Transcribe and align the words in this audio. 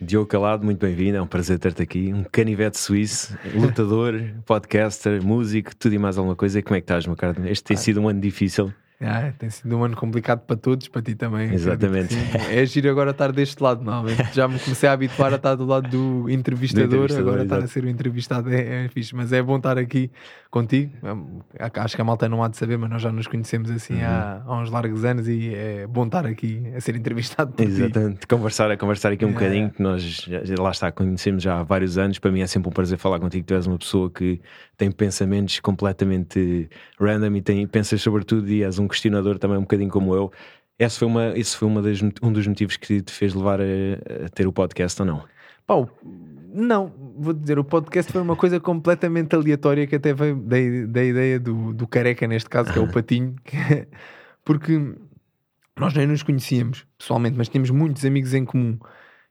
Diogo 0.00 0.26
Calado, 0.26 0.64
muito 0.64 0.78
bem-vindo, 0.78 1.16
é 1.16 1.20
um 1.20 1.26
prazer 1.26 1.58
ter-te 1.58 1.82
aqui. 1.82 2.12
Um 2.12 2.22
canivete 2.22 2.78
suíço, 2.78 3.36
lutador, 3.52 4.14
podcaster, 4.46 5.20
músico, 5.24 5.74
tudo 5.74 5.96
e 5.96 5.98
mais 5.98 6.16
alguma 6.16 6.36
coisa. 6.36 6.60
E 6.60 6.62
como 6.62 6.76
é 6.76 6.80
que 6.80 6.84
estás, 6.84 7.04
meu 7.04 7.16
caro? 7.16 7.44
Este 7.48 7.64
tem 7.64 7.76
sido 7.76 8.00
um 8.00 8.08
ano 8.08 8.20
difícil. 8.20 8.72
Ah, 9.00 9.32
tem 9.38 9.48
sido 9.48 9.76
um 9.76 9.84
ano 9.84 9.96
complicado 9.96 10.40
para 10.40 10.56
todos, 10.56 10.88
para 10.88 11.00
ti 11.00 11.14
também. 11.14 11.52
Exatamente. 11.54 12.16
É 12.50 12.66
giro 12.66 12.90
agora 12.90 13.12
estar 13.12 13.30
deste 13.30 13.62
lado, 13.62 13.84
normalmente. 13.84 14.34
Já 14.34 14.48
me 14.48 14.58
comecei 14.58 14.88
a 14.88 14.92
habituar 14.92 15.32
a 15.32 15.36
estar 15.36 15.54
do 15.54 15.64
lado 15.64 15.88
do 15.88 16.28
entrevistador, 16.28 16.88
do 16.88 16.96
entrevistador 16.96 17.28
agora 17.28 17.42
estar 17.44 17.58
a 17.58 17.66
ser 17.68 17.84
o 17.84 17.88
entrevistado 17.88 18.52
é, 18.52 18.86
é 18.86 18.88
fixe, 18.88 19.14
mas 19.14 19.32
é 19.32 19.40
bom 19.40 19.56
estar 19.56 19.78
aqui 19.78 20.10
contigo. 20.50 20.92
Acho 21.74 21.94
que 21.94 22.02
a 22.02 22.04
malta 22.04 22.28
não 22.28 22.42
há 22.42 22.48
de 22.48 22.56
saber, 22.56 22.76
mas 22.76 22.90
nós 22.90 23.00
já 23.00 23.12
nos 23.12 23.28
conhecemos 23.28 23.70
assim 23.70 23.94
uhum. 23.94 24.04
há, 24.04 24.42
há, 24.44 24.60
uns 24.60 24.70
largos 24.70 25.04
anos 25.04 25.28
e 25.28 25.54
é 25.54 25.86
bom 25.86 26.06
estar 26.06 26.26
aqui 26.26 26.64
a 26.74 26.80
ser 26.80 26.96
entrevistado 26.96 27.52
por 27.52 27.64
Exatamente, 27.64 28.20
ti. 28.20 28.26
conversar, 28.26 28.68
a 28.68 28.76
conversar 28.76 29.12
aqui 29.12 29.24
um 29.24 29.30
é. 29.30 29.32
bocadinho, 29.32 29.70
que 29.70 29.80
nós 29.80 30.28
lá 30.58 30.72
está, 30.72 30.90
conhecemos 30.90 31.44
já 31.44 31.60
há 31.60 31.62
vários 31.62 31.98
anos. 31.98 32.18
Para 32.18 32.32
mim 32.32 32.40
é 32.40 32.46
sempre 32.48 32.68
um 32.68 32.72
prazer 32.72 32.98
falar 32.98 33.20
contigo. 33.20 33.46
Tu 33.46 33.54
és 33.54 33.66
uma 33.66 33.78
pessoa 33.78 34.10
que 34.10 34.40
tem 34.76 34.90
pensamentos 34.90 35.60
completamente 35.60 36.68
random 36.98 37.36
e 37.36 37.42
tem, 37.42 37.66
pensas 37.66 38.02
sobre 38.02 38.24
tudo 38.24 38.48
e 38.48 38.64
és 38.64 38.78
um 38.78 38.87
questionador 38.88 39.38
também 39.38 39.58
um 39.58 39.62
bocadinho 39.62 39.90
como 39.90 40.14
eu. 40.14 40.32
Esse 40.78 40.98
foi, 40.98 41.08
uma, 41.08 41.36
esse 41.36 41.56
foi 41.56 41.66
uma 41.66 41.82
das, 41.82 42.00
um 42.22 42.32
dos 42.32 42.46
motivos 42.46 42.76
que 42.76 43.00
te 43.02 43.12
fez 43.12 43.34
levar 43.34 43.60
a, 43.60 43.64
a 44.26 44.28
ter 44.28 44.46
o 44.46 44.52
podcast 44.52 45.00
ou 45.02 45.06
não? 45.06 45.24
Pau, 45.66 45.90
não, 46.52 46.92
vou 47.16 47.34
dizer, 47.34 47.58
o 47.58 47.64
podcast 47.64 48.10
foi 48.10 48.22
uma 48.22 48.36
coisa 48.36 48.58
completamente 48.58 49.34
aleatória 49.34 49.86
que 49.86 49.96
até 49.96 50.14
veio 50.14 50.36
da, 50.36 50.56
da 50.88 51.04
ideia 51.04 51.38
do, 51.38 51.74
do 51.74 51.86
careca, 51.86 52.26
neste 52.26 52.48
caso, 52.48 52.72
que 52.72 52.78
é 52.78 52.82
o 52.82 52.90
Patinho, 52.90 53.34
porque 54.44 54.94
nós 55.78 55.94
nem 55.94 56.06
nos 56.06 56.22
conhecíamos 56.22 56.86
pessoalmente, 56.96 57.36
mas 57.36 57.48
tínhamos 57.48 57.70
muitos 57.70 58.04
amigos 58.04 58.32
em 58.32 58.44
comum. 58.44 58.78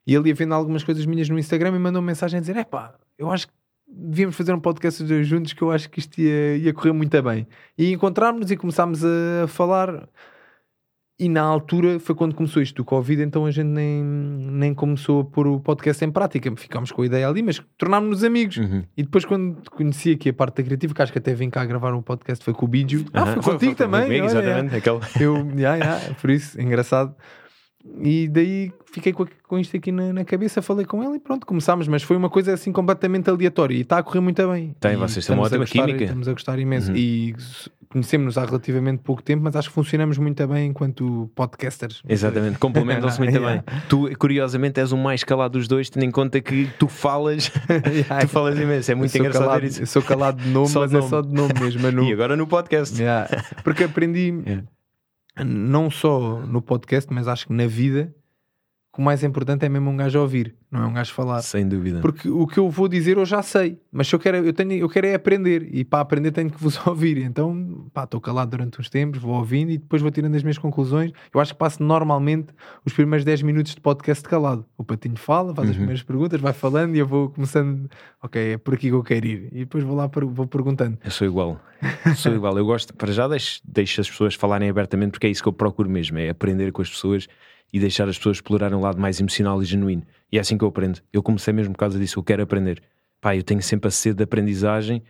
E 0.05 0.15
ele 0.15 0.29
ia 0.29 0.35
vendo 0.35 0.53
algumas 0.53 0.83
coisas 0.83 1.05
minhas 1.05 1.27
no 1.27 1.37
Instagram 1.37 1.75
e 1.75 1.79
mandou 1.79 2.01
uma 2.01 2.07
mensagem 2.07 2.37
a 2.37 2.41
dizer: 2.41 2.55
é 2.55 2.63
pá, 2.63 2.93
eu 3.17 3.29
acho 3.29 3.47
que 3.47 3.53
devíamos 3.87 4.35
fazer 4.35 4.53
um 4.53 4.59
podcast 4.59 5.01
os 5.01 5.09
dois 5.09 5.25
juntos 5.25 5.53
que 5.53 5.61
eu 5.61 5.71
acho 5.71 5.89
que 5.89 5.99
isto 5.99 6.19
ia, 6.19 6.57
ia 6.57 6.73
correr 6.73 6.91
muito 6.91 7.21
bem. 7.21 7.47
E 7.77 7.91
encontrámos 7.91 8.51
e 8.51 8.57
começámos 8.57 9.03
a 9.03 9.47
falar. 9.47 10.07
E 11.19 11.27
na 11.27 11.41
altura 11.41 11.99
foi 11.99 12.13
quando 12.13 12.35
começou 12.35 12.61
isto 12.61 12.75
do 12.75 12.85
Covid, 12.85 13.23
então 13.23 13.47
a 13.47 13.49
gente 13.49 13.65
nem, 13.65 14.03
nem 14.03 14.71
começou 14.71 15.21
a 15.21 15.25
pôr 15.25 15.47
o 15.47 15.59
podcast 15.59 16.05
em 16.05 16.11
prática. 16.11 16.55
Ficámos 16.55 16.91
com 16.91 17.01
a 17.01 17.07
ideia 17.07 17.27
ali, 17.27 17.41
mas 17.41 17.59
tornámos-nos 17.75 18.23
amigos. 18.23 18.57
Uhum. 18.57 18.83
E 18.95 19.01
depois, 19.01 19.25
quando 19.25 19.67
conheci 19.71 20.11
aqui 20.11 20.29
a 20.29 20.33
parte 20.33 20.57
da 20.57 20.63
criativa, 20.63 20.93
que 20.93 21.01
acho 21.01 21.11
que 21.11 21.17
até 21.17 21.33
vim 21.33 21.49
cá 21.49 21.65
gravar 21.65 21.91
um 21.95 22.03
podcast, 22.03 22.45
foi 22.45 22.53
com 22.53 22.65
o 22.65 22.69
Bídio. 22.69 23.03
Ah, 23.13 23.25
foi, 23.25 23.41
foi 23.41 23.53
contigo 23.53 23.75
foi, 23.75 23.85
também. 23.87 24.03
Comigo, 24.03 24.27
olha, 24.27 24.39
exatamente. 24.39 24.75
É. 24.75 24.77
Aquele... 24.77 24.99
Eu, 25.19 25.37
yeah, 25.57 25.75
yeah, 25.75 26.13
por 26.21 26.29
isso, 26.29 26.61
engraçado. 26.61 27.15
E 28.01 28.27
daí 28.27 28.71
fiquei 28.91 29.13
com, 29.13 29.25
com 29.47 29.59
isto 29.59 29.75
aqui 29.75 29.91
na, 29.91 30.13
na, 30.13 30.25
cabeça, 30.25 30.61
falei 30.61 30.85
com 30.85 31.03
ele 31.03 31.15
e 31.15 31.19
pronto, 31.19 31.45
começámos. 31.45 31.87
Mas 31.87 32.03
foi 32.03 32.15
uma 32.15 32.29
coisa 32.29 32.53
assim 32.53 32.71
completamente 32.71 33.29
aleatória 33.29 33.75
e 33.75 33.81
está 33.81 33.97
a 33.97 34.03
correr 34.03 34.19
muito 34.19 34.47
bem. 34.49 34.75
Tem, 34.79 34.93
e 34.93 34.95
vocês 34.95 35.25
têm 35.25 35.35
uma 35.35 35.45
ótima 35.45 35.59
gostar, 35.59 35.85
química. 35.85 36.03
Estamos 36.03 36.27
a 36.27 36.31
gostar 36.31 36.59
imenso. 36.59 36.91
Uhum. 36.91 36.97
E 36.97 37.35
conhecemos-nos 37.89 38.37
há 38.37 38.45
relativamente 38.45 39.01
pouco 39.01 39.21
tempo, 39.23 39.43
mas 39.43 39.55
acho 39.55 39.69
que 39.69 39.73
funcionamos 39.73 40.17
muito 40.17 40.45
bem 40.47 40.69
enquanto 40.69 41.29
podcasters. 41.35 42.01
Exatamente, 42.07 42.59
complementam-se 42.59 43.17
muito 43.19 43.35
yeah. 43.35 43.63
bem. 43.65 43.79
Tu, 43.87 44.09
curiosamente, 44.17 44.79
és 44.79 44.91
o 44.91 44.97
mais 44.97 45.23
calado 45.23 45.57
dos 45.57 45.67
dois, 45.67 45.89
tendo 45.89 46.03
em 46.03 46.11
conta 46.11 46.39
que 46.41 46.69
tu 46.77 46.87
falas, 46.87 47.51
yeah. 47.87 48.25
tu 48.25 48.27
falas 48.27 48.59
imenso. 48.59 48.91
É 48.91 48.95
muito 48.95 49.15
engraçado 49.17 49.43
calado, 49.43 49.65
isso. 49.65 49.81
Eu 49.81 49.87
sou 49.87 50.01
calado 50.01 50.41
de 50.41 50.49
nome, 50.49 50.71
mas 50.73 50.89
de 50.89 50.93
nome. 50.95 51.05
é 51.05 51.09
só 51.09 51.21
de 51.21 51.33
nome 51.33 51.53
mesmo. 51.59 51.87
No... 51.87 52.03
e 52.03 52.11
agora 52.11 52.35
no 52.35 52.45
podcast. 52.45 52.99
Yeah. 52.99 53.29
Porque 53.63 53.85
aprendi 53.85 54.33
não 55.45 55.89
só 55.89 56.39
no 56.45 56.61
podcast, 56.61 57.11
mas 57.13 57.27
acho 57.27 57.47
que 57.47 57.53
na 57.53 57.67
vida, 57.67 58.13
o 58.97 59.01
mais 59.01 59.23
importante 59.23 59.65
é 59.65 59.69
mesmo 59.69 59.89
um 59.89 59.95
gajo 59.95 60.19
ouvir, 60.19 60.55
não 60.71 60.83
é 60.83 60.87
um 60.87 60.93
gajo 60.93 61.13
falar. 61.13 61.41
Sem 61.41 61.67
dúvida. 61.67 61.99
Porque 62.01 62.27
o 62.27 62.47
que 62.47 62.57
eu 62.57 62.69
vou 62.69 62.87
dizer 62.87 63.17
eu 63.17 63.25
já 63.25 63.43
sei, 63.43 63.79
mas 63.91 64.07
se 64.07 64.15
eu 64.15 64.19
quero, 64.19 64.37
eu, 64.37 64.51
tenho, 64.51 64.73
eu 64.73 64.89
quero 64.89 65.07
é 65.07 65.13
aprender 65.13 65.69
e 65.71 65.85
para 65.85 65.99
aprender 65.99 66.31
tenho 66.31 66.49
que 66.49 66.61
vos 66.61 66.79
ouvir. 66.87 67.19
Então, 67.19 67.85
pá, 67.93 68.05
estou 68.05 68.19
calado 68.19 68.51
durante 68.51 68.81
uns 68.81 68.89
tempos, 68.89 69.21
vou 69.21 69.35
ouvindo 69.35 69.71
e 69.71 69.77
depois 69.77 70.01
vou 70.01 70.09
tirando 70.09 70.35
as 70.35 70.41
minhas 70.43 70.57
conclusões. 70.57 71.11
Eu 71.33 71.39
acho 71.39 71.53
que 71.53 71.59
passo 71.59 71.81
normalmente 71.83 72.47
os 72.83 72.91
primeiros 72.91 73.23
10 73.23 73.43
minutos 73.43 73.75
de 73.75 73.81
podcast 73.81 74.23
calado. 74.27 74.65
O 74.77 74.83
Patinho 74.83 75.17
fala, 75.17 75.53
faz 75.53 75.67
uhum. 75.67 75.71
as 75.71 75.77
primeiras 75.77 76.03
perguntas, 76.03 76.41
vai 76.41 76.53
falando 76.53 76.95
e 76.95 76.99
eu 76.99 77.07
vou 77.07 77.29
começando, 77.29 77.89
ok, 78.21 78.53
é 78.53 78.57
por 78.57 78.73
aqui 78.73 78.89
que 78.89 78.95
eu 78.95 79.03
quero 79.03 79.25
ir. 79.25 79.49
E 79.51 79.59
depois 79.59 79.83
vou 79.83 79.95
lá, 79.95 80.07
vou 80.07 80.47
perguntando. 80.47 80.97
Eu 81.03 81.11
sou 81.11 81.27
igual, 81.27 81.61
sou 82.15 82.33
igual. 82.33 82.57
Eu 82.57 82.65
gosto, 82.65 82.93
para 82.95 83.11
já 83.11 83.27
deixo, 83.27 83.61
deixo 83.63 84.01
as 84.01 84.09
pessoas 84.09 84.33
falarem 84.33 84.69
abertamente 84.69 85.11
porque 85.11 85.27
é 85.27 85.29
isso 85.29 85.43
que 85.43 85.49
eu 85.49 85.53
procuro 85.53 85.89
mesmo, 85.89 86.17
é 86.17 86.29
aprender 86.29 86.71
com 86.71 86.81
as 86.81 86.89
pessoas 86.89 87.27
e 87.71 87.79
deixar 87.79 88.07
as 88.07 88.17
pessoas 88.17 88.37
explorarem 88.37 88.77
o 88.77 88.81
lado 88.81 88.99
mais 88.99 89.19
emocional 89.19 89.61
e 89.61 89.65
genuíno. 89.65 90.03
E 90.31 90.37
é 90.37 90.41
assim 90.41 90.57
que 90.57 90.63
eu 90.63 90.69
aprendo. 90.69 90.99
Eu 91.11 91.21
comecei 91.21 91.53
mesmo 91.53 91.73
por 91.73 91.79
causa 91.79 91.99
disso, 91.99 92.19
eu 92.19 92.23
quero 92.23 92.43
aprender. 92.43 92.81
Pá, 93.19 93.35
eu 93.35 93.43
tenho 93.43 93.61
sempre 93.61 93.87
a 93.87 93.91
sede 93.91 94.17
de 94.17 94.23
aprendizagem 94.23 95.03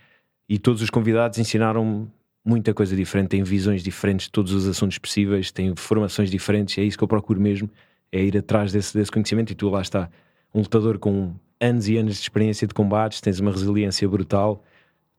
e 0.49 0.57
todos 0.57 0.81
os 0.81 0.89
convidados 0.89 1.37
ensinaram 1.37 2.09
muita 2.43 2.73
coisa 2.73 2.95
diferente, 2.95 3.29
têm 3.29 3.43
visões 3.43 3.83
diferentes 3.83 4.27
de 4.27 4.31
todos 4.31 4.53
os 4.53 4.65
assuntos 4.65 4.97
possíveis, 4.97 5.51
têm 5.51 5.75
formações 5.75 6.31
diferentes, 6.31 6.77
é 6.77 6.81
isso 6.81 6.97
que 6.97 7.03
eu 7.03 7.07
procuro 7.07 7.41
mesmo, 7.41 7.69
é 8.09 8.23
ir 8.23 8.37
atrás 8.37 8.71
desse, 8.71 8.97
desse 8.97 9.11
conhecimento 9.11 9.51
e 9.51 9.55
tu 9.55 9.69
lá 9.69 9.81
está, 9.81 10.09
um 10.55 10.59
lutador 10.59 10.97
com 10.97 11.35
anos 11.59 11.89
e 11.89 11.97
anos 11.97 12.15
de 12.15 12.21
experiência 12.21 12.65
de 12.65 12.73
combates, 12.73 13.19
tens 13.19 13.41
uma 13.41 13.51
resiliência 13.51 14.07
brutal, 14.07 14.63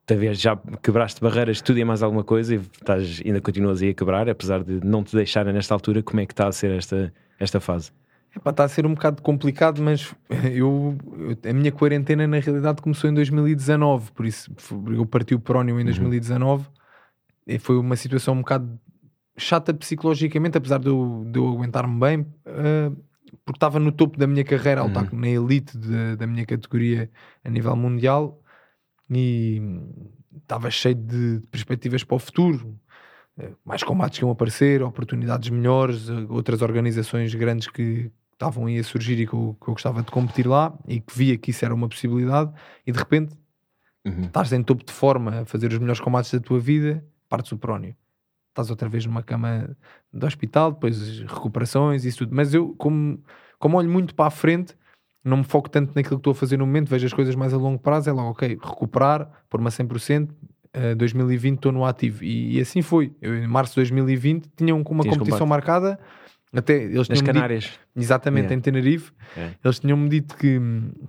talvez 0.07 0.41
já 0.41 0.57
quebraste 0.81 1.21
barreiras, 1.21 1.61
tudo 1.61 1.77
e 1.77 1.85
mais 1.85 2.01
alguma 2.01 2.23
coisa 2.23 2.55
e 2.55 2.57
estás, 2.57 3.21
ainda 3.23 3.39
continuas 3.39 3.83
aí 3.83 3.89
a 3.89 3.93
quebrar, 3.93 4.27
apesar 4.27 4.63
de 4.63 4.83
não 4.83 5.03
te 5.03 5.15
deixarem 5.15 5.53
nesta 5.53 5.75
altura, 5.75 6.01
como 6.01 6.19
é 6.19 6.25
que 6.25 6.33
está 6.33 6.47
a 6.47 6.51
ser 6.51 6.71
esta, 6.71 7.13
esta 7.39 7.59
fase? 7.59 7.91
Epá, 8.35 8.51
está 8.51 8.63
a 8.63 8.67
ser 8.67 8.85
um 8.85 8.93
bocado 8.93 9.21
complicado, 9.21 9.81
mas 9.81 10.13
eu, 10.53 10.95
a 11.47 11.53
minha 11.53 11.71
quarentena 11.71 12.27
na 12.27 12.39
realidade 12.39 12.81
começou 12.81 13.09
em 13.09 13.13
2019, 13.13 14.11
por 14.11 14.25
isso 14.25 14.51
eu 14.91 15.05
parti 15.05 15.33
o 15.33 15.39
prónio 15.39 15.79
em 15.79 15.83
2019 15.83 16.63
uhum. 16.63 16.69
e 17.47 17.57
foi 17.57 17.77
uma 17.77 17.95
situação 17.95 18.35
um 18.35 18.39
bocado 18.39 18.79
chata 19.35 19.73
psicologicamente, 19.73 20.57
apesar 20.57 20.79
de 20.79 20.87
eu, 20.87 21.25
de 21.31 21.39
eu 21.39 21.47
aguentar-me 21.47 21.99
bem, 21.99 22.19
uh, 22.21 22.95
porque 23.45 23.57
estava 23.57 23.79
no 23.79 23.91
topo 23.91 24.17
da 24.17 24.27
minha 24.27 24.43
carreira, 24.43 24.83
uhum. 24.83 24.89
estar 24.89 25.13
na 25.13 25.29
elite 25.29 25.77
de, 25.77 26.15
da 26.15 26.27
minha 26.27 26.45
categoria 26.45 27.09
a 27.43 27.49
nível 27.49 27.75
mundial 27.75 28.39
e 29.09 29.59
estava 30.37 30.69
cheio 30.69 30.95
de 30.95 31.41
perspectivas 31.49 32.03
para 32.03 32.15
o 32.15 32.19
futuro 32.19 32.77
mais 33.65 33.83
combates 33.83 34.19
que 34.19 34.25
iam 34.25 34.31
aparecer, 34.31 34.81
oportunidades 34.83 35.49
melhores, 35.49 36.09
outras 36.29 36.61
organizações 36.61 37.33
grandes 37.33 37.67
que 37.67 38.11
estavam 38.33 38.67
aí 38.67 38.79
a 38.79 38.83
surgir 38.83 39.19
e 39.19 39.27
que 39.27 39.33
eu, 39.33 39.57
que 39.61 39.69
eu 39.69 39.73
gostava 39.73 40.01
de 40.01 40.11
competir 40.11 40.47
lá 40.47 40.73
e 40.87 41.01
que 41.01 41.17
via 41.17 41.37
que 41.37 41.51
isso 41.51 41.65
era 41.65 41.73
uma 41.73 41.89
possibilidade 41.89 42.51
e 42.87 42.91
de 42.91 42.97
repente 42.97 43.35
uhum. 44.05 44.21
estás 44.21 44.53
em 44.53 44.63
topo 44.63 44.83
de 44.85 44.93
forma 44.93 45.41
a 45.41 45.45
fazer 45.45 45.71
os 45.71 45.77
melhores 45.77 45.99
combates 45.99 46.31
da 46.31 46.39
tua 46.39 46.59
vida, 46.59 47.03
partes 47.27 47.51
o 47.51 47.57
prónio. 47.57 47.95
Estás 48.49 48.69
outra 48.69 48.89
vez 48.89 49.05
numa 49.05 49.21
cama 49.21 49.69
de 50.11 50.25
hospital, 50.25 50.71
depois 50.71 51.19
recuperações 51.19 52.03
e 52.03 52.07
isso 52.07 52.19
tudo. 52.19 52.35
Mas 52.35 52.53
eu, 52.53 52.73
como, 52.77 53.21
como 53.59 53.77
olho 53.77 53.89
muito 53.89 54.15
para 54.15 54.27
a 54.27 54.31
frente, 54.31 54.75
não 55.23 55.37
me 55.37 55.43
foco 55.43 55.69
tanto 55.69 55.93
naquilo 55.95 56.15
que 56.15 56.21
estou 56.21 56.31
a 56.31 56.35
fazer 56.35 56.57
no 56.57 56.65
momento, 56.65 56.89
vejo 56.89 57.05
as 57.05 57.13
coisas 57.13 57.35
mais 57.35 57.53
a 57.53 57.57
longo 57.57 57.79
prazo, 57.79 58.09
é 58.09 58.13
logo, 58.13 58.29
ok, 58.29 58.57
recuperar, 58.61 59.29
por 59.49 59.59
uma 59.59 59.69
100%, 59.69 60.29
2020 60.97 61.55
estou 61.55 61.71
no 61.71 61.85
ativo. 61.85 62.23
E, 62.23 62.57
e, 62.57 62.61
assim 62.61 62.81
foi. 62.81 63.11
Eu, 63.21 63.35
em 63.35 63.47
março 63.47 63.73
de 63.73 63.77
2020 63.77 64.49
tinham 64.55 64.77
uma 64.77 64.83
Tinhas 65.03 65.17
competição 65.17 65.39
combate. 65.39 65.49
marcada. 65.49 65.99
Até 66.51 66.83
eles 66.83 67.07
Nas 67.07 67.21
Canárias. 67.21 67.65
Dito, 67.65 67.79
exatamente, 67.95 68.45
yeah. 68.45 68.55
em 68.55 68.59
Tenerife. 68.59 69.11
Yeah. 69.35 69.55
Eles 69.63 69.79
tinham-me 69.79 70.09
dito 70.09 70.35
que, 70.35 70.59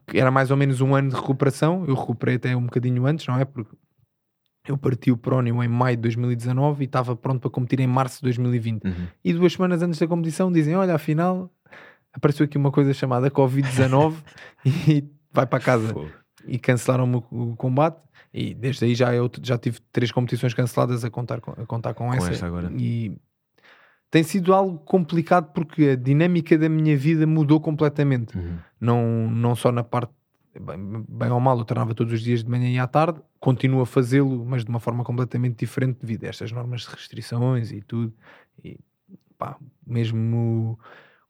que, 0.06 0.18
era 0.18 0.30
mais 0.30 0.50
ou 0.50 0.56
menos 0.56 0.80
um 0.82 0.94
ano 0.94 1.08
de 1.08 1.16
recuperação. 1.16 1.84
Eu 1.86 1.94
recuperei 1.94 2.36
até 2.36 2.54
um 2.54 2.64
bocadinho 2.64 3.06
antes, 3.06 3.26
não 3.26 3.38
é? 3.38 3.44
Porque 3.46 3.74
eu 4.68 4.76
parti 4.76 5.10
o 5.10 5.16
Prónio 5.16 5.62
em 5.62 5.68
maio 5.68 5.96
de 5.96 6.02
2019 6.02 6.82
e 6.82 6.84
estava 6.84 7.16
pronto 7.16 7.40
para 7.40 7.50
competir 7.50 7.80
em 7.80 7.86
março 7.86 8.18
de 8.18 8.24
2020. 8.24 8.84
Uhum. 8.84 8.92
E 9.24 9.32
duas 9.32 9.54
semanas 9.54 9.82
antes 9.82 9.98
da 9.98 10.06
competição 10.06 10.52
dizem: 10.52 10.76
Olha, 10.76 10.94
afinal 10.94 11.50
apareceu 12.12 12.44
aqui 12.44 12.58
uma 12.58 12.70
coisa 12.70 12.92
chamada 12.92 13.30
Covid-19 13.30 14.14
e 14.88 15.04
vai 15.32 15.46
para 15.46 15.60
casa. 15.60 15.94
E 16.46 16.58
cancelaram 16.58 17.24
o 17.30 17.54
combate. 17.56 17.98
E 18.32 18.54
desde 18.54 18.84
aí 18.84 18.94
já, 18.94 19.12
eu 19.14 19.30
já 19.42 19.58
tive 19.58 19.80
três 19.92 20.12
competições 20.12 20.54
canceladas 20.54 21.04
a 21.04 21.10
contar 21.10 21.40
com, 21.40 21.50
a 21.50 21.66
contar 21.66 21.94
com, 21.94 22.08
com 22.08 22.14
essa. 22.14 22.30
essa 22.30 22.46
agora. 22.46 22.70
E 22.76 23.16
tem 24.10 24.22
sido 24.22 24.52
algo 24.52 24.78
complicado 24.78 25.52
porque 25.52 25.90
a 25.90 25.96
dinâmica 25.96 26.58
da 26.58 26.68
minha 26.68 26.96
vida 26.96 27.26
mudou 27.26 27.60
completamente. 27.60 28.36
Uhum. 28.36 28.58
Não, 28.80 29.30
não 29.30 29.54
só 29.54 29.70
na 29.70 29.84
parte, 29.84 30.12
bem, 30.58 31.04
bem, 31.08 31.30
ou 31.30 31.40
mal, 31.40 31.58
eu 31.58 31.64
treinava 31.64 31.94
todos 31.94 32.12
os 32.12 32.20
dias 32.20 32.42
de 32.42 32.50
manhã 32.50 32.68
e 32.68 32.78
à 32.78 32.86
tarde, 32.86 33.20
continuo 33.38 33.80
a 33.82 33.86
fazê-lo, 33.86 34.44
mas 34.44 34.64
de 34.64 34.70
uma 34.70 34.80
forma 34.80 35.04
completamente 35.04 35.58
diferente 35.58 35.98
devido 36.00 36.24
a 36.24 36.28
estas 36.28 36.50
normas 36.50 36.82
de 36.82 36.88
restrições 36.88 37.70
e 37.70 37.80
tudo. 37.82 38.12
E 38.64 38.78
pá, 39.38 39.56
mesmo 39.86 40.78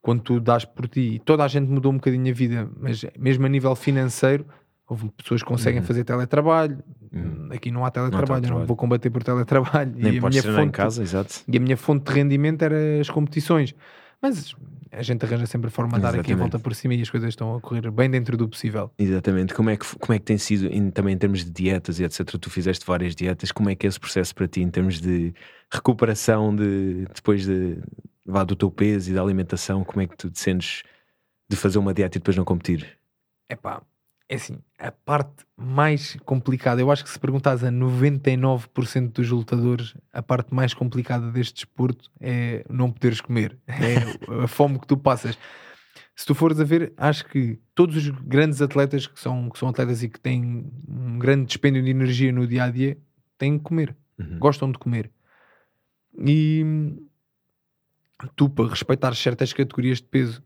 quando 0.02 0.22
tu 0.22 0.40
dás 0.40 0.64
por 0.64 0.88
ti, 0.88 1.20
toda 1.24 1.44
a 1.44 1.48
gente 1.48 1.68
mudou 1.68 1.92
um 1.92 1.96
bocadinho 1.96 2.30
a 2.30 2.34
vida, 2.34 2.70
mas 2.78 3.04
mesmo 3.18 3.44
a 3.44 3.48
nível 3.48 3.76
financeiro, 3.76 4.46
houve 4.90 5.08
pessoas 5.16 5.42
que 5.42 5.48
conseguem 5.48 5.80
Uhum. 5.80 5.86
fazer 5.86 6.04
teletrabalho. 6.04 6.78
Uhum. 7.12 7.48
Aqui 7.52 7.70
não 7.70 7.84
há 7.84 7.90
teletrabalho, 7.90 8.28
não 8.28 8.34
teletrabalho. 8.40 8.66
vou 8.66 8.76
combater 8.76 9.08
por 9.10 9.22
teletrabalho. 9.22 9.92
Nem 9.94 10.14
e 10.14 10.18
a 10.18 10.20
minha 10.20 10.42
treinar 10.42 10.60
em 10.62 10.64
fonte 10.66 10.72
casa, 10.76 11.02
exato. 11.02 11.34
e 11.48 11.56
a 11.56 11.60
minha 11.60 11.76
fonte 11.76 12.04
de 12.04 12.12
rendimento 12.12 12.62
era 12.62 13.00
as 13.00 13.08
competições. 13.08 13.74
Mas 14.22 14.54
a 14.92 15.02
gente 15.02 15.24
arranja 15.24 15.46
sempre 15.46 15.68
a 15.68 15.70
forma 15.70 15.96
de 15.96 16.02
dar 16.02 16.14
aqui 16.18 16.32
a 16.32 16.36
volta 16.36 16.58
por 16.58 16.74
cima 16.74 16.92
e 16.94 17.00
as 17.00 17.08
coisas 17.08 17.30
estão 17.30 17.56
a 17.56 17.60
correr 17.60 17.90
bem 17.90 18.10
dentro 18.10 18.36
do 18.36 18.46
possível. 18.48 18.90
Exatamente. 18.98 19.54
Como 19.54 19.70
é 19.70 19.76
que, 19.78 19.86
como 19.98 20.12
é 20.14 20.18
que 20.18 20.24
tem 20.26 20.36
sido, 20.36 20.66
em- 20.66 20.90
também 20.90 21.14
em 21.14 21.18
termos 21.18 21.42
de 21.44 21.50
dietas 21.50 21.98
e 21.98 22.04
etc? 22.04 22.26
Tu 22.38 22.50
fizeste 22.50 22.84
várias 22.84 23.14
dietas, 23.14 23.50
como 23.50 23.70
é 23.70 23.74
que 23.74 23.86
é 23.86 23.88
esse 23.88 23.98
processo 23.98 24.34
para 24.34 24.46
ti 24.46 24.60
em 24.60 24.68
termos 24.68 25.00
de 25.00 25.32
recuperação 25.72 26.54
de, 26.54 27.06
depois 27.14 27.46
de, 27.46 27.78
vá, 28.26 28.44
do 28.44 28.54
teu 28.54 28.70
peso 28.70 29.10
e 29.10 29.14
da 29.14 29.22
alimentação? 29.22 29.82
Como 29.84 30.02
é 30.02 30.06
que 30.06 30.16
tu 30.16 30.28
te 30.30 30.38
sentes 30.38 30.82
de 31.48 31.56
fazer 31.56 31.78
uma 31.78 31.94
dieta 31.94 32.18
e 32.18 32.20
depois 32.20 32.36
não 32.36 32.44
competir? 32.44 32.98
Epá, 33.48 33.80
é 34.30 34.36
assim, 34.36 34.58
a 34.78 34.92
parte 34.92 35.44
mais 35.56 36.16
complicada, 36.24 36.80
eu 36.80 36.88
acho 36.88 37.02
que 37.02 37.10
se 37.10 37.18
perguntares 37.18 37.64
a 37.64 37.70
99% 37.70 39.10
dos 39.10 39.28
lutadores, 39.28 39.92
a 40.12 40.22
parte 40.22 40.54
mais 40.54 40.72
complicada 40.72 41.32
deste 41.32 41.54
desporto 41.54 42.08
é 42.20 42.64
não 42.70 42.92
poderes 42.92 43.20
comer, 43.20 43.58
é 43.66 43.96
a 44.44 44.46
fome 44.46 44.78
que 44.78 44.86
tu 44.86 44.96
passas. 44.96 45.36
Se 46.14 46.24
tu 46.24 46.32
fores 46.32 46.60
a 46.60 46.64
ver, 46.64 46.92
acho 46.96 47.24
que 47.24 47.58
todos 47.74 47.96
os 47.96 48.08
grandes 48.08 48.62
atletas 48.62 49.04
que 49.08 49.18
são, 49.18 49.50
que 49.50 49.58
são 49.58 49.68
atletas 49.68 50.00
e 50.04 50.08
que 50.08 50.20
têm 50.20 50.70
um 50.88 51.18
grande 51.18 51.46
dispêndio 51.46 51.82
de 51.82 51.90
energia 51.90 52.30
no 52.30 52.46
dia 52.46 52.64
a 52.64 52.70
dia 52.70 52.96
têm 53.36 53.58
que 53.58 53.64
comer, 53.64 53.96
Uhum. 54.16 54.38
gostam 54.38 54.70
de 54.70 54.78
comer. 54.78 55.10
E 56.24 56.64
tu, 58.36 58.48
para 58.48 58.68
respeitar 58.68 59.12
certas 59.16 59.52
categorias 59.52 59.98
de 59.98 60.04
peso, 60.04 60.40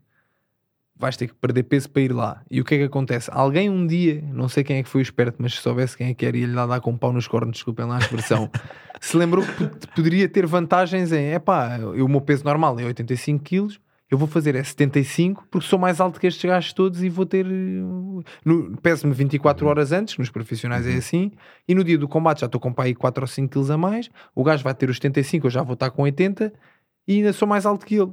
vais 0.97 1.17
ter 1.17 1.27
que 1.27 1.33
perder 1.33 1.63
peso 1.63 1.89
para 1.89 2.01
ir 2.01 2.11
lá. 2.13 2.41
E 2.49 2.61
o 2.61 2.63
que 2.65 2.75
é 2.75 2.77
que 2.77 2.83
acontece? 2.85 3.29
Alguém 3.33 3.69
um 3.69 3.85
dia, 3.85 4.23
não 4.31 4.47
sei 4.47 4.63
quem 4.63 4.77
é 4.77 4.83
que 4.83 4.89
foi 4.89 5.01
o 5.01 5.03
esperto, 5.03 5.35
mas 5.39 5.53
se 5.55 5.61
soubesse 5.61 5.97
quem 5.97 6.07
é 6.09 6.13
que 6.13 6.25
era, 6.25 6.37
ia-lhe 6.37 6.53
lá 6.53 6.65
dar 6.65 6.79
com 6.79 6.91
um 6.91 6.97
pau 6.97 7.11
nos 7.11 7.27
cornos, 7.27 7.53
desculpem 7.55 7.85
lá 7.85 7.95
a 7.95 7.99
expressão, 7.99 8.49
se 9.01 9.17
lembrou 9.17 9.43
que 9.45 9.51
pod- 9.53 9.87
poderia 9.95 10.29
ter 10.29 10.45
vantagens 10.45 11.11
em, 11.11 11.33
epá, 11.33 11.77
eu- 11.79 12.05
o 12.05 12.09
meu 12.09 12.21
peso 12.21 12.43
normal 12.45 12.79
é 12.79 12.85
85 12.85 13.43
quilos, 13.43 13.79
eu 14.09 14.17
vou 14.17 14.27
fazer 14.27 14.55
é 14.55 14.63
75 14.63 15.45
porque 15.51 15.67
sou 15.67 15.79
mais 15.79 15.99
alto 15.99 16.19
que 16.19 16.27
estes 16.27 16.45
gajos 16.45 16.71
todos 16.73 17.01
e 17.03 17.09
vou 17.09 17.25
ter. 17.25 17.45
Peso-me 18.81 19.13
24 19.13 19.67
horas 19.67 19.91
antes, 19.91 20.17
nos 20.17 20.29
profissionais 20.29 20.85
é 20.87 20.93
assim, 20.95 21.31
e 21.67 21.73
no 21.75 21.83
dia 21.83 21.97
do 21.97 22.07
combate 22.07 22.41
já 22.41 22.45
estou 22.45 22.61
com 22.61 22.71
pá, 22.71 22.83
aí 22.83 22.93
4 22.95 23.23
ou 23.23 23.27
5 23.27 23.49
quilos 23.51 23.71
a 23.71 23.77
mais. 23.77 24.09
O 24.33 24.43
gajo 24.43 24.63
vai 24.63 24.73
ter 24.73 24.89
os 24.89 24.97
75, 24.97 25.47
eu 25.47 25.51
já 25.51 25.63
vou 25.63 25.73
estar 25.73 25.89
com 25.89 26.03
80 26.03 26.53
e 27.07 27.15
ainda 27.17 27.33
sou 27.33 27.47
mais 27.47 27.65
alto 27.65 27.85
que 27.85 27.95
ele. 27.95 28.11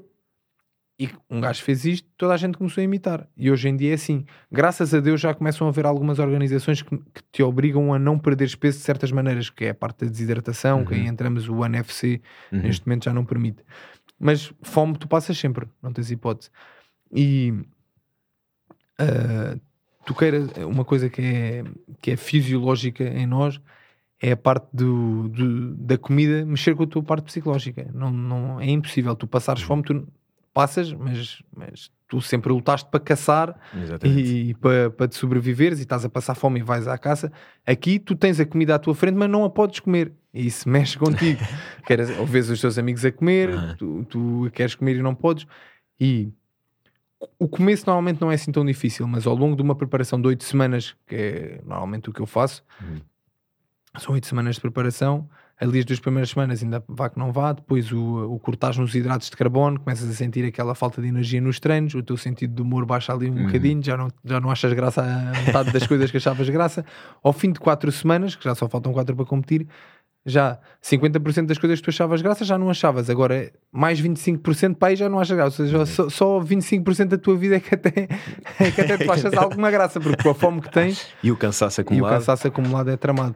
E 0.98 1.08
um 1.28 1.40
gajo 1.40 1.62
fez 1.62 1.84
isto, 1.84 2.08
toda 2.16 2.34
a 2.34 2.36
gente 2.36 2.56
começou 2.58 2.80
a 2.80 2.84
imitar. 2.84 3.26
E 3.36 3.50
hoje 3.50 3.68
em 3.68 3.76
dia 3.76 3.90
é 3.90 3.94
assim. 3.94 4.24
Graças 4.50 4.94
a 4.94 5.00
Deus 5.00 5.20
já 5.20 5.34
começam 5.34 5.66
a 5.66 5.70
haver 5.70 5.84
algumas 5.86 6.18
organizações 6.18 6.82
que, 6.82 6.96
que 6.96 7.22
te 7.32 7.42
obrigam 7.42 7.92
a 7.92 7.98
não 7.98 8.18
perderes 8.18 8.54
peso 8.54 8.78
de 8.78 8.84
certas 8.84 9.10
maneiras, 9.10 9.50
que 9.50 9.64
é 9.64 9.70
a 9.70 9.74
parte 9.74 10.04
da 10.04 10.10
desidratação, 10.10 10.84
que 10.84 10.94
aí 10.94 11.06
entramos 11.06 11.48
o 11.48 11.64
NFC, 11.64 12.20
Uhum. 12.52 12.60
neste 12.62 12.86
momento 12.86 13.04
já 13.06 13.12
não 13.14 13.24
permite. 13.24 13.64
Mas 14.18 14.52
fome 14.62 14.96
tu 14.96 15.08
passas 15.08 15.36
sempre, 15.36 15.66
não 15.82 15.92
tens 15.92 16.10
hipótese. 16.10 16.50
E 17.12 17.52
ah, 18.98 19.56
tu 20.04 20.14
queiras, 20.14 20.48
uma 20.58 20.84
coisa 20.84 21.08
que 21.08 21.20
é, 21.22 21.64
que 22.00 22.10
é 22.12 22.16
fisiológica 22.16 23.04
em 23.04 23.26
nós 23.26 23.60
é 24.20 24.32
a 24.32 24.36
parte 24.36 24.68
do, 24.72 25.28
do- 25.30 25.74
da 25.74 25.98
comida 25.98 26.44
mexer 26.44 26.76
com 26.76 26.84
a 26.84 26.86
tua 26.86 27.02
parte 27.02 27.24
psicológica. 27.24 27.90
Não, 27.92 28.10
não, 28.12 28.60
é 28.60 28.66
impossível. 28.70 29.16
Tu 29.16 29.26
passares 29.26 29.62
fome, 29.62 29.82
tu 29.82 30.06
passas, 30.52 30.92
mas, 30.92 31.42
mas 31.56 31.90
tu 32.08 32.20
sempre 32.20 32.52
lutaste 32.52 32.88
para 32.90 33.00
caçar 33.00 33.58
Exatamente. 33.74 34.20
e 34.22 34.54
para, 34.54 34.90
para 34.90 35.08
te 35.08 35.16
sobreviveres 35.16 35.78
e 35.78 35.82
estás 35.82 36.04
a 36.04 36.08
passar 36.08 36.34
fome 36.34 36.60
e 36.60 36.62
vais 36.62 36.86
à 36.86 36.98
caça. 36.98 37.32
Aqui 37.66 37.98
tu 37.98 38.14
tens 38.14 38.38
a 38.38 38.44
comida 38.46 38.74
à 38.74 38.78
tua 38.78 38.94
frente, 38.94 39.14
mas 39.16 39.30
não 39.30 39.44
a 39.44 39.50
podes 39.50 39.80
comer. 39.80 40.12
E 40.34 40.46
isso 40.46 40.68
mexe 40.68 40.98
contigo. 40.98 41.40
Queres, 41.86 42.10
ou 42.10 42.26
vês 42.26 42.48
os 42.50 42.60
teus 42.60 42.78
amigos 42.78 43.04
a 43.04 43.12
comer, 43.12 43.48
Aham. 43.50 43.76
tu, 43.76 44.04
tu 44.08 44.50
queres 44.52 44.74
comer 44.74 44.96
e 44.96 45.02
não 45.02 45.14
podes. 45.14 45.46
E 45.98 46.30
o 47.38 47.48
começo 47.48 47.84
normalmente 47.86 48.20
não 48.20 48.30
é 48.30 48.34
assim 48.34 48.50
tão 48.52 48.64
difícil, 48.64 49.06
mas 49.06 49.26
ao 49.26 49.34
longo 49.34 49.54
de 49.56 49.62
uma 49.62 49.74
preparação 49.74 50.20
de 50.20 50.26
oito 50.28 50.44
semanas, 50.44 50.96
que 51.06 51.14
é 51.14 51.60
normalmente 51.64 52.10
o 52.10 52.12
que 52.12 52.20
eu 52.20 52.26
faço, 52.26 52.64
Uhum. 52.80 53.00
são 53.98 54.14
oito 54.14 54.26
semanas 54.26 54.56
de 54.56 54.60
preparação. 54.60 55.28
Ali 55.62 55.78
as 55.78 55.84
duas 55.84 56.00
primeiras 56.00 56.30
semanas 56.30 56.60
ainda 56.62 56.82
vá 56.88 57.08
que 57.08 57.18
não 57.18 57.30
vá, 57.30 57.52
depois 57.52 57.92
o, 57.92 57.98
o 58.00 58.40
nos 58.78 58.94
hidratos 58.94 59.30
de 59.30 59.36
carbono, 59.36 59.78
começas 59.78 60.10
a 60.10 60.12
sentir 60.12 60.44
aquela 60.44 60.74
falta 60.74 61.00
de 61.00 61.06
energia 61.06 61.40
nos 61.40 61.60
treinos, 61.60 61.94
o 61.94 62.02
teu 62.02 62.16
sentido 62.16 62.54
de 62.56 62.62
humor 62.62 62.84
baixa 62.84 63.12
ali 63.12 63.30
um 63.30 63.34
Uhum. 63.36 63.46
bocadinho, 63.46 63.82
já 63.82 63.96
não, 63.96 64.08
já 64.24 64.40
não 64.40 64.50
achas 64.50 64.72
graça 64.72 65.02
a 65.02 65.40
metade 65.46 65.70
das 65.72 65.86
coisas 65.86 66.10
que 66.10 66.16
achavas 66.16 66.48
graça. 66.48 66.84
Ao 67.22 67.32
fim 67.32 67.52
de 67.52 67.60
quatro 67.60 67.92
semanas, 67.92 68.34
que 68.34 68.42
já 68.44 68.54
só 68.56 68.68
faltam 68.68 68.92
quatro 68.92 69.14
para 69.14 69.24
competir, 69.24 69.68
já 70.24 70.58
50% 70.82 71.46
das 71.46 71.58
coisas 71.58 71.78
que 71.80 71.84
tu 71.84 71.90
achavas 71.90 72.22
graça 72.22 72.44
já 72.44 72.56
não 72.58 72.70
achavas, 72.70 73.08
agora 73.10 73.52
mais 73.72 74.00
25% 74.00 74.76
para 74.76 74.88
aí 74.88 74.96
já 74.96 75.08
não 75.08 75.18
achas 75.18 75.36
graça, 75.36 75.62
ou 75.62 75.68
seja, 75.68 75.86
só, 75.86 76.08
só 76.08 76.40
25% 76.40 77.06
da 77.06 77.18
tua 77.18 77.36
vida 77.36 77.56
é 77.56 77.60
que 77.60 77.74
até, 77.74 78.08
é 78.60 78.70
que 78.70 78.80
até 78.80 78.98
tu 78.98 79.10
achas 79.12 79.32
alguma 79.34 79.70
graça, 79.70 80.00
porque 80.00 80.22
com 80.22 80.30
a 80.30 80.34
fome 80.34 80.60
que 80.60 80.70
tens 80.70 81.08
E 81.22 81.30
o 81.30 81.36
cansaço 81.36 81.80
e 81.80 81.82
o 81.82 81.82
acumulado. 81.82 82.12
cansaço 82.14 82.46
acumulado 82.48 82.90
é 82.90 82.96
tramado. 82.96 83.34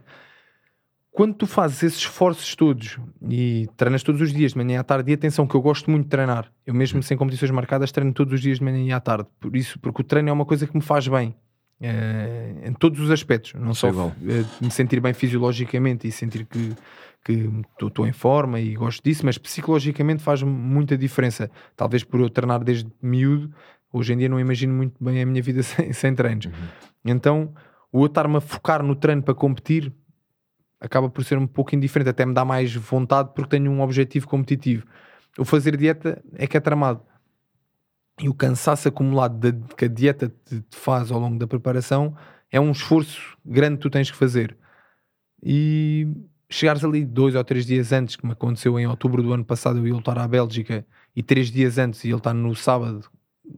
Quando 1.17 1.33
tu 1.33 1.47
fazes 1.47 1.83
esses 1.83 2.01
esforços 2.01 2.55
todos 2.55 2.99
e 3.27 3.67
treinas 3.75 4.03
todos 4.03 4.21
os 4.21 4.35
dias, 4.35 4.53
de 4.53 4.59
manhã 4.59 4.81
à 4.81 4.85
tarde, 4.85 5.11
e 5.11 5.15
atenção 5.15 5.47
que 5.47 5.55
eu 5.55 5.63
gosto 5.63 5.91
muito 5.91 6.05
de 6.05 6.11
treinar, 6.11 6.53
eu 6.67 6.75
mesmo 6.75 7.03
sem 7.03 7.17
competições 7.17 7.51
marcadas 7.51 7.91
treino 7.91 8.13
todos 8.13 8.35
os 8.35 8.41
dias 8.43 8.59
de 8.59 8.65
manhã 8.65 8.85
e 8.85 8.93
à 8.93 9.01
tarde, 9.01 9.27
por 9.41 9.57
isso, 9.57 9.79
porque 9.79 10.03
o 10.03 10.05
treino 10.05 10.29
é 10.29 10.33
uma 10.33 10.45
coisa 10.45 10.67
que 10.67 10.77
me 10.77 10.83
faz 10.83 11.09
bem. 11.09 11.35
eh, 11.81 12.55
em 12.67 12.73
todos 12.75 13.01
os 13.01 13.11
aspectos, 13.11 13.55
não 13.55 13.73
só 13.73 13.91
Sou 13.91 13.91
igual. 13.91 14.13
eh, 14.29 14.45
me 14.61 14.71
sentir 14.71 15.01
bem 15.01 15.15
fisiologicamente 15.15 16.07
e 16.07 16.13
sentir 16.13 16.45
que 16.45 16.75
que 17.25 17.51
estou 17.83 18.07
em 18.07 18.13
forma 18.13 18.61
e 18.61 18.75
gosto 18.75 19.03
disso, 19.03 19.27
mas 19.27 19.37
psicologicamente 19.37 20.23
faz 20.23 20.43
muita 20.43 20.97
diferença. 20.97 21.51
Talvez 21.75 22.05
por 22.05 22.21
eu 22.21 22.31
treinar 22.31 22.63
desde 22.63 22.89
miúdo, 23.03 23.53
hoje 23.93 24.13
em 24.13 24.19
dia 24.19 24.29
não 24.29 24.39
imagino 24.39 24.73
muito 24.73 25.03
bem 25.03 25.21
a 25.21 25.27
minha 25.27 25.43
vida 25.43 25.61
sem, 25.65 25.93
sem 25.93 26.15
treinos. 26.15 26.49
Então, 27.05 27.53
o 27.91 28.03
eu 28.03 28.07
estar-me 28.07 28.37
a 28.37 28.41
focar 28.41 28.83
no 28.83 28.95
treino 28.95 29.23
para 29.23 29.35
competir 29.35 29.93
acaba 30.81 31.09
por 31.09 31.25
ser 31.25 31.39
um 31.39 31.47
pouco 31.47 31.75
indiferente, 31.75 32.11
até 32.11 32.25
me 32.27 32.35
dá 32.35 32.45
mais 32.45 32.75
vontade 32.75 33.31
porque 33.35 33.51
tenho 33.51 33.71
um 33.71 33.81
objetivo 33.81 34.27
competitivo. 34.29 34.87
O 35.39 35.45
fazer 35.45 35.77
dieta 35.77 36.23
é 36.35 36.47
que 36.47 36.57
é 36.57 36.61
tramado. 36.61 37.03
E 38.21 38.29
o 38.29 38.35
cansaço 38.35 38.89
acumulado 38.89 39.39
da- 39.53 39.75
que 39.75 39.85
a 39.85 39.89
dieta 39.89 40.29
te, 40.29 40.61
te 40.61 40.77
faz 40.77 41.11
ao 41.11 41.21
longo 41.21 41.39
da 41.39 41.47
preparação 41.47 42.17
é 42.51 42.59
um 42.59 42.71
esforço 42.71 43.37
grande 43.45 43.77
que 43.77 43.83
tu 43.83 43.91
tens 43.91 44.11
que 44.11 44.17
fazer. 44.17 44.57
E 45.43 46.09
chegares 46.49 46.83
ali 46.85 47.05
dois 47.05 47.35
ou 47.35 47.45
três 47.45 47.67
dias 47.67 47.93
antes, 47.93 48.17
que 48.17 48.25
me 48.25 48.33
aconteceu 48.33 48.79
em 48.79 48.87
outubro 48.87 49.23
do 49.23 49.33
ano 49.33 49.45
passado, 49.45 49.79
eu 49.79 49.87
ia 49.87 49.95
lutar 49.95 50.19
à 50.19 50.27
Bélgica 50.27 50.87
e 51.15 51.23
três 51.23 51.51
dias 51.51 51.77
antes 51.77 52.05
ia 52.05 52.15
lutar 52.15 52.35
no 52.35 52.55
sábado 52.55 53.07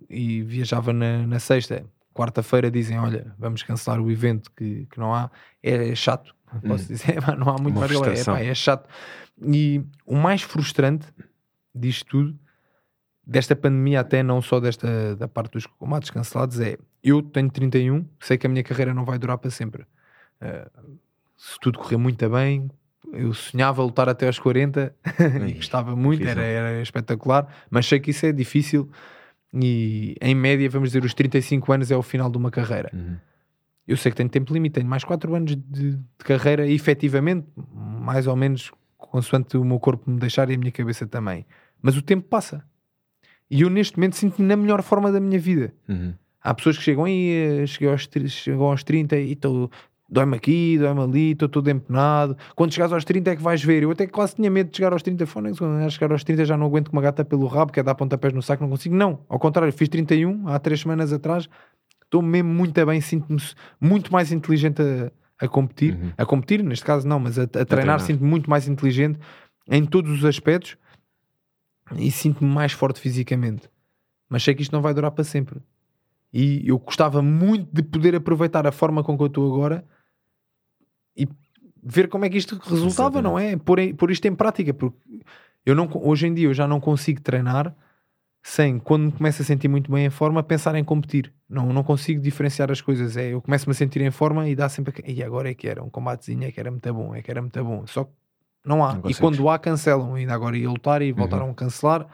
e 0.09 0.43
viajava 0.43 0.93
na, 0.93 1.27
na 1.27 1.39
sexta, 1.39 1.85
quarta-feira 2.13 2.71
dizem: 2.71 2.99
Olha, 2.99 3.33
vamos 3.39 3.63
cancelar 3.63 4.01
o 4.01 4.11
evento 4.11 4.51
que, 4.57 4.87
que 4.87 4.99
não 4.99 5.15
há, 5.15 5.31
é, 5.63 5.95
chato. 5.95 6.35
Posso 6.67 6.87
dizer, 6.87 7.19
"Epá, 7.19 7.35
não 7.37 7.49
há 7.49 7.53
muito 7.59 7.77
Uma 7.77 7.81
mais 7.81 7.93
galera, 7.93 8.13
frustração. 8.13 8.37
Epá, 8.37 8.45
é 8.45 8.55
chato. 8.55 8.89
E 9.43 9.83
o 10.05 10.17
mais 10.17 10.43
frustrante 10.43 11.07
disto 11.75 12.07
tudo, 12.07 12.39
desta 13.25 13.55
pandemia, 13.55 14.01
até 14.01 14.23
não 14.23 14.41
só 14.41 14.59
desta 14.59 15.15
da 15.17 15.29
parte 15.29 15.53
dos 15.53 15.67
combates 15.67 16.11
cancelados, 16.11 16.61
é 16.61 16.79
eu 17.03 17.23
tenho 17.23 17.51
31, 17.51 18.05
sei 18.21 18.37
que 18.37 18.47
a 18.47 18.51
minha 18.51 18.65
carreira 18.65 18.93
não 18.93 19.05
vai 19.05 19.19
durar 19.19 19.39
para 19.39 19.51
sempre. 19.51 19.83
Uh, 20.43 20.99
se 21.37 21.59
tudo 21.61 21.79
correr 21.79 21.97
muito 21.97 22.29
bem, 22.29 22.69
eu 23.13 23.33
sonhava 23.33 23.83
lutar 23.83 24.09
até 24.09 24.27
aos 24.27 24.39
40 24.39 24.95
e 25.49 25.53
gostava 25.53 25.95
muito, 25.95 26.21
difícil. 26.21 26.43
era, 26.43 26.69
era 26.71 26.83
espetacular, 26.83 27.47
mas 27.71 27.87
sei 27.87 28.01
que 28.01 28.11
isso 28.11 28.27
é 28.27 28.33
difícil 28.33 28.91
e 29.55 30.17
em 30.21 30.35
média, 30.35 30.69
vamos 30.69 30.91
dizer, 30.91 31.05
os 31.05 31.15
35 31.15 31.73
anos 31.73 31.91
é 31.91 31.97
o 31.97 32.03
final 32.03 32.31
de 32.31 32.37
uma 32.37 32.51
carreira. 32.51 32.91
Uhum. 32.93 33.17
Eu 33.89 33.97
sei 33.97 34.13
que 34.13 34.17
tenho 34.17 34.29
tempo 34.29 34.53
limite, 34.53 34.75
tenho 34.75 34.87
mais 34.87 35.03
4 35.03 35.35
anos 35.35 35.57
de, 35.57 35.93
de 35.97 35.99
carreira 36.19 36.67
efetivamente, 36.69 37.47
mais 37.75 38.27
ou 38.27 38.37
menos 38.37 38.71
consoante 38.99 39.57
o 39.57 39.65
meu 39.65 39.81
corpo 39.81 40.11
me 40.11 40.19
deixar 40.21 40.51
e 40.51 40.55
a 40.55 40.59
minha 40.59 40.71
cabeça 40.71 41.07
também. 41.07 41.47
Mas 41.81 41.97
o 41.97 42.03
tempo 42.03 42.29
passa. 42.29 42.63
E 43.51 43.63
eu 43.63 43.71
neste 43.71 43.97
momento 43.97 44.15
sinto-me 44.17 44.47
na 44.47 44.57
melhor 44.57 44.83
forma 44.83 45.11
da 45.11 45.19
minha 45.19 45.39
vida. 45.41 45.73
Uhum. 45.89 46.13
Há 46.43 46.53
pessoas 46.53 46.77
que 46.77 46.85
chegam 46.85 47.05
aí, 47.05 47.67
cheguei 47.67 47.89
aos, 47.89 48.07
tri- 48.07 48.29
chegam 48.29 48.67
aos 48.67 48.85
30 48.85 49.17
e 49.17 49.33
estou. 49.33 49.71
Dói-me 50.11 50.37
aqui, 50.37 50.79
dói-me 50.79 51.01
ali, 51.01 51.31
estou 51.33 51.49
todo 51.49 51.69
empenado. 51.71 52.37
Quando 52.55 52.73
chegares 52.73 52.93
aos 52.93 53.05
30 53.05 53.31
é 53.31 53.37
que 53.37 53.43
vais 53.43 53.63
ver. 53.63 53.83
Eu 53.83 53.91
até 53.91 54.07
quase 54.07 54.35
tinha 54.37 54.51
medo 54.51 54.71
de 54.71 54.77
chegar 54.77 54.93
aos 54.93 55.03
30. 55.03 55.27
Fónix, 55.27 55.59
quando 55.59 55.91
chegar 55.91 56.13
aos 56.13 56.25
30 56.25 56.45
já 56.45 56.57
não 56.57 56.67
aguento 56.67 56.91
com 56.91 56.97
uma 56.97 57.03
gata 57.03 57.25
pelo 57.25 57.47
rabo, 57.47 57.73
quer 57.73 57.83
dar 57.85 57.95
pontapés 57.95 58.33
no 58.35 58.43
saco, 58.43 58.63
não 58.63 58.71
consigo. 58.71 58.95
Não, 58.95 59.21
ao 59.29 59.39
contrário, 59.39 59.73
fiz 59.73 59.89
31 59.89 60.47
há 60.49 60.59
3 60.59 60.81
semanas 60.81 61.13
atrás. 61.13 61.49
Estou 62.09 62.23
mesmo 62.23 62.49
muito 62.49 62.87
bem, 62.87 63.01
sinto-me 63.03 63.39
muito 63.79 64.11
mais 64.11 64.33
inteligente 64.33 64.81
a, 64.81 65.45
a 65.45 65.47
competir. 65.49 65.95
Uhum. 65.95 66.13
A 66.17 66.25
competir, 66.25 66.63
neste 66.63 66.85
caso 66.85 67.07
não, 67.07 67.21
mas 67.21 67.39
a, 67.39 67.43
a 67.43 67.47
treinar, 67.47 67.67
treinar. 67.67 68.01
sinto-me 68.01 68.29
muito 68.29 68.49
mais 68.49 68.67
inteligente 68.67 69.19
em 69.69 69.85
todos 69.85 70.11
os 70.11 70.25
aspectos. 70.25 70.77
e 71.97 72.11
sinto-me 72.11 72.51
mais 72.51 72.73
forte 72.73 72.99
fisicamente. 73.01 73.69
Mas 74.29 74.43
sei 74.43 74.55
que 74.55 74.63
isto 74.63 74.73
não 74.73 74.81
vai 74.83 74.95
durar 74.95 75.11
para 75.11 75.25
sempre. 75.25 75.61
E 76.33 76.63
eu 76.69 76.79
gostava 76.79 77.21
muito 77.23 77.69
de 77.73 77.83
poder 77.83 78.15
aproveitar 78.15 78.67
a 78.67 78.73
forma 78.73 79.03
com 79.05 79.17
que 79.17 79.23
eu 79.23 79.27
estou 79.29 79.51
agora 79.55 79.85
e 81.17 81.27
ver 81.83 82.09
como 82.09 82.25
é 82.25 82.31
que 82.31 82.37
isto 82.39 82.57
resultava, 82.57 83.19
Exatamente. 83.19 83.23
não 83.25 83.39
é? 83.39 83.57
Pôr, 83.57 83.79
em- 83.79 83.95
pôr 83.95 84.11
isto 84.11 84.27
em 84.27 84.35
prática, 84.35 84.73
porque 84.75 84.99
eu 85.65 85.75
não, 85.75 85.89
hoje 85.95 86.27
em 86.27 86.35
dia 86.35 86.47
eu 86.47 86.55
já 86.55 86.67
não 86.69 86.81
consigo 86.81 87.21
treinar 87.21 87.75
sem, 88.51 88.79
quando 88.79 89.05
me 89.07 89.13
começo 89.13 89.43
a 89.43 89.45
sentir 89.45 89.69
muito 89.69 89.91
bem 89.93 90.07
em 90.07 90.11
forma, 90.11 90.43
pensar 90.43 90.75
em 90.75 90.83
competir. 90.85 91.33
Não, 91.49 91.73
não 91.73 91.83
consigo 91.85 92.21
diferenciar 92.21 92.71
as 92.71 92.81
coisas. 92.81 93.17
É, 93.17 93.33
eu 93.35 93.43
começo-me 93.43 93.73
a 93.73 93.75
sentir 93.75 94.01
em 94.01 94.11
forma 94.11 94.49
e 94.49 94.55
dá 94.57 94.69
sempre. 94.69 95.03
a- 95.07 95.11
E 95.11 95.23
agora 95.23 95.51
é 95.51 95.55
que 95.55 95.69
era 95.69 95.83
um 95.83 95.91
combatezinho, 95.91 96.45
é 96.45 96.51
que 96.53 96.59
era 96.59 96.71
muito 96.71 96.93
bom, 96.95 97.15
é 97.15 97.21
que 97.23 97.31
era 97.31 97.41
muito 97.43 97.63
bom. 97.63 97.87
Só 97.87 98.05
que 98.05 98.11
não 98.65 98.85
há. 98.85 98.95
Não 98.95 99.11
e 99.11 99.15
quando 99.15 99.49
há, 99.49 99.59
cancelam. 99.59 100.15
Ainda 100.15 100.35
agora 100.35 100.57
ia 100.57 100.69
lutar 100.69 101.03
e 101.03 101.13
voltaram 101.13 101.51
a 101.51 101.55
cancelar. 101.55 102.07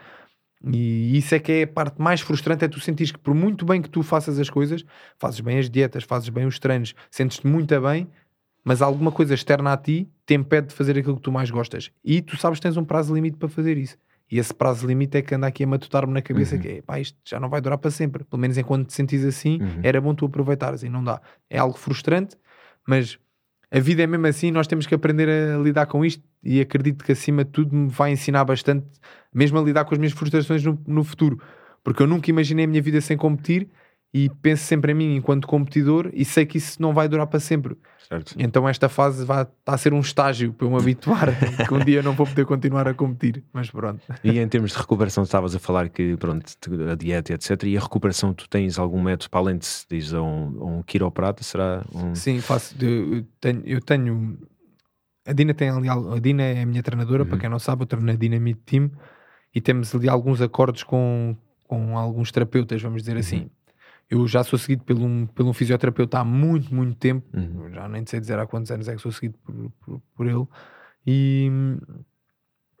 E 0.63 1.17
isso 1.17 1.35
é 1.35 1.39
que 1.39 1.51
é 1.51 1.63
a 1.63 1.67
parte 1.67 2.01
mais 2.01 2.21
frustrante: 2.21 2.65
é 2.65 2.67
tu 2.67 2.79
sentires 2.79 3.11
que, 3.11 3.19
por 3.19 3.33
muito 3.35 3.65
bem 3.65 3.81
que 3.81 3.89
tu 3.89 4.01
faças 4.01 4.39
as 4.39 4.49
coisas, 4.49 4.83
fazes 5.17 5.39
bem 5.39 5.57
as 5.59 5.69
dietas, 5.69 6.03
fazes 6.03 6.29
bem 6.29 6.45
os 6.45 6.57
treinos, 6.59 6.95
sentes-te 7.11 7.45
muito 7.45 7.79
bem, 7.81 8.07
mas 8.63 8.81
alguma 8.81 9.11
coisa 9.11 9.33
externa 9.33 9.73
a 9.73 9.77
ti 9.77 10.09
te 10.25 10.33
impede 10.33 10.67
de 10.67 10.73
fazer 10.73 10.97
aquilo 10.97 11.15
que 11.17 11.21
tu 11.21 11.31
mais 11.31 11.51
gostas. 11.51 11.91
E 12.03 12.21
tu 12.21 12.35
sabes 12.37 12.59
que 12.59 12.63
tens 12.63 12.77
um 12.77 12.83
prazo 12.85 13.13
limite 13.13 13.37
para 13.37 13.47
fazer 13.49 13.77
isso. 13.77 13.97
E 14.31 14.39
esse 14.39 14.53
prazo 14.53 14.87
limite 14.87 15.17
é 15.17 15.21
que 15.21 15.35
anda 15.35 15.45
aqui 15.47 15.63
a 15.63 15.67
matutar-me 15.67 16.11
na 16.13 16.21
cabeça 16.21 16.55
Uhum. 16.55 16.61
que 16.61 16.67
é, 16.67 16.81
pá, 16.81 16.99
isto 16.99 17.17
já 17.23 17.39
não 17.39 17.47
vai 17.49 17.61
durar 17.61 17.77
para 17.77 17.91
sempre. 17.91 18.23
Pelo 18.23 18.39
menos 18.41 18.57
enquanto 18.57 18.87
te 18.87 18.93
sentes 18.93 19.23
assim, 19.23 19.59
Uhum. 19.61 19.79
era 19.83 20.01
bom 20.01 20.15
tu 20.15 20.25
aproveitares 20.25 20.81
e 20.83 20.89
não 20.89 21.03
dá. 21.03 21.21
É 21.49 21.57
algo 21.59 21.77
frustrante, 21.77 22.35
mas 22.87 23.19
a 23.71 23.79
vida 23.79 24.01
é 24.03 24.07
mesmo 24.07 24.25
assim, 24.27 24.51
nós 24.51 24.67
temos 24.67 24.87
que 24.87 24.95
aprender 24.95 25.29
a 25.29 25.57
lidar 25.57 25.85
com 25.85 26.03
isto 26.03 26.23
e 26.43 26.59
acredito 26.61 27.03
que 27.03 27.11
acima 27.11 27.43
de 27.43 27.51
tudo 27.51 27.75
me 27.75 27.87
vai 27.89 28.11
ensinar 28.11 28.43
bastante, 28.45 28.85
mesmo 29.33 29.59
a 29.59 29.61
lidar 29.61 29.85
com 29.85 29.93
as 29.93 29.99
minhas 29.99 30.13
frustrações 30.13 30.63
no, 30.63 30.79
no 30.87 31.03
futuro. 31.03 31.39
Porque 31.83 32.01
eu 32.01 32.07
nunca 32.07 32.29
imaginei 32.29 32.65
a 32.65 32.67
minha 32.67 32.81
vida 32.81 32.99
sem 33.01 33.15
competir 33.17 33.69
e 34.17 34.29
penso 34.41 34.63
sempre 34.63 34.93
em 34.93 34.95
mim 34.95 35.15
enquanto 35.17 35.45
competidor 35.45 36.09
e 36.13 36.23
sei 36.23 36.45
que 36.45 36.57
isso 36.57 36.81
não 36.81 36.93
vai 36.93 37.09
durar 37.09 37.27
para 37.27 37.37
sempre. 37.41 37.75
Certo. 38.07 38.33
Então 38.37 38.69
esta 38.69 38.87
fase 38.87 39.25
vai 39.25 39.41
está 39.41 39.73
a 39.73 39.77
ser 39.77 39.91
um 39.93 39.99
estágio 39.99 40.53
para 40.53 40.65
eu 40.67 40.71
me 40.71 40.77
habituar 40.77 41.27
que 41.67 41.73
um 41.73 41.79
dia 41.83 42.01
não 42.01 42.13
vou 42.13 42.25
poder 42.25 42.45
continuar 42.45 42.87
a 42.87 42.93
competir. 42.93 43.43
Mas 43.51 43.69
pronto. 43.69 44.01
E 44.23 44.39
em 44.39 44.47
termos 44.47 44.71
de 44.71 44.77
recuperação, 44.77 45.23
estavas 45.25 45.53
a 45.53 45.59
falar 45.59 45.89
que 45.89 46.15
pronto, 46.15 46.45
a 46.89 46.95
dieta, 46.95 47.33
etc. 47.33 47.63
E 47.63 47.75
a 47.75 47.81
recuperação, 47.81 48.33
tu 48.33 48.47
tens 48.47 48.79
algum 48.79 49.01
método 49.01 49.29
para 49.31 49.39
além 49.41 49.57
de 49.57 49.65
se 49.65 49.85
diz 49.89 50.13
a 50.13 50.21
um, 50.21 50.77
um 50.77 50.83
quiroprata? 50.83 51.43
Será 51.43 51.83
um. 51.93 52.15
Sim, 52.15 52.39
faço. 52.39 52.73
Eu 52.81 53.25
tenho, 53.41 53.63
eu 53.65 53.81
tenho- 53.81 54.37
a 55.27 55.33
Dina 55.33 55.53
tem 55.53 55.69
ali. 55.71 55.89
al- 55.89 56.13
A 56.13 56.19
Dina 56.19 56.43
é 56.43 56.61
a 56.61 56.65
minha 56.65 56.83
treinadora, 56.83 57.25
para 57.25 57.37
quem 57.37 57.49
não 57.49 57.59
sabe, 57.59 57.81
eu 57.81 57.87
treino 57.87 58.05
na 58.05 58.13
Dynamite 58.13 58.61
Team 58.65 58.91
e 59.53 59.59
temos 59.59 59.93
ali 59.95 60.07
alguns 60.07 60.39
acordos 60.41 60.83
com, 60.83 61.35
com 61.67 61.97
alguns 61.97 62.31
terapeutas, 62.31 62.81
vamos 62.81 63.01
dizer 63.01 63.17
assim. 63.17 63.49
Eu 64.09 64.27
já 64.27 64.43
sou 64.43 64.57
seguido 64.59 64.83
por 64.83 64.95
um, 64.97 65.25
por 65.25 65.45
um 65.45 65.53
fisioterapeuta 65.53 66.19
há 66.19 66.23
muito, 66.23 66.73
muito 66.73 66.95
tempo. 66.97 67.25
Uhum. 67.35 67.71
Já 67.73 67.87
nem 67.89 68.05
sei 68.05 68.19
dizer 68.19 68.37
há 68.37 68.45
quantos 68.45 68.69
anos 68.71 68.87
é 68.87 68.95
que 68.95 69.01
sou 69.01 69.11
seguido 69.11 69.37
por, 69.39 69.71
por, 69.83 70.01
por 70.15 70.27
ele. 70.27 70.45
E, 71.07 71.49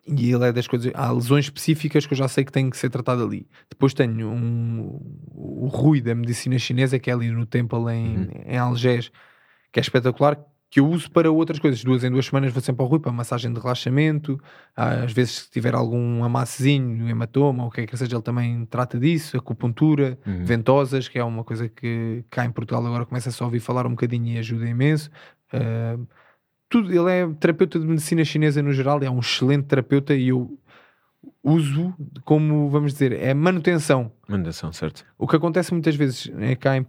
e 0.07 0.31
ele 0.31 0.45
é 0.47 0.51
das 0.53 0.67
coisas. 0.67 0.91
Há 0.93 1.11
lesões 1.11 1.45
específicas 1.45 2.05
que 2.05 2.13
eu 2.13 2.17
já 2.17 2.27
sei 2.27 2.45
que 2.45 2.51
têm 2.51 2.69
que 2.69 2.77
ser 2.77 2.89
tratado 2.89 3.23
ali. 3.23 3.47
Depois 3.69 3.93
tenho 3.93 4.29
um, 4.29 4.99
o 5.31 5.67
Rui 5.67 5.99
da 5.99 6.13
medicina 6.13 6.59
chinesa, 6.59 6.99
que 6.99 7.09
é 7.09 7.13
ali 7.13 7.31
no 7.31 7.45
Temple 7.45 7.91
em, 7.91 8.17
Uhum. 8.17 8.29
em 8.45 8.57
Algés, 8.57 9.11
que 9.71 9.79
é 9.79 9.81
espetacular. 9.81 10.39
Que 10.69 10.79
eu 10.79 10.87
uso 10.89 11.09
para 11.11 11.31
outras 11.31 11.59
coisas. 11.59 11.81
Duas 11.83 12.03
em 12.03 12.11
duas 12.11 12.25
semanas 12.25 12.51
vou 12.51 12.61
sempre 12.61 12.81
ao 12.83 12.89
Rui 12.89 12.99
para 12.99 13.11
massagem 13.11 13.53
de 13.53 13.59
relaxamento. 13.59 14.37
Às 14.75 15.13
vezes, 15.13 15.43
se 15.43 15.51
tiver 15.51 15.73
algum 15.75 16.23
amassezinho, 16.23 17.07
hematoma, 17.07 17.63
ou 17.63 17.69
o 17.69 17.71
que 17.71 17.81
é 17.81 17.85
que 17.85 17.95
seja, 17.95 18.15
ele 18.15 18.21
também 18.23 18.65
trata 18.65 18.99
disso. 18.99 19.37
Acupuntura, 19.37 20.17
Uhum. 20.25 20.43
ventosas, 20.43 21.07
que 21.07 21.17
é 21.19 21.23
uma 21.23 21.43
coisa 21.43 21.69
que 21.69 22.25
cá 22.29 22.43
em 22.45 22.51
Portugal 22.51 22.85
agora 22.85 23.05
começa 23.05 23.29
-se 23.31 23.41
a 23.41 23.45
ouvir 23.45 23.59
falar 23.59 23.85
um 23.85 23.91
bocadinho 23.91 24.27
e 24.33 24.37
ajuda 24.37 24.67
imenso. 24.67 25.09
Uh, 25.53 26.05
tudo, 26.67 26.91
ele 26.91 27.11
é 27.11 27.27
terapeuta 27.39 27.79
de 27.79 27.85
medicina 27.85 28.25
chinesa 28.25 28.61
no 28.61 28.73
geral, 28.73 29.01
é 29.01 29.09
um 29.09 29.19
excelente 29.19 29.65
terapeuta 29.67 30.13
e 30.15 30.29
eu 30.29 30.59
uso 31.43 31.93
como, 32.25 32.69
vamos 32.69 32.93
dizer, 32.93 33.11
é 33.13 33.33
manutenção. 33.33 34.11
Mandação, 34.27 34.73
certo. 34.73 35.05
O 35.17 35.27
que 35.27 35.35
acontece 35.35 35.71
muitas 35.71 35.95
vezes 35.95 36.29
é 36.39 36.55
cá 36.55 36.75
em, 36.75 36.85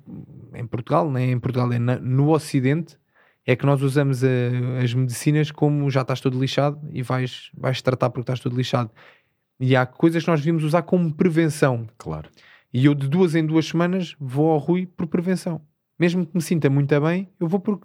em 0.54 0.66
Portugal, 0.66 1.10
nem 1.10 1.30
em 1.32 1.38
Portugal, 1.38 1.70
é 1.72 1.78
na- 1.78 1.98
no 1.98 2.30
Ocidente, 2.30 2.96
é 3.46 3.54
que 3.54 3.64
nós 3.64 3.80
usamos 3.82 4.24
a- 4.24 4.82
as 4.82 4.92
medicinas 4.92 5.50
como 5.50 5.88
já 5.90 6.00
estás 6.02 6.20
todo 6.20 6.38
lixado 6.38 6.80
e 6.92 7.02
vais, 7.02 7.50
vais 7.56 7.80
tratar 7.80 8.10
porque 8.10 8.22
estás 8.22 8.40
todo 8.40 8.56
lixado. 8.56 8.90
E 9.60 9.74
há 9.76 9.86
coisas 9.86 10.24
que 10.24 10.30
nós 10.30 10.40
devíamos 10.40 10.64
usar 10.64 10.82
como 10.82 11.12
prevenção. 11.14 11.86
Claro. 11.96 12.28
E 12.72 12.84
eu 12.84 12.94
de 12.94 13.08
duas 13.08 13.34
em 13.34 13.46
duas 13.46 13.66
semanas 13.66 14.14
vou 14.20 14.50
ao 14.50 14.58
Rui 14.58 14.84
por 14.86 15.06
prevenção. 15.06 15.60
Mesmo 15.98 16.26
que 16.26 16.32
me 16.34 16.42
sinta 16.42 16.68
muito 16.68 17.00
bem, 17.00 17.28
eu 17.40 17.48
vou 17.48 17.58
por, 17.60 17.80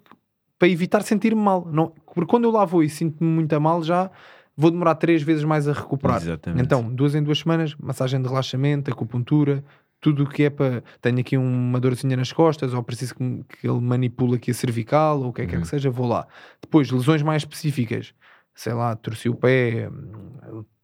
para 0.59 0.67
evitar 0.67 1.01
sentir-me 1.03 1.41
mal. 1.41 1.65
Não, 1.71 1.93
porque 2.13 2.29
quando 2.29 2.43
eu 2.45 2.51
lá 2.51 2.65
vou 2.65 2.83
e 2.83 2.89
sinto-me 2.89 3.29
muito 3.29 3.61
mal, 3.61 3.81
já 3.83 4.11
vou 4.57 4.69
demorar 4.69 4.95
três 4.95 5.23
vezes 5.23 5.45
mais 5.45 5.65
a 5.67 5.71
recuperar. 5.73 6.17
Exatamente. 6.17 6.61
Então, 6.61 6.93
duas 6.93 7.15
em 7.15 7.23
duas 7.23 7.39
semanas, 7.39 7.73
massagem 7.75 8.21
de 8.21 8.27
relaxamento, 8.27 8.91
acupuntura, 8.91 9.63
tudo 10.01 10.23
o 10.23 10.29
que 10.29 10.43
é 10.43 10.49
para. 10.49 10.83
Tenho 10.99 11.19
aqui 11.19 11.37
uma 11.37 11.79
dorzinha 11.79 12.17
nas 12.17 12.33
costas, 12.33 12.73
ou 12.73 12.83
preciso 12.83 13.15
que, 13.15 13.43
que 13.59 13.67
ele 13.69 13.79
manipule 13.79 14.35
aqui 14.35 14.51
a 14.51 14.53
cervical, 14.53 15.21
ou 15.21 15.29
o 15.29 15.33
que 15.33 15.43
é 15.43 15.45
que, 15.45 15.53
é 15.53 15.57
Uhum. 15.57 15.61
que 15.61 15.67
seja, 15.69 15.89
vou 15.89 16.07
lá. 16.07 16.27
Depois, 16.59 16.89
lesões 16.91 17.21
mais 17.21 17.43
específicas, 17.43 18.13
sei 18.53 18.73
lá, 18.73 18.95
torci 18.95 19.29
o 19.29 19.35
pé, 19.35 19.89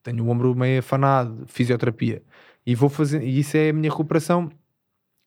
tenho 0.04 0.24
o 0.24 0.30
ombro 0.30 0.56
meio 0.56 0.80
afanado, 0.80 1.44
fisioterapia. 1.48 2.22
E 2.66 2.76
vou 2.76 2.90
fazer, 2.90 3.24
e 3.24 3.40
isso 3.40 3.58
é 3.58 3.70
a 3.70 3.74
minha 3.74 3.90
recuperação 3.90 4.50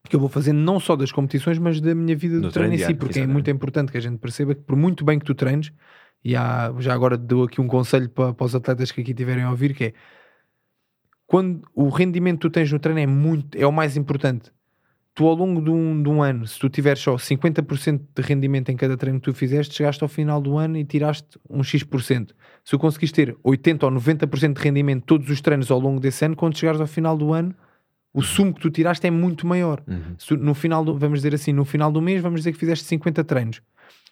que 0.08 0.16
eu 0.16 0.20
vou 0.20 0.28
fazendo 0.28 0.58
não 0.58 0.80
só 0.80 0.96
das 0.96 1.12
competições, 1.12 1.58
mas 1.58 1.80
da 1.80 1.94
minha 1.94 2.16
vida 2.16 2.40
Do 2.40 2.48
de 2.48 2.54
treino 2.54 2.74
em 2.74 2.76
treino 2.78 2.94
si, 2.94 2.98
porque 2.98 3.18
é 3.20 3.26
muito 3.26 3.50
importante 3.50 3.92
que 3.92 3.98
a 3.98 4.00
gente 4.00 4.18
perceba 4.18 4.54
que 4.54 4.62
por 4.62 4.76
muito 4.76 5.04
bem 5.04 5.18
que 5.18 5.24
tu 5.24 5.34
treines, 5.34 5.72
e 6.24 6.36
há, 6.36 6.72
já 6.78 6.94
agora 6.94 7.18
dou 7.18 7.44
aqui 7.44 7.60
um 7.60 7.66
conselho 7.66 8.08
para, 8.08 8.32
para 8.32 8.44
os 8.46 8.54
atletas 8.54 8.90
que 8.92 9.00
aqui 9.00 9.10
estiverem 9.10 9.44
a 9.44 9.50
ouvir, 9.50 9.74
que 9.74 9.84
é 9.84 9.92
quando 11.30 11.62
o 11.76 11.88
rendimento 11.90 12.38
que 12.38 12.48
tu 12.48 12.50
tens 12.50 12.72
no 12.72 12.80
treino 12.80 12.98
é 12.98 13.06
muito, 13.06 13.56
é 13.56 13.64
o 13.64 13.70
mais 13.70 13.96
importante. 13.96 14.50
Tu 15.14 15.24
ao 15.24 15.32
longo 15.36 15.62
de 15.62 15.70
um, 15.70 16.02
de 16.02 16.08
um 16.08 16.24
ano, 16.24 16.44
se 16.44 16.58
tu 16.58 16.68
tiveres 16.68 17.00
só 17.00 17.14
50% 17.14 18.00
de 18.16 18.20
rendimento 18.20 18.70
em 18.70 18.76
cada 18.76 18.96
treino 18.96 19.20
que 19.20 19.26
tu 19.26 19.32
fizeste, 19.32 19.76
chegaste 19.76 20.02
ao 20.02 20.08
final 20.08 20.40
do 20.40 20.58
ano 20.58 20.76
e 20.76 20.84
tiraste 20.84 21.38
um 21.48 21.62
X%. 21.62 22.34
Se 22.64 22.72
tu 22.72 22.80
conseguiste 22.80 23.14
ter 23.14 23.36
80 23.44 23.86
ou 23.86 23.92
90% 23.92 24.54
de 24.54 24.60
rendimento 24.60 25.04
todos 25.04 25.30
os 25.30 25.40
treinos 25.40 25.70
ao 25.70 25.78
longo 25.78 26.00
desse 26.00 26.24
ano, 26.24 26.34
quando 26.34 26.58
chegares 26.58 26.80
ao 26.80 26.88
final 26.88 27.16
do 27.16 27.32
ano, 27.32 27.54
o 28.12 28.22
sumo 28.22 28.52
que 28.52 28.60
tu 28.60 28.68
tiraste 28.68 29.06
é 29.06 29.10
muito 29.12 29.46
maior. 29.46 29.84
Uhum. 29.86 30.36
No 30.36 30.52
final 30.52 30.84
do, 30.84 30.98
vamos 30.98 31.20
dizer 31.20 31.32
assim, 31.32 31.52
no 31.52 31.64
final 31.64 31.92
do 31.92 32.02
mês, 32.02 32.20
vamos 32.20 32.40
dizer 32.40 32.50
que 32.50 32.58
fizeste 32.58 32.86
50 32.86 33.22
treinos. 33.22 33.62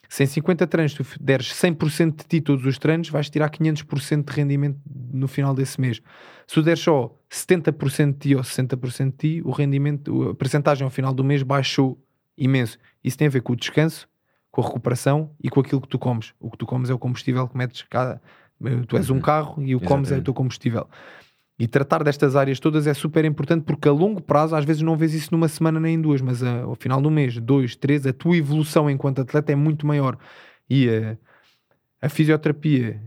Se 0.08 0.22
em 0.24 0.26
50 0.26 0.66
treinos 0.66 0.94
tu 0.94 1.04
deres 1.20 1.52
100% 1.52 2.16
de 2.16 2.24
ti 2.24 2.40
todos 2.40 2.64
os 2.64 2.78
treinos, 2.78 3.10
vais 3.10 3.28
tirar 3.28 3.50
500% 3.50 4.24
de 4.24 4.32
rendimento 4.32 4.78
no 5.12 5.28
final 5.28 5.54
desse 5.54 5.78
mês. 5.80 6.00
Se 6.46 6.54
tu 6.54 6.62
deres 6.62 6.80
só 6.80 7.14
70% 7.30 8.12
de 8.12 8.18
ti 8.18 8.34
ou 8.34 8.42
60% 8.42 9.10
de 9.10 9.16
ti, 9.16 9.42
o 9.44 9.50
rendimento, 9.50 10.30
a 10.30 10.34
percentagem 10.34 10.82
ao 10.84 10.90
final 10.90 11.12
do 11.12 11.22
mês 11.22 11.42
baixou 11.42 12.02
imenso. 12.38 12.78
Isso 13.04 13.18
tem 13.18 13.26
a 13.26 13.30
ver 13.30 13.42
com 13.42 13.52
o 13.52 13.56
descanso, 13.56 14.08
com 14.50 14.62
a 14.62 14.64
recuperação 14.64 15.30
e 15.42 15.50
com 15.50 15.60
aquilo 15.60 15.80
que 15.80 15.88
tu 15.88 15.98
comes. 15.98 16.32
O 16.40 16.50
que 16.50 16.56
tu 16.56 16.64
comes 16.66 16.88
é 16.88 16.94
o 16.94 16.98
combustível 16.98 17.46
que 17.46 17.56
metes 17.56 17.82
cada. 17.82 18.20
Tu 18.88 18.96
és 18.96 19.10
um 19.10 19.16
Uhum. 19.16 19.20
carro 19.20 19.62
e 19.62 19.76
o 19.76 19.80
que 19.80 19.86
comes 19.86 20.08
é 20.08 20.14
o 20.14 20.14
Exatamente. 20.14 20.24
teu 20.24 20.34
combustível. 20.34 20.88
E 21.58 21.66
tratar 21.66 22.04
destas 22.04 22.36
áreas 22.36 22.60
todas 22.60 22.86
é 22.86 22.94
super 22.94 23.24
importante 23.24 23.64
porque 23.64 23.88
a 23.88 23.92
longo 23.92 24.20
prazo, 24.22 24.54
às 24.54 24.64
vezes 24.64 24.80
não 24.82 24.96
vês 24.96 25.12
isso 25.12 25.28
numa 25.32 25.48
semana 25.48 25.80
nem 25.80 25.94
em 25.96 26.00
duas, 26.00 26.20
mas 26.20 26.40
a- 26.42 26.62
ao 26.62 26.76
final 26.76 27.00
do 27.00 27.10
mês, 27.10 27.36
dois, 27.40 27.74
três, 27.74 28.06
a 28.06 28.12
tua 28.12 28.36
evolução 28.36 28.88
enquanto 28.88 29.20
atleta 29.20 29.50
é 29.50 29.56
muito 29.56 29.84
maior. 29.86 30.16
E 30.70 30.88
a, 30.88 31.16
a 32.06 32.08
fisioterapia, 32.08 33.02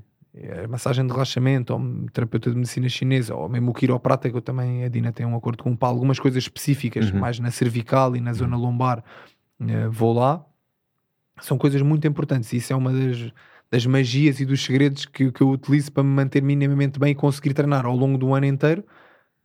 a 0.63 0.67
massagem 0.67 1.05
de 1.05 1.11
relaxamento, 1.13 1.73
ou 1.73 1.81
terapeuta 2.11 2.49
de 2.49 2.57
medicina 2.57 2.89
chinesa, 2.89 3.33
ou 3.35 3.47
mesmo 3.47 3.71
o 3.71 3.73
quiroprata, 3.73 4.29
que 4.29 4.35
eu 4.35 4.41
também, 4.41 4.83
a 4.83 4.89
Dina 4.89 5.13
tem 5.13 5.25
um 5.25 5.35
acordo 5.35 5.63
com 5.63 5.73
para 5.73 5.87
algumas 5.87 6.19
coisas 6.19 6.43
específicas, 6.43 7.09
Uhum. 7.09 7.19
mais 7.19 7.39
na 7.39 7.51
cervical 7.51 8.15
e 8.17 8.19
na 8.21 8.33
zona 8.33 8.57
lombar, 8.57 9.01
eh, 9.61 9.87
vou 9.87 10.11
lá. 10.13 10.45
São 11.39 11.57
coisas 11.57 11.81
muito 11.81 12.05
importantes 12.05 12.51
e 12.51 12.57
isso 12.57 12.73
é 12.73 12.75
uma 12.75 12.91
das, 12.91 13.31
das 13.71 13.85
magias 13.85 14.39
e 14.39 14.45
dos 14.45 14.63
segredos 14.63 15.05
que, 15.05 15.31
que 15.31 15.41
eu 15.41 15.49
utilizo 15.49 15.91
para 15.91 16.03
me 16.03 16.09
manter 16.09 16.43
minimamente 16.43 16.99
bem 16.99 17.11
e 17.11 17.15
conseguir 17.15 17.53
treinar 17.53 17.85
ao 17.85 17.95
longo 17.95 18.17
do 18.17 18.33
ano 18.33 18.45
inteiro, 18.45 18.83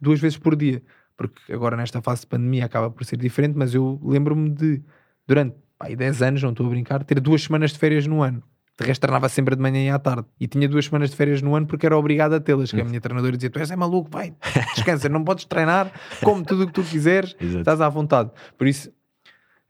duas 0.01 0.19
vezes 0.19 0.37
por 0.37 0.57
dia. 0.57 0.83
Porque 1.17 1.53
agora 1.53 1.77
nesta 1.77 2.03
fase 2.03 2.23
de 2.23 2.27
pandemia 2.27 2.65
acaba 2.65 2.91
por 2.91 3.05
ser 3.05 3.17
diferente, 3.17 3.55
mas 3.57 3.73
eu 3.73 4.01
lembro-me 4.03 4.51
de, 4.51 4.83
durante 5.27 5.57
pá, 5.79 5.87
aí 5.87 5.97
10 5.97 6.23
anos, 6.23 6.43
não 6.43 6.51
estou 6.51 6.67
a 6.67 6.71
brincar, 6.71 7.05
ter 7.05 7.21
duas 7.21 7.43
semanas 7.43 7.73
de 7.73 7.79
férias 7.79 8.07
no 8.07 8.23
ano. 8.23 8.43
De 8.79 8.87
resto, 8.87 9.01
treinava 9.01 9.27
sempre 9.31 9.57
de 9.57 9.63
manhã 9.63 9.83
e 9.83 9.89
à 9.89 9.99
tarde. 9.99 10.27
E 10.39 10.47
tinha 10.47 10.69
duas 10.69 10.85
semanas 10.85 11.09
de 11.09 11.17
férias 11.17 11.41
no 11.41 11.57
ano 11.57 11.67
porque 11.67 11.87
era 11.87 11.97
obrigado 11.97 12.35
a 12.35 12.41
tê-las. 12.41 12.71
Que 12.71 12.83
a 12.83 12.85
minha 12.85 13.01
treinadora 13.01 13.35
dizia: 13.35 13.49
Tu 13.49 13.59
és 13.59 13.71
é 13.71 13.77
maluco, 13.77 14.11
vai, 14.11 14.35
descansa, 14.77 15.09
não 15.09 15.25
podes 15.25 15.47
treinar, 15.47 15.91
come 16.23 16.45
tudo 16.45 16.65
o 16.65 16.67
que 16.67 16.75
tu 16.75 16.83
quiseres, 16.83 17.35
estás 17.41 17.81
à 17.81 17.89
vontade. 17.89 18.31
Por 18.59 18.67
isso, 18.67 18.93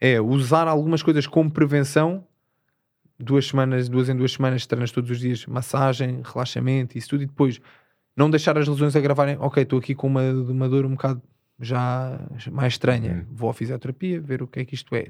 é 0.00 0.20
usar 0.20 0.66
algumas 0.66 1.02
coisas 1.04 1.26
como 1.26 1.50
prevenção. 1.50 2.26
Duas 3.18 3.46
semanas, 3.46 3.88
duas 3.88 4.08
em 4.08 4.16
duas 4.16 4.32
semanas, 4.32 4.66
treinas 4.66 4.90
todos 4.90 5.10
os 5.10 5.18
dias 5.18 5.46
massagem, 5.46 6.20
relaxamento, 6.24 6.98
isso 6.98 7.08
tudo. 7.08 7.22
E 7.22 7.26
depois 7.26 7.60
não 8.16 8.28
deixar 8.30 8.56
as 8.58 8.68
lesões 8.68 8.94
agravarem. 8.94 9.36
Ok, 9.40 9.62
estou 9.62 9.78
aqui 9.78 9.94
com 9.94 10.06
uma, 10.06 10.22
uma 10.32 10.68
dor 10.68 10.84
um 10.84 10.90
bocado 10.90 11.22
já 11.58 12.20
mais 12.52 12.74
estranha. 12.74 13.12
Uhum. 13.26 13.34
Vou 13.34 13.48
à 13.48 13.54
fisioterapia, 13.54 14.20
ver 14.20 14.42
o 14.42 14.46
que 14.46 14.60
é 14.60 14.64
que 14.66 14.74
isto 14.74 14.94
é. 14.94 15.06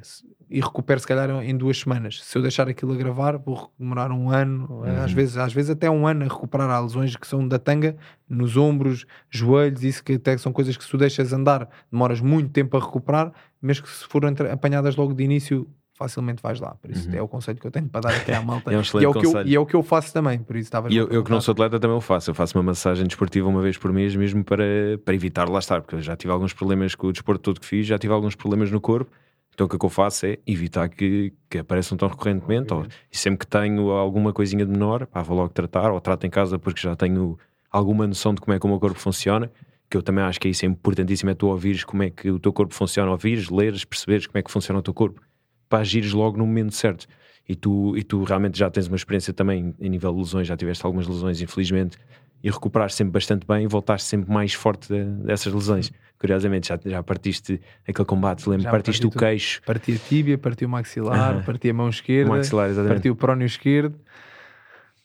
E 0.49 0.61
recupero 0.61 1.01
se 1.01 1.07
calhar 1.07 1.29
em 1.43 1.57
duas 1.57 1.77
semanas. 1.79 2.23
Se 2.23 2.39
eu 2.39 2.43
deixar 2.43 2.69
aquilo 2.69 2.93
a 2.93 2.97
gravar, 2.97 3.37
vou 3.37 3.73
demorar 3.77 4.13
um 4.13 4.31
ano, 4.31 4.85
às, 5.03 5.11
vezes, 5.11 5.37
às 5.37 5.53
vezes 5.53 5.71
até 5.71 5.91
um 5.91 6.07
ano 6.07 6.25
a 6.25 6.29
recuperar. 6.29 6.71
Há 6.71 6.79
lesões 6.79 7.17
que 7.17 7.27
são 7.27 7.49
da 7.49 7.59
tanga, 7.59 7.97
nos 8.29 8.57
ombros, 8.57 9.05
joelhos, 9.29 9.83
isso 9.83 10.05
que 10.05 10.13
até 10.13 10.39
são 10.39 10.53
coisas 10.53 10.77
que 10.77 10.85
se 10.85 10.91
tu 10.91 10.97
deixas 10.97 11.33
andar, 11.33 11.69
demoras 11.91 12.21
muito 12.21 12.51
tempo 12.51 12.77
a 12.77 12.81
recuperar, 12.81 13.33
mesmo 13.61 13.85
que 13.85 13.91
se 13.91 14.07
foram 14.07 14.29
entre- 14.29 14.49
apanhadas 14.49 14.95
logo 14.95 15.15
de 15.15 15.25
início, 15.25 15.69
facilmente 15.97 16.43
vais 16.43 16.61
lá. 16.61 16.75
Por 16.75 16.91
isso 16.91 17.09
é 17.15 17.21
o 17.23 17.27
conselho 17.27 17.59
que 17.59 17.67
eu 17.67 17.71
tenho 17.71 17.89
para 17.89 18.03
dar 18.03 18.15
aqui 18.15 18.31
à 18.33 18.41
malta. 18.43 18.71
É 18.71 18.77
um 18.77 18.81
e, 18.81 18.83
excelente 18.83 19.07
é 19.07 19.09
o 19.09 19.13
que 19.13 19.19
eu, 19.19 19.23
conselho. 19.23 19.49
e 19.49 19.55
é 19.55 19.61
o 19.61 19.67
que 19.67 19.75
eu 19.75 19.83
faço 19.83 20.13
também. 20.13 20.39
Por 20.39 20.57
isso 20.57 20.69
estava 20.69 20.93
E 20.93 20.97
eu, 20.97 21.09
eu 21.09 21.25
que 21.25 21.31
não 21.31 21.41
sou 21.41 21.53
atleta 21.53 21.81
também 21.81 21.97
o 21.97 22.01
faço. 22.01 22.31
Eu 22.31 22.35
faço 22.35 22.57
uma 22.57 22.63
massagem 22.63 23.07
desportiva 23.07 23.49
uma 23.49 23.63
vez 23.63 23.79
por 23.79 23.93
mês, 23.93 24.15
mesmo 24.15 24.45
para, 24.45 24.65
para 25.05 25.15
evitar 25.15 25.49
lá 25.49 25.59
estar, 25.59 25.81
porque 25.81 25.97
eu 25.97 26.01
já 26.01 26.17
tive 26.17 26.33
alguns 26.33 26.53
problemas 26.53 26.95
com 26.95 27.07
o 27.07 27.13
desporto 27.13 27.43
todo 27.43 27.61
que 27.61 27.67
fiz, 27.67 27.87
já 27.87 27.99
tive 27.99 28.13
alguns 28.13 28.35
problemas 28.35 28.71
no 28.71 28.81
corpo. 28.81 29.11
Então 29.55 29.65
o 29.65 29.71
que, 29.71 29.77
é 29.77 29.79
que 29.79 29.87
eu 29.87 29.91
faço 29.91 30.27
é 30.27 30.39
evitar 30.47 30.87
que, 30.91 31.33
que 31.49 31.59
apareçam 31.59 31.97
tão 31.97 32.09
recorrentemente. 32.09 32.75
Ou, 32.75 32.87
e 33.11 33.17
sempre 33.17 33.39
que 33.39 33.47
tenho 33.47 33.91
alguma 33.91 34.33
coisinha 34.33 34.67
de 34.67 34.71
menor, 34.71 35.07
pá, 35.07 35.23
vou 35.23 35.37
logo 35.37 35.49
tratar, 35.49 35.91
ou 35.91 36.01
trato 36.01 36.27
em 36.27 36.31
casa 36.31 36.59
porque 36.59 36.81
já 36.81 36.95
tenho 36.95 37.39
alguma 37.71 38.07
noção 38.07 38.35
de 38.35 38.41
como 38.41 38.55
é 38.55 38.59
que 38.59 38.67
o 38.67 38.69
meu 38.69 38.79
corpo 38.79 38.99
funciona. 38.99 39.51
Que 39.89 39.97
eu 39.97 40.03
também 40.03 40.25
acho 40.25 40.41
que 40.41 40.49
é 40.49 40.51
isso 40.51 40.65
é 40.67 40.69
importantíssimo: 40.69 41.31
é 41.31 41.35
tu 41.35 41.47
ouvires 41.47 41.85
como 41.85 42.03
é 42.03 42.11
que 42.11 42.31
o 42.31 42.39
teu 42.39 42.53
corpo 42.53 42.75
funciona, 42.75 43.11
ouvires, 43.11 43.49
leres, 43.49 43.85
perceberes 43.85 44.27
como 44.27 44.39
é 44.39 44.43
que 44.43 44.51
funciona 44.51 44.81
o 44.81 44.83
teu 44.83 44.93
corpo, 44.93 45.23
para 45.69 45.81
agires 45.81 46.13
logo 46.13 46.37
no 46.37 46.47
momento 46.47 46.75
certo. 46.75 47.07
E 47.49 47.55
tu, 47.55 47.97
e 47.97 48.03
tu 48.03 48.25
realmente 48.25 48.59
já 48.59 48.69
tens 48.71 48.89
uma 48.89 48.97
experiência 48.97 49.33
também 49.33 49.73
em 49.79 49.89
nível 49.89 50.13
de 50.13 50.19
lesões, 50.19 50.47
já 50.49 50.57
tiveste 50.57 50.85
algumas 50.85 51.07
lesões, 51.07 51.41
infelizmente, 51.41 51.97
e 52.43 52.51
recuperaste 52.51 52.99
sempre 52.99 53.13
bastante 53.13 53.47
bem 53.47 53.65
e 53.65 53.67
voltaste 53.69 54.09
sempre 54.09 54.33
mais 54.33 54.53
forte 54.53 54.89
de- 54.89 55.05
dessas 55.25 55.53
lesões. 55.53 55.93
Curiosamente, 56.19 56.69
já, 56.69 56.79
já 56.85 57.03
partiste 57.03 57.61
aquele 57.87 58.07
combate, 58.07 58.49
lembro, 58.49 58.65
Já 58.65 58.71
partiste 58.71 59.01
parti 59.03 59.07
o 59.07 59.11
tudo. 59.11 59.21
queixo, 59.21 59.63
Parti 59.65 59.93
a 59.93 59.99
tíbia, 59.99 60.37
parti 60.39 60.65
o 60.65 60.69
maxilar, 60.69 61.35
Aham. 61.35 61.43
parti 61.43 61.71
a 61.71 61.75
mão 61.75 61.87
o 61.87 61.91
esquerda, 61.91 62.31
maxilar, 62.31 62.69
exatamente. 62.71 62.95
parti 62.95 63.11
o 63.11 63.17
prónio 63.17 63.47
esquerdo, 63.47 63.97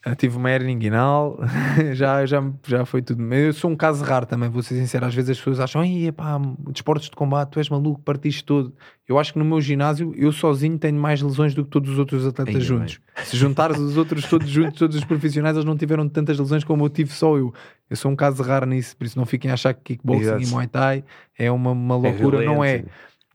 ah, 0.03 0.15
tive 0.15 0.35
uma 0.35 0.49
hernia 0.49 0.73
inguinal, 0.73 1.37
já, 1.93 2.25
já, 2.25 2.43
já 2.65 2.85
foi 2.85 3.03
tudo. 3.03 3.21
Eu 3.33 3.53
sou 3.53 3.69
um 3.69 3.75
caso 3.75 4.03
raro 4.03 4.25
também, 4.25 4.49
vou 4.49 4.63
ser 4.63 4.73
sincero. 4.75 5.05
Às 5.05 5.13
vezes 5.13 5.29
as 5.29 5.37
pessoas 5.37 5.59
acham, 5.59 5.83
Ei, 5.83 6.11
pá, 6.11 6.41
desportos 6.69 7.07
de 7.07 7.15
combate, 7.15 7.49
tu 7.49 7.59
és 7.59 7.69
maluco, 7.69 8.01
partiste 8.01 8.43
todo. 8.43 8.73
Eu 9.07 9.19
acho 9.19 9.31
que 9.31 9.37
no 9.37 9.45
meu 9.45 9.61
ginásio, 9.61 10.11
eu 10.17 10.31
sozinho 10.31 10.75
tenho 10.79 10.99
mais 10.99 11.21
lesões 11.21 11.53
do 11.53 11.63
que 11.63 11.69
todos 11.69 11.91
os 11.91 11.99
outros 11.99 12.25
atletas 12.25 12.55
Ainda 12.55 12.65
juntos. 12.65 12.99
Se 13.23 13.37
juntares 13.37 13.77
os 13.77 13.95
outros 13.95 14.27
todos 14.27 14.49
juntos, 14.49 14.79
todos 14.79 14.95
os 14.95 15.03
profissionais, 15.03 15.55
eles 15.55 15.65
não 15.65 15.77
tiveram 15.77 16.09
tantas 16.09 16.39
lesões 16.39 16.63
como 16.63 16.85
eu 16.85 16.89
tive 16.89 17.11
só 17.11 17.37
eu. 17.37 17.53
Eu 17.87 17.95
sou 17.95 18.09
um 18.09 18.15
caso 18.15 18.41
raro 18.41 18.65
nisso, 18.65 18.97
por 18.97 19.05
isso 19.05 19.19
não 19.19 19.25
fiquem 19.25 19.51
a 19.51 19.53
achar 19.53 19.73
que 19.73 19.97
kickboxing 19.97 20.21
Exato. 20.21 20.43
e 20.43 20.47
muay 20.47 20.65
thai 20.65 21.03
é 21.37 21.51
uma, 21.51 21.71
uma 21.71 21.95
loucura, 21.95 22.43
não 22.43 22.63
é. 22.63 22.85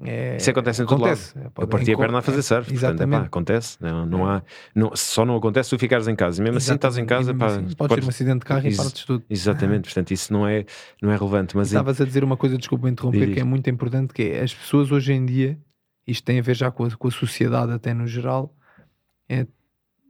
É- 0.04 0.36
Isso 0.36 0.50
acontece 0.50 0.82
em 0.82 0.86
todo 0.86 0.96
acontece. 1.04 1.38
lado. 1.38 1.52
Eu 1.58 1.66
parti 1.68 1.90
a 1.90 1.94
em- 1.94 1.96
perna 1.96 2.18
a 2.18 2.22
fazer 2.22 2.42
surf. 2.42 2.70
portanto, 2.70 2.76
Exatamente. 2.76 3.16
epá, 3.18 3.26
acontece. 3.26 3.78
Não, 3.80 4.04
não 4.04 4.28
há, 4.28 4.42
não, 4.74 4.90
só 4.94 5.24
não 5.24 5.36
acontece 5.36 5.70
se 5.70 5.76
tu 5.76 5.78
ficares 5.80 6.06
em 6.06 6.14
casa. 6.14 6.42
Mesmo 6.42 6.58
assim 6.58 6.74
estás 6.74 6.98
em 6.98 7.00
Exatamente. 7.02 7.26
casa, 7.26 7.34
pá, 7.34 7.46
assim, 7.64 7.74
podes 7.76 7.96
ter 7.96 8.04
um 8.04 8.08
acidente 8.08 8.38
de 8.40 8.44
carro 8.44 8.68
e 8.68 8.76
partes 8.76 9.04
tudo. 9.04 9.24
Exatamente, 9.30 9.84
portanto, 9.84 10.10
isso 10.10 10.30
não 10.32 10.46
é, 10.46 10.66
não 11.00 11.10
é 11.10 11.16
relevante. 11.16 11.56
Mas 11.56 11.68
em- 11.72 11.76
Estavas 11.76 11.98
a 12.00 12.04
dizer 12.04 12.22
uma 12.24 12.36
coisa, 12.36 12.58
desculpa 12.58 12.90
interromper, 12.90 13.24
Diz. 13.26 13.34
que 13.34 13.40
é 13.40 13.44
muito 13.44 13.70
importante, 13.70 14.12
que 14.12 14.22
é 14.22 14.42
as 14.42 14.52
pessoas 14.54 14.92
hoje 14.92 15.14
em 15.14 15.24
dia, 15.24 15.58
isto 16.06 16.22
tem 16.24 16.38
a 16.38 16.42
ver 16.42 16.56
já 16.56 16.70
com 16.70 16.84
a, 16.84 16.90
com 16.90 17.08
a 17.08 17.10
sociedade 17.10 17.72
até 17.72 17.94
no 17.94 18.06
geral, 18.06 18.54
é, 19.30 19.46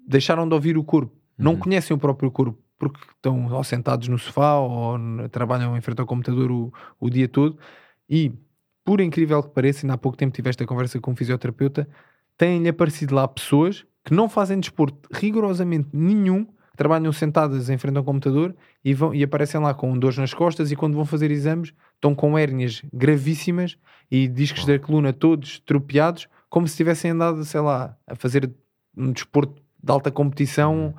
deixaram 0.06 0.48
de 0.48 0.54
ouvir 0.54 0.76
o 0.76 0.82
corpo. 0.82 1.14
Não 1.38 1.52
Uhum. 1.52 1.58
conhecem 1.60 1.94
o 1.96 1.98
próprio 2.00 2.28
corpo, 2.30 2.58
porque 2.76 2.98
estão 3.14 3.52
ou 3.52 3.62
sentados 3.62 4.08
no 4.08 4.18
sofá 4.18 4.56
ou 4.56 4.98
trabalham 5.30 5.76
em 5.76 5.80
frente 5.80 6.00
ao 6.00 6.06
computador 6.06 6.50
o, 6.50 6.72
o 6.98 7.08
dia 7.08 7.28
todo 7.28 7.56
e, 8.10 8.32
por 8.86 9.00
incrível 9.00 9.42
que 9.42 9.50
pareça, 9.50 9.84
ainda 9.84 9.94
há 9.94 9.98
pouco 9.98 10.16
tempo 10.16 10.32
tive 10.32 10.48
esta 10.48 10.64
conversa 10.64 11.00
com 11.00 11.10
um 11.10 11.16
fisioterapeuta, 11.16 11.88
têm-lhe 12.38 12.68
aparecido 12.68 13.14
lá 13.16 13.26
pessoas 13.26 13.84
que 14.04 14.14
não 14.14 14.28
fazem 14.28 14.60
desporto 14.60 15.08
rigorosamente 15.12 15.88
nenhum, 15.92 16.46
trabalham 16.76 17.10
sentadas 17.12 17.68
em 17.68 17.76
frente 17.76 17.96
ao 17.98 18.04
computador 18.04 18.54
e, 18.84 18.94
vão, 18.94 19.12
e 19.12 19.24
aparecem 19.24 19.60
lá 19.60 19.74
com 19.74 19.98
dores 19.98 20.16
nas 20.18 20.32
costas 20.32 20.70
e 20.70 20.76
quando 20.76 20.94
vão 20.94 21.04
fazer 21.04 21.32
exames 21.32 21.74
estão 21.94 22.14
com 22.14 22.38
hérnias 22.38 22.82
gravíssimas 22.92 23.76
e 24.08 24.28
discos 24.28 24.64
da 24.64 24.78
coluna 24.78 25.12
todos 25.12 25.58
tropeados, 25.58 26.28
como 26.48 26.68
se 26.68 26.76
tivessem 26.76 27.10
andado, 27.10 27.44
sei 27.44 27.60
lá, 27.60 27.96
a 28.06 28.14
fazer 28.14 28.48
um 28.96 29.10
desporto 29.10 29.60
de 29.82 29.90
alta 29.90 30.12
competição, 30.12 30.94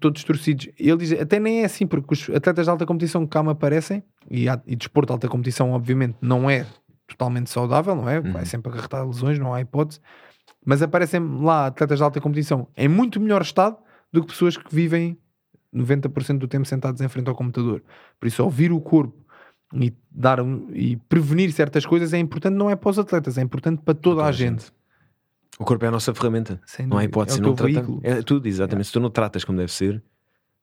todos 0.00 0.24
torcidos. 0.24 0.68
Ele 0.78 0.96
diz, 0.96 1.12
até 1.12 1.38
nem 1.38 1.60
é 1.60 1.64
assim, 1.66 1.86
porque 1.86 2.14
os 2.14 2.30
atletas 2.30 2.64
de 2.64 2.70
alta 2.70 2.86
competição 2.86 3.24
que 3.26 3.30
cá 3.30 3.42
me 3.42 3.50
aparecem, 3.50 4.02
e, 4.30 4.48
há- 4.48 4.62
e 4.66 4.74
desporto 4.74 5.08
de 5.08 5.12
alta 5.12 5.28
competição, 5.28 5.72
obviamente, 5.72 6.16
não 6.22 6.48
é 6.48 6.64
totalmente 7.06 7.50
saudável, 7.50 7.94
não 7.94 8.08
é? 8.08 8.20
Vai 8.20 8.44
sempre 8.44 8.70
acarretar 8.70 9.06
lesões, 9.06 9.38
não 9.38 9.52
há 9.54 9.60
hipótese. 9.60 10.00
Mas 10.64 10.82
aparecem 10.82 11.20
lá 11.42 11.66
atletas 11.66 11.98
de 11.98 12.02
alta 12.04 12.20
competição 12.20 12.68
em 12.76 12.88
muito 12.88 13.20
melhor 13.20 13.42
estado 13.42 13.76
do 14.12 14.20
que 14.22 14.28
pessoas 14.28 14.56
que 14.56 14.74
vivem 14.74 15.16
90% 15.74 16.38
do 16.38 16.48
tempo 16.48 16.66
sentados 16.66 17.00
em 17.00 17.08
frente 17.08 17.28
ao 17.28 17.34
computador. 17.34 17.82
Por 18.18 18.26
isso, 18.26 18.42
ouvir 18.42 18.72
o 18.72 18.80
corpo 18.80 19.14
e, 19.74 19.92
dar 20.10 20.38
e 20.72 20.96
prevenir 21.08 21.52
certas 21.52 21.84
coisas 21.86 22.12
é 22.12 22.18
importante, 22.18 22.54
não 22.54 22.70
é 22.70 22.76
para 22.76 22.90
os 22.90 22.98
atletas, 22.98 23.36
é 23.38 23.42
importante 23.42 23.82
para 23.82 23.94
toda 23.94 24.24
a 24.24 24.32
gente. 24.32 24.72
O 25.58 25.64
corpo 25.64 25.84
é 25.84 25.88
a 25.88 25.90
nossa 25.90 26.12
ferramenta. 26.14 26.60
Sem 26.66 26.86
não 26.86 26.98
há 26.98 27.04
hipótese. 27.04 27.38
É 27.38 27.42
não 27.42 27.54
teu 27.54 27.66
trata- 27.66 27.72
veículo. 27.86 28.00
É 28.02 28.22
tudo, 28.22 28.46
exatamente. 28.46 28.86
Se 28.86 28.92
tu 28.92 29.00
não 29.00 29.08
tratas 29.10 29.44
como 29.44 29.56
deve 29.58 29.72
ser, 29.72 30.02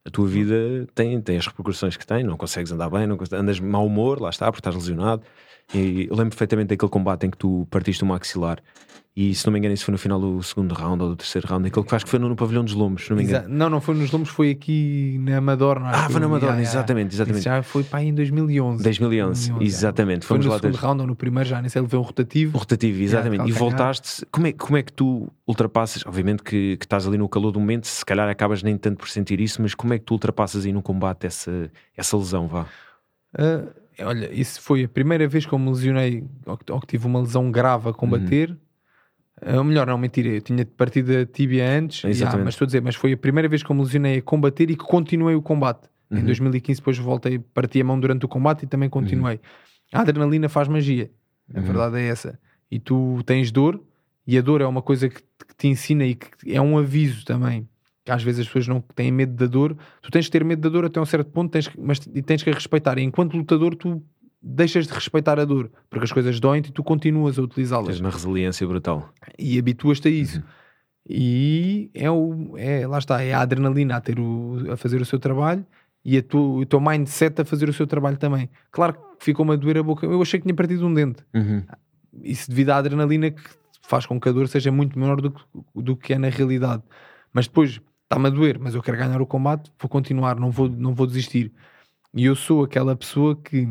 a 0.05 0.09
tua 0.09 0.27
vida 0.27 0.55
tem, 0.93 1.19
tem 1.21 1.37
as 1.37 1.47
repercussões 1.47 1.95
que 1.97 2.05
tem. 2.05 2.23
Não 2.23 2.37
consegues 2.37 2.71
andar 2.71 2.89
bem, 2.89 3.07
não 3.07 3.17
consegues- 3.17 3.39
andas 3.41 3.55
de 3.55 3.63
mau 3.63 3.85
humor, 3.87 4.19
lá 4.21 4.29
está, 4.29 4.45
porque 4.51 4.59
estás 4.59 4.75
lesionado. 4.75 5.23
E 5.73 6.07
eu 6.09 6.15
lembro 6.15 6.29
perfeitamente 6.29 6.67
daquele 6.69 6.89
combate 6.91 7.25
em 7.25 7.29
que 7.31 7.37
tu 7.37 7.67
partiste 7.69 8.03
o 8.03 8.05
maxilar. 8.05 8.59
E 9.15 9.35
se 9.35 9.45
não 9.45 9.53
me 9.53 9.59
engano, 9.59 9.75
isso 9.75 9.85
foi 9.85 9.91
no 9.91 9.97
final 9.99 10.19
do 10.19 10.41
segundo 10.41 10.73
round 10.73 11.03
ou 11.03 11.09
do 11.09 11.15
terceiro 11.15 11.47
round. 11.47 11.67
Aquele 11.67 11.83
que 11.83 11.89
faz 11.89 12.03
que 12.03 12.09
foi 12.09 12.17
no, 12.17 12.27
no 12.29 12.35
pavilhão 12.35 12.63
dos 12.63 12.73
Lombos, 12.73 13.03
se 13.03 13.11
não 13.11 13.17
me 13.17 13.23
engano. 13.23 13.45
Exa- 13.45 13.47
Não, 13.47 13.69
não 13.69 13.79
foi 13.79 13.93
nos 13.93 14.11
Lombos, 14.11 14.29
foi 14.29 14.49
aqui 14.49 15.19
na 15.21 15.37
Amadorna. 15.37 15.89
acho 15.89 15.99
Ah, 15.99 16.05
que 16.07 16.11
foi 16.13 16.21
na 16.21 16.35
yeah. 16.37 16.61
exatamente, 16.61 17.13
exatamente. 17.13 17.39
Isso 17.41 17.43
já 17.49 17.61
foi 17.61 17.83
para 17.83 17.99
aí 17.99 18.07
em 18.07 18.13
2011. 18.15 18.83
2011, 18.83 19.49
yeah. 19.49 19.65
exatamente. 19.65 20.25
Foi 20.25 20.37
Fomos 20.37 20.45
no 20.47 20.51
segundo 20.59 20.73
ter- 20.79 20.83
round 20.83 21.01
ou 21.01 21.07
no 21.07 21.15
primeiro, 21.15 21.47
já 21.47 21.61
nem 21.61 21.69
sei, 21.69 21.79
ele 21.79 21.87
veio 21.87 22.01
um 22.01 22.05
rotativo. 22.05 22.57
O 22.57 22.59
rotativo, 22.59 23.03
exatamente. 23.03 23.47
e 23.47 23.51
voltaste. 23.51 24.25
Como 24.31 24.47
é, 24.47 24.51
como 24.51 24.77
é 24.77 24.81
que 24.81 24.91
tu 24.91 25.31
ultrapassas? 25.45 26.03
Obviamente 26.07 26.41
que, 26.41 26.75
que 26.77 26.85
estás 26.85 27.05
ali 27.07 27.17
no 27.19 27.29
calor 27.29 27.51
do 27.51 27.59
momento, 27.59 27.85
se 27.85 28.03
calhar 28.03 28.27
acabas 28.27 28.63
nem 28.63 28.75
tanto 28.79 28.97
por 28.97 29.09
sentir 29.09 29.39
isso, 29.39 29.61
mas 29.61 29.75
como 29.75 29.93
é 29.93 29.99
que 29.99 30.05
tu 30.05 30.13
ultrapassas 30.15 30.65
aí 30.65 30.73
no 30.73 30.81
combate 30.81 31.27
essa, 31.27 31.69
essa 31.95 32.17
lesão? 32.17 32.47
Vá. 32.47 32.65
Ah, 33.37 33.63
olha, 33.99 34.33
isso 34.33 34.61
foi 34.61 34.83
a 34.83 34.87
primeira 34.89 35.27
vez 35.27 35.45
que 35.45 35.53
eu 35.53 35.59
me 35.59 35.69
lesionei, 35.69 36.23
ou 36.45 36.57
que, 36.57 36.71
ou 36.71 36.79
que 36.79 36.87
tive 36.87 37.05
uma 37.05 37.19
lesão 37.21 37.51
grave 37.51 37.89
a 37.89 37.93
combater. 37.93 38.49
Uhum. 38.51 38.57
Ah, 39.41 39.57
Ou 39.57 39.63
melhor, 39.63 39.87
não, 39.87 39.97
mentira, 39.97 40.29
eu 40.29 40.41
tinha 40.41 40.65
partido 40.65 41.11
a 41.17 41.25
tíbia 41.25 41.67
antes, 41.77 42.03
Exatamente. 42.03 42.21
yeah, 42.21 42.43
mas 42.45 42.53
estou 42.53 42.65
a 42.65 42.67
dizer, 42.67 42.81
mas 42.81 42.95
foi 42.95 43.13
a 43.13 43.17
primeira 43.17 43.49
vez 43.49 43.61
que 43.63 43.69
eu 43.71 43.75
me 43.75 43.81
lesionei 43.81 44.17
a 44.19 44.21
combater 44.21 44.69
e 44.69 44.75
que 44.75 44.83
continuei 44.85 45.35
o 45.35 45.41
combate. 45.41 45.89
Em 46.11 46.17
Uhum. 46.17 46.25
2015, 46.25 46.79
depois 46.79 46.97
voltei, 46.97 47.39
parti 47.39 47.81
a 47.81 47.83
mão 47.83 47.99
durante 47.99 48.23
o 48.25 48.27
combate 48.27 48.63
e 48.63 48.67
também 48.67 48.87
continuei. 48.89 49.39
A 49.91 50.01
adrenalina 50.01 50.47
faz 50.47 50.67
magia, 50.67 51.09
a 51.53 51.59
Uhum. 51.59 51.65
verdade 51.65 51.97
é 51.97 52.07
essa. 52.07 52.39
E 52.69 52.79
tu 52.79 53.21
tens 53.25 53.51
dor, 53.51 53.83
e 54.25 54.37
a 54.37 54.41
dor 54.41 54.61
é 54.61 54.65
uma 54.65 54.81
coisa 54.81 55.09
que, 55.09 55.21
que 55.21 55.55
te 55.57 55.67
ensina 55.67 56.05
e 56.05 56.15
que 56.15 56.29
é 56.53 56.61
um 56.61 56.77
aviso 56.77 57.25
também. 57.25 57.67
Que 58.05 58.11
às 58.11 58.21
vezes 58.21 58.41
as 58.41 58.47
pessoas 58.47 58.67
não 58.67 58.81
têm 58.81 59.11
medo 59.11 59.33
da 59.33 59.45
dor, 59.45 59.77
tu 60.01 60.11
tens 60.11 60.25
que 60.25 60.31
ter 60.31 60.43
medo 60.43 60.61
da 60.61 60.69
dor 60.69 60.85
até 60.85 60.99
um 60.99 61.05
certo 61.05 61.31
ponto, 61.31 61.51
tens, 61.51 61.69
mas 61.77 61.99
e 62.13 62.21
tens 62.21 62.43
que 62.43 62.49
a 62.49 62.53
respeitar. 62.53 62.97
E 62.97 63.01
enquanto 63.01 63.37
lutador, 63.37 63.75
tu 63.75 64.03
deixas 64.41 64.87
de 64.87 64.93
respeitar 64.93 65.39
a 65.39 65.45
dor, 65.45 65.71
porque 65.89 66.03
as 66.03 66.11
coisas 66.11 66.37
doem-te 66.39 66.69
e 66.69 66.73
tu 66.73 66.83
continuas 66.83 67.39
a 67.39 67.41
utilizá-las 67.41 67.87
Tens 67.87 68.01
uma 68.01 68.09
resiliência 68.09 68.67
brutal. 68.67 69.09
e 69.39 69.57
habituas-te 69.57 70.09
a 70.09 70.11
isso. 70.11 70.43
E 71.07 71.89
é 71.93 72.09
o 72.09 72.57
é, 72.57 72.87
lá 72.87 72.97
está, 72.97 73.21
é 73.21 73.33
a 73.33 73.41
adrenalina 73.41 73.95
a, 73.97 74.01
ter 74.01 74.19
o, 74.19 74.71
a 74.71 74.77
fazer 74.77 75.01
o 75.01 75.05
seu 75.05 75.19
trabalho 75.19 75.65
e 76.03 76.17
a 76.17 76.23
tu, 76.23 76.59
o 76.59 76.65
teu 76.65 76.79
mindset 76.79 77.41
a 77.41 77.45
fazer 77.45 77.69
o 77.69 77.73
seu 77.73 77.87
trabalho 77.87 78.17
também. 78.17 78.49
Claro 78.71 78.93
que 78.93 79.25
ficou-me 79.25 79.53
a 79.53 79.55
doer 79.55 79.77
a 79.77 79.83
boca. 79.83 80.05
Eu 80.05 80.21
achei 80.21 80.39
que 80.39 80.43
tinha 80.43 80.55
partido 80.55 80.85
um 80.85 80.93
dente. 80.93 81.23
Uhum. 81.33 81.63
Isso 82.21 82.49
devido 82.49 82.71
à 82.71 82.77
adrenalina 82.77 83.31
que 83.31 83.41
faz 83.81 84.05
com 84.05 84.19
que 84.19 84.29
a 84.29 84.31
dor 84.31 84.47
seja 84.47 84.71
muito 84.71 84.97
menor 84.97 85.19
do 85.21 85.31
que, 85.31 85.41
do 85.75 85.95
que 85.95 86.13
é 86.13 86.17
na 86.17 86.29
realidade. 86.29 86.83
Mas 87.33 87.47
depois 87.47 87.81
está-me 88.13 88.27
a 88.27 88.29
doer, 88.29 88.57
mas 88.59 88.75
eu 88.75 88.81
quero 88.81 88.97
ganhar 88.97 89.21
o 89.21 89.25
combate, 89.25 89.71
vou 89.79 89.89
continuar, 89.89 90.39
não 90.39 90.51
vou, 90.51 90.69
não 90.69 90.93
vou 90.93 91.07
desistir. 91.07 91.51
E 92.13 92.25
eu 92.25 92.35
sou 92.35 92.63
aquela 92.63 92.95
pessoa 92.95 93.35
que 93.35 93.67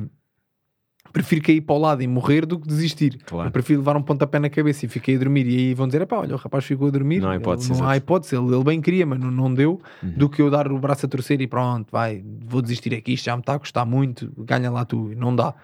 prefiro 1.13 1.43
cair 1.43 1.61
para 1.61 1.75
o 1.75 1.79
lado 1.79 2.03
e 2.03 2.07
morrer 2.07 2.45
do 2.45 2.59
que 2.59 2.67
desistir. 2.67 3.19
Claro. 3.25 3.49
Eu 3.49 3.53
prefiro 3.53 3.81
levar 3.81 3.97
um 3.97 4.03
pontapé 4.03 4.39
na 4.39 4.51
cabeça 4.51 4.87
e 4.87 4.89
fiquei 4.89 5.15
a 5.15 5.19
dormir. 5.19 5.47
E 5.47 5.57
aí 5.57 5.75
vão 5.75 5.87
dizer: 5.87 6.05
pá, 6.07 6.17
olha, 6.19 6.35
o 6.35 6.39
rapaz 6.39 6.65
ficou 6.65 6.89
a 6.89 6.91
dormir. 6.91 7.21
Não 7.21 7.31
há 7.31 7.37
hipótese, 7.37 7.71
Ele- 7.71 7.81
não 7.81 7.89
há 7.89 7.97
hipótese. 7.97 8.35
Ele, 8.35 8.55
ele 8.55 8.65
bem 8.65 8.81
queria, 8.81 9.07
mas 9.07 9.21
não, 9.21 9.31
não 9.31 9.55
deu. 9.55 9.81
Uhum. 10.03 10.11
Do 10.11 10.29
que 10.29 10.43
eu 10.43 10.51
dar 10.51 10.71
o 10.73 10.79
braço 10.79 11.07
a 11.07 11.09
torcer 11.09 11.41
e 11.41 11.47
pronto, 11.47 11.89
vai, 11.93 12.25
vou 12.45 12.61
desistir 12.61 12.95
aqui. 12.95 13.13
Isto 13.13 13.27
já 13.27 13.37
me 13.37 13.43
está 13.43 13.55
a 13.55 13.59
custar 13.59 13.87
muito. 13.87 14.33
Ganha 14.39 14.71
lá 14.71 14.85
tu. 14.85 15.13
Não 15.17 15.35
dá. 15.37 15.55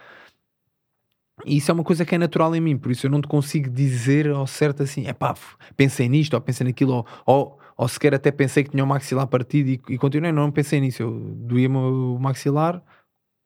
E 1.46 1.56
isso 1.56 1.70
é 1.70 1.74
uma 1.74 1.84
coisa 1.84 2.04
que 2.04 2.14
é 2.14 2.18
natural 2.18 2.54
em 2.54 2.60
mim, 2.60 2.76
por 2.76 2.90
isso 2.90 3.06
eu 3.06 3.10
não 3.10 3.20
te 3.20 3.28
consigo 3.28 3.70
dizer 3.70 4.28
ao 4.28 4.46
certo 4.46 4.82
assim, 4.82 5.06
é 5.06 5.12
pá, 5.12 5.36
pensei 5.76 6.08
nisto, 6.08 6.34
ou 6.34 6.40
pensei 6.40 6.66
naquilo, 6.66 6.94
ou, 6.94 7.06
ou, 7.24 7.57
ou 7.78 7.86
sequer 7.88 8.12
até 8.12 8.30
pensei 8.32 8.64
que 8.64 8.70
tinha 8.70 8.82
o 8.82 8.86
maxilar 8.86 9.26
partido 9.28 9.68
e, 9.70 9.80
e 9.90 9.96
continuei, 9.96 10.32
não, 10.32 10.50
pensei 10.50 10.80
nisso. 10.80 11.02
Eu 11.04 11.12
doía-me 11.36 11.76
o 11.76 12.18
maxilar, 12.18 12.82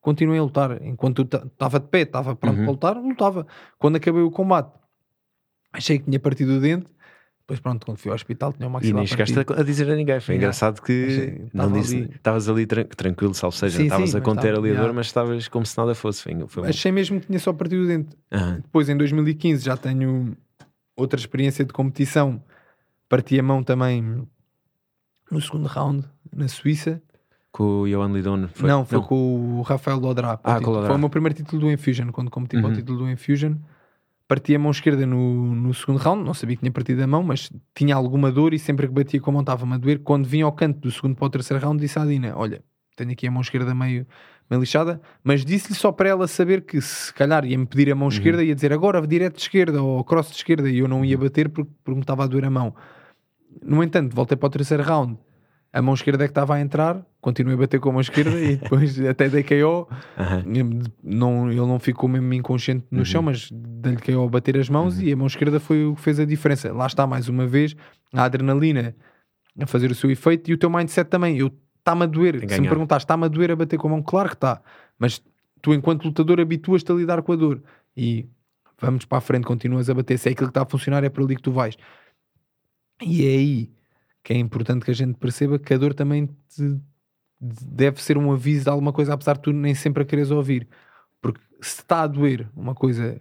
continuei 0.00 0.38
a 0.38 0.42
lutar. 0.42 0.82
Enquanto 0.82 1.22
estava 1.22 1.78
de 1.78 1.86
pé, 1.88 2.00
estava 2.00 2.34
pronto 2.34 2.56
Uhum. 2.58 2.64
para 2.64 2.72
lutar, 2.72 2.96
lutava. 2.96 3.46
Quando 3.78 3.96
acabei 3.96 4.22
o 4.22 4.30
combate, 4.30 4.72
achei 5.72 5.98
que 5.98 6.06
tinha 6.06 6.18
partido 6.18 6.54
o 6.54 6.60
dente. 6.60 6.86
Depois, 7.40 7.58
pronto, 7.60 7.84
quando 7.84 7.98
fui 7.98 8.08
ao 8.10 8.14
hospital, 8.14 8.52
tinha 8.54 8.68
E 8.68 8.72
maxilar 8.72 8.96
nem 8.98 9.06
chegaste 9.06 9.34
partido. 9.34 9.60
a 9.60 9.62
dizer 9.64 9.90
a 9.90 9.96
ninguém. 9.96 10.18
Foi 10.20 10.34
Yeah. 10.36 10.46
engraçado 10.46 10.80
que 10.80 11.48
ali. 11.58 12.08
estavas 12.14 12.48
ali 12.48 12.64
tran- 12.66 12.84
tranquilo, 12.84 13.34
salvo 13.34 13.54
seja, 13.56 13.82
estavas 13.82 14.14
a 14.14 14.20
conter 14.20 14.54
ali 14.54 14.70
a 14.70 14.80
dor, 14.80 14.92
mas 14.94 15.06
estavas 15.06 15.46
como 15.48 15.66
se 15.66 15.76
nada 15.76 15.94
fosse. 15.94 16.22
Foi, 16.22 16.46
foi 16.48 16.68
Achei 16.70 16.90
mesmo 16.92 17.20
que 17.20 17.26
tinha 17.26 17.38
só 17.40 17.52
partido 17.52 17.82
o 17.82 17.86
dente. 17.86 18.16
Aham. 18.32 18.60
Depois, 18.62 18.88
em 18.88 18.96
2015, 18.96 19.62
já 19.64 19.76
tenho 19.76 20.34
outra 20.96 21.18
experiência 21.20 21.64
de 21.64 21.72
competição. 21.72 22.42
Parti 23.12 23.38
a 23.38 23.42
mão 23.42 23.62
também 23.62 24.26
no 25.30 25.38
segundo 25.42 25.66
round, 25.66 26.02
na 26.34 26.48
Suíça. 26.48 27.02
Com 27.52 27.82
o 27.82 27.86
Johan 27.86 28.10
Lidon. 28.10 28.48
Foi? 28.48 28.66
não, 28.66 28.86
foi 28.86 29.02
com 29.02 29.58
o 29.58 29.60
Rafael 29.60 29.98
Lodrá. 29.98 30.40
Ah, 30.42 30.56
O 30.56 30.60
Lodrá. 30.70 30.86
Foi 30.86 30.96
o 30.96 30.98
meu 30.98 31.10
primeiro 31.10 31.34
título 31.36 31.60
do 31.60 31.70
Infusion, 31.70 32.10
quando 32.10 32.30
competi 32.30 32.56
para 32.56 32.68
Uhum. 32.68 32.72
o 32.72 32.74
título 32.74 32.98
do 33.00 33.10
Infusion. 33.10 33.56
Parti 34.26 34.54
a 34.54 34.58
mão 34.58 34.70
esquerda 34.70 35.04
no, 35.04 35.54
no 35.54 35.74
segundo 35.74 35.98
round, 35.98 36.24
não 36.24 36.32
sabia 36.32 36.56
que 36.56 36.60
tinha 36.60 36.72
partido 36.72 37.02
a 37.02 37.06
mão, 37.06 37.22
mas 37.22 37.52
tinha 37.74 37.94
alguma 37.94 38.32
dor 38.32 38.54
e 38.54 38.58
sempre 38.58 38.86
que 38.88 38.94
batia 38.94 39.20
com 39.20 39.28
a 39.28 39.32
mão 39.34 39.42
estava-me 39.42 39.74
a 39.74 39.76
doer. 39.76 39.98
Quando 39.98 40.24
vim 40.26 40.40
ao 40.40 40.52
canto 40.52 40.80
do 40.80 40.90
segundo 40.90 41.14
para 41.14 41.26
o 41.26 41.28
terceiro 41.28 41.62
round, 41.62 41.78
disse 41.78 41.98
à 41.98 42.06
Dina: 42.06 42.32
Olha, 42.34 42.62
tenho 42.96 43.10
aqui 43.12 43.26
a 43.26 43.30
mão 43.30 43.42
esquerda 43.42 43.74
meio, 43.74 44.06
meio 44.48 44.60
lixada, 44.60 45.02
mas 45.22 45.44
disse-lhe 45.44 45.74
só 45.74 45.92
para 45.92 46.08
ela 46.08 46.26
saber 46.26 46.62
que 46.62 46.80
se 46.80 47.12
calhar 47.12 47.44
ia-me 47.44 47.66
pedir 47.66 47.92
a 47.92 47.94
mão 47.94 48.04
Uhum. 48.08 48.14
esquerda 48.14 48.42
e 48.42 48.46
ia 48.48 48.54
dizer 48.54 48.72
agora 48.72 49.06
direto 49.06 49.34
de 49.36 49.42
esquerda 49.42 49.82
ou 49.82 50.02
cross 50.02 50.28
de 50.30 50.36
esquerda 50.36 50.70
e 50.70 50.78
eu 50.78 50.88
não 50.88 51.04
ia 51.04 51.18
bater 51.18 51.50
porque, 51.50 51.70
porque 51.84 51.96
me 51.96 52.00
estava 52.00 52.24
a 52.24 52.26
doer 52.26 52.46
a 52.46 52.50
mão. 52.50 52.74
No 53.60 53.82
entanto, 53.82 54.14
voltei 54.14 54.36
para 54.36 54.46
o 54.46 54.50
terceiro 54.50 54.82
round. 54.82 55.18
A 55.72 55.80
mão 55.80 55.94
esquerda 55.94 56.24
é 56.24 56.26
que 56.26 56.32
estava 56.32 56.54
a 56.54 56.60
entrar, 56.60 57.02
continuei 57.20 57.54
a 57.54 57.58
bater 57.58 57.80
com 57.80 57.88
a 57.88 57.92
mão 57.92 58.00
esquerda 58.02 58.38
e 58.38 58.56
depois 58.60 59.00
até 59.00 59.28
dei 59.28 59.42
KO. 59.42 59.88
Aham. 60.18 60.44
Não, 61.02 61.48
ele 61.50 61.60
não 61.60 61.78
ficou 61.78 62.08
mesmo 62.08 62.32
inconsciente 62.34 62.84
no 62.90 62.98
Uhum. 62.98 63.04
chão, 63.04 63.22
mas 63.22 63.48
dei-lhe 63.50 63.96
KO 64.00 64.24
a 64.24 64.28
bater 64.28 64.58
as 64.58 64.68
mãos 64.68 65.00
e 65.00 65.10
a 65.12 65.16
mão 65.16 65.26
esquerda 65.26 65.58
foi 65.58 65.86
o 65.86 65.94
que 65.94 66.00
fez 66.02 66.20
a 66.20 66.24
diferença. 66.26 66.72
Lá 66.72 66.86
está, 66.86 67.06
mais 67.06 67.28
uma 67.28 67.46
vez, 67.46 67.74
a 68.12 68.24
adrenalina 68.24 68.94
a 69.58 69.66
fazer 69.66 69.90
o 69.90 69.94
seu 69.94 70.10
efeito 70.10 70.50
e 70.50 70.54
o 70.54 70.58
teu 70.58 70.68
mindset 70.68 71.08
também. 71.08 71.38
Eu 71.38 71.50
está-me 71.78 72.02
a 72.02 72.06
doer. 72.06 72.34
Se 72.40 72.60
me 72.60 72.68
perguntaste, 72.68 73.04
está-me 73.04 73.24
a 73.24 73.28
doer 73.28 73.50
a 73.52 73.56
bater 73.56 73.78
com 73.78 73.88
a 73.88 73.90
mão? 73.92 74.02
Claro 74.02 74.28
que 74.28 74.34
está, 74.36 74.60
mas 74.98 75.22
tu, 75.62 75.72
enquanto 75.72 76.04
lutador, 76.04 76.38
habituas-te 76.38 76.92
a 76.92 76.94
lidar 76.94 77.22
com 77.22 77.32
a 77.32 77.36
dor 77.36 77.62
e 77.96 78.26
vamos 78.78 79.04
para 79.06 79.18
a 79.18 79.20
frente, 79.22 79.44
continuas 79.44 79.88
a 79.88 79.94
bater. 79.94 80.18
Se 80.18 80.28
é 80.28 80.32
aquilo 80.32 80.48
que 80.48 80.50
está 80.50 80.62
a 80.62 80.66
funcionar, 80.66 81.02
é 81.02 81.08
para 81.08 81.24
ali 81.24 81.34
que 81.36 81.42
tu 81.42 81.50
vais. 81.52 81.76
E 83.00 83.24
é 83.26 83.30
aí 83.30 83.70
que 84.24 84.32
é 84.32 84.36
importante 84.38 84.84
que 84.84 84.90
a 84.90 84.94
gente 84.94 85.14
perceba 85.18 85.58
que 85.58 85.74
a 85.74 85.78
dor 85.78 85.94
também 85.94 86.26
te- 86.26 86.80
deve 87.40 88.00
ser 88.02 88.16
um 88.16 88.30
aviso 88.32 88.64
de 88.64 88.70
alguma 88.70 88.92
coisa, 88.92 89.14
apesar 89.14 89.34
de 89.34 89.42
tu 89.42 89.52
nem 89.52 89.74
sempre 89.74 90.02
a 90.02 90.06
quereres 90.06 90.30
ouvir. 90.30 90.68
Porque 91.20 91.40
se 91.60 91.80
está 91.80 92.02
a 92.02 92.06
doer 92.06 92.48
uma 92.54 92.74
coisa 92.74 93.20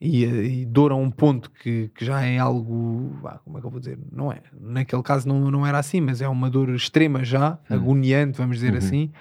e, 0.00 0.24
e 0.24 0.64
dor 0.66 0.92
a 0.92 0.94
um 0.94 1.10
ponto 1.10 1.50
que, 1.50 1.88
que 1.94 2.04
já 2.04 2.22
é 2.24 2.38
algo, 2.38 3.16
vá, 3.20 3.38
como 3.38 3.58
é 3.58 3.60
que 3.60 3.66
eu 3.66 3.70
vou 3.70 3.80
dizer? 3.80 3.98
Não 4.12 4.30
é. 4.32 4.42
Naquele 4.60 5.02
caso 5.02 5.26
não, 5.26 5.50
não 5.50 5.66
era 5.66 5.78
assim, 5.78 6.00
mas 6.00 6.20
é 6.22 6.28
uma 6.28 6.48
dor 6.48 6.68
extrema 6.70 7.24
já, 7.24 7.58
agoniante, 7.68 8.38
vamos 8.38 8.56
dizer 8.58 8.72
Uhum. 8.72 8.78
assim, 8.78 9.12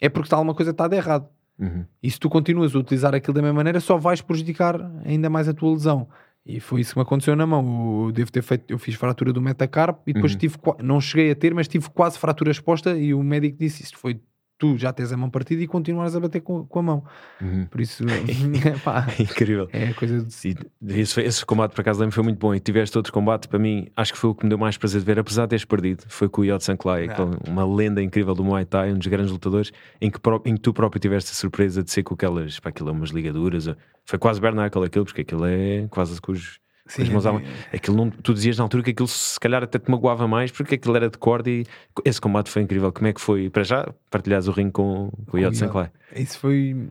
é 0.00 0.08
porque 0.08 0.26
está 0.26 0.36
alguma 0.36 0.54
coisa 0.54 0.70
está 0.70 0.86
de 0.86 0.96
errado. 0.96 1.28
Uhum. 1.58 1.84
E 2.00 2.08
se 2.10 2.20
tu 2.20 2.30
continuas 2.30 2.74
a 2.74 2.78
utilizar 2.78 3.14
aquilo 3.14 3.34
da 3.34 3.42
mesma 3.42 3.56
maneira, 3.56 3.80
só 3.80 3.96
vais 3.98 4.20
prejudicar 4.20 4.80
ainda 5.04 5.28
mais 5.28 5.48
a 5.48 5.52
tua 5.54 5.72
lesão. 5.72 6.08
E 6.44 6.58
foi 6.58 6.80
isso 6.80 6.92
que 6.94 6.98
me 6.98 7.02
aconteceu 7.02 7.36
na 7.36 7.46
mão. 7.46 8.06
Eu 8.06 8.12
devo 8.12 8.32
ter 8.32 8.42
feito, 8.42 8.64
eu 8.68 8.78
fiz 8.78 8.94
fratura 8.96 9.32
do 9.32 9.40
metacarpo 9.40 10.02
e 10.06 10.12
depois 10.12 10.32
Uhum. 10.32 10.38
tive, 10.38 10.56
não 10.82 11.00
cheguei 11.00 11.30
a 11.30 11.36
ter, 11.36 11.54
mas 11.54 11.68
tive 11.68 11.88
quase 11.90 12.18
fratura 12.18 12.50
exposta. 12.50 12.96
E 12.98 13.14
o 13.14 13.22
médico 13.22 13.56
disse: 13.58 13.82
Isto 13.82 13.98
foi 13.98 14.20
tu 14.62 14.78
já 14.78 14.92
tens 14.92 15.10
a 15.12 15.16
mão 15.16 15.28
partida 15.28 15.60
e 15.60 15.66
continuares 15.66 16.14
a 16.14 16.20
bater 16.20 16.40
com, 16.40 16.64
com 16.64 16.78
a 16.78 16.82
mão. 16.82 17.04
Uhum. 17.40 17.66
Por 17.66 17.80
isso, 17.80 18.04
pá, 18.84 19.08
Incrível. 19.18 19.68
é 19.72 19.92
coisa 19.92 20.22
de. 20.22 20.56
E 20.86 21.00
esse, 21.00 21.20
esse 21.20 21.44
combate, 21.44 21.72
por 21.72 21.80
acaso, 21.80 21.98
lembro 21.98 22.14
foi 22.14 22.22
muito 22.22 22.38
bom. 22.38 22.54
E 22.54 22.60
tiveste 22.60 22.96
outro 22.96 23.12
combate, 23.12 23.48
para 23.48 23.58
mim, 23.58 23.88
acho 23.96 24.12
que 24.12 24.18
foi 24.20 24.30
o 24.30 24.34
que 24.36 24.44
me 24.44 24.50
deu 24.50 24.58
mais 24.58 24.76
prazer 24.76 25.00
de 25.00 25.04
ver, 25.06 25.18
apesar 25.18 25.42
de 25.46 25.48
teres 25.48 25.64
perdido. 25.64 26.04
Foi 26.06 26.28
com 26.28 26.42
o 26.42 26.44
Yod 26.44 26.62
Sanklai, 26.62 27.06
aquele- 27.08 27.36
uma 27.48 27.66
lenda 27.66 28.00
incrível 28.00 28.36
do 28.36 28.44
Muay 28.44 28.64
Thai, 28.64 28.92
um 28.92 28.98
dos 28.98 29.08
grandes 29.08 29.32
lutadores, 29.32 29.72
em 30.00 30.08
que, 30.08 30.18
em 30.46 30.54
que 30.54 30.60
tu 30.60 30.72
próprio 30.72 31.00
tiveste 31.00 31.32
a 31.32 31.34
surpresa 31.34 31.82
de 31.82 31.90
ser 31.90 32.04
com 32.04 32.14
aquelas, 32.14 32.60
pá, 32.60 32.68
aquilo 32.68 32.88
é 32.90 32.92
umas 32.92 33.10
ligaduras. 33.10 33.68
Foi 34.06 34.18
quase 34.18 34.40
Bernacle 34.40 34.84
aquilo, 34.84 35.04
porque 35.04 35.22
aquilo 35.22 35.44
é 35.44 35.88
quase 35.90 36.20
com 36.20 36.30
os. 36.30 36.61
Sim, 36.92 37.02
as 37.02 37.08
mãos 37.08 37.24
à 37.24 37.32
mão. 37.32 37.42
Aquilo 37.72 37.96
não, 37.96 38.10
tu 38.10 38.34
dizias 38.34 38.58
na 38.58 38.64
altura 38.64 38.82
que 38.82 38.90
aquilo 38.90 39.08
se 39.08 39.40
calhar 39.40 39.62
até 39.62 39.78
te 39.78 39.90
magoava 39.90 40.28
mais 40.28 40.50
porque 40.50 40.74
aquilo 40.74 40.94
era 40.94 41.08
de 41.08 41.16
corda 41.16 41.48
e 41.48 41.64
esse 42.04 42.20
combate 42.20 42.50
foi 42.50 42.60
incrível. 42.60 42.92
Como 42.92 43.06
é 43.06 43.14
que 43.14 43.20
foi? 43.20 43.48
Para 43.48 43.62
já, 43.62 43.88
partilhares 44.10 44.46
o 44.46 44.52
ringue 44.52 44.72
com, 44.72 45.10
com 45.26 45.36
o 45.38 45.40
Yod. 45.40 45.56
Sanklai. 45.56 45.90
Isso 46.14 46.38
foi. 46.38 46.88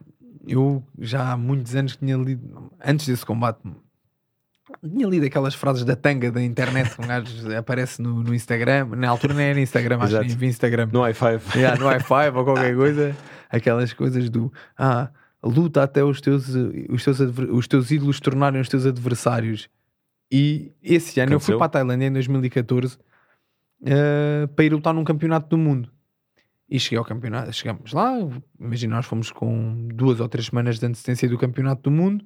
Eu 0.48 0.82
já 0.98 1.34
há 1.34 1.38
muitos 1.38 1.76
anos 1.76 1.94
que 1.94 2.00
tinha 2.04 2.18
lido, 2.18 2.72
antes 2.84 3.06
desse 3.06 3.24
combate, 3.24 3.60
tinha 4.84 5.08
lido 5.08 5.24
aquelas 5.28 5.54
frases 5.54 5.86
da 5.86 5.96
tanga 5.96 6.32
da 6.32 6.42
internet 6.42 6.96
que 6.96 7.02
um 7.04 7.08
gajo 7.08 7.30
aparece 7.56 8.02
no, 8.02 8.24
no 8.24 8.34
Instagram. 8.34 8.88
Na 8.98 9.10
altura 9.10 9.36
nem 9.36 9.46
era 9.48 9.60
Instagram, 9.60 10.00
acho 10.02 10.20
que 10.36 10.46
Instagram. 10.48 10.90
No 10.92 11.02
high 11.02 11.14
five. 11.14 11.44
Yeah, 11.56 11.80
no 11.80 11.86
i5 11.86 12.36
ou 12.36 12.44
qualquer 12.44 12.76
coisa, 12.76 13.16
aquelas 13.52 13.94
coisas 13.94 14.32
do 14.32 14.52
ah, 14.76 15.10
luta 15.44 15.84
até 15.84 16.04
os 16.04 16.20
teus, 16.22 16.48
os 16.90 17.04
teus, 17.04 17.20
os 17.20 17.68
teus 17.68 17.92
ídolos 17.92 18.16
se 18.16 18.22
tornarem 18.24 18.60
os 18.60 18.68
teus 18.68 18.88
adversários. 18.88 19.70
E 20.32 20.74
esse 20.82 21.20
ano 21.20 21.34
eu 21.34 21.40
fui 21.40 21.58
para 21.58 21.66
a 21.66 21.70
Tailândia 21.70 22.08
em 22.08 22.14
2014 22.14 22.98
eh, 23.84 24.48
para 24.56 24.66
ir 24.66 24.72
lutar 24.72 24.94
num 24.94 25.04
campeonato 25.04 25.50
do 25.50 25.58
mundo. 25.58 25.92
E 26.70 26.80
cheguei 26.80 26.98
ao 26.98 27.04
campeonato, 27.04 27.52
chegamos 27.52 27.92
lá, 27.92 28.14
imagina, 28.58 28.96
nós 28.96 29.06
fomos 29.06 29.30
com 29.30 29.90
duas 29.90 30.22
ou 30.22 30.30
três 30.30 30.48
semanas 30.48 30.80
de 30.80 30.86
antecedência 30.86 31.28
do 31.28 31.38
campeonato 31.38 31.82
do 31.82 31.92
mundo, 31.92 32.26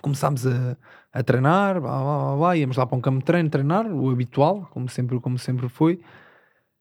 começámos 0.00 0.46
a, 0.46 0.76
a 1.12 1.22
treinar, 1.24 1.80
blá, 1.80 1.90
blá, 1.90 2.18
blá, 2.18 2.36
blá, 2.36 2.56
íamos 2.56 2.76
lá 2.76 2.86
para 2.86 2.96
um 2.96 3.00
campo 3.00 3.18
de 3.18 3.24
treino 3.24 3.50
treinar, 3.50 3.92
o 3.92 4.10
habitual, 4.10 4.68
como 4.70 4.88
sempre, 4.88 5.18
como 5.18 5.38
sempre 5.38 5.68
foi, 5.68 6.00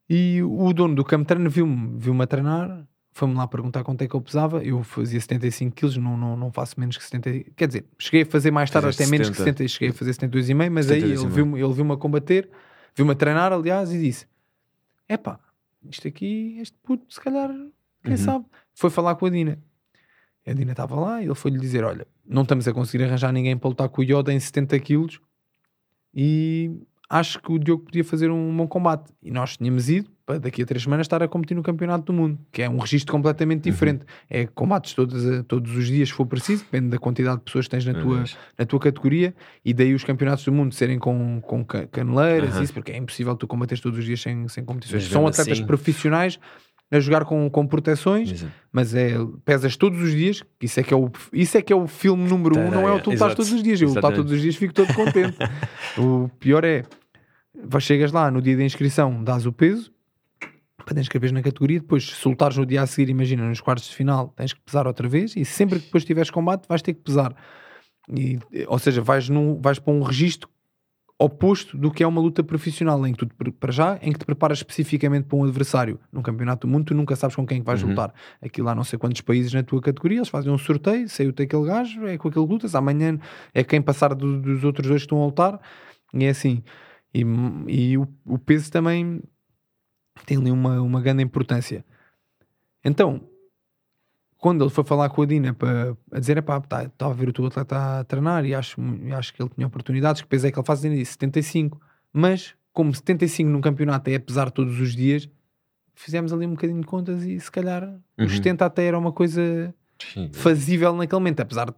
e 0.08 0.44
o 0.44 0.72
dono 0.72 0.94
do 0.94 1.04
campo 1.04 1.24
de 1.24 1.30
treino 1.30 1.50
viu-me 1.50 1.98
viu 1.98 2.22
a 2.22 2.28
treinar, 2.28 2.86
foi-me 3.12 3.36
lá 3.36 3.46
perguntar 3.48 3.84
quanto 3.84 4.02
é 4.02 4.08
que 4.08 4.16
eu 4.16 4.22
pesava, 4.22 4.64
eu 4.64 4.82
fazia 4.84 5.20
75 5.20 5.76
quilos, 5.76 5.98
não, 5.98 6.16
não, 6.18 6.38
não 6.38 6.52
faço 6.52 6.80
menos 6.80 6.98
que 6.98 7.04
70, 7.04 7.52
quer 7.56 7.68
dizer, 7.68 7.86
cheguei 8.00 8.22
a 8.22 8.26
fazer 8.26 8.52
mais 8.52 8.70
tarde 8.72 8.88
até 8.90 9.06
menos 9.06 9.30
que 9.30 9.36
70. 9.36 9.58
70, 9.58 9.68
cheguei 9.68 9.90
a 9.90 9.94
fazer 9.94 10.12
72,5, 10.12 10.70
mas 10.70 10.90
aí 10.90 11.02
72,5. 11.02 11.20
ele 11.20 11.28
viu-me 11.30 11.60
ele 11.62 11.74
viu 11.74 11.92
a 11.92 11.98
combater, 11.98 12.50
viu-me 12.96 13.12
a 13.12 13.16
treinar, 13.16 13.52
aliás, 13.52 13.92
e 13.94 14.00
disse, 14.00 14.26
epá, 15.10 15.40
isto 15.90 16.08
aqui, 16.08 16.58
este 16.60 16.78
puto, 16.84 17.12
se 17.14 17.20
calhar, 17.20 17.50
quem 18.04 18.14
Uhum. 18.14 18.18
sabe, 18.18 18.46
foi 18.74 18.90
falar 18.90 19.16
com 19.16 19.26
a 19.26 19.30
Dina. 19.30 19.60
A 20.48 20.54
Dina 20.54 20.72
estava 20.72 21.00
lá 21.00 21.22
e 21.22 21.26
ele 21.26 21.36
foi-lhe 21.36 21.60
dizer: 21.60 21.84
Olha, 21.84 22.08
não 22.26 22.42
estamos 22.42 22.68
a 22.68 22.74
conseguir 22.74 23.04
arranjar 23.04 23.32
ninguém 23.32 23.56
para 23.56 23.70
lutar 23.70 23.90
com 23.90 24.02
o 24.02 24.04
Yoda 24.04 24.34
em 24.34 24.40
70 24.40 24.80
quilos 24.80 25.20
e 26.14 26.72
acho 27.14 27.40
que 27.42 27.52
o 27.52 27.60
Diogo 27.60 27.84
podia 27.84 28.04
fazer 28.06 28.32
um 28.32 28.56
bom 28.56 28.66
combate. 28.68 29.12
E 29.22 29.30
nós 29.32 29.58
tínhamos 29.58 29.90
ido 29.90 30.10
para 30.26 30.40
daqui 30.40 30.62
a 30.62 30.66
três 30.66 30.82
semanas 30.84 31.04
estar 31.06 31.22
a 31.22 31.28
competir 31.28 31.56
no 31.56 31.62
Campeonato 31.62 32.06
do 32.06 32.14
Mundo, 32.14 32.40
que 32.52 32.62
é 32.62 32.70
um 32.70 32.78
registro 32.78 33.12
completamente 33.12 33.64
diferente. 33.64 34.06
É 34.30 34.46
combates 34.48 34.94
todos, 34.94 35.28
a- 35.30 35.44
todos 35.44 35.76
os 35.76 35.88
dias, 35.88 36.08
se 36.08 36.16
for 36.16 36.26
preciso, 36.26 36.64
depende 36.64 36.88
da 36.90 36.98
quantidade 36.98 37.40
de 37.40 37.44
pessoas 37.44 37.66
que 37.66 37.72
tens 37.72 37.86
na 37.86 37.94
tua, 37.96 38.24
na 38.58 38.66
tua 38.66 38.80
categoria, 38.80 39.36
e 39.66 39.74
daí 39.74 39.94
os 39.94 40.04
campeonatos 40.06 40.46
do 40.46 40.54
mundo 40.54 40.74
serem 40.74 40.98
com, 40.98 41.42
com 41.42 41.66
ca- 41.66 41.86
caneleiras, 41.88 42.54
Aham. 42.56 42.64
isso, 42.64 42.74
porque 42.74 42.92
é 42.94 42.98
impossível 42.98 43.36
tu 43.36 43.46
combateres 43.46 43.82
todos 43.82 44.00
os 44.00 44.06
dias 44.06 44.22
sem, 44.22 44.48
sem 44.48 44.64
competições. 44.64 45.04
Mas 45.04 45.12
São 45.12 45.28
atletas 45.28 45.52
assim- 45.52 45.66
profissionais 45.66 46.40
a 46.94 47.00
jogar 47.00 47.24
com, 47.24 47.50
com 47.50 47.66
proteções, 47.66 48.32
Exato. 48.32 48.52
mas 48.72 48.94
é 48.94 49.14
pesas 49.46 49.78
todos 49.78 50.02
os 50.02 50.12
dias, 50.12 50.44
isso 50.62 50.78
é 50.80 50.84
que 50.84 50.94
é 50.94 50.98
o, 50.98 51.10
isso 51.32 51.58
é, 51.58 51.62
que 51.62 51.72
é 51.72 51.76
o 51.76 51.88
filme 51.88 52.28
número 52.28 52.60
um, 52.60 52.70
não 52.70 52.86
é 52.88 52.92
o 52.92 53.00
tu 53.02 53.12
lutar 53.12 53.34
todos 53.34 53.52
os 53.52 53.64
dias. 53.64 53.82
Eu 53.82 53.88
lutar 53.90 54.14
todos 54.14 54.30
os 54.32 54.42
dias 54.42 54.56
fico 54.58 54.74
todo 54.74 54.94
contente. 54.94 55.38
o 55.98 56.30
pior 56.38 56.66
é, 56.66 56.84
vais, 57.56 57.84
chegas 57.84 58.12
lá 58.12 58.30
no 58.32 58.42
dia 58.42 58.56
da 58.58 58.64
inscrição, 58.64 59.24
dás 59.24 59.46
o 59.46 59.52
peso 59.52 59.92
para 60.84 60.96
te 60.96 61.02
inscreveres 61.02 61.32
na 61.32 61.42
categoria, 61.44 61.80
depois 61.80 62.04
se 62.10 62.28
lutares 62.28 62.58
no 62.58 62.66
dia 62.66 62.82
a 62.82 62.88
seguir, 62.88 63.12
imagina, 63.12 63.48
nos 63.48 63.62
quartos 63.62 63.88
de 63.88 63.96
final, 63.96 64.30
tens 64.36 64.52
que 64.52 64.60
pesar 64.62 64.88
outra 64.88 65.08
vez 65.08 65.36
e 65.36 65.46
sempre 65.46 65.80
que 65.80 65.86
depois 65.86 66.04
tiveres 66.04 66.32
combate 66.32 66.68
vais 66.68 66.82
ter 66.82 66.94
que 66.94 67.02
pesar. 67.02 67.36
E, 68.10 68.40
ou 68.68 68.80
seja, 68.80 69.00
vais, 69.02 69.30
num, 69.30 69.62
vais 69.62 69.78
para 69.78 69.94
um 69.94 70.02
registro 70.02 70.50
oposto 71.20 71.78
do 71.78 71.92
que 71.92 72.02
é 72.04 72.08
uma 72.08 72.20
luta 72.20 72.44
profissional, 72.44 73.06
em 73.06 73.14
que 73.14 73.20
tu, 73.28 73.54
para 73.54 73.72
já, 73.72 74.00
em 74.02 74.12
que 74.12 74.18
te 74.18 74.26
preparas 74.26 74.58
especificamente 74.58 75.26
para 75.28 75.38
um 75.38 75.44
adversário. 75.44 76.00
Num 76.12 76.24
campeonato 76.24 76.66
do 76.66 76.72
mundo, 76.72 76.86
tu 76.86 76.96
nunca 76.96 77.16
sabes 77.16 77.36
com 77.36 77.46
quem 77.46 77.58
é 77.58 77.60
que 77.60 77.66
vais 77.66 77.84
Uhum. 77.84 77.90
lutar. 77.90 78.12
Aquilo 78.42 78.68
há 78.68 78.74
não 78.74 78.84
sei 78.84 78.98
quantos 78.98 79.22
países 79.22 79.54
na 79.54 79.62
tua 79.62 79.80
categoria, 79.82 80.18
eles 80.18 80.30
fazem 80.30 80.52
um 80.52 80.58
sorteio, 80.58 81.08
saiu-te 81.08 81.44
aquele 81.44 81.68
gajo, 81.68 82.08
é 82.08 82.18
com 82.18 82.28
aquele 82.28 82.44
que 82.48 82.52
lutas, 82.52 82.74
amanhã 82.74 83.20
é 83.54 83.64
quem 83.64 83.80
passar 83.84 84.16
do- 84.16 84.42
dos 84.42 84.64
outros 84.64 84.88
dois 84.88 85.02
que 85.04 85.06
estão 85.06 85.22
a 85.22 85.26
lutar, 85.28 85.60
e 86.12 86.26
é 86.26 86.30
assim. 86.30 86.64
E, 87.14 87.24
e 87.68 87.98
o, 87.98 88.08
o 88.26 88.38
peso 88.40 88.72
também 88.72 89.22
tem 90.26 90.38
ali 90.38 90.52
uma, 90.52 90.82
uma 90.82 91.02
grande 91.02 91.24
importância. 91.24 91.84
Então, 92.84 93.28
quando 94.38 94.64
ele 94.64 94.72
foi 94.72 94.84
falar 94.84 95.10
com 95.10 95.22
a 95.22 95.26
Dina 95.26 95.54
para 95.54 95.96
a 96.12 96.20
dizer, 96.20 96.38
epá, 96.38 96.60
tá, 96.62 96.84
estava 96.84 97.14
a 97.14 97.16
ver 97.16 97.30
o 97.30 97.34
teu 97.34 97.46
atleta 97.46 98.00
a 98.00 98.04
treinar 98.04 98.46
e 98.46 98.56
acho, 98.56 98.82
acho 99.16 99.34
que 99.34 99.42
ele 99.42 99.50
tinha 99.54 99.68
oportunidades, 99.68 100.22
que 100.22 100.28
peso 100.28 100.48
é 100.48 100.52
que 100.52 100.58
ele 100.58 100.66
faz? 100.66 100.84
Ele 100.84 100.96
disse 100.98 101.12
75, 101.14 101.80
mas 102.12 102.56
como 102.74 102.94
75 102.94 103.50
num 103.50 103.62
campeonato 103.62 104.10
é 104.10 104.18
pesar 104.18 104.50
todos 104.50 104.80
os 104.80 104.96
dias, 104.96 105.30
fizemos 105.94 106.34
ali 106.34 106.48
um 106.48 106.52
bocadinho 106.52 106.80
de 106.80 106.88
contas 106.88 107.24
e 107.24 107.40
se 107.40 107.52
calhar 107.52 107.84
Uhum. 108.18 108.26
os 108.26 108.34
70 108.34 108.66
até 108.66 108.86
era 108.86 108.98
uma 108.98 109.12
coisa 109.12 109.74
fazível 110.34 110.96
naquele 110.96 111.20
momento, 111.20 111.40
apesar 111.42 111.66
de 111.70 111.76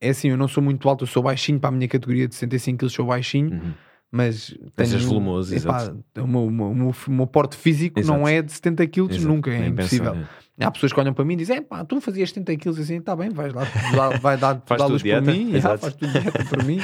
é 0.00 0.10
assim, 0.10 0.28
eu 0.28 0.36
não 0.36 0.46
sou 0.46 0.62
muito 0.62 0.86
alto, 0.88 1.04
eu 1.04 1.08
sou 1.08 1.22
baixinho 1.22 1.58
para 1.58 1.68
a 1.70 1.72
minha 1.72 1.88
categoria 1.88 2.28
de 2.28 2.34
65 2.34 2.78
kg, 2.78 2.88
sou 2.90 3.06
baixinho, 3.06 3.52
Uhum. 3.52 3.74
Mas 4.10 4.56
Mas 4.76 4.88
tenho, 4.88 4.98
és 5.00 5.04
volumoso, 5.04 5.54
epá, 5.54 5.76
exato. 5.82 6.04
o, 6.18 6.26
meu, 6.26 6.46
o 6.46 6.50
meu- 6.50 6.94
o 7.06 7.10
meu- 7.10 7.26
porte 7.26 7.56
físico 7.56 8.00
não 8.00 8.14
Exato. 8.22 8.28
é 8.28 8.42
de 8.42 8.52
70 8.52 8.86
kg, 8.86 9.10
Exato. 9.10 9.28
nunca, 9.28 9.50
é 9.50 9.58
Nem 9.60 9.70
impossível. 9.70 10.14
é. 10.14 10.64
Há 10.64 10.70
pessoas 10.70 10.92
que 10.92 10.98
olham 11.00 11.12
para 11.12 11.24
mim 11.24 11.34
e 11.34 11.36
dizem: 11.36 11.60
pá, 11.62 11.84
tu 11.84 12.00
fazias 12.00 12.30
70 12.30 12.56
quilos 12.56 12.78
assim, 12.78 12.96
está 12.96 13.14
bem, 13.14 13.28
vais 13.30 13.52
lá, 13.52 13.64
lá- 13.94 14.16
vai 14.16 14.38
dar, 14.38 14.62
Faz 14.64 14.80
dar 14.80 14.86
luz 14.86 15.02
dieta, 15.02 15.30
mim, 15.30 15.52
já, 15.60 15.76
faz 15.76 15.94
tu 15.94 16.06
dieta 16.06 16.44
por 16.46 16.64
mim. 16.64 16.78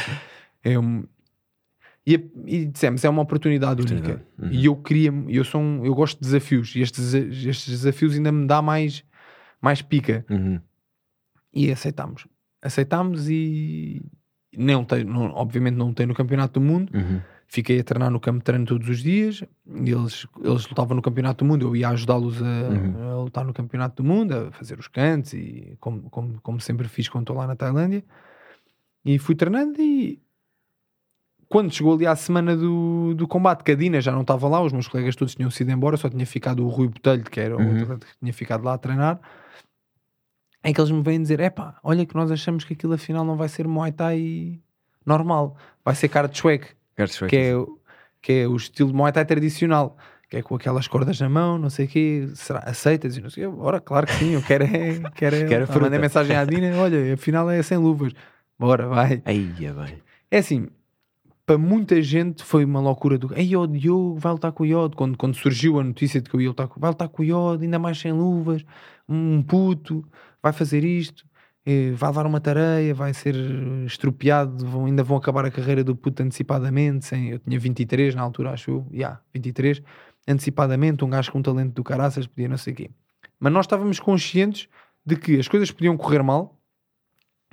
É 0.62 0.78
um- 0.78 1.04
e, 2.06 2.14
e 2.46 2.66
dissemos, 2.66 3.02
é 3.04 3.08
uma 3.08 3.22
oportunidade 3.22 3.80
única. 3.80 3.94
Oportunidade. 4.14 4.26
Uhum. 4.56 4.60
E 4.60 4.64
eu 4.66 4.76
queria, 4.76 5.12
eu 5.28 5.44
sou 5.44 5.60
um- 5.60 5.86
eu 5.86 5.94
gosto 5.94 6.18
de 6.18 6.24
desafios, 6.26 6.74
e 6.74 6.80
estes, 6.80 7.14
estes 7.14 7.68
desafios 7.68 8.14
ainda 8.14 8.30
me 8.32 8.46
dá 8.46 8.60
mais, 8.60 9.04
mais 9.60 9.80
pica. 9.80 10.26
Uhum. 10.28 10.60
E 11.54 11.70
aceitámos. 11.70 12.26
Aceitámos 12.60 13.28
e 13.30 14.02
não 14.56 14.84
tem, 14.84 15.04
não- 15.04 15.32
obviamente 15.34 15.74
não 15.76 15.92
tem 15.92 16.06
no 16.06 16.14
Campeonato 16.14 16.58
do 16.60 16.64
Mundo. 16.66 16.90
Uhum. 16.94 17.20
Fiquei 17.46 17.80
a 17.80 17.84
treinar 17.84 18.10
no 18.10 18.18
campo 18.18 18.38
de 18.38 18.44
treino 18.44 18.64
todos 18.64 18.88
os 18.88 19.02
dias. 19.02 19.44
Eles, 19.66 20.26
eles 20.42 20.66
lutavam 20.66 20.96
no 20.96 21.02
Campeonato 21.02 21.44
do 21.44 21.48
Mundo, 21.48 21.66
eu 21.66 21.76
ia 21.76 21.88
ajudá-los 21.90 22.40
a, 22.40 22.44
Uhum. 22.44 23.10
a 23.10 23.22
lutar 23.24 23.44
no 23.44 23.52
Campeonato 23.52 24.02
do 24.02 24.08
Mundo, 24.08 24.32
a 24.34 24.50
fazer 24.52 24.78
os 24.78 24.88
cantos 24.88 25.34
e 25.34 25.76
como, 25.78 26.08
como, 26.08 26.40
como 26.40 26.60
sempre 26.60 26.88
fiz 26.88 27.08
quando 27.10 27.24
estou 27.24 27.36
lá 27.36 27.46
na 27.46 27.54
Tailândia. 27.56 28.02
E 29.04 29.18
fui 29.18 29.34
treinando 29.34 29.80
e 29.82 30.18
quando 31.48 31.70
chegou 31.70 31.94
ali 31.94 32.06
à 32.06 32.16
semana 32.16 32.56
do, 32.56 33.12
do 33.14 33.28
combate, 33.28 33.62
que 33.62 33.72
a 33.72 33.74
Dina 33.74 34.00
já 34.00 34.12
não 34.12 34.22
estava 34.22 34.48
lá, 34.48 34.62
os 34.62 34.72
meus 34.72 34.88
colegas 34.88 35.14
todos 35.14 35.34
tinham 35.34 35.50
sido 35.50 35.70
embora, 35.70 35.98
só 35.98 36.08
tinha 36.08 36.24
ficado 36.24 36.64
o 36.64 36.68
Rui 36.68 36.88
Botelho, 36.88 37.24
que 37.24 37.38
era 37.38 37.54
o 37.56 37.60
Uhum. 37.60 37.98
que 37.98 38.06
tinha 38.18 38.32
ficado 38.32 38.64
lá 38.64 38.72
a 38.74 38.78
treinar. 38.78 39.20
É 40.62 40.72
que 40.72 40.80
eles 40.80 40.90
me 40.90 41.02
vêm 41.02 41.20
dizer: 41.20 41.40
epá, 41.40 41.76
olha 41.82 42.06
que 42.06 42.14
nós 42.14 42.30
achamos 42.30 42.64
que 42.64 42.72
aquilo 42.74 42.94
afinal 42.94 43.24
não 43.24 43.36
vai 43.36 43.48
ser 43.48 43.66
Muay 43.66 43.92
Thai 43.92 44.60
normal, 45.04 45.56
vai 45.84 45.94
ser 45.94 46.08
saber 47.08 47.30
que 47.30 47.36
é, 47.36 47.56
o- 47.56 47.78
que 48.20 48.32
é 48.32 48.48
o 48.48 48.54
estilo 48.56 48.90
de 48.90 48.94
Muay 48.96 49.10
Thai 49.12 49.24
tradicional, 49.24 49.96
que 50.30 50.36
é 50.36 50.42
com 50.42 50.54
aquelas 50.54 50.86
cordas 50.86 51.18
na 51.20 51.28
mão, 51.28 51.58
não 51.58 51.68
sei 51.68 51.86
o 51.86 51.88
quê, 51.88 52.28
será, 52.34 52.60
aceitas? 52.60 53.16
E 53.16 53.20
não 53.20 53.28
sei, 53.30 53.46
o 53.46 53.52
quê. 53.52 53.58
ora, 53.60 53.80
claro 53.80 54.06
que 54.06 54.12
sim, 54.14 54.30
eu 54.34 54.42
quero 54.42 54.64
é, 54.64 55.00
quero 55.16 55.36
é, 55.36 55.46
Quero 55.46 55.66
mandei 55.80 55.98
mensagem 55.98 56.36
à 56.36 56.44
Dina, 56.44 56.76
olha, 56.78 57.14
afinal 57.14 57.50
é 57.50 57.60
sem 57.62 57.76
luvas, 57.78 58.12
bora, 58.58 58.86
vai. 58.86 59.20
Aí, 59.24 59.52
é 59.64 59.72
bem. 59.72 59.98
É 60.30 60.38
assim, 60.38 60.68
para 61.44 61.58
muita 61.58 62.00
gente 62.00 62.44
foi 62.44 62.64
uma 62.64 62.80
loucura 62.80 63.18
do, 63.18 63.34
ei, 63.36 63.56
o 63.56 63.66
Diogo 63.66 64.14
vai 64.16 64.32
lutar 64.32 64.52
com 64.52 64.62
o 64.62 64.66
Iod, 64.66 64.94
quando, 64.94 65.18
quando 65.18 65.34
surgiu 65.34 65.80
a 65.80 65.84
notícia 65.84 66.20
de 66.20 66.30
que 66.30 66.36
eu 66.36 66.40
ia 66.40 66.48
lutar 66.48 66.68
com, 66.68 66.78
vai 66.80 66.90
lutar 66.90 67.08
com 67.08 67.20
o 67.22 67.24
Iod, 67.24 67.64
ainda 67.64 67.78
mais 67.80 67.98
sem 67.98 68.12
luvas, 68.12 68.64
um 69.08 69.42
puto, 69.42 70.06
vai 70.42 70.52
fazer 70.52 70.82
isto, 70.84 71.24
eh, 71.64 71.92
vai 71.92 72.10
levar 72.10 72.26
uma 72.26 72.40
tareia, 72.40 72.92
vai 72.94 73.14
ser 73.14 73.34
eh, 73.36 73.84
estropiado, 73.86 74.66
vão- 74.66 74.86
ainda 74.86 75.02
vão 75.04 75.16
acabar 75.16 75.44
a 75.44 75.50
carreira 75.50 75.84
do 75.84 75.94
puto 75.94 76.22
antecipadamente, 76.22 77.04
sem, 77.04 77.30
eu 77.30 77.38
tinha 77.38 77.58
23 77.58 78.14
na 78.14 78.22
altura, 78.22 78.50
acho 78.50 78.70
eu, 78.70 78.86
yeah, 78.92 79.20
23, 79.32 79.80
antecipadamente, 80.26 81.04
um 81.04 81.10
gajo 81.10 81.30
com 81.30 81.38
um 81.38 81.42
talento 81.42 81.74
do 81.74 81.84
caraças, 81.84 82.26
podia 82.26 82.48
não 82.48 82.56
sei 82.58 82.72
o 82.72 82.76
quê. 82.76 82.90
Mas 83.38 83.52
nós 83.52 83.66
estávamos 83.66 84.00
conscientes 84.00 84.68
de 85.04 85.16
que 85.16 85.38
as 85.38 85.48
coisas 85.48 85.70
podiam 85.70 85.96
correr 85.96 86.22
mal, 86.22 86.58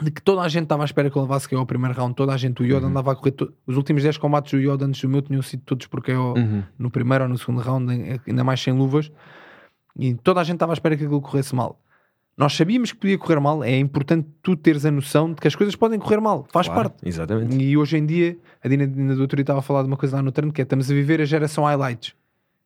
de 0.01 0.11
que 0.11 0.21
toda 0.21 0.41
a 0.41 0.47
gente 0.47 0.63
estava 0.63 0.83
à 0.83 0.85
espera 0.85 1.09
que 1.09 1.17
eu 1.17 1.21
levasse 1.23 1.49
KO 1.49 1.57
ao 1.57 1.65
primeiro 1.65 1.93
round, 1.95 2.15
toda 2.15 2.33
a 2.33 2.37
gente, 2.37 2.61
o 2.61 2.65
Yoda 2.65 2.85
Uhum. 2.85 2.91
andava 2.91 3.11
a 3.11 3.15
correr, 3.15 3.31
to- 3.31 3.53
os 3.67 3.75
últimos 3.75 4.01
10 4.01 4.17
combates 4.17 4.51
do 4.53 4.57
Yoda 4.59 4.85
antes 4.85 5.01
do 5.01 5.09
meu 5.09 5.21
tinham 5.21 5.41
sido 5.41 5.61
todos 5.65 5.87
por 5.87 6.01
KO 6.01 6.35
Uhum. 6.37 6.63
no 6.77 6.89
primeiro 6.89 7.25
ou 7.25 7.29
no 7.29 7.37
segundo 7.37 7.59
round, 7.59 7.91
ainda 8.25 8.43
mais 8.43 8.61
sem 8.61 8.71
luvas, 8.73 9.11
e 9.97 10.13
toda 10.15 10.39
a 10.39 10.43
gente 10.43 10.55
estava 10.55 10.71
à 10.71 10.75
espera 10.75 10.95
que 10.95 11.03
aquilo 11.03 11.19
corresse 11.21 11.53
mal. 11.53 11.81
Nós 12.39 12.55
sabíamos 12.55 12.93
que 12.93 12.97
podia 12.97 13.17
correr 13.17 13.37
mal, 13.41 13.61
é 13.65 13.77
importante 13.77 14.25
tu 14.41 14.55
teres 14.55 14.85
a 14.85 14.91
noção 14.91 15.33
de 15.33 15.41
que 15.41 15.47
as 15.49 15.55
coisas 15.55 15.75
podem 15.75 15.99
correr 15.99 16.21
mal, 16.21 16.47
faz 16.53 16.67
Claro, 16.69 16.89
parte. 16.89 17.05
Exatamente. 17.05 17.53
E 17.61 17.75
hoje 17.75 17.97
em 17.97 18.05
dia, 18.05 18.37
a 18.63 18.69
Dina, 18.69 18.87
Dina 18.87 19.13
do 19.13 19.21
Outro 19.21 19.41
estava 19.41 19.59
a 19.59 19.61
falar 19.61 19.81
de 19.81 19.89
uma 19.89 19.97
coisa 19.97 20.15
lá 20.15 20.21
no 20.21 20.31
treino, 20.31 20.53
que 20.53 20.61
é 20.61 20.63
estamos 20.63 20.89
a 20.89 20.93
viver 20.93 21.19
a 21.19 21.25
geração 21.25 21.65
highlights. 21.65 22.15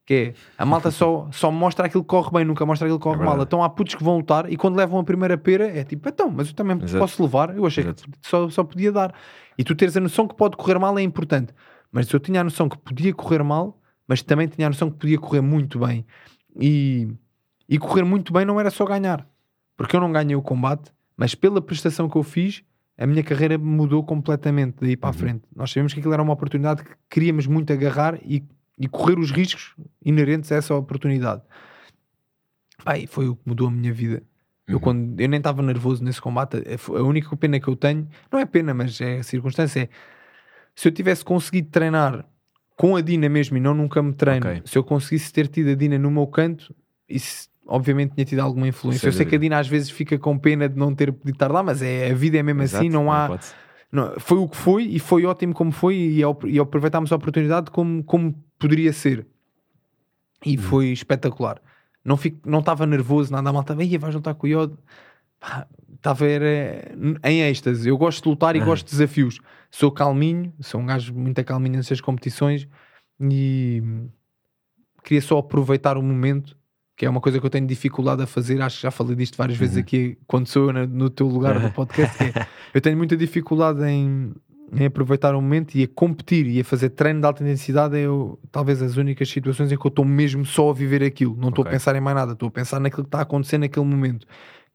Que 0.06 0.14
é, 0.14 0.34
a 0.56 0.64
malta 0.64 0.92
só, 0.92 1.28
só 1.32 1.50
mostra 1.50 1.86
aquilo 1.86 2.04
que 2.04 2.08
corre 2.08 2.30
bem, 2.30 2.44
nunca 2.44 2.64
mostra 2.64 2.86
aquilo 2.86 3.00
que 3.00 3.02
corre 3.02 3.20
É 3.20 3.24
mal. 3.24 3.42
Então 3.42 3.64
há 3.64 3.68
putos 3.68 3.96
que 3.96 4.04
vão 4.04 4.18
lutar 4.18 4.48
e 4.52 4.56
quando 4.56 4.76
levam 4.76 5.00
a 5.00 5.02
primeira 5.02 5.36
pera 5.36 5.66
é 5.66 5.82
tipo, 5.82 6.08
então, 6.08 6.30
mas 6.30 6.46
eu 6.48 6.54
também 6.54 6.76
Exato. 6.80 6.98
posso 7.00 7.20
levar. 7.24 7.56
Eu 7.56 7.66
achei 7.66 7.82
Exato. 7.82 8.04
que 8.04 8.28
só, 8.28 8.48
só 8.50 8.62
podia 8.62 8.92
dar. 8.92 9.12
E 9.58 9.64
tu 9.64 9.74
teres 9.74 9.96
a 9.96 10.00
noção 10.00 10.28
que 10.28 10.36
pode 10.36 10.56
correr 10.56 10.78
mal 10.78 10.96
é 10.96 11.02
importante. 11.02 11.52
Mas 11.90 12.08
eu 12.12 12.20
tinha 12.20 12.42
a 12.42 12.44
noção 12.44 12.68
que 12.68 12.78
podia 12.78 13.12
correr 13.12 13.42
mal, 13.42 13.80
mas 14.06 14.22
também 14.22 14.46
tinha 14.46 14.68
a 14.68 14.70
noção 14.70 14.88
que 14.88 14.98
podia 14.98 15.18
correr 15.18 15.40
muito 15.40 15.80
bem. 15.80 16.06
E, 16.60 17.08
e 17.68 17.76
correr 17.76 18.04
muito 18.04 18.32
bem 18.32 18.44
não 18.44 18.60
era 18.60 18.70
só 18.70 18.84
ganhar. 18.84 19.26
Porque 19.76 19.96
eu 19.96 20.00
não 20.00 20.12
ganhei 20.12 20.36
o 20.36 20.42
combate, 20.42 20.92
mas 21.16 21.34
pela 21.34 21.60
prestação 21.60 22.08
que 22.08 22.16
eu 22.16 22.22
fiz, 22.22 22.62
a 22.96 23.06
minha 23.06 23.22
carreira 23.24 23.58
mudou 23.58 24.04
completamente 24.04 24.76
daí 24.80 24.96
para 24.96 25.10
a 25.10 25.12
Uhum. 25.12 25.18
frente. 25.18 25.42
Nós 25.54 25.70
sabemos 25.72 25.92
que 25.92 25.98
aquilo 26.00 26.14
era 26.14 26.22
uma 26.22 26.32
oportunidade 26.32 26.84
que 26.84 26.90
queríamos 27.10 27.46
muito 27.46 27.72
agarrar 27.72 28.18
e, 28.24 28.42
e 28.78 28.86
correr 28.88 29.18
os 29.18 29.30
riscos 29.32 29.74
inerentes 30.04 30.50
a 30.52 30.56
essa 30.56 30.74
oportunidade. 30.74 31.42
E 32.96 33.06
foi 33.06 33.28
o 33.28 33.36
que 33.36 33.42
mudou 33.46 33.68
a 33.68 33.70
minha 33.70 33.92
vida. 33.92 34.22
Eu, 34.66 34.76
Uhum. 34.76 34.80
quando, 34.80 35.20
eu 35.20 35.28
nem 35.28 35.38
estava 35.38 35.62
nervoso 35.62 36.02
nesse 36.02 36.20
combate. 36.20 36.56
É, 36.64 36.76
A 36.98 37.02
única 37.02 37.34
pena 37.36 37.58
que 37.60 37.68
eu 37.68 37.76
tenho, 37.76 38.08
não 38.32 38.38
é 38.38 38.46
pena, 38.46 38.72
mas 38.72 39.00
é 39.00 39.18
a 39.18 39.22
circunstância, 39.22 39.80
é 39.82 39.88
se 40.74 40.88
eu 40.88 40.92
tivesse 40.92 41.24
conseguido 41.24 41.68
treinar 41.70 42.24
com 42.76 42.96
a 42.96 43.00
Dina 43.00 43.28
mesmo 43.28 43.56
e 43.56 43.60
não 43.60 43.74
num 43.74 43.88
campo 43.88 44.10
de 44.12 44.16
treino, 44.16 44.46
Ok. 44.46 44.62
se 44.64 44.76
eu 44.78 44.82
conseguisse 44.82 45.32
ter 45.32 45.46
tido 45.48 45.70
a 45.70 45.74
Dina 45.74 45.98
no 45.98 46.10
meu 46.10 46.26
canto, 46.26 46.74
isso 47.08 47.48
obviamente 47.66 48.12
tinha 48.14 48.24
tido 48.24 48.40
alguma 48.40 48.68
influência. 48.68 49.00
Sem 49.00 49.08
eu 49.08 49.12
sei 49.12 49.26
que 49.26 49.36
a. 49.36 49.38
Dina 49.38 49.58
às 49.58 49.68
vezes 49.68 49.90
fica 49.90 50.18
com 50.18 50.38
pena 50.38 50.68
de 50.68 50.76
não 50.76 50.94
ter 50.94 51.12
podido 51.12 51.34
estar 51.34 51.50
lá, 51.50 51.62
mas 51.62 51.82
é, 51.82 52.10
a 52.10 52.14
vida 52.14 52.38
é 52.38 52.42
mesmo 52.42 52.62
assim, 52.62 52.86
Exato, 52.86 52.90
não 52.90 53.10
há. 53.12 53.38
não- 53.90 54.18
foi 54.18 54.38
o 54.38 54.48
que 54.48 54.56
foi 54.56 54.84
e 54.84 54.98
foi 54.98 55.24
ótimo 55.24 55.54
como 55.54 55.70
foi 55.72 55.94
e, 55.96 56.20
e 56.46 56.58
aproveitámos 56.58 57.12
a 57.12 57.16
oportunidade 57.16 57.70
como, 57.70 58.02
como 58.04 58.34
poderia 58.58 58.92
ser. 58.92 59.26
E 60.44 60.56
Uhum. 60.56 60.62
foi 60.62 60.86
espetacular. 60.88 61.60
Não 62.04 62.16
fico, 62.18 62.38
não 62.48 62.58
estava 62.58 62.84
nervoso, 62.84 63.32
nada 63.32 63.50
mal, 63.52 63.62
estava, 63.62 63.82
ia, 63.82 63.98
vais 63.98 64.14
lutar 64.14 64.34
com 64.34 64.46
o 64.46 64.50
Iod. 64.50 64.74
Estava 65.94 66.26
em 67.24 67.40
êxtase. 67.42 67.88
Eu 67.88 67.96
gosto 67.96 68.22
de 68.24 68.28
lutar 68.28 68.54
e 68.54 68.58
Aham. 68.58 68.66
gosto 68.66 68.84
de 68.86 68.90
desafios. 68.92 69.38
Sou 69.70 69.90
calminho, 69.90 70.52
sou 70.60 70.80
um 70.80 70.86
gajo 70.86 71.14
muito 71.14 71.42
calminho 71.44 71.76
nessas 71.76 72.00
competições 72.00 72.68
e 73.20 73.82
queria 75.02 75.22
só 75.22 75.38
aproveitar 75.38 75.96
o 75.96 76.02
momento, 76.02 76.56
que 76.96 77.04
é 77.06 77.10
uma 77.10 77.20
coisa 77.20 77.40
que 77.40 77.46
eu 77.46 77.50
tenho 77.50 77.66
dificuldade 77.66 78.22
a 78.22 78.26
fazer. 78.26 78.60
Acho 78.62 78.76
que 78.76 78.82
já 78.82 78.90
falei 78.90 79.16
disto 79.16 79.36
várias 79.36 79.58
vezes 79.58 79.76
Uhum. 79.76 79.82
aqui 79.82 80.18
quando 80.26 80.46
sou 80.46 80.70
eu 80.70 80.86
no 80.86 81.10
teu 81.10 81.26
lugar 81.26 81.58
do 81.58 81.70
podcast. 81.74 82.16
que 82.16 82.24
é, 82.38 82.46
eu 82.72 82.80
tenho 82.80 82.96
muita 82.96 83.16
dificuldade 83.16 83.82
em, 83.84 84.32
em 84.72 84.86
aproveitar 84.86 85.34
o 85.34 85.40
momento 85.42 85.74
e 85.74 85.82
a 85.82 85.88
competir 85.88 86.46
e 86.46 86.60
a 86.60 86.64
fazer 86.64 86.90
treino 86.90 87.20
de 87.20 87.26
alta 87.26 87.42
intensidade. 87.42 87.96
É 87.96 88.00
eu, 88.02 88.38
talvez 88.52 88.80
as 88.80 88.96
únicas 88.96 89.28
situações 89.28 89.72
em 89.72 89.76
que 89.76 89.84
eu 89.86 89.88
estou 89.88 90.04
mesmo 90.04 90.44
só 90.44 90.70
a 90.70 90.72
viver 90.72 91.02
aquilo. 91.02 91.36
Não 91.36 91.48
estou 91.48 91.62
a 91.62 91.66
Ok. 91.66 91.72
pensar 91.72 91.96
em 91.96 92.00
mais 92.00 92.16
nada, 92.16 92.32
estou 92.32 92.48
a 92.48 92.52
pensar 92.52 92.78
naquilo 92.80 93.02
que 93.02 93.08
está 93.08 93.18
a 93.18 93.22
acontecer 93.22 93.58
naquele 93.58 93.86
momento. 93.86 94.26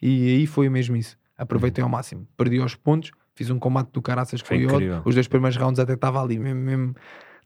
E 0.01 0.35
aí 0.35 0.45
foi 0.47 0.67
mesmo 0.69 0.95
isso. 0.97 1.17
Aproveitei 1.37 1.81
ao 1.81 1.89
máximo. 1.89 2.27
Perdi 2.35 2.59
aos 2.59 2.75
pontos, 2.75 3.11
fiz 3.33 3.49
um 3.49 3.57
combate 3.57 3.91
do 3.93 4.01
caraças 4.01 4.41
com 4.41 4.47
Foi. 4.47 4.65
Os 5.05 5.15
dois 5.15 5.27
primeiros 5.29 5.55
rounds 5.57 5.79
até 5.79 5.93
estava 5.93 6.21
ali, 6.21 6.37
mesmo, 6.37 6.59
mesmo 6.59 6.95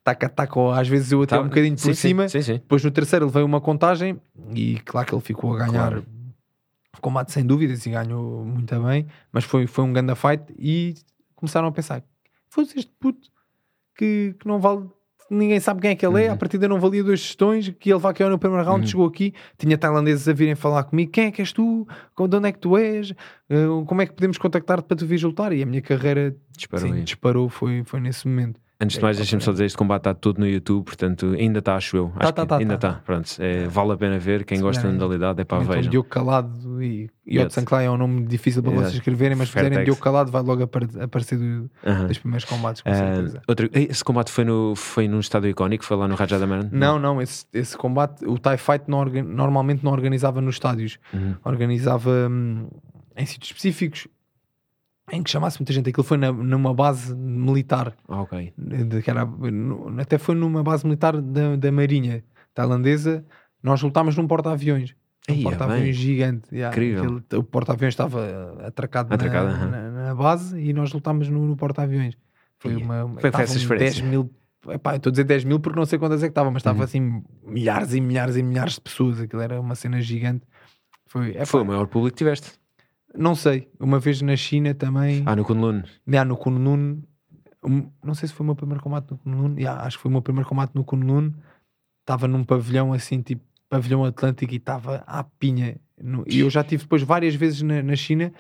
taca, 0.04 0.28
taca, 0.30 0.60
ou 0.60 0.72
às 0.72 0.88
vezes 0.88 1.12
eu 1.12 1.22
até 1.22 1.36
Tá- 1.38 1.42
um 1.42 1.48
bocadinho 1.48 1.78
sim, 1.78 1.90
por 1.90 1.96
cima. 1.96 2.28
Sim, 2.30 2.42
sim. 2.42 2.54
Depois 2.54 2.84
no 2.84 2.92
terceiro 2.92 3.26
levei 3.26 3.44
uma 3.44 3.62
contagem 3.62 4.20
e 4.54 4.80
claro 4.86 5.08
que 5.08 5.14
ele 5.16 5.22
ficou 5.22 5.54
a 5.56 5.60
ganhar 5.60 5.72
Claro. 5.90 6.06
combate 7.02 7.32
sem 7.32 7.46
dúvidas 7.46 7.86
e 7.86 7.90
ganhou 7.90 8.46
muito 8.46 8.80
bem, 8.82 9.08
mas 9.32 9.44
foi, 9.44 9.68
foi 9.68 9.84
um 9.84 9.92
grande 9.94 10.14
fight 10.16 10.44
e 10.58 10.94
começaram 11.36 11.68
a 11.68 11.72
pensar: 11.72 12.04
foi 12.50 12.64
este 12.64 12.92
puto 13.00 13.30
que, 13.96 14.36
que 14.40 14.48
não 14.48 14.60
vale. 14.60 14.86
Ninguém 15.30 15.60
sabe 15.60 15.82
quem 15.82 15.92
é 15.92 15.96
que 15.96 16.06
ele 16.06 16.22
é, 16.22 16.28
Uhum. 16.28 16.34
a 16.34 16.38
partida 16.38 16.68
não 16.68 16.80
valia 16.80 17.04
dois 17.04 17.20
gestões, 17.22 17.68
que 17.80 17.90
ele 17.92 17.98
vai 18.00 18.14
cair 18.14 18.30
no 18.30 18.38
primeiro 18.38 18.64
round, 18.66 18.82
Uhum. 18.82 18.88
chegou 18.88 19.08
aqui, 19.08 19.34
tinha 19.58 19.78
tailandeses 19.78 20.28
a 20.28 20.34
virem 20.34 20.54
falar 20.54 20.84
comigo, 20.84 21.12
quem 21.12 21.28
é 21.28 21.32
que 21.32 21.42
és 21.42 21.52
tu? 21.52 21.88
De 22.30 22.36
onde 22.38 22.50
é 22.50 22.52
que 22.52 22.60
tu 22.60 22.78
és? 22.78 23.12
Uh, 23.50 23.84
Como 23.88 24.02
é 24.02 24.06
que 24.06 24.14
podemos 24.14 24.38
contactar-te 24.38 24.86
para 24.86 24.98
tu 24.98 25.08
vires 25.08 25.24
lutar? 25.24 25.52
E 25.54 25.64
a 25.64 25.66
minha 25.66 25.82
carreira 25.82 26.36
Disparou 26.56 26.88
sim, 26.94 27.04
disparou, 27.04 27.50
foi, 27.50 27.84
foi 27.86 28.00
nesse 28.02 28.28
momento. 28.28 28.60
Antes 28.84 28.98
de 28.98 29.02
mais, 29.04 29.18
deixem-me 29.18 29.42
só 29.44 29.52
dizer: 29.52 29.66
este 29.66 29.78
combate 29.78 30.02
está 30.02 30.14
tudo 30.14 30.40
no 30.40 30.48
YouTube, 30.48 30.84
portanto, 30.86 31.36
ainda 31.40 31.60
está, 31.60 31.76
acho 31.76 31.96
eu. 31.98 32.12
Acho 32.18 32.34
tá, 32.34 32.42
que 32.44 32.48
tá, 32.50 32.58
ainda 32.58 32.78
tá. 32.78 32.90
está. 32.90 33.00
Pronto, 33.02 33.28
é, 33.40 33.68
vale 33.68 33.92
a 33.94 33.98
pena 33.98 34.20
ver. 34.20 34.44
Quem 34.46 34.58
Se 34.58 34.64
gosta 34.64 34.84
da 34.84 34.90
é- 34.90 34.92
modalidade 34.92 35.42
é 35.42 35.44
para 35.44 35.64
Então, 35.64 35.74
vejam. 35.76 35.90
Diogo 35.92 36.10
Calado 36.10 36.84
e 36.84 37.10
Yod. 37.28 37.54
Sanclay 37.54 37.86
é 37.86 37.90
um 37.92 37.98
nome 37.98 38.26
difícil 38.26 38.62
para 38.62 38.72
Exato. 38.72 38.88
vocês 38.88 39.00
escreverem, 39.00 39.38
mas 39.38 39.48
se 39.50 39.54
fizerem 39.54 39.84
Diogo 39.86 40.02
Calado 40.02 40.32
vai 40.32 40.42
logo 40.44 40.64
apar- 40.64 40.88
aparecer 41.02 41.38
do- 41.38 41.70
Aham. 41.86 42.08
dos 42.08 42.18
primeiros 42.18 42.46
combates, 42.46 42.82
com 42.82 42.94
certeza. 42.94 43.42
outro, 43.48 43.70
Ei, 43.74 43.88
esse 43.90 44.04
combate 44.04 44.30
foi, 44.32 44.44
no, 44.44 44.76
foi 44.76 45.08
num 45.08 45.20
estádio 45.20 45.50
icónico? 45.50 45.86
Foi 45.86 45.96
lá 45.96 46.08
no 46.08 46.16
Rajadaman? 46.16 46.70
Não, 46.72 47.00
não, 47.00 47.22
esse, 47.22 47.46
esse 47.54 47.78
combate, 47.78 48.26
o 48.26 48.38
TIE 48.38 48.58
Fight 48.58 48.84
não 48.88 49.06
normalmente 49.06 49.84
não 49.84 49.92
organizava 49.94 50.42
nos 50.42 50.56
estádios, 50.56 50.98
Uhum. 51.14 51.36
organizava 51.46 52.10
hum, 52.30 52.68
em 53.16 53.26
sítios 53.26 53.52
específicos 53.52 54.08
em 55.12 55.22
que 55.22 55.30
chamasse 55.30 55.60
muita 55.60 55.74
gente. 55.74 55.90
Aquilo 55.90 56.04
foi 56.04 56.18
na- 56.18 56.32
numa 56.32 56.74
base 56.74 57.14
militar, 57.16 57.94
Ah, 58.08 58.22
ok. 58.22 58.54
de- 58.58 59.02
que 59.02 59.10
era, 59.10 59.28
até 60.00 60.18
foi 60.18 60.34
numa 60.36 60.64
base 60.64 60.86
militar 60.86 61.20
da, 61.22 61.56
da 61.56 61.72
Marinha 61.72 62.24
tailandesa, 62.54 63.26
Nós 63.62 63.82
lutámos 63.82 64.18
num 64.18 64.28
porta-aviões. 64.28 64.94
Um 65.30 65.42
porta-aviões 65.42 65.96
gigante. 65.96 66.54
yeah. 66.54 66.70
Incrível. 66.76 67.04
Aquele- 67.26 67.40
o 67.40 67.44
porta-aviões 67.44 67.94
estava 67.94 68.58
atracado, 68.68 69.08
na- 69.08 69.16
Atracado, 69.16 69.48
aham. 69.48 69.70
na, 69.70 69.90
na 70.08 70.16
base 70.16 70.60
e 70.60 70.74
nós 70.74 70.92
lutámos 70.92 71.30
no, 71.30 71.46
no 71.48 71.56
porta-aviões. 71.56 72.18
Foi 72.60 72.76
uma. 72.76 73.10
Que 73.16 73.32
foi 73.32 73.42
essa 73.44 73.56
experiência? 73.58 74.02
10 74.02 74.12
mil. 74.12 74.30
Epá, 74.68 74.92
eu 74.92 74.98
estou 74.98 75.10
a 75.10 75.12
dizer 75.12 75.24
10 75.24 75.46
mil 75.46 75.62
porque 75.62 75.80
não 75.80 75.86
sei 75.86 75.98
quantas 75.98 76.22
é 76.24 76.28
que 76.28 76.32
estava, 76.32 76.52
mas 76.52 76.60
estava 76.60 76.80
Uhum. 76.80 76.84
assim 76.84 77.24
milhares 77.46 77.94
e 77.94 78.02
milhares 78.02 78.36
e 78.36 78.44
milhares 78.44 78.74
de 78.74 78.82
pessoas. 78.82 79.22
Aquilo 79.22 79.42
era 79.42 79.62
uma 79.62 79.76
cena 79.76 80.02
gigante. 80.02 80.46
Foi, 81.06 81.30
epá, 81.30 81.46
Foi 81.46 81.62
o 81.62 81.66
maior 81.66 81.88
público 81.88 82.16
que 82.16 82.18
tiveste. 82.18 82.52
Não 83.16 83.36
sei. 83.36 83.70
Uma 83.80 84.00
vez 84.00 84.22
na 84.22 84.36
China 84.36 84.74
também. 84.74 85.24
Ah, 85.26 85.36
no 85.36 85.44
Kunlun. 85.46 85.84
No 86.26 86.38
Kunlun, 86.38 87.02
não 88.04 88.14
sei 88.14 88.28
se 88.28 88.34
foi 88.34 88.44
o 88.44 88.48
meu 88.48 88.56
primeiro 88.56 88.82
combate 88.84 89.12
no 89.12 89.18
Kunlun, 89.18 89.56
yeah, 89.58 89.84
acho 89.86 89.98
que 89.98 90.02
foi 90.04 90.10
o 90.10 90.12
meu 90.12 90.22
primeiro 90.22 90.48
combate 90.50 90.72
no 90.76 90.84
Kunlun. 90.84 91.32
Estava 92.02 92.28
num 92.28 92.44
pavilhão 92.44 92.92
assim, 92.92 93.22
tipo 93.22 93.42
pavilhão 93.70 94.04
Atlântico, 94.04 94.54
e 94.54 94.58
estava 94.58 95.04
à 95.08 95.24
pinha. 95.24 95.78
No- 96.02 96.24
e 96.28 96.40
eu 96.42 96.50
já 96.50 96.64
tive 96.64 96.84
depois 96.84 97.02
várias 97.02 97.34
vezes 97.36 97.62
na, 97.62 97.82
na 97.82 97.96
China 97.96 98.32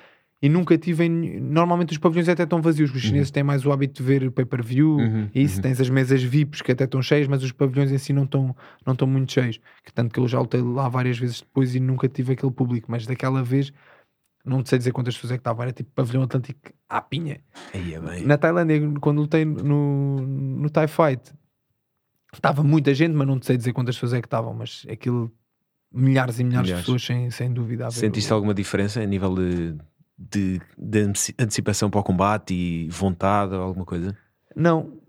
e 0.41 0.49
nunca 0.49 0.77
tive. 0.77 1.05
Em, 1.05 1.39
normalmente 1.39 1.91
os 1.91 1.97
pavilhões 1.97 2.27
até 2.27 2.43
estão 2.43 2.61
vazios. 2.61 2.93
Os 2.93 3.01
chineses 3.01 3.31
têm 3.31 3.41
mais 3.43 3.65
o 3.65 3.71
hábito 3.71 4.03
de 4.03 4.07
ver 4.07 4.29
pay-per-view. 4.31 4.97
Uhum, 4.97 5.29
E 5.33 5.41
isso, 5.41 5.55
uhum. 5.57 5.61
tens 5.61 5.79
as 5.79 5.89
mesas 5.89 6.21
VIPs 6.21 6.61
que 6.61 6.71
até 6.73 6.83
estão 6.83 7.01
cheias, 7.01 7.27
mas 7.27 7.41
os 7.41 7.51
pavilhões 7.53 7.91
em 7.91 7.97
si 7.97 8.11
não 8.11 8.25
estão, 8.25 8.55
não 8.85 8.93
estão 8.93 9.07
muito 9.07 9.31
cheios. 9.31 9.59
Tanto 9.95 10.13
que 10.13 10.19
eu 10.19 10.27
já 10.27 10.39
lutei 10.39 10.61
lá 10.61 10.89
várias 10.89 11.17
vezes 11.17 11.39
depois 11.41 11.73
e 11.73 11.79
nunca 11.79 12.09
tive 12.09 12.33
aquele 12.33 12.51
público. 12.51 12.91
Mas 12.91 13.07
daquela 13.07 13.41
vez, 13.41 13.71
não 14.45 14.61
te 14.63 14.69
sei 14.69 14.77
dizer 14.77 14.91
quantas 14.91 15.15
pessoas 15.15 15.31
é 15.31 15.35
que 15.37 15.41
estavam, 15.41 15.63
era 15.63 15.71
tipo 15.71 15.89
pavilhão 15.95 16.23
Atlântico 16.23 16.59
à 16.89 17.01
pinha. 17.01 17.41
Aí 17.73 17.93
é 17.93 17.99
bem. 17.99 18.25
Na 18.25 18.37
Tailândia, 18.37 18.81
quando 18.99 19.21
lutei 19.21 19.45
no, 19.45 20.21
no 20.21 20.69
Thai 20.69 20.87
Fight, 20.87 21.31
estava 22.33 22.63
muita 22.63 22.93
gente, 22.93 23.13
mas 23.13 23.27
não 23.27 23.39
te 23.39 23.45
sei 23.45 23.57
dizer 23.57 23.73
quantas 23.73 23.95
pessoas 23.95 24.13
é 24.13 24.21
que 24.21 24.27
estavam, 24.27 24.53
mas 24.53 24.85
aquilo, 24.89 25.31
milhares 25.91 26.39
e 26.39 26.43
milhares, 26.43 26.67
Milhares. 26.67 26.85
de 26.85 26.91
pessoas, 26.91 27.05
sem, 27.05 27.29
sem 27.31 27.53
dúvida. 27.53 27.89
Sentiste 27.91 28.31
alguma 28.33 28.53
diferença 28.53 29.01
a 29.01 29.05
nível 29.05 29.33
de, 29.35 29.75
de, 30.17 30.61
de 30.77 30.99
anteci- 30.99 31.35
antecipação 31.39 31.89
para 31.89 31.99
o 31.99 32.03
combate 32.03 32.53
e 32.53 32.89
vontade 32.89 33.53
ou 33.53 33.61
alguma 33.61 33.85
coisa? 33.85 34.17
Não, 34.55 34.99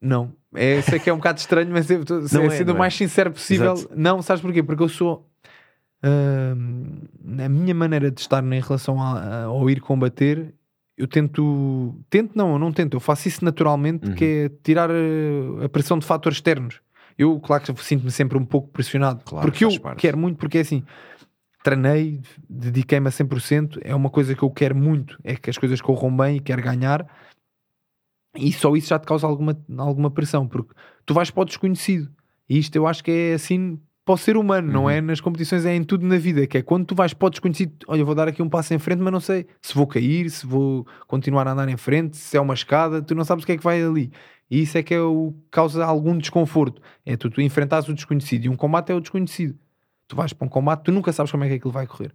não. 0.00 0.32
É, 0.54 0.82
sei 0.82 0.98
que 0.98 1.08
é 1.08 1.12
um 1.14 1.16
bocado 1.16 1.38
estranho, 1.38 1.70
mas 1.72 1.90
eu 1.90 2.02
estou 2.02 2.18
Não 2.32 2.42
é, 2.44 2.50
sendo 2.50 2.68
não 2.68 2.74
o 2.74 2.76
é? 2.76 2.80
mais 2.80 2.94
sincero 2.94 3.32
possível. 3.32 3.72
Exato. 3.72 3.94
Não, 3.96 4.20
sabes 4.20 4.42
porquê? 4.42 4.62
Porque 4.62 4.82
eu 4.82 4.88
sou. 4.88 5.26
Hum, 6.04 7.02
na 7.24 7.48
minha 7.48 7.74
maneira 7.74 8.10
de 8.10 8.20
estar 8.20 8.42
em 8.44 8.60
relação 8.60 9.00
a, 9.00 9.18
a- 9.18 9.44
ao 9.44 9.68
ir 9.70 9.80
combater, 9.80 10.54
eu 10.96 11.06
tento. 11.06 11.94
Tento, 12.10 12.36
não, 12.36 12.52
eu 12.52 12.58
não 12.58 12.72
tento. 12.72 12.94
Eu 12.94 13.00
faço 13.00 13.28
isso 13.28 13.44
naturalmente, 13.44 14.08
Uhum. 14.08 14.14
que 14.14 14.24
é 14.24 14.48
tirar 14.62 14.90
eh, 14.90 15.64
a 15.64 15.68
pressão 15.68 15.98
de 15.98 16.06
fatores 16.06 16.36
externos. 16.38 16.80
Eu, 17.18 17.38
claro 17.40 17.62
que 17.62 17.82
sinto-me 17.84 18.10
sempre 18.10 18.36
um 18.38 18.44
pouco 18.44 18.68
pressionado. 18.68 19.22
Claro, 19.24 19.46
porque 19.50 19.64
eu 19.64 19.80
parte. 19.80 20.00
quero 20.00 20.16
muito, 20.18 20.36
porque 20.38 20.58
é 20.58 20.60
assim. 20.62 20.82
Treinei, 21.62 22.20
dediquei-me 22.48 23.06
a 23.06 23.10
100%. 23.10 23.78
É 23.82 23.94
uma 23.94 24.10
coisa 24.10 24.34
que 24.34 24.42
eu 24.42 24.50
quero 24.50 24.74
muito. 24.74 25.16
É 25.22 25.36
que 25.36 25.48
as 25.48 25.56
coisas 25.58 25.80
corram 25.80 26.14
bem 26.16 26.36
e 26.36 26.40
quero 26.40 26.60
ganhar. 26.62 27.06
E 28.36 28.52
só 28.52 28.74
isso 28.74 28.88
já 28.88 28.98
te 28.98 29.06
causa 29.06 29.26
alguma, 29.26 29.56
alguma 29.78 30.10
pressão, 30.10 30.48
porque 30.48 30.72
tu 31.04 31.12
vais 31.14 31.30
para 31.30 31.42
o 31.42 31.44
desconhecido. 31.44 32.10
E 32.48 32.58
isto 32.58 32.74
eu 32.76 32.86
acho 32.86 33.04
que 33.04 33.10
é 33.10 33.34
assim 33.34 33.78
para 34.04 34.14
o 34.14 34.18
ser 34.18 34.36
humano, 34.36 34.70
não 34.72 34.84
Uhum. 34.84 34.90
é 34.90 35.00
nas 35.00 35.20
competições, 35.20 35.64
é 35.64 35.74
em 35.74 35.84
tudo 35.84 36.04
na 36.06 36.18
vida. 36.18 36.46
Que 36.46 36.58
é 36.58 36.62
quando 36.62 36.86
tu 36.86 36.94
vais 36.94 37.14
para 37.14 37.26
o 37.26 37.30
desconhecido, 37.30 37.72
olha, 37.86 38.04
vou 38.04 38.14
dar 38.14 38.26
aqui 38.28 38.42
um 38.42 38.48
passo 38.48 38.74
em 38.74 38.78
frente, 38.78 39.00
mas 39.00 39.12
não 39.12 39.20
sei 39.20 39.46
se 39.60 39.74
vou 39.74 39.86
cair, 39.86 40.28
se 40.30 40.44
vou 40.46 40.86
continuar 41.06 41.46
a 41.46 41.52
andar 41.52 41.68
em 41.68 41.76
frente, 41.76 42.16
se 42.16 42.36
é 42.36 42.40
uma 42.40 42.54
escada, 42.54 43.00
tu 43.00 43.14
não 43.14 43.24
sabes 43.24 43.44
o 43.44 43.46
que 43.46 43.52
é 43.52 43.56
que 43.56 43.62
vai 43.64 43.82
ali. 43.82 44.10
E 44.50 44.60
isso 44.62 44.76
é 44.76 44.82
que 44.82 44.92
é 44.92 45.00
o 45.00 45.32
causa 45.50 45.84
algum 45.84 46.18
desconforto. 46.18 46.82
É 47.06 47.16
tu, 47.16 47.30
tu 47.30 47.40
enfrentares 47.40 47.88
o 47.88 47.94
desconhecido. 47.94 48.44
E 48.46 48.48
um 48.48 48.56
combate 48.56 48.90
é 48.90 48.94
o 48.94 49.00
desconhecido. 49.00 49.56
Tu 50.08 50.14
vais 50.16 50.32
para 50.32 50.44
um 50.46 50.48
combate, 50.48 50.82
tu 50.82 50.92
nunca 50.92 51.10
sabes 51.12 51.30
como 51.32 51.44
é 51.44 51.48
que 51.48 51.54
aquilo 51.54 51.72
vai 51.72 51.86
correr. 51.86 52.12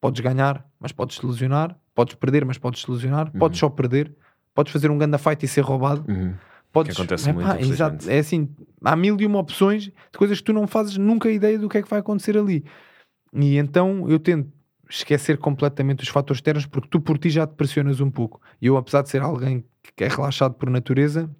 Podes 0.00 0.20
ganhar, 0.20 0.66
mas 0.78 0.92
podes 0.92 1.16
te 1.18 1.24
lesionar. 1.26 1.74
Podes 1.94 2.16
perder, 2.16 2.44
mas 2.44 2.58
podes 2.58 2.82
te 2.82 2.90
lesionar. 2.90 3.30
Podes 3.38 3.58
só 3.58 3.70
perder. 3.70 4.14
Podes 4.52 4.72
fazer 4.72 4.90
um 4.90 4.98
ganda 4.98 5.16
fight 5.16 5.42
e 5.44 5.48
ser 5.48 5.62
roubado. 5.62 6.04
Uhum. 6.06 6.34
Podes, 6.74 6.96
Que 6.96 7.00
acontece 7.00 7.32
muito, 7.32 7.48
Epá, 7.48 7.60
exato, 7.60 8.10
é 8.10 8.18
assim, 8.18 8.48
há 8.84 8.96
mil 8.96 9.16
e 9.20 9.24
uma 9.24 9.38
opções 9.38 9.84
de 9.84 10.18
coisas 10.18 10.38
que 10.38 10.44
tu 10.44 10.52
não 10.52 10.66
fazes 10.66 10.96
nunca 10.96 11.30
ideia 11.30 11.56
do 11.56 11.68
que 11.68 11.78
é 11.78 11.82
que 11.82 11.88
vai 11.88 12.00
acontecer 12.00 12.36
ali. 12.36 12.64
E 13.32 13.56
então 13.56 14.10
eu 14.10 14.18
tento 14.18 14.52
esquecer 14.90 15.38
completamente 15.38 16.02
os 16.02 16.08
fatores 16.08 16.38
externos 16.38 16.66
porque 16.66 16.88
tu 16.88 17.00
por 17.00 17.16
ti 17.16 17.30
já 17.30 17.46
te 17.46 17.54
pressionas 17.54 18.00
um 18.00 18.10
pouco. 18.10 18.40
E 18.60 18.66
eu, 18.66 18.76
apesar 18.76 19.02
de 19.02 19.08
ser 19.08 19.22
alguém 19.22 19.64
que 19.96 20.02
é 20.02 20.08
relaxado 20.08 20.54
por 20.54 20.68
natureza, 20.68 21.30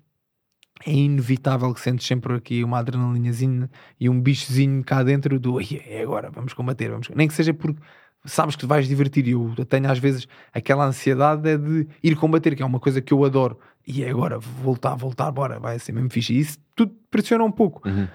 é 0.86 0.92
inevitável 0.92 1.74
que 1.74 1.80
sentes 1.80 2.06
sempre 2.06 2.34
aqui 2.34 2.62
uma 2.62 2.78
adrenalinazinha 2.78 3.68
e 3.98 4.08
um 4.08 4.20
bichozinho 4.20 4.84
cá 4.84 5.02
dentro 5.02 5.40
do 5.40 5.58
"Ai, 5.58 5.82
é 5.84 6.02
agora, 6.02 6.30
vamos 6.30 6.52
combater, 6.52 6.90
vamos. 6.90 7.08
Nem 7.10 7.26
que 7.26 7.34
seja 7.34 7.52
porque 7.52 7.80
sabes 8.24 8.56
que 8.56 8.60
te 8.60 8.66
vais 8.66 8.88
divertir. 8.88 9.26
E 9.26 9.32
eu 9.32 9.52
tenho 9.68 9.90
às 9.90 9.98
vezes 9.98 10.26
aquela 10.52 10.86
ansiedade 10.86 11.48
é 11.48 11.56
de 11.56 11.86
ir 12.02 12.16
combater, 12.16 12.54
que 12.54 12.62
é 12.62 12.66
uma 12.66 12.80
coisa 12.80 13.00
que 13.00 13.12
eu 13.12 13.24
adoro. 13.24 13.58
E 13.86 14.02
é 14.02 14.10
agora, 14.10 14.38
voltar, 14.38 14.94
voltar, 14.94 15.30
bora, 15.30 15.58
vai 15.60 15.78
ser 15.78 15.92
mesmo 15.92 16.10
fixe. 16.10 16.32
E 16.34 16.40
isso 16.40 16.58
tudo 16.74 16.94
pressiona 17.10 17.44
um 17.44 17.50
pouco. 17.52 17.86
Uhum. 17.88 18.08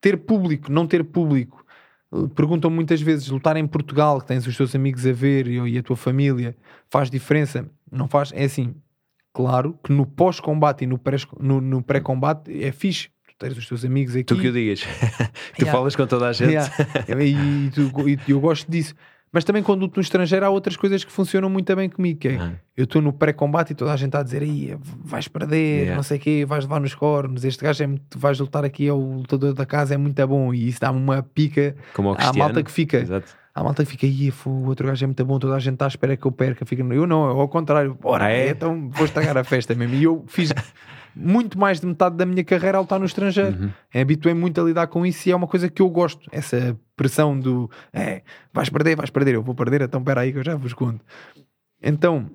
Ter 0.00 0.16
público, 0.16 0.70
não 0.70 0.86
ter 0.86 1.02
público. 1.04 1.64
Perguntam 2.34 2.70
muitas 2.70 3.00
vezes, 3.02 3.28
lutar 3.28 3.56
em 3.56 3.66
Portugal, 3.66 4.20
que 4.20 4.26
tens 4.28 4.46
os 4.46 4.56
teus 4.56 4.74
amigos 4.74 5.04
a 5.06 5.12
ver 5.12 5.46
e, 5.46 5.56
e 5.74 5.78
a 5.78 5.82
tua 5.82 5.96
família, 5.96 6.56
faz 6.88 7.10
diferença? 7.10 7.68
Não 7.90 8.08
faz? 8.08 8.32
É 8.32 8.44
assim, 8.44 8.74
claro 9.34 9.78
que 9.84 9.92
no 9.92 10.06
pós-combate 10.06 10.84
e 10.84 10.86
no 10.86 10.98
pré- 10.98 11.16
no, 11.38 11.60
no 11.60 11.82
pré-combate 11.82 12.62
é 12.64 12.72
fixe. 12.72 13.08
Tu 13.26 13.34
tens 13.38 13.58
os 13.58 13.66
teus 13.68 13.84
amigos 13.84 14.14
aqui. 14.14 14.24
Tu 14.24 14.36
que 14.38 14.48
o 14.48 14.52
digas. 14.52 14.80
tu 15.54 15.62
Yeah. 15.62 15.72
falas 15.72 15.94
com 15.96 16.06
toda 16.06 16.28
a 16.28 16.32
gente. 16.32 16.52
Yeah. 16.52 16.72
E 17.24 17.70
tu- 17.70 18.08
e 18.08 18.18
eu 18.30 18.40
gosto 18.40 18.70
disso. 18.70 18.94
Mas 19.32 19.44
também 19.44 19.62
quando 19.62 19.80
luto 19.82 19.96
no 19.96 20.02
estrangeiro 20.02 20.46
há 20.46 20.50
outras 20.50 20.76
coisas 20.76 21.04
que 21.04 21.12
funcionam 21.12 21.50
muito 21.50 21.74
bem 21.76 21.88
comigo. 21.88 22.18
Que 22.20 22.28
é, 22.28 22.36
Ah. 22.38 22.52
eu 22.76 22.84
estou 22.84 23.02
no 23.02 23.12
pré-combate 23.12 23.72
e 23.72 23.74
toda 23.74 23.92
a 23.92 23.96
gente 23.96 24.08
está 24.08 24.20
a 24.20 24.22
dizer 24.22 24.42
aí 24.42 24.76
vais 25.04 25.28
perder, 25.28 25.56
Yeah. 25.80 25.96
não 25.96 26.02
sei 26.02 26.16
o 26.16 26.20
quê, 26.20 26.44
vais 26.46 26.64
levar 26.64 26.80
nos 26.80 26.94
cornos, 26.94 27.44
este 27.44 27.62
gajo 27.62 27.82
é 27.82 27.86
muito, 27.86 28.18
vais 28.18 28.38
lutar 28.40 28.64
aqui, 28.64 28.88
é 28.88 28.92
o 28.92 28.96
lutador 29.18 29.52
da 29.52 29.66
casa, 29.66 29.94
é 29.94 29.96
muito 29.96 30.26
bom. 30.26 30.52
E 30.54 30.68
isso 30.68 30.80
dá-me 30.80 30.98
uma 30.98 31.22
pica 31.22 31.76
Como 31.94 32.12
à 32.18 32.32
malta 32.32 32.62
que 32.62 32.70
fica. 32.70 32.98
Exato. 32.98 33.36
Há 33.54 33.62
malta 33.64 33.84
que 33.84 33.90
fica 33.90 34.06
aí, 34.06 34.30
"Fu, 34.30 34.50
o 34.50 34.66
outro 34.68 34.86
gajo 34.86 35.04
é 35.04 35.06
muito 35.08 35.24
bom, 35.24 35.38
toda 35.38 35.56
a 35.56 35.58
gente 35.58 35.74
está 35.74 35.84
à 35.86 35.88
espera 35.88 36.16
que 36.16 36.24
eu 36.24 36.30
perca. 36.30 36.64
Fica, 36.64 36.82
eu 36.82 37.06
não, 37.06 37.28
eu 37.28 37.40
ao 37.40 37.48
contrário, 37.48 37.92
bora, 38.00 38.26
Ah, 38.26 38.30
é? 38.30 38.50
então 38.50 38.88
vou 38.88 39.04
estragar 39.04 39.36
a 39.36 39.42
festa 39.44 39.74
mesmo. 39.74 39.94
E 39.96 40.04
eu 40.04 40.24
fiz 40.28 40.52
muito 41.18 41.58
mais 41.58 41.80
de 41.80 41.86
metade 41.86 42.16
da 42.16 42.24
minha 42.24 42.44
carreira 42.44 42.78
a 42.78 42.80
lutar 42.80 42.98
no 43.00 43.06
estrangeiro. 43.06 43.56
Uhum. 43.60 43.70
Habituei-me 44.00 44.40
muito 44.40 44.60
a 44.60 44.64
lidar 44.64 44.86
com 44.86 45.04
isso 45.04 45.28
e 45.28 45.32
é 45.32 45.36
uma 45.36 45.46
coisa 45.46 45.68
que 45.68 45.82
eu 45.82 45.88
gosto. 45.90 46.28
Essa 46.32 46.78
pressão 46.96 47.38
do 47.38 47.70
é, 47.92 48.22
vais 48.52 48.68
perder, 48.70 48.96
vais 48.96 49.10
perder, 49.10 49.34
eu 49.34 49.42
vou 49.42 49.54
perder, 49.54 49.82
então 49.82 50.00
espera 50.00 50.20
aí 50.22 50.32
que 50.32 50.38
eu 50.38 50.44
já 50.44 50.54
vos 50.56 50.72
conto. 50.72 51.04
Então, 51.82 52.30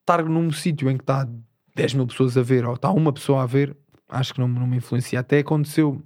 estar 0.00 0.24
num 0.24 0.50
sítio 0.52 0.90
em 0.90 0.96
que 0.96 1.02
está 1.02 1.28
10 1.74 1.94
mil 1.94 2.06
pessoas 2.06 2.36
a 2.36 2.42
ver 2.42 2.64
ou 2.64 2.74
está 2.74 2.90
uma 2.90 3.12
pessoa 3.12 3.42
a 3.42 3.46
ver, 3.46 3.76
acho 4.08 4.32
que 4.34 4.40
não, 4.40 4.48
não 4.48 4.66
me 4.66 4.76
influencia. 4.76 5.20
Até 5.20 5.38
aconteceu 5.38 6.02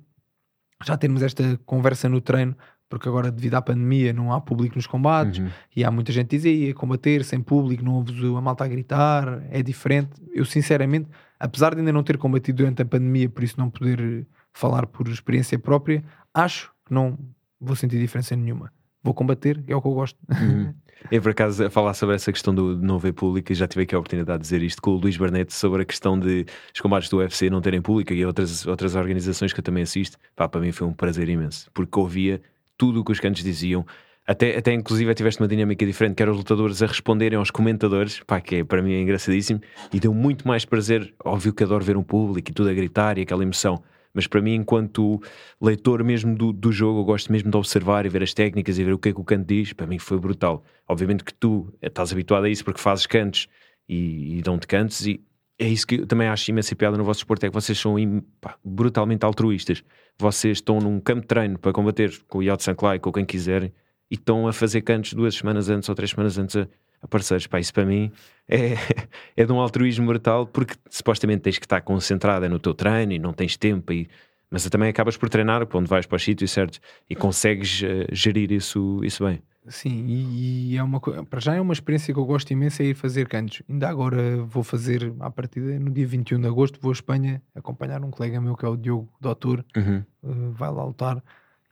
já 0.84 0.96
termos 0.96 1.22
esta 1.22 1.58
conversa 1.64 2.08
no 2.08 2.20
treino, 2.20 2.56
porque 2.90 3.08
agora, 3.08 3.30
devido 3.30 3.54
à 3.54 3.62
pandemia, 3.62 4.12
não 4.12 4.32
há 4.32 4.40
público 4.40 4.74
nos 4.76 4.86
combates 4.86 5.38
Uhum. 5.38 5.48
e 5.74 5.82
há 5.84 5.90
muita 5.90 6.12
gente 6.12 6.26
que 6.28 6.36
diz 6.36 6.44
"Ei, 6.44 6.70
a 6.70 6.74
combater 6.74 7.24
sem 7.24 7.40
público, 7.40 7.82
não 7.82 7.94
ouves 7.94 8.14
a 8.22 8.40
malta 8.40 8.64
a 8.64 8.68
gritar, 8.68 9.42
é 9.50 9.62
diferente. 9.62 10.10
Eu, 10.34 10.44
sinceramente, 10.44 11.08
apesar 11.42 11.74
de 11.74 11.80
ainda 11.80 11.92
não 11.92 12.04
ter 12.04 12.16
combatido 12.16 12.58
durante 12.58 12.82
a 12.82 12.84
pandemia, 12.84 13.28
por 13.28 13.42
isso 13.42 13.56
não 13.58 13.68
poder 13.68 14.00
eh, 14.00 14.24
falar 14.52 14.86
por 14.86 15.08
experiência 15.08 15.58
própria, 15.58 16.02
acho 16.32 16.70
que 16.86 16.94
não 16.94 17.18
vou 17.60 17.74
sentir 17.74 17.98
diferença 17.98 18.36
nenhuma. 18.36 18.72
Vou 19.02 19.12
combater, 19.12 19.60
é 19.66 19.74
o 19.74 19.82
que 19.82 19.88
eu 19.88 19.92
gosto. 19.92 20.18
Uhum. 20.32 20.74
Eu, 21.10 21.20
por 21.20 21.32
acaso, 21.32 21.66
a 21.66 21.68
falar 21.68 21.94
sobre 21.94 22.14
essa 22.14 22.30
questão 22.30 22.54
do 22.54 22.76
não 22.76 22.96
ver 22.96 23.12
público, 23.12 23.50
e 23.50 23.56
já 23.56 23.66
tive 23.66 23.82
aqui 23.82 23.92
a 23.92 23.98
oportunidade 23.98 24.38
de 24.38 24.42
dizer 24.42 24.62
isto 24.62 24.80
com 24.80 24.92
o 24.92 24.94
Luís 24.94 25.16
Barnett 25.16 25.52
sobre 25.52 25.82
a 25.82 25.84
questão 25.84 26.16
de 26.16 26.46
os 26.72 26.80
combates 26.80 27.08
do 27.08 27.16
UFC 27.16 27.50
não 27.50 27.60
terem 27.60 27.82
público 27.82 28.12
e 28.12 28.24
outras, 28.24 28.64
outras 28.68 28.94
organizações 28.94 29.52
que 29.52 29.58
eu 29.58 29.64
também 29.64 29.82
assisto. 29.82 30.16
Pá, 30.36 30.48
para 30.48 30.60
mim 30.60 30.70
foi 30.70 30.86
um 30.86 30.92
prazer 30.92 31.28
imenso, 31.28 31.68
porque 31.74 31.98
ouvia 31.98 32.40
tudo 32.78 33.00
o 33.00 33.04
que 33.04 33.10
os 33.10 33.18
cantos 33.18 33.42
diziam. 33.42 33.84
Até, 34.26 34.56
até 34.56 34.72
inclusive 34.72 35.12
tiveste 35.14 35.40
uma 35.40 35.48
dinâmica 35.48 35.84
diferente, 35.84 36.14
que 36.14 36.22
eram 36.22 36.32
os 36.32 36.38
lutadores 36.38 36.80
a 36.82 36.86
responderem 36.86 37.38
aos 37.38 37.50
comentadores, 37.50 38.20
pá, 38.20 38.40
que 38.40 38.56
é, 38.56 38.64
para 38.64 38.80
mim 38.80 38.92
é 38.92 39.00
engraçadíssimo, 39.00 39.60
e 39.92 39.98
deu 39.98 40.14
muito 40.14 40.46
mais 40.46 40.64
prazer. 40.64 41.12
Óbvio 41.24 41.52
que 41.52 41.64
adoro 41.64 41.84
ver 41.84 41.96
um 41.96 42.04
público 42.04 42.50
e 42.50 42.54
tudo 42.54 42.68
a 42.70 42.72
gritar 42.72 43.18
e 43.18 43.22
aquela 43.22 43.42
emoção, 43.42 43.82
mas 44.14 44.26
para 44.26 44.40
mim, 44.40 44.54
enquanto 44.54 45.20
leitor 45.60 46.04
mesmo 46.04 46.34
do, 46.34 46.52
do 46.52 46.70
jogo, 46.70 47.00
eu 47.00 47.04
gosto 47.04 47.32
mesmo 47.32 47.50
de 47.50 47.56
observar 47.56 48.04
e 48.06 48.08
ver 48.08 48.22
as 48.22 48.34
técnicas 48.34 48.78
e 48.78 48.84
ver 48.84 48.92
o 48.92 48.98
que 48.98 49.08
é 49.08 49.12
que 49.12 49.20
o 49.20 49.24
canto 49.24 49.46
diz. 49.46 49.72
Para 49.72 49.86
mim 49.86 49.98
foi 49.98 50.18
brutal. 50.18 50.62
Obviamente 50.86 51.24
que 51.24 51.32
tu 51.32 51.72
estás 51.80 52.12
habituado 52.12 52.44
a 52.44 52.48
isso 52.50 52.64
porque 52.64 52.80
fazes 52.80 53.06
cantos 53.06 53.48
e, 53.88 54.38
e 54.38 54.42
dão-te 54.42 54.66
cantos, 54.66 55.06
e 55.06 55.24
é 55.58 55.68
isso 55.68 55.86
que 55.86 55.96
eu 55.96 56.06
também 56.06 56.28
acho 56.28 56.50
imensa 56.50 56.74
piada 56.76 56.96
no 56.96 57.04
vosso 57.04 57.20
esporte: 57.20 57.46
é 57.46 57.48
que 57.48 57.54
vocês 57.54 57.78
são 57.78 57.96
pá, 58.40 58.56
brutalmente 58.64 59.24
altruístas. 59.24 59.82
Vocês 60.18 60.58
estão 60.58 60.78
num 60.78 61.00
campo 61.00 61.22
de 61.22 61.26
treino 61.26 61.58
para 61.58 61.72
combater 61.72 62.12
com 62.28 62.38
o 62.38 62.42
Yao 62.42 62.58
Sanklai, 62.60 62.98
com 62.98 63.12
quem 63.12 63.24
quiserem, 63.24 63.72
e 64.12 64.14
estão 64.14 64.46
a 64.46 64.52
fazer 64.52 64.82
cantos 64.82 65.14
duas 65.14 65.34
semanas 65.34 65.70
antes 65.70 65.88
ou 65.88 65.94
três 65.94 66.10
semanas 66.10 66.36
antes 66.36 66.54
a, 66.54 66.68
a 67.00 67.08
parceiros. 67.08 67.46
Pá, 67.46 67.58
isso 67.58 67.72
para 67.72 67.86
mim 67.86 68.12
é, 68.46 68.74
é 69.34 69.46
de 69.46 69.50
um 69.50 69.58
altruísmo 69.58 70.06
brutal 70.06 70.46
porque 70.46 70.74
supostamente 70.90 71.40
tens 71.40 71.58
que 71.58 71.64
estar 71.64 71.80
concentrada 71.80 72.46
no 72.46 72.58
teu 72.58 72.74
treino 72.74 73.14
e 73.14 73.18
não 73.18 73.32
tens 73.32 73.56
tempo. 73.56 73.90
E, 73.90 74.06
Mas 74.50 74.68
também 74.68 74.90
acabas 74.90 75.16
por 75.16 75.30
treinar 75.30 75.66
quando 75.66 75.86
vais 75.86 76.04
para 76.04 76.16
os 76.16 76.22
sítios 76.22 76.50
certos 76.50 76.78
e 77.08 77.16
consegues 77.16 77.80
uh, 77.80 78.14
gerir 78.14 78.52
isso, 78.52 79.00
isso 79.02 79.24
bem. 79.24 79.42
Sim, 79.66 80.04
e, 80.06 80.72
e 80.72 80.76
é 80.76 80.82
uma 80.82 81.00
para 81.00 81.40
já 81.40 81.54
é 81.54 81.60
uma 81.60 81.72
experiência 81.72 82.12
que 82.12 82.20
eu 82.20 82.26
gosto 82.26 82.50
imenso 82.50 82.82
é 82.82 82.86
ir 82.86 82.94
fazer 82.94 83.26
cantos. 83.28 83.62
Ainda 83.66 83.88
agora 83.88 84.42
vou 84.44 84.62
fazer 84.62 85.10
à 85.20 85.30
partida 85.30 85.78
no 85.78 85.90
dia 85.90 86.06
21 86.06 86.38
de 86.38 86.48
agosto, 86.48 86.78
vou 86.82 86.90
à 86.90 86.92
Espanha 86.92 87.40
acompanhar 87.54 88.04
um 88.04 88.10
colega 88.10 88.38
meu 88.42 88.56
que 88.56 88.66
é 88.66 88.68
o 88.68 88.76
Diogo 88.76 89.08
Doutor, 89.18 89.64
uhum. 89.74 90.04
uh, 90.22 90.50
vai 90.52 90.70
lá 90.70 90.84
lutar 90.84 91.22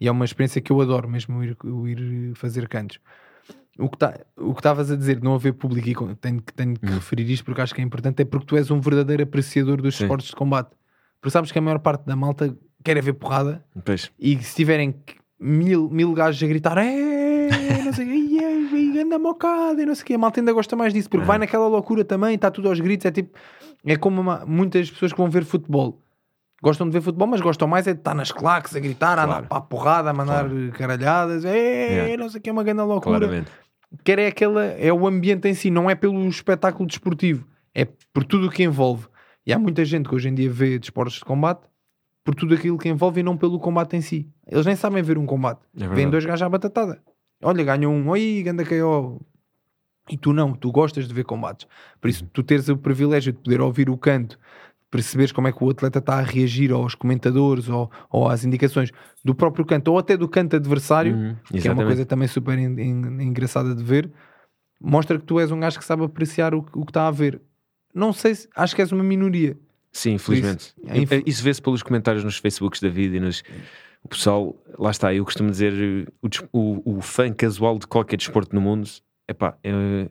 e 0.01 0.09
é 0.09 0.11
uma 0.11 0.25
experiência 0.25 0.61
que 0.61 0.73
eu 0.73 0.81
adoro 0.81 1.09
mesmo 1.09 1.45
ir, 1.45 1.57
ir 1.87 2.35
fazer 2.35 2.67
cantos. 2.69 2.99
O 3.79 3.89
que 3.89 3.99
tá, 3.99 4.19
estavas 4.57 4.91
a 4.91 4.97
dizer 4.97 5.17
de 5.17 5.25
não 5.25 5.35
haver 5.35 5.53
público, 5.55 5.89
e 5.89 6.15
tenho, 6.17 6.41
tenho 6.41 6.75
que 6.75 6.87
uhum. 6.87 6.95
referir 6.95 7.31
isto 7.31 7.45
porque 7.45 7.61
acho 7.61 7.75
que 7.75 7.81
é 7.81 7.85
importante, 7.85 8.21
é 8.23 8.25
porque 8.25 8.47
tu 8.47 8.57
és 8.57 8.71
um 8.71 8.81
verdadeiro 8.81 9.23
apreciador 9.23 9.81
dos 9.81 9.97
Sim. 9.97 10.05
esportes 10.05 10.29
de 10.29 10.37
combate. 10.37 10.71
Porque 11.21 11.31
sabes 11.31 11.53
que 11.53 11.59
a 11.59 11.63
maior 11.63 11.79
parte 11.79 12.05
da 12.07 12.17
malta 12.17 12.57
quer 12.83 13.01
ver 13.03 13.13
porrada 13.13 13.63
pois. 13.85 14.11
e 14.19 14.43
se 14.43 14.57
tiverem 14.57 14.95
mil, 15.39 15.91
mil 15.91 16.13
gajos 16.15 16.43
a 16.43 16.47
gritar 16.47 16.79
não 17.85 17.93
sei 17.93 18.07
o 18.07 18.71
que, 18.71 19.01
anda 19.01 19.19
mocada 19.19 19.83
e 19.83 19.87
não 19.87 19.95
sei 19.95 20.03
o 20.03 20.07
que, 20.07 20.15
a 20.15 20.19
malta 20.19 20.41
ainda 20.41 20.53
gosta 20.53 20.77
mais 20.77 20.93
disso 20.93 21.11
porque 21.11 21.27
vai 21.27 21.39
naquela 21.39 21.67
loucura 21.67 22.05
também, 22.05 22.35
está 22.35 22.51
tudo 22.51 22.69
aos 22.69 22.81
gritos. 22.81 23.07
É 23.07 23.11
tipo, 23.11 23.37
é 23.85 23.97
como 23.97 24.21
uma, 24.21 24.45
muitas 24.47 24.91
pessoas 24.91 25.13
que 25.13 25.19
vão 25.19 25.29
ver 25.29 25.45
futebol 25.45 26.01
gostam 26.63 26.89
de 26.89 26.93
ver 26.93 27.01
futebol, 27.01 27.27
mas 27.27 27.41
gostam 27.41 27.67
mais 27.67 27.87
é 27.87 27.93
de 27.93 28.01
estar 28.01 28.15
nas 28.15 28.31
claques 28.31 28.75
a 28.77 28.81
gritar, 28.81 29.15
claro. 29.15 29.21
a 29.21 29.37
andar 29.37 29.49
para 29.49 29.59
a 29.59 29.61
porrada, 29.61 30.11
a 30.11 30.13
mandar 30.13 30.49
claro. 30.49 30.73
caralhadas, 30.73 31.45
é, 31.45 32.17
não 32.17 32.29
sei 32.29 32.39
o 32.39 32.43
que, 32.43 32.51
é 32.51 32.53
uma 32.53 32.65
grande 32.65 32.83
loucura. 32.83 33.19
Claramente. 33.19 33.51
Quer 34.05 34.19
é 34.19 34.27
aquela, 34.29 34.65
é 34.65 34.93
o 34.93 35.07
ambiente 35.07 35.49
em 35.49 35.55
si, 35.55 35.71
não 35.71 35.91
é 35.91 35.95
pelo 35.95 36.29
espetáculo 36.29 36.87
desportivo, 36.87 37.47
é 37.75 37.87
por 38.13 38.25
tudo 38.25 38.47
o 38.47 38.51
que 38.51 38.63
envolve. 38.63 39.09
E 39.45 39.53
há 39.53 39.59
muita 39.59 39.85
gente 39.85 40.09
que 40.09 40.15
hoje 40.15 40.29
em 40.29 40.35
dia 40.35 40.51
vê 40.51 40.79
desportos 40.79 41.17
de 41.17 41.25
combate 41.25 41.63
por 42.23 42.35
tudo 42.35 42.55
aquilo 42.55 42.79
que 42.79 42.89
envolve 42.89 43.21
e 43.21 43.23
não 43.23 43.37
pelo 43.37 43.59
combate 43.59 43.97
em 43.97 44.01
si. 44.01 44.29
Eles 44.47 44.67
nem 44.67 44.77
sabem 44.77 45.03
ver 45.03 45.19
um 45.19 45.27
combate. 45.27 45.61
É 45.77 45.89
Vêm 45.89 46.09
dois 46.09 46.25
gajos 46.25 46.43
à 46.43 46.49
batatada. 46.49 47.01
Olha, 47.43 47.65
ganham 47.65 47.93
um, 47.93 48.09
oi, 48.11 48.43
ganda 48.45 48.65
KO. 48.65 49.21
E 50.09 50.17
tu 50.17 50.33
não, 50.33 50.53
tu 50.53 50.71
gostas 50.71 51.07
de 51.07 51.15
ver 51.15 51.25
combates. 51.25 51.67
Por 52.01 52.09
isso, 52.09 52.27
tu 52.33 52.43
teres 52.43 52.69
o 52.69 52.77
privilégio 52.77 53.33
de 53.33 53.39
poder 53.39 53.61
ouvir 53.61 53.89
o 53.89 53.97
canto, 53.97 54.39
perceberes 54.91 55.33
como 55.33 55.47
é 55.47 55.53
que 55.53 55.63
o 55.63 55.71
atleta 55.71 56.01
está 56.01 56.15
a 56.19 56.23
reagir 56.23 56.73
aos 56.73 56.95
comentadores 56.95 57.69
ou, 57.69 57.91
ou 58.11 58.29
às 58.29 58.45
indicações 58.45 58.91
do 59.25 59.35
próprio 59.35 59.65
canto 59.65 59.93
ou 59.93 59.99
até 59.99 60.17
do 60.17 60.29
canto 60.29 60.57
adversário, 60.57 61.15
uhum, 61.15 61.37
que 61.61 61.69
é 61.69 61.73
uma 61.73 61.85
coisa 61.85 62.05
também 62.05 62.27
super 62.27 62.59
engraçada 62.59 63.75
de 63.75 63.85
ver, 63.85 64.11
mostra 64.81 65.19
que 65.19 65.25
tu 65.25 65.39
és 65.39 65.51
um 65.51 65.61
gajo 65.61 65.79
que 65.79 65.85
sabe 65.85 66.05
apreciar 66.05 66.55
o, 66.55 66.67
o 66.75 66.85
que 66.85 66.91
está 66.91 67.07
a 67.07 67.11
ver. 67.11 67.41
Não 67.95 68.13
sei 68.13 68.35
se 68.35 68.49
acho 68.57 68.75
que 68.75 68.83
és 68.83 68.91
uma 68.91 69.05
minoria. 69.05 69.57
Sim, 69.93 70.15
infelizmente. 70.15 70.75
Isso, 70.83 70.93
é 70.93 70.99
inf... 70.99 71.13
isso 71.27 71.43
vê-se 71.43 71.61
pelos 71.61 71.83
comentários 71.83 72.25
nos 72.25 72.37
Facebooks 72.37 72.81
da 72.81 72.89
vida 72.89 73.17
e 73.17 73.21
nos. 73.21 73.43
O 74.03 74.09
pessoal, 74.09 74.57
lá 74.79 74.91
está, 74.91 75.13
eu 75.13 75.25
costumo 75.25 75.51
dizer, 75.51 76.09
o, 76.23 76.29
o, 76.53 76.97
o 76.97 77.01
fã 77.03 77.31
casual 77.33 77.79
de 77.79 77.87
qualquer 77.87 78.17
desporto 78.17 78.55
no 78.55 78.61
mundo 78.61 78.89
epá, 79.31 79.57
é, 79.63 80.09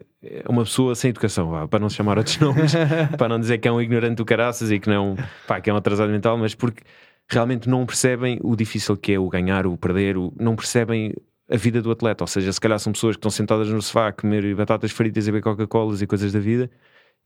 uma 0.48 0.64
pessoa 0.64 0.96
sem 0.96 1.10
educação, 1.10 1.50
vá, 1.50 1.68
para 1.68 1.80
não 1.80 1.90
se 1.90 1.98
chamar 1.98 2.18
outros 2.18 2.38
nomes, 2.40 2.74
para 3.18 3.28
não 3.28 3.40
dizer 3.40 3.58
que 3.58 3.68
é 3.68 3.72
um 3.72 3.82
ignorante 3.82 4.16
do 4.16 4.26
caraças 4.26 4.72
e 4.72 4.80
que 4.80 4.90
não, 4.90 5.16
pá, 5.48 5.62
que 5.62 5.70
é 5.70 5.74
um 5.74 5.78
atrasado 5.78 6.10
mental, 6.10 6.38
mas 6.38 6.56
porque 6.56 6.84
realmente 7.28 7.70
não 7.70 7.86
percebem 7.86 8.40
o 8.42 8.56
difícil 8.56 8.98
que 8.98 9.14
é 9.14 9.20
o 9.20 9.30
ganhar, 9.30 9.68
o 9.68 9.78
perder, 9.78 10.18
o, 10.18 10.34
não 10.40 10.56
percebem 10.56 11.14
a 11.52 11.58
vida 11.58 11.82
do 11.82 11.92
atleta. 11.92 12.24
Ou 12.24 12.28
seja, 12.28 12.52
se 12.52 12.60
calhar 12.60 12.80
são 12.80 12.94
pessoas 12.94 13.16
que 13.16 13.20
estão 13.20 13.32
sentadas 13.32 13.70
no 13.70 13.82
sofá 13.82 14.08
a 14.08 14.12
comer 14.14 14.56
batatas 14.56 14.92
fritas 14.92 15.28
e 15.28 15.32
beber 15.32 15.44
Coca-Colas 15.44 16.02
e 16.02 16.08
coisas 16.08 16.32
da 16.32 16.40
vida 16.40 16.70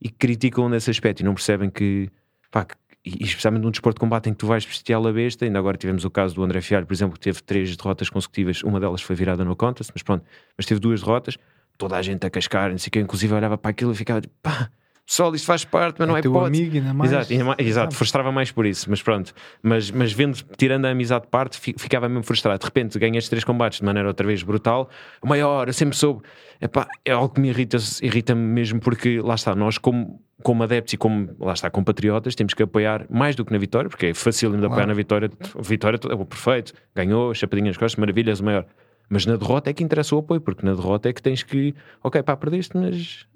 e 0.01 0.09
criticam 0.09 0.67
nesse 0.67 0.89
aspecto 0.89 1.21
e 1.21 1.23
não 1.23 1.33
percebem 1.33 1.69
que 1.69 2.09
pá, 2.51 2.65
e 3.05 3.23
especialmente 3.23 3.63
num 3.63 3.71
desporto 3.71 3.97
de 3.97 3.99
combate 3.99 4.29
em 4.29 4.33
que 4.33 4.39
tu 4.39 4.47
vais 4.47 4.65
bestial 4.65 5.05
a 5.05 5.11
besta, 5.11 5.43
ainda 5.43 5.59
agora 5.59 5.77
tivemos 5.77 6.05
o 6.05 6.09
caso 6.09 6.35
do 6.35 6.43
André 6.43 6.61
Fialho, 6.61 6.85
por 6.85 6.93
exemplo, 6.93 7.13
que 7.15 7.19
teve 7.19 7.41
três 7.43 7.75
derrotas 7.75 8.09
consecutivas, 8.09 8.63
uma 8.63 8.79
delas 8.79 9.01
foi 9.01 9.15
virada 9.15 9.43
no 9.43 9.55
contest, 9.55 9.91
mas 9.93 10.03
pronto, 10.03 10.25
mas 10.57 10.65
teve 10.65 10.79
duas 10.79 11.01
derrotas, 11.01 11.37
toda 11.77 11.97
a 11.97 12.01
gente 12.01 12.25
a 12.25 12.29
cascar, 12.29 12.71
não 12.71 12.77
sei 12.77 12.89
o 12.89 12.91
que, 12.91 12.99
inclusive 12.99 13.33
olhava 13.33 13.57
para 13.57 13.71
aquilo 13.71 13.91
e 13.91 13.95
ficava 13.95 14.21
tipo, 14.21 14.33
pá, 14.41 14.69
pessoal, 15.05 15.33
isto 15.35 15.45
faz 15.45 15.65
parte, 15.65 15.97
mas 15.99 16.07
é 16.07 16.11
não 16.11 16.17
é 16.17 16.21
teu 16.21 16.31
hipótese. 16.31 16.61
amigo, 16.61 16.77
ainda 16.77 16.93
mais. 16.93 17.11
Exato, 17.11 17.33
ainda 17.33 17.45
mais, 17.45 17.59
exato 17.59 17.95
frustrava 17.95 18.31
mais 18.31 18.51
por 18.51 18.65
isso, 18.65 18.89
mas 18.89 19.01
pronto. 19.01 19.33
Mas, 19.61 19.91
mas 19.91 20.11
vendo, 20.13 20.37
tirando 20.57 20.85
a 20.85 20.89
amizade 20.89 21.25
de 21.25 21.29
parte, 21.29 21.59
ficava 21.77 22.07
mesmo 22.07 22.23
frustrado. 22.23 22.59
De 22.59 22.65
repente 22.65 22.97
ganhas 22.97 23.27
três 23.27 23.43
combates 23.43 23.79
de 23.79 23.85
maneira 23.85 24.07
outra 24.07 24.25
vez 24.25 24.43
brutal. 24.43 24.89
O 25.21 25.27
maior, 25.27 25.67
eu 25.67 25.73
sempre 25.73 25.95
soube. 25.97 26.23
Epá, 26.61 26.87
é 27.03 27.11
algo 27.11 27.29
que 27.29 27.41
me 27.41 27.49
irrita, 27.49 27.77
irrita-me 28.01 28.41
mesmo 28.41 28.79
porque 28.79 29.19
lá 29.19 29.35
está, 29.35 29.53
nós 29.53 29.77
como, 29.77 30.21
como 30.41 30.63
adeptos 30.63 30.93
e 30.93 30.97
como 30.97 31.35
lá 31.39 31.53
está, 31.53 31.69
compatriotas, 31.69 32.35
temos 32.35 32.53
que 32.53 32.63
apoiar 32.63 33.05
mais 33.09 33.35
do 33.35 33.43
que 33.43 33.51
na 33.51 33.57
vitória, 33.57 33.89
porque 33.89 34.07
é 34.07 34.13
fácil 34.13 34.51
claro. 34.51 34.67
apoiar 34.67 34.87
na 34.87 34.93
vitória. 34.93 35.29
Vitória 35.59 35.99
é 36.09 36.13
o 36.13 36.25
perfeito, 36.25 36.73
ganhou, 36.95 37.33
chapadinhas 37.33 37.75
costas, 37.75 37.99
maravilhas, 37.99 38.39
o 38.39 38.45
maior. 38.45 38.65
Mas 39.09 39.25
na 39.25 39.35
derrota 39.35 39.69
é 39.69 39.73
que 39.73 39.83
interessa 39.83 40.15
o 40.15 40.19
apoio, 40.19 40.41
porque 40.41 40.65
na 40.65 40.73
derrota 40.73 41.09
é 41.09 41.13
que 41.13 41.21
tens 41.21 41.43
que, 41.43 41.75
ok, 42.03 42.23
pá, 42.23 42.35
perdeste, 42.35 42.75
mas 42.75 43.27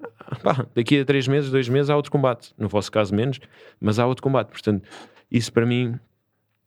pá, 0.42 0.66
daqui 0.74 1.00
a 1.00 1.04
três 1.04 1.28
meses, 1.28 1.50
dois 1.50 1.68
meses 1.68 1.90
há 1.90 1.96
outro 1.96 2.10
combate. 2.10 2.52
No 2.58 2.68
vosso 2.68 2.90
caso, 2.90 3.14
menos, 3.14 3.38
mas 3.80 3.98
há 3.98 4.06
outro 4.06 4.22
combate. 4.22 4.48
Portanto, 4.48 4.82
isso 5.30 5.52
para 5.52 5.66
mim 5.66 5.98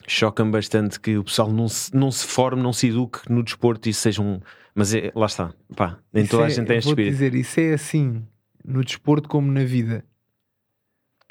choca-me 0.07 0.51
bastante 0.51 0.99
que 0.99 1.17
o 1.17 1.23
pessoal 1.23 1.51
não 1.51 1.67
se, 1.67 1.95
não 1.95 2.11
se 2.11 2.25
forme, 2.25 2.61
não 2.61 2.73
se 2.73 2.87
eduque 2.87 3.19
no 3.29 3.43
desporto 3.43 3.89
e 3.89 3.93
seja 3.93 4.21
um. 4.21 4.39
Mas 4.73 4.93
é, 4.93 5.11
lá 5.13 5.25
está, 5.25 5.53
pá, 5.75 5.97
nem 6.13 6.25
toda 6.25 6.43
é, 6.43 6.45
a 6.45 6.49
gente 6.49 6.67
tem 6.67 6.77
este 6.77 6.89
espírito. 6.89 7.11
dizer, 7.11 7.35
isso 7.35 7.59
é 7.59 7.73
assim 7.73 8.23
no 8.63 8.83
desporto 8.83 9.27
como 9.27 9.51
na 9.51 9.63
vida 9.63 10.05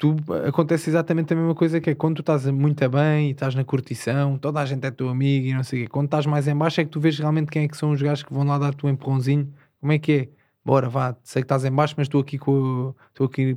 tu 0.01 0.15
acontece 0.47 0.89
exatamente 0.89 1.31
a 1.31 1.35
mesma 1.35 1.53
coisa 1.53 1.79
que 1.79 1.91
é 1.91 1.93
quando 1.93 2.15
tu 2.15 2.19
estás 2.21 2.47
muito 2.47 2.89
bem 2.89 3.27
e 3.27 3.31
estás 3.33 3.53
na 3.53 3.63
curtição, 3.63 4.35
toda 4.35 4.59
a 4.59 4.65
gente 4.65 4.83
é 4.83 4.89
teu 4.89 5.07
amigo 5.07 5.45
e 5.45 5.53
não 5.53 5.61
sei 5.61 5.81
o 5.81 5.83
quê. 5.83 5.89
Quando 5.91 6.05
estás 6.05 6.25
mais 6.25 6.47
em 6.47 6.55
baixo 6.55 6.81
é 6.81 6.83
que 6.83 6.89
tu 6.89 6.99
vês 6.99 7.19
realmente 7.19 7.51
quem 7.51 7.65
é 7.65 7.67
que 7.67 7.77
são 7.77 7.91
os 7.91 8.01
gajos 8.01 8.23
que 8.23 8.33
vão 8.33 8.43
lá 8.43 8.57
dar-te 8.57 8.83
um 8.83 8.89
empurrãozinho. 8.89 9.53
Como 9.79 9.91
é 9.91 9.99
que 9.99 10.11
é? 10.11 10.29
Bora, 10.65 10.89
vá, 10.89 11.15
sei 11.23 11.43
que 11.43 11.45
estás 11.45 11.63
em 11.65 11.71
baixo, 11.71 11.93
mas 11.97 12.05
estou 12.07 12.19
aqui 12.19 12.39
com 12.39 12.95
estou 13.09 13.27
aqui 13.27 13.55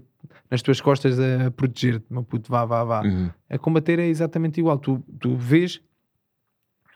nas 0.51 0.61
tuas 0.61 0.82
costas 0.82 1.18
a 1.18 1.51
proteger-te, 1.51 2.05
meu 2.11 2.22
puto, 2.22 2.51
vá, 2.51 2.66
vá, 2.66 2.84
vá. 2.84 3.03
Uhum. 3.03 3.30
A 3.49 3.57
combater 3.57 3.99
é 3.99 4.07
exatamente 4.07 4.61
igual. 4.61 4.78
Tu, 4.78 5.03
tu 5.18 5.34
vês, 5.36 5.80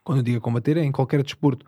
quando 0.04 0.18
eu 0.18 0.24
digo 0.24 0.42
combater, 0.42 0.76
é 0.76 0.84
em 0.84 0.92
qualquer 0.92 1.22
desporto. 1.22 1.64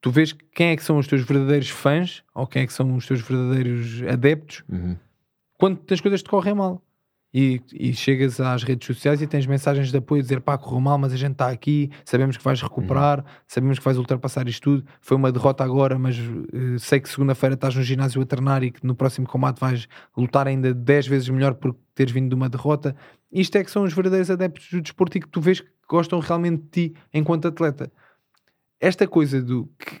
Tu 0.00 0.12
vês 0.12 0.32
quem 0.54 0.68
é 0.68 0.76
que 0.76 0.84
são 0.84 0.96
os 0.96 1.08
teus 1.08 1.22
verdadeiros 1.22 1.70
fãs 1.70 2.22
ou 2.32 2.46
quem 2.46 2.62
é 2.62 2.66
que 2.68 2.72
são 2.72 2.94
os 2.94 3.04
teus 3.04 3.20
verdadeiros 3.20 4.00
adeptos 4.08 4.62
uhum. 4.68 4.96
quando 5.58 5.80
as 5.90 6.00
coisas 6.00 6.22
te 6.22 6.30
correm 6.30 6.54
mal 6.54 6.80
e, 7.32 7.60
e, 7.72 7.92
chegas 7.94 8.40
às 8.40 8.64
redes 8.64 8.86
sociais 8.86 9.22
e 9.22 9.26
tens 9.26 9.46
mensagens 9.46 9.90
de 9.90 9.96
apoio 9.96 10.20
a 10.20 10.22
dizer 10.22 10.40
pá, 10.40 10.58
correu 10.58 10.80
mal, 10.80 10.98
mas 10.98 11.12
a 11.12 11.16
gente 11.16 11.32
está 11.32 11.48
aqui, 11.48 11.90
sabemos 12.04 12.36
que 12.36 12.42
vais 12.42 12.60
recuperar, 12.60 13.24
sabemos 13.46 13.78
que 13.78 13.84
vais 13.84 13.96
ultrapassar 13.96 14.48
isto 14.48 14.62
tudo. 14.62 14.86
Foi 15.00 15.16
uma 15.16 15.30
derrota 15.30 15.62
agora, 15.62 15.96
mas 15.96 16.18
uh, 16.18 16.78
sei 16.78 16.98
que 16.98 17.08
segunda-feira 17.08 17.54
estás 17.54 17.76
no 17.76 17.82
ginásio 17.82 18.20
a 18.20 18.26
treinar 18.26 18.64
e 18.64 18.72
que 18.72 18.84
no 18.84 18.96
próximo 18.96 19.28
combate 19.28 19.60
vais 19.60 19.86
lutar 20.16 20.48
ainda 20.48 20.74
10 20.74 21.06
vezes 21.06 21.28
melhor 21.28 21.54
por 21.54 21.76
teres 21.94 22.12
vindo 22.12 22.28
de 22.28 22.34
uma 22.34 22.48
derrota. 22.48 22.96
Isto 23.30 23.58
é 23.58 23.64
que 23.64 23.70
são 23.70 23.84
os 23.84 23.92
verdadeiros 23.92 24.30
adeptos 24.30 24.68
do 24.70 24.80
desporto 24.80 25.16
e 25.16 25.20
que 25.20 25.28
tu 25.28 25.40
vês 25.40 25.60
que 25.60 25.68
gostam 25.88 26.18
realmente 26.18 26.62
de 26.64 26.68
ti 26.68 26.94
enquanto 27.14 27.46
atleta. 27.46 27.92
Esta 28.80 29.06
coisa 29.06 29.40
do 29.40 29.70
que, 29.78 30.00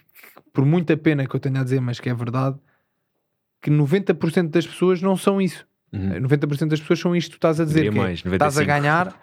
por 0.52 0.64
muita 0.64 0.96
pena 0.96 1.26
que 1.26 1.36
eu 1.36 1.40
tenha 1.40 1.60
a 1.60 1.64
dizer, 1.64 1.80
mas 1.80 2.00
que 2.00 2.08
é 2.08 2.14
verdade, 2.14 2.58
que 3.62 3.70
90% 3.70 4.48
das 4.48 4.66
pessoas 4.66 5.00
não 5.00 5.16
são 5.16 5.40
isso 5.40 5.69
Uhum. 5.92 6.20
90% 6.22 6.68
das 6.68 6.80
pessoas 6.80 6.98
são 7.00 7.16
isto 7.16 7.32
que 7.32 7.36
tu 7.36 7.38
estás 7.38 7.60
a 7.60 7.64
dizer. 7.64 7.82
Que 7.82 7.88
é, 7.88 7.90
mais, 7.90 8.24
estás 8.24 8.58
a 8.58 8.64
ganhar. 8.64 9.14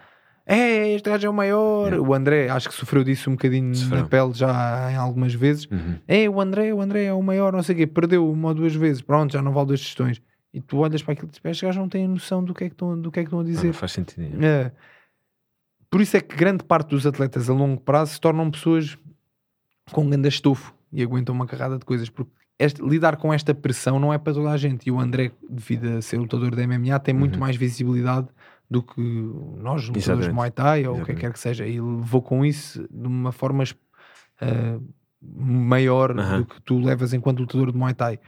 É, 0.45 0.93
este 0.93 1.09
gajo 1.09 1.27
é 1.27 1.29
o 1.29 1.33
maior. 1.33 1.93
O 1.95 2.13
André, 2.13 2.49
acho 2.49 2.69
que 2.69 2.75
sofreu 2.75 3.03
disso 3.03 3.29
um 3.29 3.33
bocadinho 3.33 3.75
sofreu. 3.75 4.03
na 4.03 4.07
pele 4.07 4.33
já 4.33 4.91
em 4.91 4.95
algumas 4.95 5.33
vezes. 5.33 5.65
Uhum. 5.65 5.99
É, 6.07 6.29
o 6.29 6.39
André, 6.39 6.73
o 6.73 6.81
André 6.81 7.03
é 7.03 7.13
o 7.13 7.21
maior, 7.21 7.51
não 7.51 7.61
sei 7.61 7.75
o 7.75 7.77
quê. 7.79 7.87
Perdeu 7.87 8.29
uma 8.29 8.49
ou 8.49 8.53
duas 8.53 8.73
vezes. 8.73 9.01
Pronto, 9.01 9.33
já 9.33 9.41
não 9.41 9.51
vale 9.51 9.67
duas 9.67 9.81
gestões. 9.81 10.21
E 10.53 10.61
tu 10.61 10.77
olhas 10.77 11.03
para 11.03 11.13
aquilo 11.13 11.27
e 11.27 11.31
dizes, 11.31 11.43
estes 11.43 11.61
gajos 11.61 11.77
não 11.77 11.89
têm 11.89 12.07
noção 12.07 12.41
do 12.41 12.53
que 12.53 12.63
é 12.63 12.69
que 12.69 12.73
estão, 12.73 12.99
do 12.99 13.11
que 13.11 13.19
é 13.19 13.23
que 13.23 13.27
estão 13.27 13.41
a 13.41 13.43
dizer. 13.43 13.57
Não, 13.57 13.65
não 13.65 13.73
faz 13.73 13.91
sentido. 13.91 14.43
É. 14.43 14.71
Por 15.89 16.01
isso 16.01 16.15
é 16.15 16.21
que 16.21 16.35
grande 16.35 16.63
parte 16.63 16.89
dos 16.89 17.05
atletas 17.05 17.49
a 17.49 17.53
longo 17.53 17.81
prazo 17.81 18.13
se 18.13 18.21
tornam 18.21 18.49
pessoas 18.49 18.97
com 19.91 20.09
grande 20.09 20.29
estofo 20.29 20.73
e 20.91 21.03
aguentam 21.03 21.35
uma 21.35 21.45
carrada 21.45 21.77
de 21.77 21.85
coisas, 21.85 22.09
porque 22.09 22.31
este, 22.59 22.81
lidar 22.81 23.17
com 23.17 23.33
esta 23.33 23.53
pressão 23.53 23.99
não 23.99 24.11
é 24.11 24.17
para 24.17 24.33
toda 24.33 24.49
a 24.49 24.57
gente. 24.57 24.87
E 24.87 24.91
o 24.91 24.99
André, 24.99 25.31
devido 25.47 25.97
a 25.97 26.01
ser 26.01 26.17
lutador 26.17 26.55
da 26.55 26.65
MMA, 26.67 26.99
tem 26.99 27.13
muito 27.13 27.35
uhum. 27.35 27.39
mais 27.39 27.55
visibilidade 27.55 28.27
do 28.69 28.81
que 28.81 29.01
nós, 29.57 29.87
lutadores 29.87 30.27
de 30.27 30.33
Muay 30.33 30.51
Thai 30.51 30.87
ou 30.87 31.01
o 31.01 31.05
que 31.05 31.13
quer 31.13 31.31
que 31.31 31.39
seja. 31.39 31.65
E 31.65 31.79
levou 31.79 32.21
com 32.21 32.43
isso 32.43 32.87
de 32.91 33.07
uma 33.07 33.31
forma 33.31 33.63
uh, 33.63 34.83
maior 35.21 36.17
uhum. 36.17 36.39
do 36.39 36.45
que 36.45 36.61
tu 36.61 36.79
levas 36.79 37.13
enquanto 37.13 37.39
lutador 37.39 37.71
de 37.71 37.77
Muay 37.77 37.93
Thai. 37.93 38.19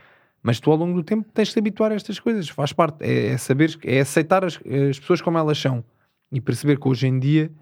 Mas 0.42 0.58
tu 0.58 0.70
ao 0.70 0.76
longo 0.76 0.94
do 0.94 1.02
tempo 1.02 1.28
tens 1.34 1.48
de 1.48 1.54
te 1.54 1.58
habituar 1.58 1.92
a 1.92 1.94
estas 1.94 2.18
coisas, 2.18 2.48
faz 2.48 2.72
parte, 2.72 3.04
é, 3.04 3.32
é 3.32 3.36
saber, 3.36 3.78
é 3.84 4.00
aceitar 4.00 4.44
as, 4.44 4.56
as, 4.56 4.98
pessoas 4.98 5.20
como 5.20 5.36
elas 5.36 5.58
são 5.58 5.84
e 6.32 6.40
perceber 6.40 6.78
que 6.78 6.88
hoje 6.88 7.06
em 7.06 7.18
dia 7.18 7.52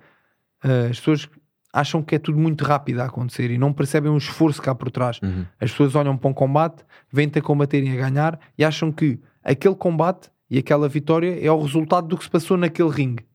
uh, 0.64 0.90
as 0.90 0.98
pessoas 0.98 1.28
acham 1.72 2.02
que 2.02 2.14
é 2.14 2.18
tudo 2.18 2.38
muito 2.38 2.64
rápido 2.64 3.00
a 3.00 3.04
acontecer 3.06 3.50
e 3.50 3.58
não 3.58 3.72
percebem 3.72 4.10
o 4.10 4.16
esforço 4.16 4.60
cá 4.62 4.74
por 4.74 4.90
trás. 4.90 5.20
Uhum. 5.22 5.44
As 5.60 5.70
pessoas 5.70 5.94
olham 5.94 6.16
para 6.16 6.30
um 6.30 6.34
combate, 6.34 6.84
vêm-te 7.12 7.38
a 7.38 7.42
combaterem 7.42 7.92
a 7.92 8.08
ganhar 8.08 8.38
e 8.56 8.64
acham 8.64 8.90
que 8.90 9.18
aquele 9.44 9.74
combate 9.74 10.30
e 10.50 10.58
aquela 10.58 10.88
vitória 10.88 11.38
é 11.44 11.50
o 11.52 11.60
resultado 11.60 12.08
do 12.08 12.16
que 12.16 12.24
se 12.24 12.30
passou 12.30 12.56
naquele 12.56 12.88
ringue. 12.90 13.26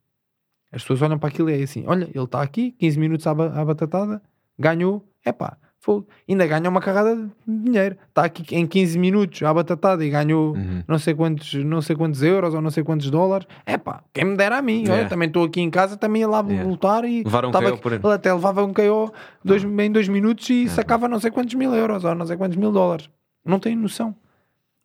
As 0.71 0.81
pessoas 0.81 1.01
olham 1.03 1.19
para 1.19 1.29
aquilo 1.29 1.49
e 1.49 1.59
é 1.59 1.63
assim: 1.63 1.83
olha, 1.85 2.05
ele 2.13 2.23
está 2.23 2.41
aqui, 2.41 2.71
15 2.71 2.99
minutos 2.99 3.27
à, 3.27 3.33
ba- 3.35 3.53
à 3.53 3.63
batatada, 3.63 4.21
ganhou, 4.57 5.07
epá, 5.23 5.55
fogo. 5.83 6.07
ainda 6.27 6.47
ganha 6.47 6.69
uma 6.69 6.79
carrada 6.79 7.15
de 7.15 7.29
dinheiro. 7.45 7.97
Está 8.07 8.23
aqui 8.23 8.55
em 8.55 8.65
15 8.65 8.97
minutos 8.97 9.43
à 9.43 9.53
batatada 9.53 10.03
e 10.05 10.09
ganhou 10.09 10.53
Uhum. 10.55 10.81
não, 10.87 10.97
sei 10.97 11.13
quantos, 11.13 11.53
não 11.55 11.81
sei 11.81 11.95
quantos 11.95 12.23
euros 12.23 12.53
ou 12.53 12.61
não 12.61 12.71
sei 12.71 12.83
quantos 12.83 13.09
dólares. 13.11 13.45
Epá, 13.67 14.01
quem 14.13 14.23
me 14.25 14.37
dera 14.37 14.57
a 14.59 14.61
mim, 14.61 14.83
olha, 14.83 14.93
Yeah. 14.93 15.09
também 15.09 15.27
estou 15.27 15.43
aqui 15.43 15.59
em 15.61 15.69
casa, 15.69 15.97
também 15.97 16.21
ia 16.21 16.27
lá 16.27 16.39
Yeah. 16.47 16.69
lutar 16.69 17.03
e 17.03 17.23
Levar 17.23 17.45
um 17.45 17.51
tava 17.51 17.71
KO 17.71 17.77
por 17.79 17.91
ele 17.93 18.07
até 18.11 18.33
levava 18.33 18.63
um 18.63 18.73
KO 18.73 19.11
dois, 19.43 19.63
em 19.63 19.91
dois 19.91 20.07
minutos 20.07 20.49
e 20.49 20.69
sacava 20.69 21.07
não 21.07 21.19
sei 21.19 21.31
quantos 21.31 21.53
mil 21.55 21.73
euros 21.75 22.03
ou 22.05 22.15
não 22.15 22.25
sei 22.25 22.37
quantos 22.37 22.55
mil 22.57 22.71
dólares. 22.71 23.09
Não 23.45 23.59
têm 23.59 23.75
noção. 23.75 24.15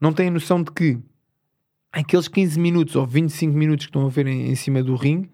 Não 0.00 0.12
têm 0.12 0.30
noção 0.30 0.62
de 0.62 0.72
que 0.72 0.98
aqueles 1.92 2.28
15 2.28 2.58
minutos 2.58 2.96
ou 2.96 3.06
25 3.06 3.56
minutos 3.56 3.86
que 3.86 3.90
estão 3.90 4.04
a 4.04 4.10
ver 4.10 4.26
em, 4.26 4.50
em 4.50 4.54
cima 4.54 4.82
do 4.82 4.94
ringue 4.96 5.30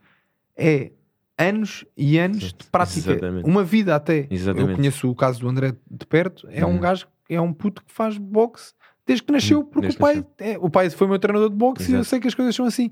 é 0.57 0.93
anos 1.39 1.85
e 1.97 2.19
anos 2.19 2.53
de 2.53 2.65
prática. 2.71 3.11
Exatamente. 3.13 3.45
Uma 3.49 3.65
vida 3.65 3.95
até. 3.97 4.27
Exatamente. 4.31 4.71
Eu 4.71 4.77
conheço 4.77 5.11
o 5.11 5.15
caso 5.15 5.41
do 5.41 5.49
André 5.49 5.75
de 5.91 6.07
perto. 6.07 6.47
É 6.51 6.65
um 6.65 6.71
Uhum. 6.75 6.81
gajo, 6.81 7.07
é 7.29 7.41
um 7.41 7.53
puto 7.53 7.83
que 7.85 7.93
faz 7.93 8.17
boxe 8.19 8.73
desde 9.07 9.23
que 9.25 9.33
nasceu, 9.33 9.59
Uhum, 9.59 9.65
porque 9.67 9.81
desde 9.89 9.99
o 9.99 10.01
pai, 10.01 10.27
é, 10.39 10.59
o 10.59 10.71
pai 10.71 10.89
foi 10.91 11.07
meu 11.07 11.19
treinador 11.19 11.51
de 11.51 11.57
boxe 11.57 11.91
e 11.91 11.95
eu 11.95 11.99
Exato. 11.99 12.09
sei 12.11 12.21
que 12.21 12.29
as 12.29 12.35
coisas 12.35 12.55
são 12.55 12.65
assim. 12.67 12.91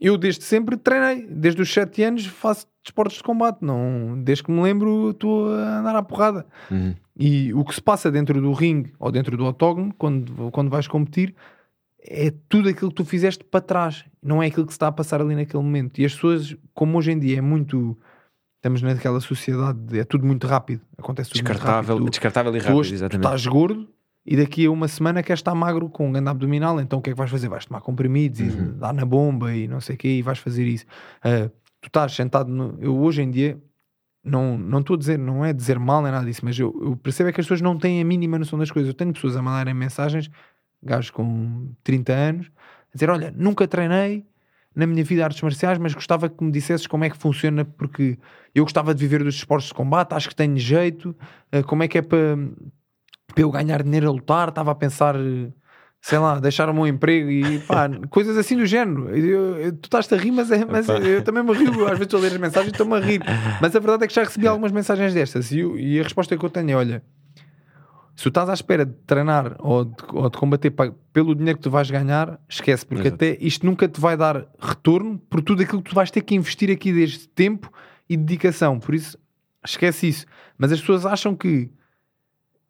Eu 0.00 0.16
desde 0.16 0.44
sempre 0.44 0.76
treinei, 0.76 1.26
desde 1.28 1.60
os 1.60 1.72
7 1.72 2.02
anos 2.04 2.24
faço 2.26 2.66
desportos 2.84 3.16
de 3.18 3.22
combate, 3.22 3.58
não, 3.62 4.20
desde 4.22 4.44
que 4.44 4.50
me 4.50 4.62
lembro 4.62 5.10
estou 5.10 5.52
a 5.54 5.80
andar 5.80 5.94
à 5.96 6.02
porrada. 6.02 6.46
Uhum. 6.70 6.94
E 7.18 7.52
o 7.52 7.64
que 7.64 7.74
se 7.74 7.82
passa 7.82 8.10
dentro 8.10 8.40
do 8.40 8.52
ringue 8.52 8.92
ou 8.98 9.10
dentro 9.10 9.36
do 9.36 9.44
octógono, 9.44 9.92
quando, 9.98 10.50
quando 10.52 10.70
vais 10.70 10.86
competir, 10.86 11.34
é 12.10 12.32
tudo 12.48 12.68
aquilo 12.68 12.88
que 12.90 12.96
tu 12.96 13.04
fizeste 13.04 13.44
para 13.44 13.60
trás, 13.60 14.04
não 14.22 14.42
é 14.42 14.46
aquilo 14.46 14.64
que 14.66 14.72
se 14.72 14.76
está 14.76 14.86
a 14.88 14.92
passar 14.92 15.20
ali 15.20 15.34
naquele 15.34 15.62
momento. 15.62 16.00
E 16.00 16.04
as 16.04 16.14
pessoas, 16.14 16.56
como 16.74 16.96
hoje 16.98 17.12
em 17.12 17.18
dia 17.18 17.38
é 17.38 17.40
muito. 17.40 17.98
Estamos 18.56 18.82
naquela 18.82 19.20
sociedade, 19.20 19.78
de- 19.78 20.00
é 20.00 20.04
tudo 20.04 20.26
muito 20.26 20.46
rápido, 20.46 20.80
acontece 20.96 21.30
tudo 21.30 21.42
Descartável, 21.42 21.70
muito 21.74 21.88
rápido. 21.90 22.04
Tu- 22.06 22.10
descartável 22.10 22.56
e 22.56 22.58
tu 22.60 22.64
rápido, 22.64 22.82
tu 22.88 22.94
exatamente. 22.94 23.24
estás 23.26 23.46
gordo 23.46 23.88
e 24.26 24.36
daqui 24.36 24.66
a 24.66 24.70
uma 24.70 24.88
semana 24.88 25.22
queres 25.22 25.38
estar 25.38 25.54
magro 25.54 25.88
com 25.88 26.08
um 26.08 26.12
grande 26.12 26.28
abdominal, 26.28 26.80
então 26.80 26.98
o 26.98 27.02
que 27.02 27.10
é 27.10 27.12
que 27.12 27.16
vais 27.18 27.30
fazer? 27.30 27.48
Vais 27.48 27.64
tomar 27.66 27.80
comprimidos 27.82 28.40
Uhum. 28.40 28.46
e 28.46 28.72
dar 28.72 28.92
na 28.92 29.04
bomba 29.04 29.54
e 29.54 29.68
não 29.68 29.80
sei 29.80 29.94
o 29.94 29.98
quê 29.98 30.08
e 30.18 30.22
vais 30.22 30.38
fazer 30.38 30.66
isso. 30.66 30.84
Ah, 31.22 31.48
tu 31.80 31.86
estás 31.86 32.12
sentado 32.14 32.50
no... 32.50 32.76
Eu 32.80 32.98
hoje 32.98 33.22
em 33.22 33.30
dia 33.30 33.62
não 34.24 34.58
não 34.58 34.80
estou 34.80 34.96
a 34.96 34.98
dizer, 34.98 35.18
não 35.18 35.44
é 35.44 35.52
dizer 35.52 35.78
mal 35.78 36.02
nem 36.02 36.10
nada 36.10 36.26
disso, 36.26 36.40
mas 36.44 36.58
eu, 36.58 36.76
eu 36.82 36.96
percebo 36.96 37.28
é 37.28 37.32
que 37.32 37.40
as 37.40 37.46
pessoas 37.46 37.60
não 37.62 37.78
têm 37.78 38.00
a 38.00 38.04
mínima 38.04 38.38
noção 38.40 38.58
das 38.58 38.70
coisas. 38.72 38.88
Eu 38.88 38.94
tenho 38.94 39.12
pessoas 39.12 39.36
a 39.36 39.40
mandarem 39.42 39.72
mensagens, 39.72 40.28
gajos 40.82 41.10
com 41.10 41.70
30 41.84 42.12
anos, 42.12 42.50
a 42.92 42.94
dizer: 42.94 43.10
Olha, 43.10 43.32
nunca 43.36 43.66
treinei 43.66 44.26
na 44.74 44.86
minha 44.86 45.02
vida 45.02 45.24
artes 45.24 45.42
marciais, 45.42 45.76
mas 45.78 45.92
gostava 45.92 46.28
que 46.28 46.42
me 46.44 46.52
dissesses 46.52 46.86
como 46.86 47.04
é 47.04 47.10
que 47.10 47.16
funciona, 47.16 47.64
porque 47.64 48.16
eu 48.54 48.64
gostava 48.64 48.94
de 48.94 49.00
viver 49.00 49.24
dos 49.24 49.34
esportes 49.34 49.68
de 49.68 49.74
combate, 49.74 50.12
acho 50.14 50.28
que 50.28 50.36
tenho 50.36 50.56
jeito, 50.56 51.16
eh, 51.50 51.62
como 51.64 51.82
é 51.82 51.88
que 51.88 51.98
é 51.98 52.02
para, 52.02 52.36
para 53.34 53.42
eu 53.42 53.50
ganhar 53.50 53.82
dinheiro 53.82 54.08
a 54.08 54.12
lutar, 54.12 54.48
estava 54.50 54.70
a 54.70 54.74
pensar, 54.76 55.16
eh, 55.16 55.50
sei 56.00 56.18
lá, 56.18 56.38
deixar 56.38 56.68
o 56.68 56.74
meu 56.74 56.86
emprego 56.86 57.28
e 57.28 57.58
pá, 57.60 57.88
coisas 58.08 58.36
assim 58.36 58.56
do 58.56 58.64
género. 58.66 59.08
Eu- 59.16 59.56
eu- 59.58 59.72
tu 59.72 59.86
estás-te 59.86 60.14
a 60.14 60.16
rir, 60.16 60.30
mas, 60.30 60.48
é, 60.52 60.64
mas 60.64 60.88
eu 60.88 61.22
também 61.22 61.42
me 61.42 61.52
rio, 61.54 61.82
às 61.84 61.90
vezes 61.98 62.02
estou 62.02 62.20
a 62.20 62.22
ler 62.22 62.32
as 62.34 62.38
mensagens 62.38 62.68
e 62.68 62.70
estou-me 62.74 62.94
a 62.94 63.00
rir. 63.00 63.20
Mas 63.60 63.74
a 63.74 63.80
verdade 63.80 64.04
é 64.04 64.06
que 64.06 64.14
já 64.14 64.22
recebi 64.22 64.46
algumas 64.46 64.70
mensagens 64.70 65.12
destas 65.12 65.50
e, 65.50 65.58
e 65.60 65.98
a 65.98 66.04
resposta 66.04 66.36
que 66.36 66.44
eu 66.44 66.50
tenho 66.50 66.70
é: 66.70 66.74
olha, 66.76 67.02
se 68.18 68.24
tu 68.24 68.30
estás 68.30 68.48
à 68.48 68.52
espera 68.52 68.84
de 68.84 68.94
treinar 69.06 69.54
ou 69.60 69.84
de, 69.84 69.94
ou 70.12 70.28
de 70.28 70.36
combater 70.36 70.72
pelo 71.12 71.36
dinheiro 71.36 71.56
que 71.56 71.62
tu 71.62 71.70
vais 71.70 71.88
ganhar, 71.88 72.40
esquece, 72.48 72.84
porque 72.84 73.06
Exato. 73.06 73.14
até 73.14 73.38
isto 73.40 73.64
nunca 73.64 73.86
te 73.86 74.00
vai 74.00 74.16
dar 74.16 74.44
retorno 74.58 75.20
por 75.30 75.40
tudo 75.40 75.62
aquilo 75.62 75.80
que 75.80 75.90
tu 75.90 75.94
vais 75.94 76.10
ter 76.10 76.22
que 76.22 76.34
investir 76.34 76.68
aqui 76.68 76.92
desde 76.92 77.28
tempo 77.28 77.72
e 78.10 78.16
dedicação. 78.16 78.80
Por 78.80 78.96
isso, 78.96 79.16
esquece 79.64 80.08
isso. 80.08 80.26
Mas 80.58 80.72
as 80.72 80.80
pessoas 80.80 81.06
acham 81.06 81.36
que 81.36 81.70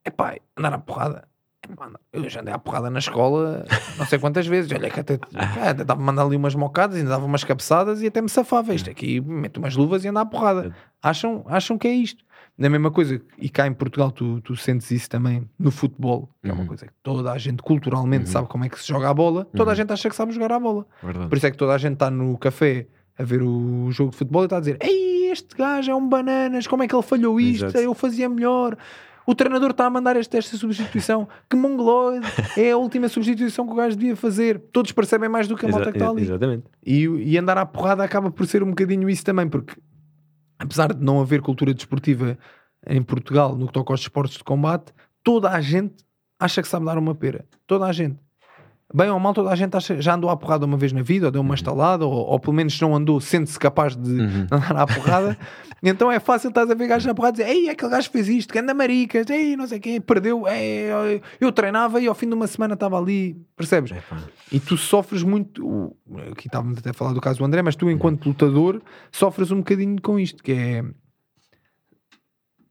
é 0.05 0.11
pá, 0.11 0.37
andar 0.55 0.75
à 0.75 0.79
porrada. 0.79 1.27
Epá, 1.67 1.93
Eu 2.13 2.29
já 2.29 2.43
andei 2.43 2.53
à 2.53 2.59
porrada 2.59 2.91
na 2.91 2.99
escola 2.99 3.65
não 3.97 4.05
sei 4.05 4.19
quantas 4.19 4.45
vezes. 4.47 4.71
Olha 4.71 4.91
que 4.91 5.01
até, 5.01 5.15
é, 5.15 5.69
até 5.71 5.83
dava-me 5.83 6.05
mandar 6.05 6.27
ali 6.27 6.37
umas 6.37 6.55
mocadas, 6.55 6.99
ainda 6.99 7.09
dava 7.09 7.25
umas 7.25 7.43
cabeçadas 7.43 8.03
e 8.03 8.07
até 8.09 8.21
me 8.21 8.29
safava. 8.29 8.75
Isto 8.75 8.91
aqui, 8.91 9.19
meto 9.19 9.57
umas 9.57 9.75
luvas 9.75 10.05
e 10.05 10.09
anda 10.09 10.21
à 10.21 10.27
porrada. 10.27 10.77
Acham, 11.03 11.43
acham 11.49 11.79
que 11.79 11.89
é 11.89 11.93
isto. 11.93 12.23
Na 12.59 12.69
mesma 12.69 12.91
coisa, 12.91 13.21
e 13.39 13.49
cá 13.49 13.69
em 13.69 13.73
Portugal 13.73 14.11
tu, 14.11 14.41
tu 14.41 14.57
sentes 14.57 14.91
isso 14.91 15.09
também 15.09 15.49
no 15.57 15.71
futebol, 15.71 16.29
que 16.43 16.51
é 16.51 16.53
uma 16.53 16.63
Uhum. 16.63 16.67
coisa 16.67 16.87
que 16.87 16.93
toda 17.05 17.31
a 17.31 17.39
gente 17.39 17.63
culturalmente 17.63 18.25
Uhum. 18.27 18.33
sabe 18.33 18.49
como 18.49 18.65
é 18.65 18.69
que 18.69 18.81
se 18.81 18.89
joga 18.89 19.09
a 19.09 19.15
bola, 19.15 19.45
toda 19.57 19.71
a 19.71 19.75
gente 19.77 19.93
acha 19.93 20.11
que 20.11 20.17
sabe 20.17 20.33
jogar 20.33 20.51
a 20.51 20.59
bola. 20.59 20.85
Verdade. 21.03 21.29
Por 21.29 21.37
isso 21.39 21.47
é 21.47 21.51
que 21.53 21.57
toda 21.57 21.73
a 21.73 21.79
gente 21.79 21.93
está 21.93 22.11
no 22.11 22.37
café 22.37 22.89
a 23.17 23.23
ver 23.23 23.43
o 23.43 23.91
jogo 23.93 24.11
de 24.11 24.17
futebol 24.17 24.43
e 24.43 24.47
está 24.47 24.57
a 24.57 24.61
dizer: 24.61 24.77
Ei, 24.81 25.31
este 25.31 25.55
gajo 25.57 25.91
é 25.91 25.95
um 25.95 26.09
bananas, 26.09 26.67
como 26.67 26.83
é 26.83 26.89
que 26.89 26.95
ele 26.97 27.03
falhou 27.03 27.39
isto? 27.41 27.67
Exato. 27.67 27.79
Eu 27.79 27.95
fazia 27.95 28.29
melhor. 28.29 28.77
O 29.25 29.35
treinador 29.35 29.71
está 29.73 29.85
a 29.87 29.91
mandar 29.91 30.17
este, 30.17 30.37
esta 30.39 30.57
substituição. 30.57 31.29
Que 31.51 31.55
mongoloide! 31.57 32.27
É 32.57 32.71
a 32.73 32.77
última 32.79 33.09
substituição 33.09 33.67
que 33.67 33.73
o 33.73 33.77
gajo 33.77 33.95
devia 33.95 34.17
fazer. 34.17 34.59
Todos 34.73 34.91
percebem 34.91 35.29
mais 35.29 35.47
do 35.47 35.55
que 35.57 35.67
a 35.67 35.69
malta 35.69 35.85
Exa- 35.85 35.93
que 35.93 35.99
está 35.99 36.11
ali. 36.11 36.23
Exatamente. 36.23 36.65
E, 36.85 37.05
e 37.05 37.37
andar 37.39 37.59
à 37.59 37.67
porrada 37.67 38.03
acaba 38.03 38.31
por 38.31 38.47
ser 38.47 38.63
um 38.63 38.71
bocadinho 38.71 39.09
isso 39.09 39.23
também, 39.25 39.47
porque 39.47 39.75
apesar 40.59 40.93
de 40.93 41.05
não 41.05 41.21
haver 41.21 41.41
cultura 41.41 41.73
desportiva 41.73 42.39
em 42.87 43.03
Portugal 43.03 43.57
no 43.57 43.67
que 43.67 43.73
toca 43.73 43.93
aos 43.93 44.01
esportes 44.01 44.39
de 44.39 44.45
combate, 44.45 44.93
toda 45.23 45.51
a 45.51 45.61
gente 45.61 45.97
acha 46.39 46.63
que 46.63 46.69
sabe 46.69 46.87
dar 46.87 46.99
uma 46.99 47.15
pera. 47.15 47.47
Toda 47.67 47.87
a 47.87 47.93
gente. 47.93 48.19
Bem 48.95 49.11
ou 49.11 49.21
mal, 49.21 49.35
toda 49.35 49.51
a 49.51 49.55
gente 49.55 49.71
já 50.01 50.15
andou 50.15 50.31
à 50.31 50.37
porrada 50.37 50.65
uma 50.65 50.79
vez 50.79 50.93
na 50.95 51.03
vida, 51.03 51.27
ou 51.27 51.31
deu 51.31 51.43
uma 51.43 51.55
estalada, 51.55 52.07
ou, 52.07 52.27
ou 52.27 52.41
pelo 52.41 52.55
menos 52.55 52.81
não 52.81 52.97
andou, 52.97 53.21
sente-se 53.21 53.59
capaz 53.59 53.95
de 53.95 54.11
Uhum. 54.11 54.47
andar 54.51 54.77
à 54.77 54.87
porrada. 54.87 55.37
então 55.83 56.11
é 56.11 56.19
fácil, 56.19 56.49
estás 56.49 56.71
a 56.71 56.75
ver 56.75 56.87
gajos 56.89 57.05
na 57.05 57.15
porrada 57.15 57.43
e 57.43 57.45
dizer: 57.45 57.55
Ei, 57.55 57.69
aquele 57.69 57.91
gajo 57.91 58.11
fez 58.11 58.29
isto, 58.29 58.51
que 58.51 58.59
anda 58.59 58.73
maricas, 58.73 59.29
ei, 59.29 59.57
não 59.57 59.67
sei 59.67 59.79
quem, 59.79 60.01
perdeu. 60.01 60.49
Ei, 60.49 61.21
eu 61.39 61.53
treinava 61.53 62.01
e 62.01 62.07
ao 62.07 62.15
fim 62.15 62.29
de 62.29 62.35
uma 62.35 62.47
semana 62.47 62.73
estava 62.73 62.99
ali, 62.99 63.37
percebes? 63.55 63.91
Epá. 63.93 64.23
E 64.51 64.59
tu 64.59 64.79
sofres 64.79 65.23
muito. 65.23 65.95
Aqui 66.33 66.47
estávamos 66.49 66.79
até 66.79 66.89
a 66.89 66.95
falar 66.95 67.13
do 67.13 67.21
caso 67.21 67.41
do 67.41 67.45
André, 67.45 67.61
mas 67.61 67.77
tu, 67.77 67.91
enquanto 67.91 68.25
lutador, 68.27 68.81
sofres 69.13 69.51
um 69.51 69.59
bocadinho 69.59 70.01
com 70.01 70.19
isto, 70.19 70.43
que 70.43 70.53
é. 70.53 70.83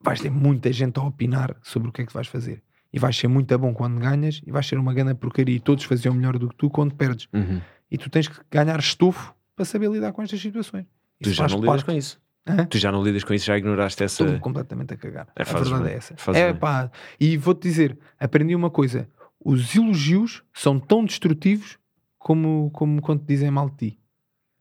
Vais 0.01 0.19
ter 0.19 0.31
muita 0.31 0.71
gente 0.71 0.99
a 0.99 1.03
opinar 1.03 1.55
sobre 1.61 1.89
o 1.89 1.91
que 1.91 2.01
é 2.01 2.05
que 2.05 2.13
vais 2.13 2.27
fazer. 2.27 2.63
E 2.91 2.99
vais 2.99 3.17
ser 3.17 3.27
muito 3.27 3.57
bom 3.57 3.73
quando 3.73 3.99
ganhas, 3.99 4.41
e 4.45 4.51
vais 4.51 4.65
ser 4.65 4.77
uma 4.77 4.93
grande 4.93 5.13
porcaria. 5.15 5.55
E 5.55 5.59
todos 5.59 5.83
faziam 5.83 6.13
melhor 6.13 6.37
do 6.37 6.49
que 6.49 6.55
tu 6.55 6.69
quando 6.69 6.95
perdes. 6.95 7.27
Uhum. 7.33 7.61
E 7.91 7.97
tu 7.97 8.09
tens 8.09 8.27
que 8.27 8.39
ganhar 8.51 8.79
estufo 8.79 9.33
para 9.55 9.65
saber 9.65 9.89
lidar 9.89 10.13
com 10.13 10.21
estas 10.21 10.39
situações. 10.39 10.85
Tu 11.21 11.31
já 11.31 11.47
não 11.47 11.59
lidas 11.59 11.67
parte. 11.67 11.85
com 11.85 11.91
isso. 11.91 12.21
Hã? 12.47 12.65
Tu 12.65 12.77
já 12.77 12.91
não 12.91 13.03
lidas 13.03 13.23
com 13.23 13.33
isso, 13.33 13.45
já 13.45 13.57
ignoraste 13.57 14.03
essa. 14.03 14.23
Estou 14.23 14.39
completamente 14.39 14.93
a 14.93 14.97
cagar. 14.97 15.27
É, 15.35 15.41
a 15.41 15.45
verdade 15.45 15.83
bem, 15.83 15.93
é 15.93 15.95
essa. 15.95 16.15
fazes 16.15 16.41
É, 16.41 16.53
pá, 16.53 16.89
e 17.19 17.35
vou-te 17.35 17.61
dizer, 17.61 17.97
aprendi 18.19 18.55
uma 18.55 18.69
coisa: 18.69 19.07
os 19.43 19.75
elogios 19.75 20.43
são 20.53 20.79
tão 20.79 21.03
destrutivos 21.03 21.77
como, 22.17 22.69
como 22.71 23.01
quando 23.01 23.21
te 23.21 23.27
dizem 23.27 23.51
mal 23.51 23.69
de 23.69 23.75
ti. 23.75 23.99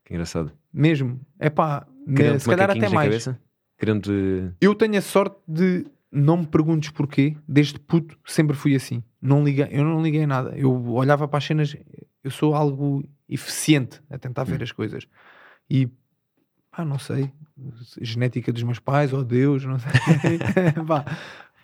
Que 0.05 0.15
engraçado. 0.15 0.53
Mesmo. 0.73 1.21
É 1.39 1.51
pá, 1.51 1.87
se 2.39 2.49
calhar 2.49 2.71
até 2.71 2.89
mais. 2.89 3.29
Criam-te. 3.77 4.11
Eu 4.61 4.75
tenho 4.75 4.97
a 4.97 5.03
sorte 5.03 5.37
de 5.47 5.87
não 6.11 6.39
me 6.39 6.47
perguntes 6.47 6.91
porquê, 6.91 7.37
desde 7.49 7.79
puto 7.81 8.19
sempre 8.25 8.57
fui 8.57 8.75
assim. 8.75 9.03
Não 9.21 9.45
liguei, 9.45 9.69
eu 9.71 9.85
não 9.85 10.03
liguei 10.03 10.27
nada. 10.27 10.57
Eu 10.57 10.87
olhava 10.93 11.27
para 11.29 11.39
as 11.39 11.45
cenas, 11.45 11.77
eu 12.23 12.31
sou 12.31 12.55
algo 12.55 13.05
eficiente 13.29 14.01
a 14.09 14.19
tentar 14.19 14.45
ver 14.45 14.63
as 14.63 14.73
coisas. 14.73 15.07
E 15.69 15.89
pá, 16.71 16.85
não 16.85 16.99
sei, 16.99 17.31
genética 18.01 18.53
dos 18.53 18.63
meus 18.63 18.79
pais, 18.79 19.13
ou 19.13 19.25
Deus, 19.25 19.65
não 19.65 19.79
sei. 19.79 19.91
Pá, 20.87 21.05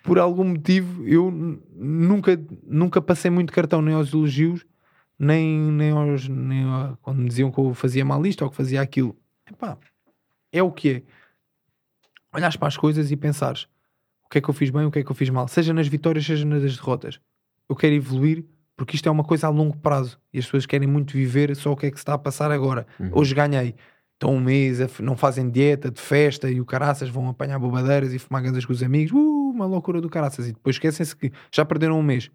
por 0.03 0.19
algum 0.19 0.45
motivo 0.45 1.07
eu 1.07 1.31
nunca, 1.31 2.37
nunca 2.65 3.01
passei 3.01 3.31
muito 3.31 3.53
cartão 3.53 3.81
nem 3.81 3.95
aos 3.95 4.13
elogios, 4.13 4.67
nem, 5.19 5.47
nem 5.71 5.91
aos 5.93 6.29
nem 6.29 6.65
a- 6.65 6.99
quando 7.01 7.19
me 7.21 7.29
diziam 7.29 7.53
que 7.53 7.59
eu 7.61 7.73
fazia 7.75 8.05
mal 8.05 8.25
isto 8.27 8.43
ou 8.43 8.51
que 8.51 8.57
fazia 8.57 8.81
aquilo. 8.83 9.17
Epá, 9.49 9.79
é 10.51 10.61
o 10.63 10.73
que 10.73 10.89
é. 10.91 11.03
Olhares 12.35 12.57
para 12.57 12.69
as 12.69 12.77
coisas 12.77 13.11
e 13.13 13.17
pensares 13.17 13.69
que 14.33 14.39
é 14.39 14.41
que 14.41 14.49
eu 14.49 14.55
fiz 14.55 14.71
bem, 14.71 14.87
o 14.87 14.91
que 14.91 14.99
é 14.99 15.05
que 15.05 15.11
eu 15.11 15.15
fiz 15.15 15.29
mal, 15.29 15.47
seja 15.47 15.75
nas 15.75 15.87
vitórias, 15.87 16.25
seja 16.25 16.47
nas 16.47 16.63
derrotas. 16.63 17.21
Eu 17.69 17.77
quero 17.77 17.95
evoluir 17.95 18.45
porque 18.77 18.97
isto 18.97 19.07
é 19.09 19.13
uma 19.13 19.23
coisa 19.23 19.47
a 19.47 19.51
longo 19.51 19.77
prazo 19.77 20.19
e 20.33 20.39
as 20.39 20.47
pessoas 20.47 20.67
querem 20.67 20.89
muito 20.89 21.13
viver 21.13 21.55
só 21.55 21.73
o 21.73 21.77
que 21.77 21.87
é 21.87 21.91
que 21.91 21.97
se 21.99 22.01
está 22.01 22.15
a 22.15 22.19
passar 22.19 22.51
agora. 22.51 22.87
Uhum. 22.99 23.11
Hoje 23.13 23.35
ganhei. 23.35 23.75
Estão 24.15 24.35
um 24.35 24.41
mês, 24.41 24.79
não 25.01 25.17
fazem 25.17 25.51
dieta 25.51 25.91
de 25.91 26.01
festa 26.01 26.51
e 26.51 26.61
o 26.61 26.65
caraças 26.65 27.09
vão 27.09 27.29
apanhar 27.29 27.59
bobadeiras 27.59 28.13
e 28.13 28.19
fumar 28.19 28.43
ganzas 28.43 28.65
com 28.65 28.73
os 28.73 28.83
amigos. 28.83 29.13
Uh, 29.13 29.51
uma 29.51 29.67
loucura 29.67 30.01
do 30.01 30.09
caraças. 30.09 30.49
E 30.49 30.53
depois 30.53 30.77
esquecem-se 30.77 31.15
que 31.15 31.31
já 31.53 31.65
perderam 31.65 31.99
um 31.99 32.03
mês. 32.03 32.31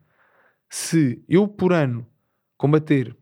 Se 0.69 1.21
eu 1.27 1.47
por 1.47 1.73
ano 1.73 2.05
combater 2.57 3.15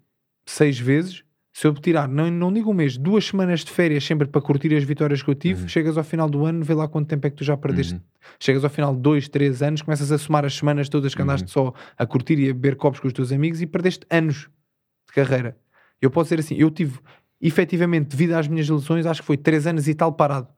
seis 0.46 0.80
vezes, 0.80 1.24
se 1.58 1.66
eu 1.66 1.74
tirar, 1.74 2.06
não, 2.10 2.30
não 2.30 2.52
digo 2.52 2.70
um 2.70 2.74
mês, 2.74 2.98
duas 2.98 3.24
semanas 3.28 3.62
de 3.64 3.72
férias 3.72 4.04
sempre 4.04 4.28
para 4.28 4.42
curtir 4.42 4.76
as 4.76 4.84
vitórias 4.84 5.24
que 5.24 5.30
eu 5.30 5.36
tive, 5.36 5.62
Uhum. 5.62 5.68
chegas 5.70 5.98
ao 5.98 6.04
final 6.04 6.30
do 6.30 6.44
ano, 6.44 6.62
vê 6.66 6.74
lá 6.74 6.86
quanto 6.86 7.08
tempo 7.08 7.26
é 7.26 7.30
que 7.30 7.38
tu 7.38 7.46
já 7.46 7.56
perdeste. 7.56 7.94
Uhum. 7.94 8.02
Chegas 8.38 8.66
ao 8.66 8.70
final 8.70 8.94
de 8.94 9.00
dois, 9.02 9.30
três 9.30 9.62
anos, 9.62 9.82
começas 9.82 10.12
a 10.12 10.18
somar 10.18 10.44
as 10.44 10.54
semanas 10.54 10.90
todas 10.90 11.16
que 11.16 11.22
andaste 11.22 11.50
só 11.50 11.74
a 11.98 12.06
curtir 12.06 12.38
e 12.40 12.50
a 12.50 12.54
beber 12.54 12.76
copos 12.76 13.00
com 13.00 13.08
os 13.08 13.14
teus 13.14 13.32
amigos 13.32 13.62
e 13.62 13.66
perdeste 13.66 14.06
anos 14.10 14.50
de 15.08 15.14
carreira. 15.14 15.58
Eu 16.02 16.12
posso 16.12 16.26
dizer 16.26 16.42
assim, 16.42 16.56
eu 16.56 16.70
tive, 16.70 17.00
efetivamente, 17.42 18.10
devido 18.10 18.34
às 18.34 18.50
minhas 18.50 18.68
lesões, 18.68 19.06
acho 19.06 19.22
que 19.22 19.28
foi 19.28 19.38
3 19.38 19.66
anos 19.68 19.88
e 19.88 19.96
tal 19.96 20.12
parado. 20.12 20.50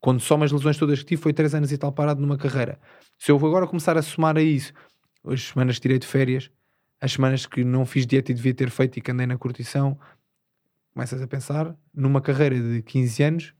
Quando 0.00 0.20
só 0.20 0.42
as 0.42 0.50
lesões 0.52 0.78
todas 0.78 1.00
que 1.00 1.04
tive, 1.04 1.20
foi 1.20 1.34
3 1.34 1.54
anos 1.54 1.70
e 1.70 1.76
tal 1.76 1.92
parado 1.92 2.18
numa 2.20 2.38
carreira. 2.38 2.78
Se 3.18 3.30
eu 3.30 3.36
agora 3.36 3.66
começar 3.66 3.98
a 3.98 4.00
somar 4.02 4.38
a 4.38 4.42
isso, 4.42 4.72
as 5.26 5.42
semanas 5.48 5.76
que 5.76 5.82
tirei 5.82 5.98
de 5.98 6.06
férias, 6.06 6.50
as 6.98 7.12
semanas 7.12 7.44
que 7.44 7.62
não 7.62 7.84
fiz 7.84 8.06
dieta 8.06 8.30
e 8.32 8.34
devia 8.34 8.54
ter 8.54 8.70
feito 8.70 8.98
e 8.98 9.02
que 9.02 9.10
andei 9.10 9.26
na 9.26 9.36
curtição, 9.36 9.98
começas 10.96 11.20
a 11.20 11.26
pensar 11.26 11.76
numa 11.94 12.22
carreira 12.22 12.58
de 12.58 12.80
15 12.80 13.22
anos, 13.22 13.54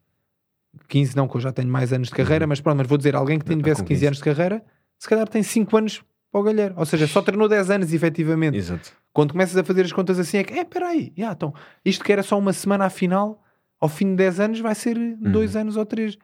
15 0.88 1.14
não, 1.14 1.28
que 1.28 1.36
eu 1.36 1.40
já 1.42 1.52
tenho 1.52 1.68
mais 1.68 1.92
anos 1.92 2.08
de 2.08 2.14
carreira, 2.14 2.46
Uhum. 2.46 2.48
mas 2.48 2.62
pronto, 2.62 2.78
mas 2.78 2.86
vou 2.86 2.96
dizer, 2.96 3.14
alguém 3.14 3.38
que 3.38 3.48
Não, 3.50 3.58
tivesse 3.58 3.82
com 3.82 3.88
15 3.88 3.98
15. 4.00 4.06
anos 4.06 4.18
de 4.18 4.24
carreira, 4.24 4.64
se 4.98 5.06
calhar 5.06 5.28
tem 5.28 5.42
5 5.42 5.76
anos 5.76 6.02
para 6.32 6.40
o 6.40 6.42
galheiro. 6.42 6.74
Ou 6.78 6.86
seja, 6.86 7.06
só 7.06 7.20
treinou 7.20 7.46
10 7.46 7.70
anos, 7.70 7.92
efetivamente. 7.92 8.56
Exato. 8.56 8.90
Quando 9.12 9.32
começas 9.32 9.54
a 9.56 9.62
fazer 9.62 9.82
as 9.82 9.92
contas 9.92 10.18
assim, 10.18 10.38
é 10.38 10.44
que, 10.44 10.54
é, 10.58 10.64
peraí, 10.64 11.12
já, 11.14 11.32
então, 11.32 11.52
isto 11.84 12.02
que 12.02 12.10
era 12.10 12.22
só 12.22 12.38
uma 12.38 12.54
semana 12.54 12.86
à 12.86 12.90
final, 12.90 13.42
ao 13.78 13.88
fim 13.88 14.10
de 14.10 14.16
10 14.16 14.40
anos 14.40 14.60
vai 14.60 14.74
ser 14.74 14.96
2 15.18 15.56
anos 15.56 15.76
ou 15.76 15.84
3. 15.84 16.16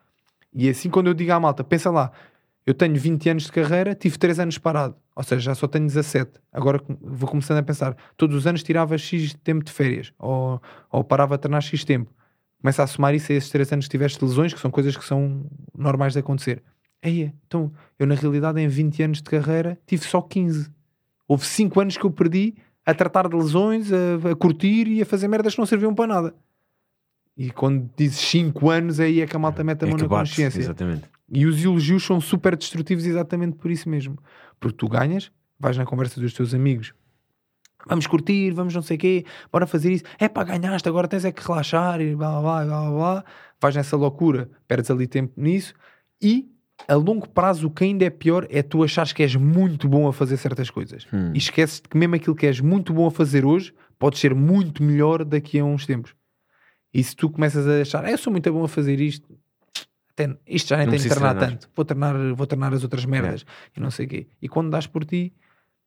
E 0.55 0.67
assim, 0.69 0.89
quando 0.89 1.09
eu 1.09 1.15
digo 1.15 1.31
à 1.33 1.39
malta, 1.39 1.63
pensa 1.63 1.91
lá, 1.91 2.11
eu 2.67 2.73
tenho 2.73 2.95
20 2.97 3.29
anos 3.29 3.43
de 3.45 3.53
carreira, 3.53 3.95
tive 3.95 4.17
3 4.17 4.41
anos 4.41 4.57
parado, 4.57 4.97
ou 5.15 5.23
seja, 5.23 5.41
já 5.41 5.55
só 5.55 5.67
tenho 5.67 5.87
17. 5.87 6.31
Agora 6.53 6.81
vou 7.01 7.29
começando 7.29 7.59
a 7.59 7.63
pensar, 7.63 7.97
todos 8.17 8.37
os 8.37 8.47
anos 8.47 8.63
tirava 8.63 8.97
X 8.97 9.35
tempo 9.45 9.65
de 9.65 9.73
férias, 9.73 10.13
ou, 10.19 10.61
ou 10.91 11.05
parava 11.05 11.35
a 11.35 11.39
treinar 11.39 11.61
X 11.63 11.85
tempo. 11.85 12.11
Começa 12.61 12.83
a 12.83 12.87
somar 12.87 13.15
isso 13.15 13.33
a 13.33 13.35
esses 13.35 13.51
3 13.51 13.73
anos 13.73 13.87
que 13.87 13.91
tiveste 13.91 14.25
lesões, 14.25 14.55
que 14.55 14.61
são 14.61 14.71
coisas 14.71 14.97
que 14.97 15.05
são 15.05 15.45
normais 15.77 16.13
de 16.13 16.21
acontecer. 16.21 16.63
Aí, 17.03 17.33
então, 17.47 17.73
eu 17.99 18.07
na 18.07 18.15
realidade 18.15 18.61
em 18.61 18.69
20 18.69 19.03
anos 19.03 19.17
de 19.19 19.25
carreira 19.25 19.77
tive 19.87 20.05
só 20.05 20.21
15. 20.23 20.71
Houve 21.27 21.45
5 21.45 21.81
anos 21.81 21.97
que 21.97 22.05
eu 22.05 22.11
perdi 22.11 22.55
a 22.87 22.95
tratar 22.95 23.29
de 23.29 23.35
lesões, 23.37 23.91
a, 23.93 24.31
a 24.31 24.37
curtir 24.37 24.87
e 24.87 25.03
a 25.03 25.07
fazer 25.07 25.27
merdas 25.27 25.55
que 25.55 25.59
não 25.59 25.67
serviam 25.67 25.93
para 25.95 26.07
nada. 26.07 26.35
E 27.37 27.51
quando 27.51 27.91
dizes 27.97 28.19
5 28.21 28.71
anos, 28.71 29.01
aí 29.01 29.21
é 29.21 29.27
que 29.27 29.35
a 29.35 29.39
malta 29.39 29.65
mete 29.65 29.83
a 29.83 29.87
É 29.87 29.91
mão 29.91 29.97
que 29.97 30.03
na 30.05 30.09
bate, 30.09 30.31
consciência. 30.31 30.61
exatamente. 30.61 31.03
E 31.33 31.47
os 31.47 31.64
elogios 31.64 32.05
são 32.05 32.20
super 32.20 32.55
destrutivos 32.55 33.07
exatamente 33.07 33.57
por 33.57 33.70
isso 33.70 33.89
mesmo. 33.89 34.18
Porque 34.61 34.76
tu 34.76 34.87
ganhas, 34.87 35.33
vais 35.59 35.78
na 35.78 35.87
conversa 35.87 36.20
dos 36.20 36.35
teus 36.35 36.53
amigos, 36.53 36.93
vamos 37.87 38.07
curtir, 38.07 38.51
vamos 38.51 38.74
não 38.74 38.83
sei 38.83 38.99
o 38.99 39.01
quê, 39.01 39.24
bora 39.51 39.66
fazer 39.66 39.93
isso. 39.93 40.05
É 40.18 40.28
pá, 40.28 40.45
ganhaste, 40.45 40.87
agora 40.87 41.09
tens 41.09 41.24
é 41.24 41.33
que 41.33 41.43
relaxar 41.43 42.03
e 42.03 42.14
blá 42.14 42.39
blá 42.41 42.64
blá 42.64 42.91
blá. 42.91 43.24
Vais 43.59 43.74
nessa 43.74 43.97
loucura, 43.97 44.51
perdes 44.68 44.91
ali 44.91 45.07
tempo 45.07 45.33
nisso 45.41 45.72
e 46.20 46.53
a 46.87 46.95
longo 46.95 47.28
prazo 47.28 47.68
o 47.68 47.70
que 47.70 47.85
ainda 47.85 48.05
é 48.05 48.11
pior 48.11 48.47
é 48.51 48.62
tu 48.62 48.83
achares 48.83 49.12
que 49.12 49.22
és 49.22 49.35
muito 49.35 49.89
bom 49.89 50.07
a 50.07 50.12
fazer 50.12 50.37
certas 50.37 50.68
coisas. 50.68 51.07
Hum. 51.12 51.33
E 51.33 51.39
esqueces 51.39 51.80
que 51.80 51.97
mesmo 51.97 52.16
aquilo 52.16 52.37
que 52.37 52.47
és 52.47 52.61
muito 52.61 52.93
bom 52.93 53.07
a 53.07 53.11
fazer 53.11 53.45
hoje 53.45 53.72
pode 53.99 54.18
ser 54.18 54.35
muito 54.35 54.83
melhor 54.83 55.24
daqui 55.24 55.59
a 55.59 55.64
uns 55.64 55.87
tempos. 55.87 56.14
E 56.93 57.03
se 57.03 57.16
tu 57.16 57.30
começas 57.30 57.66
a 57.66 57.80
achar, 57.80 58.05
"Ah, 58.05 58.11
eu 58.11 58.18
sou 58.18 58.30
muito 58.30 58.53
bom 58.53 58.64
a 58.64 58.68
fazer 58.68 59.01
isto, 59.01 59.26
até, 60.13 60.37
isto 60.47 60.69
já 60.69 60.77
nem 60.77 60.87
Não 60.87 60.93
tenho 60.93 61.03
de 61.03 61.09
treinar, 61.09 61.35
treinar. 61.37 61.59
tanto, 61.59 61.71
vou 61.75 61.85
treinar, 61.85 62.35
vou 62.35 62.47
treinar 62.47 62.73
as 62.75 62.83
outras 62.83 63.05
merdas 63.05 63.45
e 63.77 63.81
não 63.81 63.91
sei 63.91 64.07
o 64.07 64.09
quê. 64.09 64.27
E 64.41 64.49
quando 64.49 64.71
dás 64.71 64.87
por 64.87 65.05
ti, 65.05 65.33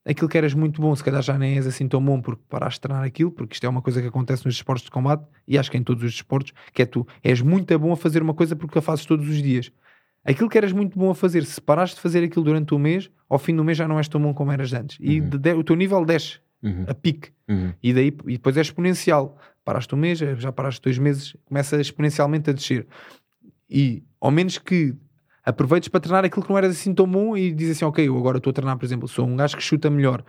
aquilo 0.06 0.28
que 0.30 0.38
eras 0.38 0.54
muito 0.54 0.82
bom, 0.82 0.96
se 0.96 1.04
calhar 1.04 1.22
já 1.22 1.38
nem 1.38 1.56
és 1.58 1.66
assim 1.68 1.88
tão 1.88 2.04
bom 2.04 2.22
porque 2.22 2.42
paraste 2.50 2.78
de 2.78 2.82
treinar 2.82 3.04
aquilo, 3.06 3.32
porque 3.32 3.54
isto 3.54 3.66
é 3.66 3.70
uma 3.70 3.82
coisa 3.82 4.02
que 4.02 4.08
acontece 4.08 4.46
nos 4.46 4.56
esportes 4.56 4.86
de 4.86 4.92
combate 4.92 5.24
e 5.48 5.58
acho 5.58 5.70
que 5.72 5.78
em 5.78 5.84
todos 5.84 6.04
os 6.04 6.12
desportos, 6.12 6.54
que 6.74 6.82
é 6.82 6.86
tu 6.86 7.08
és 7.24 7.42
muito 7.42 7.78
bom 7.80 7.92
a 7.92 7.98
fazer 7.98 8.22
uma 8.22 8.34
coisa 8.34 8.56
porque 8.56 8.78
a 8.80 8.82
fazes 8.82 9.06
todos 9.06 9.28
os 9.28 9.42
dias. 9.42 9.72
Aquilo 10.24 10.50
que 10.50 10.58
eras 10.58 10.72
muito 10.72 10.98
bom 10.98 11.12
a 11.12 11.16
fazer, 11.16 11.46
se 11.46 11.62
paraste 11.62 11.96
de 11.98 12.02
fazer 12.02 12.24
aquilo 12.24 12.44
durante 12.44 12.74
o 12.74 12.80
mês, 12.80 13.12
ao 13.30 13.38
fim 13.38 13.56
do 13.56 13.64
mês 13.64 13.78
já 13.78 13.88
não 13.88 14.00
és 14.00 14.08
tão 14.08 14.20
bom 14.20 14.34
como 14.34 14.52
eras 14.52 14.74
antes. 14.74 14.98
E 15.00 15.22
Uhum. 15.22 15.30
de- 15.30 15.38
de- 15.38 15.54
o 15.54 15.64
teu 15.64 15.76
nível 15.76 16.04
desce 16.04 16.40
Uhum. 16.64 16.86
a 16.88 16.94
pique. 16.96 17.30
Uhum. 17.48 17.74
E, 17.84 17.94
daí, 17.94 18.08
e 18.08 18.32
depois 18.34 18.58
é 18.58 18.62
exponencial. 18.62 19.38
Paraste 19.64 19.94
um 19.94 19.98
mês, 20.00 20.18
já 20.18 20.52
paraste 20.52 20.82
dois 20.82 20.98
meses, 20.98 21.36
começa 21.46 21.80
exponencialmente 21.80 22.50
a 22.50 22.54
descer. 22.54 22.88
E 23.70 24.04
ao 24.20 24.32
menos 24.32 24.58
que 24.58 24.96
aproveites 25.44 25.90
para 25.90 26.00
treinar 26.00 26.26
aquilo 26.26 26.44
que 26.44 26.50
não 26.50 26.58
eras 26.58 26.72
assim 26.72 26.94
tão 26.94 27.08
bom 27.08 27.38
e 27.38 27.52
dizes 27.52 27.78
assim, 27.78 27.86
ok, 27.86 28.08
eu 28.08 28.18
agora 28.18 28.38
estou 28.38 28.52
a 28.52 28.54
treinar, 28.54 28.78
por 28.78 28.86
exemplo, 28.86 29.08
sou 29.08 29.26
um 29.26 29.36
gajo 29.36 29.56
que 29.56 29.64
chuta 29.64 29.90
melhor. 29.90 30.24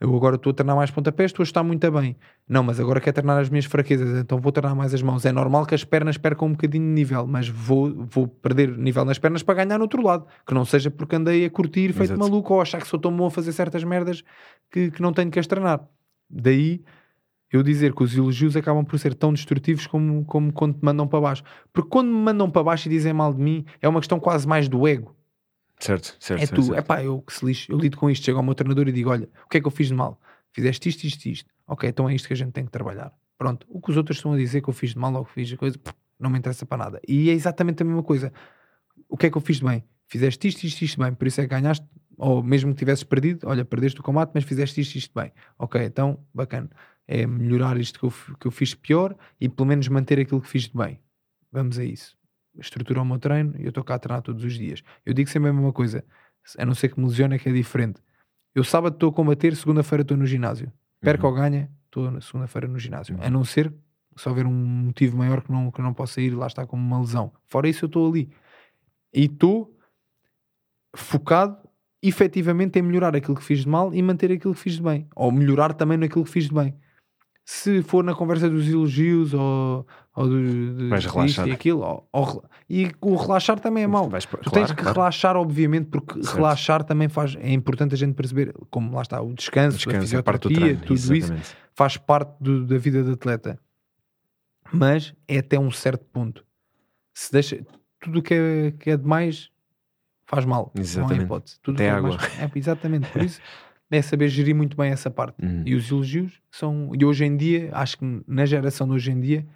Eu 0.00 0.16
agora 0.16 0.36
estou 0.36 0.50
a 0.50 0.54
treinar 0.54 0.74
mais 0.74 0.90
pontapés, 0.90 1.30
estou 1.30 1.42
a 1.42 1.44
estar 1.44 1.62
muito 1.62 1.90
bem. 1.90 2.16
Não, 2.48 2.62
mas 2.62 2.80
agora 2.80 3.02
quero 3.02 3.12
treinar 3.12 3.38
as 3.38 3.50
minhas 3.50 3.66
fraquezas, 3.66 4.18
então 4.18 4.40
vou 4.40 4.50
treinar 4.50 4.74
mais 4.74 4.94
as 4.94 5.02
mãos. 5.02 5.26
É 5.26 5.32
normal 5.32 5.66
que 5.66 5.74
as 5.74 5.84
pernas 5.84 6.16
percam 6.16 6.48
um 6.48 6.52
bocadinho 6.52 6.86
de 6.86 6.90
nível, 6.90 7.26
mas 7.26 7.48
vou, 7.48 8.06
vou 8.06 8.26
perder 8.26 8.78
nível 8.78 9.04
nas 9.04 9.18
pernas 9.18 9.42
para 9.42 9.62
ganhar 9.62 9.76
no 9.76 9.84
outro 9.84 10.02
lado. 10.02 10.26
Que 10.46 10.54
não 10.54 10.64
seja 10.64 10.90
porque 10.90 11.16
andei 11.16 11.44
a 11.44 11.50
curtir 11.50 11.92
feito 11.92 12.12
Exato. 12.14 12.18
maluco 12.18 12.54
ou 12.54 12.62
achar 12.62 12.80
que 12.80 12.88
sou 12.88 12.98
tão 12.98 13.14
bom 13.14 13.26
a 13.26 13.30
fazer 13.30 13.52
certas 13.52 13.84
merdas 13.84 14.24
que, 14.70 14.90
que 14.90 15.02
não 15.02 15.12
tenho 15.12 15.30
que 15.30 15.38
as 15.38 15.46
treinar. 15.46 15.86
Daí 16.30 16.82
eu 17.50 17.62
dizer 17.62 17.94
que 17.94 18.02
os 18.02 18.16
elogios 18.16 18.56
acabam 18.56 18.84
por 18.84 18.98
ser 18.98 19.14
tão 19.14 19.32
destrutivos 19.32 19.86
como, 19.86 20.24
como 20.24 20.52
quando 20.52 20.74
te 20.74 20.84
mandam 20.84 21.06
para 21.08 21.20
baixo. 21.20 21.42
Porque 21.72 21.88
quando 21.88 22.08
me 22.08 22.18
mandam 22.18 22.50
para 22.50 22.62
baixo 22.62 22.88
e 22.88 22.90
dizem 22.90 23.12
mal 23.12 23.34
de 23.34 23.42
mim, 23.42 23.64
é 23.80 23.88
uma 23.88 24.00
questão 24.00 24.20
quase 24.20 24.46
mais 24.46 24.68
do 24.68 24.86
ego. 24.86 25.16
Certo, 25.78 26.16
certo. 26.20 26.42
É 26.42 26.46
certo, 26.46 26.54
tu, 26.54 26.62
certo. 26.64 26.78
é 26.78 26.82
pá, 26.82 27.02
eu 27.02 27.20
que 27.22 27.32
se 27.32 27.44
lixo, 27.44 27.72
eu 27.72 27.78
lido 27.78 27.96
com 27.96 28.10
isto, 28.10 28.24
chego 28.24 28.38
ao 28.38 28.44
meu 28.44 28.54
treinador 28.54 28.86
e 28.88 28.92
digo: 28.92 29.10
olha, 29.10 29.28
o 29.44 29.48
que 29.48 29.58
é 29.58 29.60
que 29.60 29.66
eu 29.66 29.70
fiz 29.70 29.88
de 29.88 29.94
mal? 29.94 30.20
Fizeste 30.52 30.88
isto, 30.88 31.04
isto, 31.04 31.26
isto. 31.26 31.50
Ok, 31.66 31.88
então 31.88 32.08
é 32.08 32.14
isto 32.14 32.28
que 32.28 32.34
a 32.34 32.36
gente 32.36 32.52
tem 32.52 32.64
que 32.64 32.70
trabalhar. 32.70 33.12
Pronto, 33.38 33.66
o 33.70 33.80
que 33.80 33.90
os 33.90 33.96
outros 33.96 34.18
estão 34.18 34.34
a 34.34 34.36
dizer 34.36 34.60
que 34.60 34.68
eu 34.68 34.74
fiz 34.74 34.90
de 34.90 34.98
mal 34.98 35.14
ou 35.14 35.24
que 35.24 35.32
fiz 35.32 35.48
de 35.48 35.56
coisa, 35.56 35.78
não 36.18 36.28
me 36.28 36.38
interessa 36.38 36.66
para 36.66 36.76
nada. 36.76 37.00
E 37.08 37.30
é 37.30 37.32
exatamente 37.32 37.82
a 37.82 37.86
mesma 37.86 38.02
coisa. 38.02 38.32
O 39.08 39.16
que 39.16 39.26
é 39.26 39.30
que 39.30 39.38
eu 39.38 39.40
fiz 39.40 39.56
de 39.56 39.64
bem? 39.64 39.82
Fizeste 40.06 40.46
isto, 40.48 40.64
isto, 40.64 40.82
isto 40.82 41.00
bem, 41.00 41.14
por 41.14 41.26
isso 41.26 41.40
é 41.40 41.44
que 41.44 41.50
ganhaste, 41.50 41.86
ou 42.18 42.42
mesmo 42.42 42.72
que 42.72 42.78
tivesses 42.80 43.04
perdido, 43.04 43.48
olha, 43.48 43.64
perdeste 43.64 43.98
o 44.00 44.02
combate, 44.02 44.32
mas 44.34 44.44
fizeste 44.44 44.80
isto, 44.80 44.96
isto 44.96 45.18
bem. 45.18 45.32
Ok, 45.58 45.82
então, 45.82 46.18
bacana. 46.34 46.68
É 47.12 47.26
melhorar 47.26 47.76
isto 47.76 47.98
que 47.98 48.04
eu, 48.06 48.12
que 48.38 48.46
eu 48.46 48.52
fiz 48.52 48.68
de 48.68 48.76
pior 48.76 49.16
e 49.40 49.48
pelo 49.48 49.66
menos 49.66 49.88
manter 49.88 50.20
aquilo 50.20 50.40
que 50.40 50.48
fiz 50.48 50.68
de 50.68 50.76
bem. 50.78 51.00
Vamos 51.50 51.76
a 51.76 51.84
isso. 51.84 52.16
Estrutura 52.56 53.02
o 53.02 53.04
meu 53.04 53.18
treino 53.18 53.54
e 53.58 53.64
eu 53.64 53.70
estou 53.70 53.82
cá 53.82 53.96
a 53.96 53.98
treinar 53.98 54.22
todos 54.22 54.44
os 54.44 54.54
dias. 54.54 54.80
Eu 55.04 55.12
digo 55.12 55.28
sempre 55.28 55.50
a 55.50 55.52
mesma 55.52 55.72
coisa, 55.72 56.04
a 56.56 56.64
não 56.64 56.72
ser 56.72 56.90
que 56.90 57.00
me 57.00 57.06
lesione, 57.06 57.34
é 57.34 57.38
que 57.40 57.48
é 57.48 57.52
diferente. 57.52 58.00
Eu 58.54 58.62
sábado 58.62 58.94
estou 58.94 59.10
a 59.10 59.12
combater, 59.12 59.56
segunda-feira 59.56 60.02
estou 60.02 60.16
no 60.16 60.24
ginásio. 60.24 60.72
Perca 61.00 61.26
Uhum. 61.26 61.32
ou 61.32 61.40
ganha, 61.40 61.68
estou 61.86 62.10
na 62.12 62.20
segunda-feira 62.20 62.68
no 62.68 62.78
ginásio. 62.78 63.16
A 63.20 63.28
não 63.28 63.44
ser 63.44 63.74
só 64.16 64.30
houver 64.30 64.46
um 64.46 64.52
motivo 64.52 65.16
maior 65.16 65.42
que 65.42 65.50
não, 65.50 65.70
que 65.72 65.82
não 65.82 65.92
possa 65.92 66.20
ir, 66.20 66.30
lá 66.30 66.46
está 66.46 66.64
como 66.64 66.80
uma 66.80 67.00
lesão. 67.00 67.32
Fora 67.46 67.68
isso, 67.68 67.86
eu 67.86 67.88
estou 67.88 68.08
ali. 68.08 68.30
E 69.12 69.24
estou 69.24 69.76
focado 70.94 71.56
efetivamente 72.02 72.78
em 72.78 72.82
melhorar 72.82 73.14
aquilo 73.16 73.36
que 73.36 73.42
fiz 73.42 73.60
de 73.60 73.68
mal 73.68 73.92
e 73.94 74.00
manter 74.00 74.30
aquilo 74.32 74.54
que 74.54 74.60
fiz 74.60 74.74
de 74.74 74.82
bem. 74.82 75.08
Ou 75.16 75.30
melhorar 75.32 75.74
também 75.74 75.98
naquilo 75.98 76.24
que 76.24 76.30
fiz 76.30 76.44
de 76.48 76.54
bem. 76.54 76.74
Se 77.52 77.82
for 77.82 78.04
na 78.04 78.14
conversa 78.14 78.48
dos 78.48 78.68
elogios 78.68 79.34
ou, 79.34 79.84
ou 80.14 80.28
do, 80.28 80.74
de, 80.76 80.88
Vais 80.88 81.04
relaxar. 81.04 81.48
e 81.48 81.50
aquilo, 81.50 81.80
ou- 81.80 82.08
ou 82.12 82.44
e 82.68 82.92
o 83.00 83.16
relaxar 83.16 83.58
também 83.58 83.82
é 83.82 83.86
mau. 83.88 84.08
Vais 84.08 84.24
Tu 84.24 84.30
claro, 84.38 84.50
tens 84.52 84.70
que 84.70 84.80
claro. 84.82 84.96
relaxar, 85.00 85.36
obviamente, 85.36 85.86
porque 85.86 86.22
Certo. 86.22 86.36
relaxar 86.36 86.84
também 86.84 87.08
faz. 87.08 87.34
É 87.40 87.50
importante 87.52 87.92
a 87.92 87.98
gente 87.98 88.14
perceber, 88.14 88.54
como 88.70 88.94
lá 88.94 89.02
está, 89.02 89.20
o 89.20 89.34
descanso, 89.34 89.76
Descanso, 89.78 89.96
a 89.96 89.98
é 89.98 90.00
fisioterapia, 90.02 90.56
treino. 90.60 90.80
tudo 90.82 90.94
isso 90.94 91.12
exatamente. 91.12 91.56
faz 91.74 91.96
parte 91.96 92.32
do- 92.40 92.64
da 92.64 92.78
vida 92.78 93.02
do 93.02 93.12
atleta. 93.14 93.58
Mas 94.72 95.12
é 95.26 95.38
até 95.38 95.58
um 95.58 95.72
certo 95.72 96.04
ponto. 96.12 96.44
Se 97.12 97.32
deixa 97.32 97.66
tudo 98.00 98.20
o 98.20 98.22
que 98.22 98.32
é, 98.34 98.70
que 98.78 98.90
é 98.90 98.96
demais 98.96 99.50
faz 100.24 100.44
mal. 100.44 100.70
Não 100.72 100.80
há 100.80 100.84
Exatamente. 100.84 101.24
hipótese. 101.24 101.58
Tudo 101.60 101.74
Até 101.74 101.86
é 101.86 101.90
água. 101.90 102.10
demais- 102.10 102.38
é, 102.40 102.50
exatamente. 102.54 103.08
Por 103.10 103.22
isso 103.22 103.40
é 103.90 104.02
saber 104.02 104.28
gerir 104.28 104.54
muito 104.54 104.76
bem 104.76 104.90
essa 104.90 105.10
parte. 105.10 105.42
Uhum. 105.42 105.62
E 105.66 105.74
os 105.74 105.90
elogios 105.90 106.40
são. 106.50 106.92
E 106.98 107.04
hoje 107.04 107.24
em 107.24 107.36
dia, 107.36 107.70
acho 107.72 107.98
que 107.98 108.22
na 108.26 108.46
geração 108.46 108.86
de 108.86 108.94
hoje 108.94 109.10
em 109.10 109.20
dia, 109.20 109.46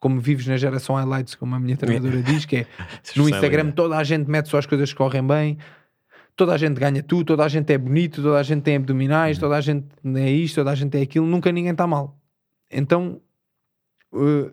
como 0.00 0.20
vives 0.20 0.46
na 0.46 0.56
geração 0.56 0.96
highlights, 0.96 1.34
como 1.34 1.54
a 1.54 1.60
minha 1.60 1.76
treinadora 1.76 2.20
diz, 2.22 2.44
que 2.44 2.56
é 2.56 2.66
no 3.16 3.28
Instagram 3.28 3.70
toda 3.72 3.96
a 3.96 4.04
gente 4.04 4.28
mete 4.28 4.48
só 4.48 4.58
as 4.58 4.66
coisas 4.66 4.90
que 4.90 4.96
correm 4.96 5.26
bem, 5.26 5.58
toda 6.36 6.54
a 6.54 6.56
gente 6.56 6.78
ganha 6.78 7.02
tudo, 7.02 7.24
toda 7.24 7.44
a 7.44 7.48
gente 7.48 7.72
é 7.72 7.78
bonito, 7.78 8.22
toda 8.22 8.38
a 8.38 8.42
gente 8.42 8.62
tem 8.62 8.76
abdominais, 8.76 9.38
toda 9.38 9.56
a 9.56 9.60
gente 9.60 9.86
é 10.16 10.30
isto, 10.30 10.56
toda 10.56 10.70
a 10.70 10.74
gente 10.74 10.96
é 10.98 11.02
aquilo, 11.02 11.26
nunca 11.26 11.52
ninguém 11.52 11.72
está 11.72 11.86
mal. 11.86 12.18
Então 12.70 13.20
uh, 14.12 14.50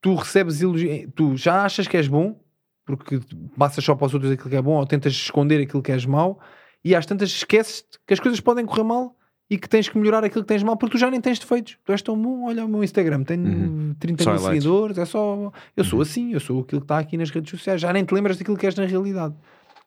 tu 0.00 0.14
recebes 0.14 0.60
elogios, 0.62 1.08
tu 1.14 1.36
já 1.36 1.64
achas 1.64 1.86
que 1.86 1.96
és 1.96 2.08
bom, 2.08 2.40
porque 2.84 3.20
passas 3.56 3.84
só 3.84 3.94
para 3.94 4.06
os 4.06 4.14
outros 4.14 4.32
aquilo 4.32 4.50
que 4.50 4.56
é 4.56 4.62
bom, 4.62 4.72
ou 4.72 4.86
tentas 4.86 5.12
esconder 5.12 5.62
aquilo 5.62 5.82
que 5.82 5.92
és 5.92 6.04
mau, 6.06 6.40
e 6.84 6.94
às 6.94 7.04
tantas 7.06 7.28
esqueces 7.30 7.84
que 8.06 8.14
as 8.14 8.20
coisas 8.20 8.40
podem 8.40 8.64
correr 8.66 8.84
mal 8.84 9.16
e 9.50 9.58
que 9.58 9.68
tens 9.68 9.88
que 9.88 9.98
melhorar 9.98 10.22
aquilo 10.24 10.44
que 10.44 10.48
tens 10.48 10.62
mal, 10.62 10.76
porque 10.76 10.96
tu 10.96 11.00
já 11.00 11.10
nem 11.10 11.20
tens 11.20 11.38
defeitos. 11.38 11.76
Tu 11.84 11.90
és 11.92 12.00
tão 12.02 12.16
bom, 12.20 12.46
olha 12.46 12.64
o 12.64 12.68
meu 12.68 12.84
Instagram, 12.84 13.24
tenho 13.24 13.42
Uhum. 13.46 13.94
30 13.98 14.22
Só 14.22 14.30
mil 14.30 14.40
seguidores, 14.40 14.96
é 14.98 15.04
só. 15.04 15.50
Eu 15.76 15.82
sou 15.84 15.96
Uhum. 15.98 16.02
assim, 16.02 16.32
eu 16.32 16.38
sou 16.40 16.60
aquilo 16.60 16.80
que 16.80 16.84
está 16.84 16.98
aqui 16.98 17.16
nas 17.16 17.30
redes 17.30 17.50
sociais, 17.50 17.80
já 17.80 17.92
nem 17.92 18.04
te 18.04 18.14
lembras 18.14 18.36
daquilo 18.38 18.56
que 18.56 18.66
és 18.66 18.76
na 18.76 18.86
realidade. 18.86 19.34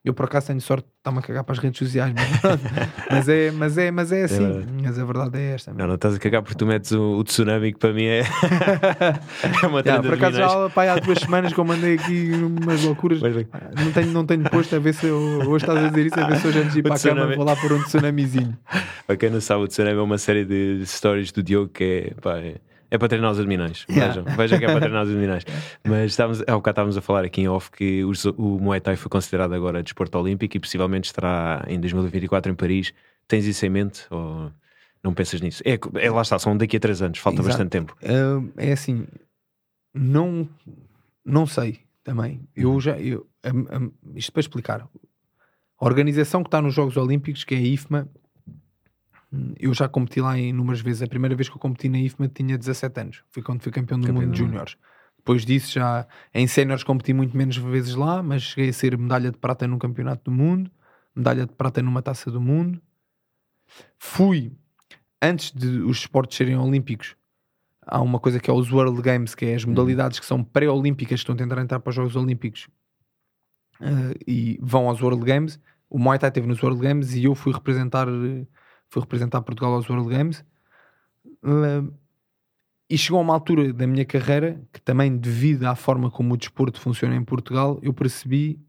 Eu 0.04 0.14
por 0.14 0.26
acaso 0.26 0.48
tenho 0.48 0.60
sorte 0.60 0.84
de 0.86 0.92
estar-me 0.98 1.20
a 1.20 1.22
cagar 1.22 1.46
para 1.46 1.54
as 1.54 1.60
redes 1.60 1.80
sociais, 1.80 2.14
mas, 2.14 2.60
mas, 3.10 3.30
é, 3.30 3.52
mas, 3.52 3.78
é, 3.78 3.90
mas 3.90 4.12
é 4.12 4.24
assim. 4.26 4.40
verdade. 4.40 4.68
mas 4.84 5.00
a 5.00 5.06
verdade 5.06 5.38
é 5.38 5.54
esta. 5.54 5.74
Não, 5.74 5.88
não 5.88 5.96
estás 5.96 6.16
a 6.16 6.20
cagar 6.20 6.42
porque 6.42 6.58
tu 6.58 6.66
metes 6.66 6.92
o, 6.92 7.20
o 7.20 7.24
tsunami 7.24 7.72
que 7.72 7.80
para 7.80 7.94
mim 7.94 8.04
é, 8.04 8.24
é 9.64 9.68
uma 9.68 9.82
trend 9.82 10.02
por 10.02 10.16
acaso 10.16 10.36
já 10.36 10.70
pá, 10.72 10.92
há 10.92 11.00
duas 11.00 11.20
semanas 11.20 11.54
que 11.54 11.60
eu 11.60 11.64
mandei 11.64 11.96
aqui 11.96 12.32
umas 12.34 12.84
loucuras. 12.84 13.22
Mas 13.22 13.34
bem, 13.34 13.48
Não 13.78 13.92
tenho, 13.94 14.12
não 14.12 14.26
tenho 14.26 14.44
posto 14.50 14.76
a 14.76 14.80
ver 14.80 14.94
se 14.94 15.06
eu, 15.06 15.18
hoje 15.18 15.64
estás 15.64 15.86
a 15.86 15.88
dizer 15.88 16.06
isso, 16.08 16.20
a 16.20 16.28
ver 16.28 16.36
se 16.36 16.48
hoje 16.48 16.60
antes 16.60 16.74
de 16.74 16.80
ir 16.80 16.84
para 16.84 16.96
a 16.96 17.00
cama 17.00 17.36
vou 17.36 17.46
lá 17.46 17.56
pôr 17.56 17.72
um 17.72 17.84
tsunamizinho. 17.84 18.58
Para 19.08 19.16
quem 19.16 19.30
não 19.30 19.40
sabe, 19.40 19.64
o 19.64 19.68
tsunami 19.70 19.98
é 19.98 20.02
uma 20.02 20.18
série 20.18 20.44
de 20.44 20.86
stories 20.86 21.32
do 21.32 21.42
Diogo 21.42 21.70
que 21.70 22.12
é, 22.12 22.22
pá, 22.22 22.40
é, 22.40 22.56
É 22.94 22.98
para 23.00 23.08
treinar 23.08 23.32
os 23.32 23.40
abdominais. 23.40 23.86
Yeah. 23.90 24.14
Vejam, 24.22 24.38
vejam 24.38 24.60
que 24.60 24.66
é 24.66 24.68
para 24.68 24.80
treinar 24.82 25.02
os 25.04 25.10
abdominais. 25.10 25.44
Mas 25.84 26.12
estávamos, 26.12 26.42
há 26.42 26.52
bocado 26.54 26.74
estávamos 26.74 26.98
a 26.98 27.02
falar 27.02 27.26
aqui 27.26 27.42
em 27.42 27.48
off 27.48 27.72
que 27.72 28.04
os- 28.04 28.26
o 28.26 28.60
Muay 28.60 28.80
Thai 28.80 28.96
foi 28.96 29.10
considerado 29.10 29.54
agora 29.54 29.82
desporto 29.82 30.16
olímpico 30.20 30.56
e 30.56 30.60
possivelmente 30.60 31.08
estará 31.08 31.66
em 31.68 31.80
2024 31.80 32.52
em 32.52 32.56
Paris. 32.56 32.94
Tens 33.28 33.46
isso 33.46 33.66
em 33.66 33.70
mente 33.70 34.06
ou 34.12 34.52
não 35.04 35.12
pensas 35.12 35.42
nisso? 35.42 35.64
É, 35.66 35.80
é 36.06 36.12
lá 36.12 36.22
está, 36.22 36.38
são 36.38 36.56
daqui 36.56 36.78
a 36.78 36.80
três 36.80 37.02
anos, 37.02 37.18
falta 37.18 37.38
Exato. 37.38 37.48
bastante 37.50 37.70
tempo. 37.72 37.98
Ah, 38.04 38.44
é 38.58 38.74
assim, 38.74 39.08
não, 39.94 40.48
não 41.26 41.46
sei 41.48 41.80
também. 42.04 42.48
Eu 42.56 42.80
já, 42.80 42.98
eu, 43.00 43.26
am- 43.44 43.66
am- 43.72 43.92
isto 44.16 44.32
para 44.32 44.40
explicar, 44.42 44.82
a 45.80 45.86
organização 45.86 46.44
que 46.44 46.48
está 46.48 46.62
nos 46.62 46.74
Jogos 46.76 46.96
Olímpicos, 46.96 47.44
que 47.44 47.56
é 47.56 47.58
a 47.58 47.62
IFMA, 47.62 48.08
eu 49.60 49.74
já 49.74 49.88
competi 49.88 50.22
lá 50.22 50.38
inúmeras 50.38 50.82
vezes. 50.82 51.02
A 51.02 51.08
primeira 51.08 51.36
vez 51.36 51.50
que 51.50 51.56
eu 51.56 51.60
competi 51.60 51.90
na 51.90 52.00
IFMA 52.00 52.28
tinha 52.28 52.58
17 52.58 53.00
anos, 53.00 53.24
foi 53.30 53.42
quando 53.42 53.62
fui 53.62 53.72
campeão 53.72 54.00
do 54.00 54.08
Campeão 54.08 54.24
mundo 54.24 54.32
de 54.32 54.38
júniores. 54.38 54.78
Depois 55.18 55.46
disso, 55.46 55.74
já 55.74 56.06
em 56.34 56.46
séniores 56.48 56.84
competi 56.84 57.14
muito 57.14 57.36
menos 57.36 57.56
vezes 57.56 57.96
lá, 57.96 58.22
mas 58.22 58.44
cheguei 58.44 58.70
a 58.70 58.74
ser 58.74 58.98
medalha 58.98 59.32
de 59.32 59.38
prata 59.38 59.66
num 59.68 59.80
campeonato 59.80 60.30
do 60.30 60.32
mundo, 60.32 60.70
medalha 61.16 61.46
de 61.46 61.54
prata 61.54 61.82
numa 61.82 62.02
taça 62.02 62.30
do 62.30 62.42
mundo. 62.42 62.82
Fui, 63.98 64.52
antes 65.22 65.52
de 65.52 65.80
os 65.80 66.00
esportes 66.00 66.38
serem 66.38 66.58
olímpicos, 66.58 67.16
há 67.82 68.02
uma 68.02 68.20
coisa 68.20 68.40
que 68.40 68.50
é 68.50 68.54
os 68.54 68.72
World 68.72 69.02
Games, 69.02 69.34
que 69.34 69.46
é 69.46 69.56
as 69.56 69.66
modalidades 69.66 70.20
que 70.20 70.26
são 70.26 70.44
pré-olímpicas, 70.44 71.20
que 71.20 71.24
estão 71.24 71.36
a 71.36 71.38
tentar 71.38 71.62
entrar 71.62 71.80
para 71.80 71.90
os 71.90 71.96
Jogos 71.96 72.16
Olímpicos 72.16 72.68
eh, 73.80 74.14
e 74.28 74.60
vão 74.62 74.90
aos 74.90 75.02
World 75.02 75.24
Games. 75.24 75.60
O 75.90 75.98
Muay 75.98 76.20
Thai 76.20 76.30
esteve 76.30 76.48
nos 76.48 76.62
World 76.62 76.82
Games 76.82 77.14
e 77.14 77.24
eu 77.24 77.36
fui 77.36 77.54
representar, 77.54 78.08
fui 78.94 79.02
representar 79.02 79.42
Portugal 79.42 79.74
aos 79.74 79.90
World 79.90 80.08
Games. 80.08 80.46
Eh, 81.44 81.84
e 82.90 82.98
chegou 82.98 83.18
a 83.18 83.24
uma 83.24 83.34
altura 83.34 83.74
da 83.74 83.88
minha 83.88 84.06
carreira 84.06 84.62
que 84.72 84.80
também 84.80 85.18
devido 85.18 85.64
à 85.64 85.74
forma 85.74 86.12
como 86.12 86.36
o 86.36 86.38
desporto 86.38 86.80
funciona 86.80 87.16
em 87.16 87.24
Portugal, 87.24 87.80
eu 87.82 87.92
percebi, 87.92 88.60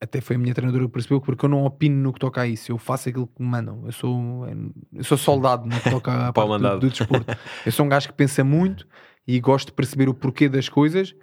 até 0.00 0.20
foi 0.20 0.36
a 0.36 0.38
minha 0.38 0.54
treinadora 0.54 0.84
que 0.84 0.92
percebeu, 0.92 1.20
porque 1.20 1.44
eu 1.44 1.48
não 1.48 1.64
opino 1.64 1.96
no 2.00 2.12
que 2.12 2.20
toca 2.20 2.42
a 2.42 2.46
isso, 2.46 2.70
eu 2.70 2.78
faço 2.78 3.08
aquilo 3.08 3.26
que 3.26 3.42
me 3.42 3.48
mandam. 3.48 3.82
Eu 3.84 3.90
sou, 3.90 4.46
eu 4.92 5.02
sou 5.02 5.18
soldado 5.18 5.66
no 5.66 5.80
que 5.80 5.90
toca 5.90 6.28
a 6.28 6.30
parte 6.32 6.62
do, 6.62 6.78
do 6.78 6.88
desporto. 6.88 7.36
Eu 7.66 7.72
sou 7.72 7.84
um 7.84 7.88
gajo 7.88 8.06
que 8.06 8.14
pensa 8.14 8.44
muito 8.44 8.86
e 9.26 9.40
gosto 9.40 9.68
de 9.68 9.72
perceber 9.72 10.08
o 10.08 10.14
porquê 10.14 10.48
das 10.48 10.68
coisas, 10.68 11.16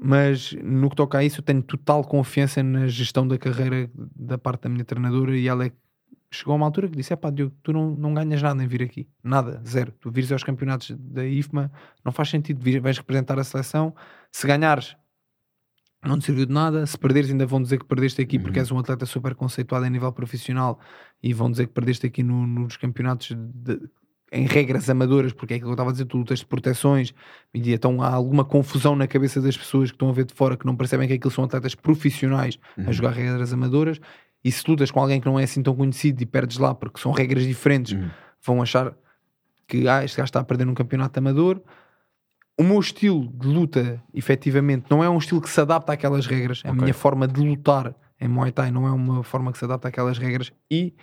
mas 0.00 0.54
no 0.62 0.88
que 0.88 0.96
toca 0.96 1.18
a 1.18 1.24
isso 1.24 1.40
eu 1.40 1.44
tenho 1.44 1.62
total 1.62 2.02
confiança 2.02 2.62
na 2.62 2.86
gestão 2.86 3.28
da 3.28 3.36
carreira 3.36 3.90
da 3.94 4.38
parte 4.38 4.62
da 4.62 4.70
minha 4.70 4.86
treinadora 4.86 5.36
e 5.36 5.46
ela 5.46 5.66
é 5.66 5.68
que 5.68 5.76
chegou 6.34 6.52
a 6.52 6.56
uma 6.56 6.66
altura 6.66 6.88
que 6.88 6.96
disse: 6.96 7.12
é 7.12 7.16
pá, 7.16 7.30
Diogo, 7.30 7.54
tu 7.62 7.72
não, 7.72 7.90
não 7.90 8.12
ganhas 8.14 8.40
nada 8.42 8.62
em 8.62 8.66
vir 8.66 8.82
aqui, 8.82 9.06
nada, 9.22 9.62
zero. 9.66 9.92
Tu 10.00 10.10
vires 10.10 10.32
aos 10.32 10.42
campeonatos 10.42 10.90
da 10.98 11.24
IFMA, 11.26 11.70
não 12.04 12.10
faz 12.12 12.28
sentido, 12.30 12.60
vir, 12.62 12.80
vais 12.80 12.96
representar 12.98 13.38
a 13.38 13.44
seleção. 13.44 13.94
Se 14.30 14.46
ganhares, 14.46 14.96
não 16.04 16.18
te 16.18 16.24
serviu 16.24 16.46
de 16.46 16.52
nada. 16.52 16.84
Se 16.86 16.98
perderes, 16.98 17.30
ainda 17.30 17.46
vão 17.46 17.62
dizer 17.62 17.78
que 17.78 17.84
perdeste 17.84 18.20
aqui 18.20 18.38
porque 18.38 18.58
Uhum. 18.58 18.62
és 18.64 18.70
um 18.72 18.78
atleta 18.78 19.06
super 19.06 19.34
conceituado 19.34 19.84
a 19.84 19.88
nível 19.90 20.12
profissional 20.12 20.78
e 21.22 21.32
vão 21.32 21.50
dizer 21.50 21.66
que 21.68 21.72
perdeste 21.72 22.06
aqui 22.06 22.22
no- 22.22 22.46
nos 22.46 22.76
campeonatos 22.76 23.36
de- 23.36 23.80
em 24.34 24.46
regras 24.46 24.88
amadoras, 24.88 25.32
porque 25.34 25.52
é 25.52 25.56
aquilo 25.56 25.68
que 25.68 25.72
eu 25.72 25.74
estava 25.74 25.90
a 25.90 25.92
dizer, 25.92 26.06
tu 26.06 26.16
lutas 26.16 26.38
de 26.38 26.46
proteções 26.46 27.12
e 27.52 27.72
então 27.74 28.00
há 28.00 28.08
alguma 28.08 28.44
confusão 28.46 28.96
na 28.96 29.06
cabeça 29.06 29.42
das 29.42 29.56
pessoas 29.58 29.90
que 29.90 29.94
estão 29.94 30.08
a 30.08 30.12
ver 30.12 30.24
de 30.24 30.32
fora 30.32 30.56
que 30.56 30.64
não 30.64 30.74
percebem 30.74 31.06
que 31.06 31.12
aquilo 31.14 31.30
são 31.30 31.44
atletas 31.44 31.74
profissionais 31.74 32.58
a 32.78 32.80
Uhum. 32.80 32.92
jogar 32.94 33.10
regras 33.10 33.52
amadoras 33.52 34.00
e 34.44 34.50
se 34.52 34.68
lutas 34.68 34.90
com 34.90 35.00
alguém 35.00 35.20
que 35.20 35.26
não 35.26 35.38
é 35.38 35.44
assim 35.44 35.62
tão 35.62 35.74
conhecido 35.74 36.22
e 36.22 36.26
perdes 36.26 36.58
lá 36.58 36.74
porque 36.74 37.00
são 37.00 37.12
regras 37.12 37.44
diferentes, 37.46 37.92
Uhum. 37.92 38.10
vão 38.44 38.62
achar 38.62 38.94
que 39.68 39.86
ah, 39.88 40.04
este 40.04 40.16
gajo 40.16 40.26
está 40.26 40.40
a 40.40 40.44
perder 40.44 40.64
num 40.64 40.74
campeonato 40.74 41.18
amador. 41.18 41.62
O 42.58 42.62
meu 42.62 42.78
estilo 42.80 43.28
de 43.28 43.46
luta, 43.46 44.02
efetivamente, 44.12 44.86
não 44.90 45.02
é 45.02 45.08
um 45.08 45.16
estilo 45.18 45.40
que 45.40 45.48
se 45.48 45.60
adapta 45.60 45.92
àquelas 45.92 46.26
regras. 46.26 46.60
A 46.64 46.68
Ok. 46.70 46.82
minha 46.82 46.92
forma 46.94 47.26
de 47.26 47.40
lutar 47.40 47.94
em 48.20 48.28
Muay 48.28 48.52
Thai 48.52 48.70
não 48.70 48.86
é 48.86 48.90
uma 48.92 49.22
forma 49.24 49.50
que 49.52 49.58
se 49.58 49.64
adapta 49.64 49.88
àquelas 49.88 50.18
regras 50.18 50.52
e 50.70 50.94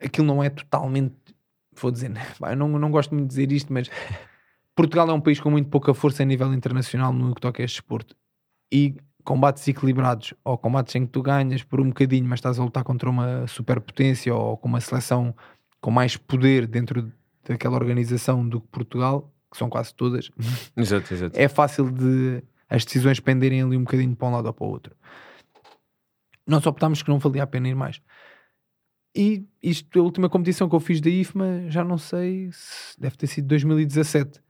aquilo 0.00 0.26
não 0.26 0.42
é 0.44 0.50
totalmente. 0.50 1.14
Vou 1.80 1.90
dizer, 1.90 2.10
eu 2.50 2.56
não, 2.56 2.68
não 2.68 2.90
gosto 2.90 3.14
muito 3.14 3.28
de 3.28 3.36
dizer 3.36 3.52
isto, 3.52 3.72
mas 3.72 3.88
Portugal 4.74 5.08
é 5.08 5.12
um 5.12 5.20
país 5.20 5.40
com 5.40 5.50
muito 5.50 5.70
pouca 5.70 5.94
força 5.94 6.22
a 6.22 6.26
nível 6.26 6.52
internacional 6.52 7.12
no 7.12 7.34
que 7.34 7.40
toca 7.40 7.62
a 7.62 7.64
este 7.64 7.76
desporto. 7.76 8.14
E 8.70 8.94
combates 9.26 9.66
equilibrados, 9.66 10.32
ou 10.44 10.56
combates 10.56 10.94
em 10.94 11.04
que 11.04 11.10
tu 11.10 11.20
ganhas 11.20 11.64
por 11.64 11.80
um 11.80 11.88
bocadinho, 11.88 12.24
mas 12.24 12.38
estás 12.38 12.60
a 12.60 12.64
lutar 12.64 12.84
contra 12.84 13.10
uma 13.10 13.44
superpotência 13.48 14.32
ou 14.32 14.56
com 14.56 14.68
uma 14.68 14.80
seleção 14.80 15.34
com 15.80 15.90
mais 15.90 16.16
poder 16.16 16.66
dentro 16.66 17.12
daquela 17.44 17.74
organização 17.74 18.48
do 18.48 18.60
que 18.60 18.68
Portugal, 18.68 19.32
que 19.50 19.58
são 19.58 19.68
quase 19.68 19.92
todas, 19.92 20.30
Exato, 20.76 21.12
exato. 21.12 21.38
é 21.38 21.48
fácil 21.48 21.90
de 21.90 22.42
as 22.70 22.84
decisões 22.84 23.18
penderem 23.18 23.62
ali 23.62 23.76
um 23.76 23.82
bocadinho 23.82 24.14
para 24.14 24.28
um 24.28 24.30
lado 24.30 24.46
ou 24.46 24.52
para 24.54 24.64
o 24.64 24.70
outro. 24.70 24.96
Nós 26.46 26.64
optámos 26.64 27.02
que 27.02 27.08
não 27.08 27.18
valia 27.18 27.42
a 27.42 27.46
pena 27.46 27.68
ir 27.68 27.74
mais. 27.74 28.00
E 29.14 29.44
isto, 29.60 29.98
a 29.98 30.02
última 30.02 30.28
competição 30.28 30.68
que 30.68 30.74
eu 30.74 30.80
fiz 30.80 31.00
da 31.00 31.10
IFMA, 31.10 31.68
já 31.68 31.82
não 31.82 31.98
sei, 31.98 32.50
se 32.52 33.00
deve 33.00 33.16
ter 33.16 33.26
sido 33.26 33.48
2017. 33.48 34.40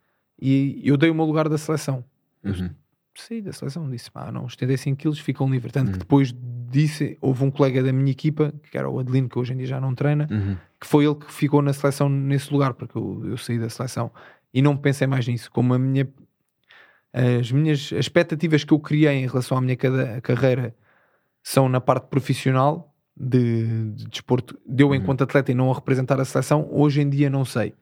E 0.40 0.82
eu 0.84 0.98
dei 0.98 1.08
o 1.08 1.14
meu 1.14 1.24
lugar 1.24 1.48
da 1.48 1.56
seleção. 1.56 2.04
Uhum. 2.44 2.70
Saí 3.16 3.40
da 3.40 3.52
seleção, 3.52 3.88
disse, 3.90 4.10
pá, 4.10 4.30
não, 4.30 4.44
os 4.44 4.52
75 4.52 4.96
quilos 4.98 5.18
ficam 5.18 5.48
livres. 5.50 5.72
Tanto 5.72 5.86
Uhum. 5.88 5.92
que 5.94 5.98
depois 6.00 6.34
disse, 6.70 7.16
houve 7.20 7.44
um 7.44 7.50
colega 7.50 7.82
da 7.82 7.92
minha 7.92 8.10
equipa, 8.10 8.52
que 8.70 8.76
era 8.76 8.88
o 8.90 8.98
Adelino, 8.98 9.28
que 9.28 9.38
hoje 9.38 9.52
em 9.52 9.56
dia 9.56 9.66
já 9.66 9.80
não 9.80 9.94
treina, 9.94 10.26
Uhum. 10.30 10.56
que 10.80 10.86
foi 10.86 11.04
ele 11.06 11.14
que 11.14 11.32
ficou 11.32 11.62
na 11.62 11.72
seleção 11.72 12.08
nesse 12.08 12.52
lugar, 12.52 12.74
porque 12.74 12.96
eu, 12.98 13.22
eu 13.24 13.36
saí 13.38 13.58
da 13.58 13.68
seleção 13.70 14.10
e 14.52 14.60
não 14.60 14.76
pensei 14.76 15.06
mais 15.06 15.26
nisso. 15.26 15.50
Como 15.50 15.72
a 15.74 15.78
minha, 15.78 16.06
as 17.12 17.50
minhas 17.50 17.90
expectativas 17.92 18.64
que 18.64 18.72
eu 18.72 18.78
criei 18.78 19.14
em 19.24 19.26
relação 19.26 19.56
à 19.56 19.60
minha 19.60 19.76
cada- 19.76 20.20
carreira 20.20 20.74
são 21.42 21.68
na 21.68 21.80
parte 21.80 22.08
profissional 22.08 22.94
de, 23.16 23.92
de 23.92 24.08
desporto, 24.08 24.58
deu 24.66 24.94
enquanto 24.94 25.22
atleta 25.22 25.50
e 25.50 25.54
não 25.54 25.70
a 25.70 25.74
representar 25.74 26.20
a 26.20 26.24
seleção, 26.24 26.68
hoje 26.70 27.00
em 27.00 27.08
dia 27.08 27.30
não 27.30 27.44
sei. 27.44 27.72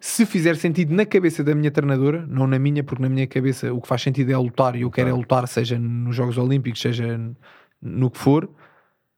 Se 0.00 0.24
fizer 0.24 0.56
sentido 0.56 0.94
na 0.94 1.04
cabeça 1.04 1.42
da 1.42 1.54
minha 1.54 1.70
treinadora, 1.70 2.24
não 2.28 2.46
na 2.46 2.58
minha, 2.58 2.84
porque 2.84 3.02
na 3.02 3.08
minha 3.08 3.26
cabeça 3.26 3.72
o 3.72 3.80
que 3.80 3.88
faz 3.88 4.02
sentido 4.02 4.30
é 4.30 4.36
lutar 4.36 4.76
e 4.76 4.82
eu 4.82 4.90
quero 4.90 5.08
é 5.08 5.12
lutar, 5.12 5.48
seja 5.48 5.78
nos 5.78 6.14
Jogos 6.14 6.38
Olímpicos, 6.38 6.80
seja 6.80 7.18
no 7.82 8.10
que 8.10 8.18
for. 8.18 8.48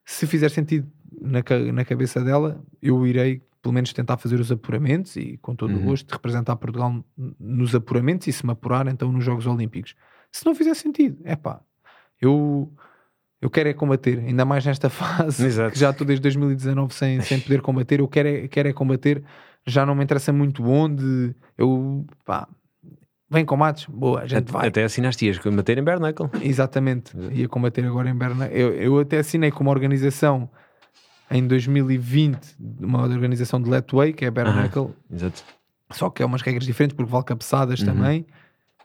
Se 0.05 0.27
fizer 0.27 0.49
sentido 0.49 0.91
na, 1.21 1.43
na 1.73 1.85
cabeça 1.85 2.23
dela, 2.23 2.59
eu 2.81 3.07
irei 3.07 3.43
pelo 3.61 3.75
menos 3.75 3.93
tentar 3.93 4.17
fazer 4.17 4.39
os 4.39 4.51
apuramentos 4.53 5.17
e 5.17 5.37
com 5.43 5.55
todo 5.55 5.75
o 5.75 5.79
Uhum. 5.79 5.87
gosto 5.87 6.07
de 6.07 6.13
representar 6.13 6.55
Portugal 6.57 7.05
nos 7.39 7.75
apuramentos 7.75 8.29
e 8.29 8.33
se 8.33 8.47
me 8.47 8.53
apurar 8.53 8.87
então 8.87 9.11
nos 9.11 9.25
Jogos 9.25 9.47
Olímpicos. 9.47 9.95
Se 10.31 10.47
não 10.47 10.55
fizer 10.55 10.75
sentido, 10.75 11.19
é 11.25 11.35
pá, 11.35 11.61
eu, 12.21 12.73
eu 13.47 13.51
quero 13.51 13.69
é 13.69 13.73
combater, 13.73 14.19
ainda 14.19 14.45
mais 14.45 14.67
nesta 14.67 14.91
fase 14.91 15.47
Exato. 15.47 15.73
que 15.73 15.79
já 15.79 15.91
estou 15.91 16.07
desde 16.07 16.21
2019 16.23 16.93
sem, 16.93 17.21
sem 17.21 17.39
poder 17.41 17.61
combater, 17.63 18.01
eu 18.01 18.09
quero 18.09 18.29
é, 18.29 18.49
quero 18.49 18.69
é 18.69 18.73
combater, 18.73 19.23
já 19.65 19.87
não 19.87 19.95
me 19.95 20.03
interessa 20.05 20.33
muito 20.33 20.65
onde, 20.65 21.35
eu 21.57 22.05
pá, 22.25 22.49
vem 23.31 23.45
combates, 23.45 23.87
boa, 23.87 24.21
a 24.23 24.27
gente 24.27 24.39
Até, 24.49 24.53
vai. 24.53 24.69
até 24.69 24.85
assinaste 24.85 25.27
ias 25.27 25.39
combater 25.39 25.79
em 25.79 25.83
Bernacle. 25.83 26.29
Exatamente, 26.43 27.17
Exato. 27.17 27.35
ia 27.35 27.49
combater 27.49 27.85
agora 27.85 28.09
em 28.11 28.15
Berna. 28.17 28.47
Eu, 28.49 28.73
eu 28.75 28.99
até 28.99 29.19
assinei 29.19 29.51
como 29.51 29.71
organização 29.71 30.49
em 31.31 31.47
2020 31.47 32.57
uma 32.81 33.03
organização 33.03 33.61
de 33.61 33.69
Letway, 33.71 34.13
que 34.13 34.25
é 34.25 34.29
a 34.29 34.31
Bernacle, 34.31 34.89
Exato. 35.13 35.45
só 35.93 36.11
que 36.11 36.23
é 36.23 36.27
umas 36.27 36.43
regras 36.43 36.65
diferentes 36.67 36.97
porque 36.97 37.11
vale 37.11 37.25
cabeçadas 37.25 37.81
Uhum. 37.81 37.87
também. 37.87 38.27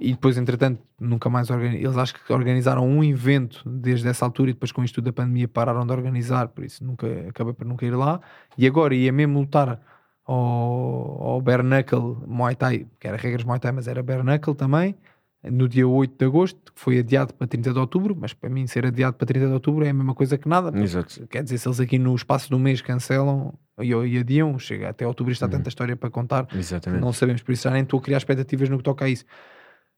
E 0.03 0.11
depois, 0.13 0.35
entretanto, 0.35 0.81
nunca 0.99 1.29
mais 1.29 1.49
organi- 1.51 1.77
eles 1.77 1.95
acho 1.95 2.15
que 2.15 2.33
organizaram 2.33 2.87
um 2.87 3.03
evento 3.03 3.61
desde 3.69 4.07
essa 4.07 4.25
altura 4.25 4.49
e 4.49 4.53
depois 4.53 4.71
com 4.71 4.83
isto 4.83 4.95
tudo 4.95 5.05
da 5.05 5.13
pandemia 5.13 5.47
pararam 5.47 5.85
de 5.85 5.91
organizar, 5.93 6.47
por 6.47 6.63
isso 6.63 6.83
nunca 6.83 7.05
acabei 7.29 7.53
por 7.53 7.65
nunca 7.67 7.85
ir 7.85 7.91
lá. 7.95 8.19
E 8.57 8.65
agora 8.65 8.95
ia 8.95 9.11
mesmo 9.11 9.39
lutar 9.39 9.79
ao, 10.25 11.21
ao 11.23 11.41
Bare 11.41 11.63
Knuckle 11.63 12.17
Muay 12.27 12.55
Thai, 12.55 12.87
que 12.99 13.07
era 13.07 13.17
regras 13.17 13.43
Muay 13.43 13.59
Thai, 13.59 13.71
mas 13.71 13.87
era 13.87 14.01
Bare 14.01 14.23
Knuckle 14.23 14.55
também, 14.55 14.95
no 15.43 15.67
dia 15.67 15.87
8 15.87 16.15
de 16.17 16.25
agosto, 16.25 16.71
que 16.73 16.79
foi 16.79 16.99
adiado 16.99 17.33
para 17.33 17.47
30 17.47 17.73
de 17.73 17.79
outubro, 17.79 18.15
mas 18.19 18.33
para 18.33 18.49
mim 18.49 18.65
ser 18.67 18.85
adiado 18.85 19.15
para 19.17 19.25
30 19.25 19.47
de 19.47 19.53
outubro 19.53 19.83
é 19.85 19.89
a 19.89 19.93
mesma 19.93 20.13
coisa 20.13 20.37
que 20.37 20.47
nada, 20.47 20.71
Exato. 20.81 21.27
Quer 21.27 21.43
dizer, 21.43 21.57
se 21.57 21.67
eles 21.67 21.79
aqui 21.79 21.97
no 21.97 22.13
espaço 22.15 22.49
do 22.49 22.59
mês 22.59 22.81
cancelam 22.81 23.53
e, 23.79 23.87
e 23.91 24.17
adiam, 24.19 24.57
chega 24.59 24.89
até 24.89 25.05
outubro 25.05 25.31
está 25.31 25.45
Uhum. 25.47 25.51
tanta 25.53 25.69
história 25.69 25.95
para 25.95 26.09
contar, 26.11 26.47
Exatamente. 26.55 27.01
não 27.01 27.11
sabemos, 27.11 27.41
por 27.41 27.51
isso 27.51 27.63
já 27.63 27.71
nem 27.71 27.81
estou 27.83 27.99
a 27.99 28.03
criar 28.03 28.17
expectativas 28.17 28.69
no 28.69 28.77
que 28.77 28.83
toca 28.83 29.05
a 29.05 29.09
isso. 29.09 29.25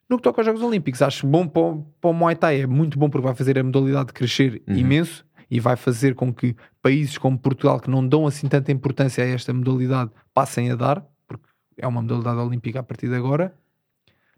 No 0.09 0.17
que 0.17 0.23
toca 0.23 0.41
aos 0.41 0.45
Jogos 0.45 0.61
Olímpicos, 0.61 1.01
acho 1.01 1.25
bom 1.25 1.47
para 1.47 1.61
o, 1.61 1.81
para 2.01 2.09
o 2.09 2.13
Muay 2.13 2.35
Thai, 2.35 2.61
é 2.61 2.67
muito 2.67 2.99
bom 2.99 3.09
porque 3.09 3.25
vai 3.25 3.35
fazer 3.35 3.57
a 3.57 3.63
modalidade 3.63 4.11
crescer 4.13 4.61
Uhum. 4.67 4.75
imenso 4.75 5.25
e 5.49 5.59
vai 5.59 5.75
fazer 5.75 6.13
com 6.15 6.33
que 6.33 6.55
países 6.81 7.17
como 7.17 7.37
Portugal, 7.37 7.79
que 7.79 7.89
não 7.89 8.05
dão 8.07 8.27
assim 8.27 8.47
tanta 8.47 8.71
importância 8.71 9.23
a 9.23 9.27
esta 9.27 9.53
modalidade, 9.53 10.11
passem 10.33 10.71
a 10.71 10.75
dar, 10.75 11.05
porque 11.27 11.45
é 11.77 11.87
uma 11.87 12.01
modalidade 12.01 12.37
olímpica 12.39 12.79
a 12.79 12.83
partir 12.83 13.07
de 13.07 13.15
agora. 13.15 13.53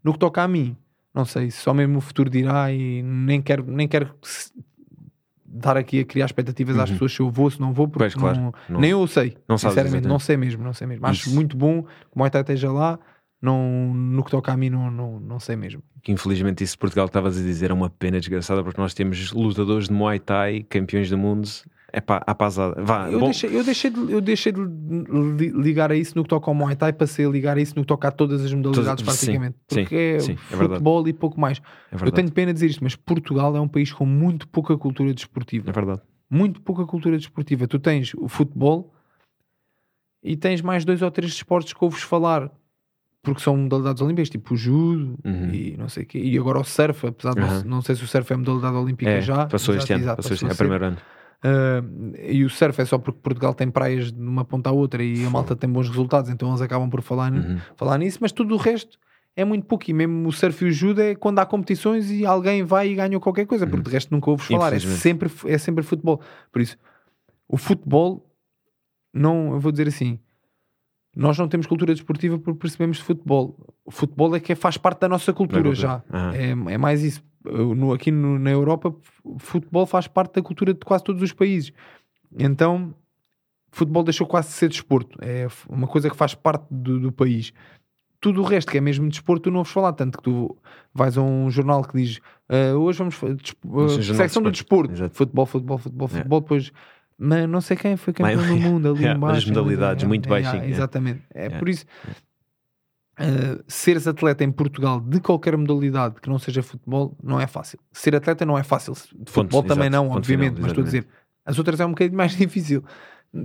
No 0.03 0.13
que 0.13 0.19
toca 0.19 0.43
a 0.43 0.47
mim, 0.47 0.75
não 1.13 1.25
sei, 1.25 1.49
só 1.51 1.73
mesmo 1.73 1.97
o 1.97 2.01
futuro 2.01 2.29
dirá 2.29 2.71
e 2.71 3.01
nem 3.01 3.41
quero, 3.41 3.65
nem 3.65 3.87
quero 3.87 4.13
dar 5.45 5.77
aqui 5.77 6.01
a 6.01 6.05
criar 6.05 6.25
expectativas 6.25 6.77
às 6.77 6.89
Uhum. 6.89 6.95
pessoas 6.95 7.13
se 7.13 7.19
eu 7.21 7.29
vou, 7.29 7.49
se 7.49 7.59
não 7.59 7.73
vou, 7.73 7.87
porque 7.87 8.03
Pois, 8.03 8.13
claro. 8.13 8.37
não- 8.37 8.53
Não- 8.69 8.79
nem 8.81 8.91
eu 8.91 9.07
sei, 9.07 9.37
não 9.47 9.57
sinceramente, 9.57 10.07
não 10.07 10.19
sei 10.19 10.37
mesmo, 10.37 10.63
não 10.63 10.73
sei 10.73 10.85
mesmo. 10.85 11.05
Acho 11.07 11.27
Isso. 11.27 11.35
muito 11.35 11.55
bom 11.57 11.81
que 11.83 11.89
o 12.13 12.19
Muay 12.19 12.29
Thai 12.29 12.41
esteja 12.41 12.71
lá, 12.71 12.99
não, 13.45 13.93
no 13.93 14.23
que 14.23 14.31
toca 14.31 14.51
a 14.51 14.57
mim, 14.57 14.69
não, 14.69 14.91
não, 14.91 15.19
não 15.19 15.39
sei 15.39 15.55
mesmo. 15.55 15.81
Que 16.01 16.11
infelizmente 16.11 16.63
isso 16.63 16.77
Portugal 16.77 17.05
estavas 17.05 17.37
a 17.37 17.41
dizer 17.41 17.71
é 17.71 17.73
uma 17.73 17.89
pena 17.89 18.19
desgraçada 18.19 18.63
porque 18.63 18.81
nós 18.81 18.93
temos 18.93 19.31
lutadores 19.31 19.87
de 19.87 19.93
Muay 19.93 20.19
Thai, 20.19 20.63
campeões 20.69 21.09
do 21.09 21.17
mundo. 21.17 21.47
É 21.93 22.01
pá, 22.01 22.21
a 22.27 22.35
pasada. 22.35 22.83
Vá, 22.83 23.09
Eu 23.09 23.19
bom, 23.19 23.25
deixei, 23.27 23.49
eu, 23.57 23.63
deixei 23.63 23.89
de, 23.89 24.11
eu 24.11 24.19
deixei 24.19 24.51
de 24.51 24.59
li- 24.59 25.49
ligar 25.51 25.91
a 25.93 25.95
isso 25.95 26.13
no 26.17 26.23
que 26.23 26.29
toca 26.29 26.51
ao 26.51 26.53
Muay 26.53 26.75
Thai, 26.75 26.91
passei 26.91 27.25
a 27.25 27.29
ligar 27.29 27.55
a 27.57 27.61
isso 27.61 27.73
no 27.75 27.83
que 27.83 27.87
toca 27.87 28.09
a 28.09 28.11
todas 28.11 28.43
as 28.43 28.53
modalidades 28.53 29.01
sim, 29.01 29.05
praticamente. 29.05 29.55
sim, 29.71 29.81
Porque 29.81 29.95
é, 29.95 30.19
sim, 30.19 30.33
é 30.33 30.35
verdade. 30.49 30.69
futebol 30.73 31.07
e 31.07 31.13
pouco 31.13 31.39
mais. 31.39 31.61
é 31.91 31.95
Eu 32.05 32.11
tenho 32.11 32.29
pena 32.31 32.47
de 32.51 32.55
dizer 32.55 32.67
isto, 32.67 32.83
mas 32.83 32.95
Portugal 32.97 33.55
é 33.55 33.61
um 33.61 33.67
país 33.67 33.93
com 33.93 34.05
muito 34.05 34.45
pouca 34.49 34.77
cultura 34.77 35.13
desportiva. 35.13 35.69
É 35.69 35.73
verdade. 35.73 36.01
Muito 36.29 36.61
pouca 36.61 36.85
cultura 36.85 37.17
desportiva. 37.17 37.65
Tu 37.65 37.79
tens 37.79 38.13
o 38.15 38.27
futebol 38.27 38.93
e 40.21 40.35
tens 40.35 40.61
mais 40.61 40.83
dois 40.83 41.01
ou 41.01 41.09
três 41.11 41.31
esportes 41.31 41.71
que 41.71 41.83
ouves 41.83 42.01
falar. 42.01 42.51
Porque 43.25 43.41
são 43.41 43.57
modalidades 43.57 44.01
olímpicas, 44.01 44.29
tipo 44.29 44.53
o 44.53 44.57
judo 44.57 45.17
Uhum. 45.25 45.49
e 45.53 45.75
não 45.77 45.89
sei 45.89 46.03
o 46.03 46.05
quê. 46.05 46.19
E 46.19 46.37
agora 46.37 46.59
o 46.59 46.63
surf, 46.63 47.07
apesar 47.07 47.33
de 47.33 47.41
não- 47.41 47.47
Uhum. 47.57 47.63
não, 47.65 47.81
sei 47.81 47.95
se 47.95 48.03
o 48.03 48.07
surf 48.07 48.31
é 48.31 48.37
modalidade 48.37 48.75
olímpica 48.77 49.11
É, 49.11 49.21
já. 49.21 49.45
passou 49.47 49.73
Exato, 49.75 49.83
este 49.83 49.93
ano. 49.93 50.03
exato, 50.03 50.15
passou 50.17 50.33
este, 50.33 50.45
passou 50.45 50.53
é 50.53 50.57
primeiro 50.57 50.85
ano. 50.85 50.97
Uh, 51.43 52.15
e 52.21 52.43
o 52.45 52.49
surf 52.49 52.81
é 52.81 52.85
só 52.85 52.97
porque 52.97 53.19
Portugal 53.21 53.53
tem 53.53 53.69
praias 53.69 54.11
de 54.11 54.19
uma 54.19 54.45
ponta 54.45 54.69
à 54.69 54.73
outra 54.73 55.03
e 55.03 55.25
a 55.25 55.29
malta 55.29 55.55
tem 55.55 55.69
bons 55.69 55.89
resultados, 55.89 56.29
então 56.31 56.49
eles 56.49 56.61
acabam 56.61 56.89
por 56.89 57.01
falar, 57.01 57.31
Uhum. 57.33 57.57
falar 57.75 57.97
nisso, 57.97 58.19
mas 58.21 58.31
tudo 58.31 58.55
o 58.55 58.57
resto 58.57 58.97
é 59.35 59.43
muito 59.45 59.65
pouco. 59.67 59.83
E 59.89 59.93
mesmo 59.93 60.27
o 60.27 60.31
surf 60.31 60.63
e 60.63 60.69
o 60.69 60.71
judo 60.71 61.01
é 61.01 61.13
quando 61.13 61.37
há 61.39 61.45
competições 61.45 62.09
e 62.09 62.25
alguém 62.25 62.63
vai 62.63 62.89
e 62.89 62.95
ganha 62.95 63.19
qualquer 63.19 63.45
coisa, 63.45 63.67
porque 63.67 63.83
de 63.83 63.91
resto 63.91 64.11
nunca 64.11 64.29
ouves 64.31 64.47
falar. 64.47 64.71
É 64.73 64.75
Uhum. 64.77 64.79
Sempre, 64.79 65.29
é 65.45 65.57
sempre 65.57 65.83
futebol. 65.83 66.19
Por 66.51 66.61
isso, 66.61 66.77
o 67.47 67.57
futebol, 67.57 68.25
não, 69.13 69.51
eu 69.53 69.59
vou 69.59 69.71
dizer 69.71 69.87
assim. 69.87 70.17
Nós 71.15 71.37
não 71.37 71.47
temos 71.47 71.65
cultura 71.65 71.93
desportiva 71.93 72.37
porque 72.37 72.59
percebemos 72.59 72.97
de 72.97 73.03
futebol. 73.03 73.55
O 73.85 73.91
futebol 73.91 74.35
é 74.35 74.39
que 74.39 74.53
faz 74.55 74.75
parte 74.77 74.99
da 75.01 75.07
nossa 75.09 75.31
cultura 75.31 75.63
cultura. 75.63 75.75
já. 75.81 76.03
Aham. 76.11 76.33
É, 76.35 76.73
é 76.73 76.77
mais 76.77 77.03
isso. 77.03 77.23
Eu, 77.45 77.73
no- 77.75 77.93
aqui 77.93 78.11
no- 78.11 78.37
na 78.39 78.49
Europa, 78.51 78.93
futebol 79.37 79.85
faz 79.85 80.07
parte 80.07 80.33
da 80.35 80.41
cultura 80.41 80.73
de 80.73 80.79
quase 80.81 81.03
todos 81.03 81.21
os 81.21 81.31
países. 81.31 81.71
Então, 82.37 82.93
futebol 83.71 84.03
deixou 84.03 84.27
quase 84.27 84.49
de 84.49 84.53
ser 84.55 84.69
desporto. 84.69 85.17
É 85.21 85.47
uma 85.69 85.87
coisa 85.87 86.09
que 86.09 86.15
faz 86.15 86.33
parte 86.33 86.65
do, 86.69 86.99
do 86.99 87.11
país. 87.11 87.53
Tudo 88.19 88.41
o 88.41 88.43
resto 88.43 88.71
que 88.71 88.77
é 88.77 88.81
mesmo 88.81 89.07
desporto, 89.07 89.43
tu 89.43 89.51
não 89.51 89.59
ouves 89.59 89.71
falar. 89.71 89.93
Tanto 89.93 90.17
que 90.17 90.23
tu 90.23 90.57
vais 90.93 91.17
a 91.17 91.21
um 91.21 91.49
jornal 91.51 91.83
que 91.83 91.95
diz 92.01 92.19
"Ah, 92.49 92.75
hoje 92.75 92.97
vamos. 92.97 93.15
de 93.99 94.15
secção 94.15 94.41
do 94.41 94.51
desporto. 94.51 94.91
Exato. 94.93 95.15
Futebol, 95.15 95.45
futebol, 95.45 95.77
futebol, 95.77 96.07
É. 96.07 96.09
futebol. 96.09 96.41
Depois, 96.41 96.71
mas 97.17 97.47
não 97.49 97.61
sei 97.61 97.77
quem 97.77 97.95
foi 97.97 98.13
campeão 98.13 98.37
Mas- 98.41 98.47
do 98.49 98.55
mundo 98.59 98.89
ali 98.93 99.05
É, 99.05 99.13
embaixo. 99.13 99.37
as 99.39 99.45
modalidades 99.45 100.03
muito 100.05 100.27
baixinho, 100.29 100.63
é. 100.63 100.69
Exatamente. 100.69 101.21
É 101.33 101.45
É. 101.45 101.49
por 101.49 101.69
isso. 101.69 101.85
Uh, 103.17 103.63
seres 103.65 104.07
atleta 104.09 104.43
em 104.43 104.51
Portugal 104.51 104.99
de 104.99 105.21
qualquer 105.21 105.55
modalidade 105.55 106.15
que 106.19 106.27
não 106.27 106.37
seja 106.37 106.61
futebol 106.61 107.17
não 107.23 107.39
é 107.39 107.47
fácil. 107.47 107.79
Ser 107.93 108.13
atleta 108.13 108.45
não 108.45 108.57
é 108.57 108.63
fácil. 108.63 108.93
De 108.93 109.31
futebol 109.31 109.63
também 109.63 109.87
exato, 109.87 110.03
não, 110.03 110.07
ponto 110.09 110.17
obviamente, 110.17 110.55
final, 110.55 110.61
mas 110.63 110.71
estou 110.71 110.81
a 110.81 110.85
dizer, 110.85 111.07
as 111.45 111.57
outras 111.57 111.79
é 111.79 111.85
um 111.85 111.91
bocadinho 111.91 112.17
mais 112.17 112.33
difícil. 112.37 112.83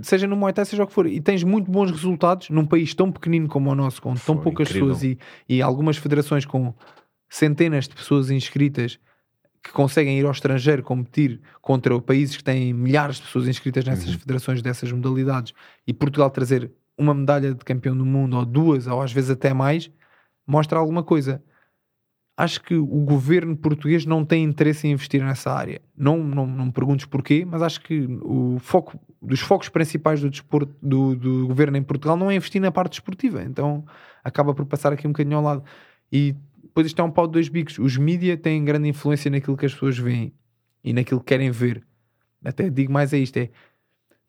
Seja 0.01 0.27
no 0.27 0.35
Muay 0.35 0.51
Thai, 0.53 0.65
seja 0.65 0.83
o 0.83 0.87
que 0.87 0.93
for. 0.93 1.05
E 1.07 1.21
tens 1.21 1.41
muito 1.43 1.71
bons 1.71 1.89
resultados 1.89 2.49
num 2.49 2.65
país 2.65 2.93
tão 2.93 3.09
pequenino 3.11 3.47
como 3.47 3.69
o 3.71 3.75
nosso, 3.75 4.01
com 4.01 4.13
tão 4.13 4.35
Foi 4.35 4.43
poucas 4.43 4.67
incrível. 4.69 4.89
pessoas 4.89 5.03
e, 5.03 5.17
e 5.47 5.61
algumas 5.61 5.95
federações 5.95 6.45
com 6.45 6.73
centenas 7.29 7.87
de 7.87 7.95
pessoas 7.95 8.29
inscritas 8.29 8.99
que 9.63 9.71
conseguem 9.71 10.19
ir 10.19 10.25
ao 10.25 10.31
estrangeiro 10.31 10.81
competir 10.81 11.39
contra 11.61 11.99
países 12.01 12.35
que 12.35 12.43
têm 12.43 12.73
milhares 12.73 13.17
de 13.17 13.23
pessoas 13.23 13.47
inscritas 13.47 13.85
nessas 13.85 14.11
Uhum. 14.11 14.19
federações 14.19 14.61
dessas 14.61 14.91
modalidades 14.91 15.53
e 15.85 15.93
Portugal 15.93 16.29
trazer 16.29 16.71
uma 16.97 17.13
medalha 17.13 17.53
de 17.53 17.63
campeão 17.63 17.95
do 17.95 18.05
mundo 18.05 18.37
ou 18.37 18.45
duas 18.45 18.87
ou 18.87 19.01
às 19.01 19.11
vezes 19.11 19.29
até 19.29 19.53
mais 19.53 19.91
mostra 20.45 20.79
alguma 20.79 21.03
coisa. 21.03 21.43
Acho 22.35 22.61
que 22.61 22.73
o 22.73 23.01
governo 23.01 23.55
português 23.55 24.05
não 24.05 24.25
tem 24.25 24.43
interesse 24.43 24.87
em 24.87 24.91
investir 24.93 25.23
nessa 25.23 25.51
área. 25.51 25.79
Não, 25.95 26.17
não, 26.17 26.47
não 26.47 26.65
me 26.65 26.71
perguntes 26.71 27.05
porquê, 27.05 27.45
mas 27.45 27.61
acho 27.61 27.81
que 27.81 28.07
o 28.23 28.57
foco 28.59 28.99
dos 29.21 29.41
focos 29.41 29.69
principais 29.69 30.21
do, 30.21 30.29
desporto, 30.29 30.73
do, 30.81 31.15
do 31.15 31.47
governo 31.47 31.77
em 31.77 31.83
Portugal 31.83 32.17
não 32.17 32.31
é 32.31 32.35
investir 32.35 32.59
na 32.59 32.71
parte 32.71 32.93
desportiva. 32.93 33.43
Então 33.43 33.85
acaba 34.23 34.55
por 34.55 34.65
passar 34.65 34.91
aqui 34.91 35.05
um 35.07 35.11
bocadinho 35.11 35.37
ao 35.37 35.43
lado. 35.43 35.63
E 36.11 36.35
depois 36.71 36.87
isto 36.87 37.01
é 37.01 37.03
um 37.03 37.11
pau 37.11 37.27
de 37.27 37.33
dois 37.33 37.49
bicos. 37.49 37.77
Os 37.77 37.97
mídia 37.97 38.37
têm 38.37 38.63
grande 38.63 38.87
influência 38.87 39.29
naquilo 39.29 39.57
que 39.57 39.65
as 39.65 39.73
pessoas 39.73 39.97
veem 39.97 40.33
e 40.83 40.93
naquilo 40.93 41.19
que 41.19 41.25
querem 41.27 41.51
ver. 41.51 41.83
Até 42.43 42.69
digo 42.69 42.91
mais 42.91 43.13
a 43.13 43.17
isto: 43.17 43.37
é 43.37 43.49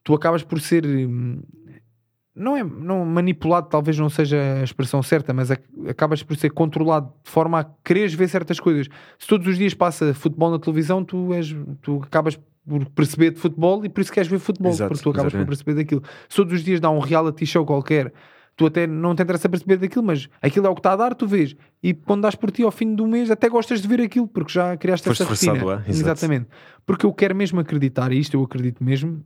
tu 0.02 0.12
acabas 0.12 0.42
por 0.42 0.60
ser 0.60 0.84
hum, 0.84 1.40
não 2.34 2.56
é 2.56 2.64
não, 2.64 3.04
manipulado, 3.04 3.68
talvez 3.68 3.96
não 3.98 4.08
seja 4.08 4.36
a 4.60 4.64
expressão 4.64 5.02
certa, 5.02 5.32
mas 5.32 5.50
ac- 5.50 5.62
acabas 5.88 6.22
por 6.22 6.36
ser 6.36 6.50
controlado 6.50 7.12
de 7.24 7.30
forma 7.30 7.60
a 7.60 7.64
quereres 7.84 8.12
ver 8.14 8.28
certas 8.28 8.58
coisas. 8.58 8.88
Se 9.18 9.26
todos 9.28 9.46
os 9.46 9.56
dias 9.56 9.74
passa 9.74 10.12
futebol 10.14 10.50
na 10.50 10.58
televisão, 10.58 11.04
tu, 11.04 11.32
és, 11.34 11.54
tu 11.80 12.00
acabas 12.02 12.38
por 12.66 12.84
perceber 12.90 13.30
de 13.32 13.38
futebol 13.40 13.84
e 13.84 13.88
por 13.88 14.00
isso 14.00 14.12
queres 14.12 14.28
ver 14.28 14.38
futebol, 14.38 14.72
Exato, 14.72 14.88
porque 14.88 15.02
tu 15.04 15.10
acabas 15.10 15.32
exatamente. 15.32 15.46
por 15.46 15.50
perceber 15.64 15.74
daquilo. 15.82 16.02
Se 16.28 16.36
todos 16.36 16.52
os 16.54 16.62
dias 16.64 16.80
dá 16.80 16.90
um 16.90 17.00
reality 17.00 17.44
show 17.46 17.66
qualquer, 17.66 18.12
tu 18.56 18.66
até 18.66 18.86
não 18.86 19.14
te 19.14 19.22
interessa 19.22 19.48
perceber 19.48 19.76
daquilo, 19.78 20.04
mas 20.04 20.28
aquilo 20.40 20.66
é 20.66 20.70
o 20.70 20.74
que 20.74 20.80
está 20.80 20.92
a 20.92 20.96
dar, 20.96 21.14
tu 21.14 21.26
vês. 21.26 21.56
E 21.82 21.94
quando 21.94 22.22
dás 22.22 22.34
por 22.34 22.50
ti 22.50 22.62
ao 22.62 22.70
fim 22.70 22.94
do 22.94 23.06
mês, 23.06 23.30
até 23.30 23.48
gostas 23.48 23.80
de 23.80 23.88
ver 23.88 24.00
aquilo, 24.00 24.28
porque 24.28 24.52
já 24.52 24.76
criaste 24.76 25.08
Foste 25.08 25.22
essa 25.22 25.30
rotina. 25.50 25.64
lá, 25.64 25.74
exato. 25.86 25.90
Exatamente. 25.90 26.46
Porque 26.84 27.06
eu 27.06 27.12
quero 27.12 27.34
mesmo 27.34 27.58
acreditar, 27.60 28.12
e 28.12 28.18
isto 28.18 28.34
eu 28.36 28.42
acredito 28.42 28.82
mesmo, 28.84 29.24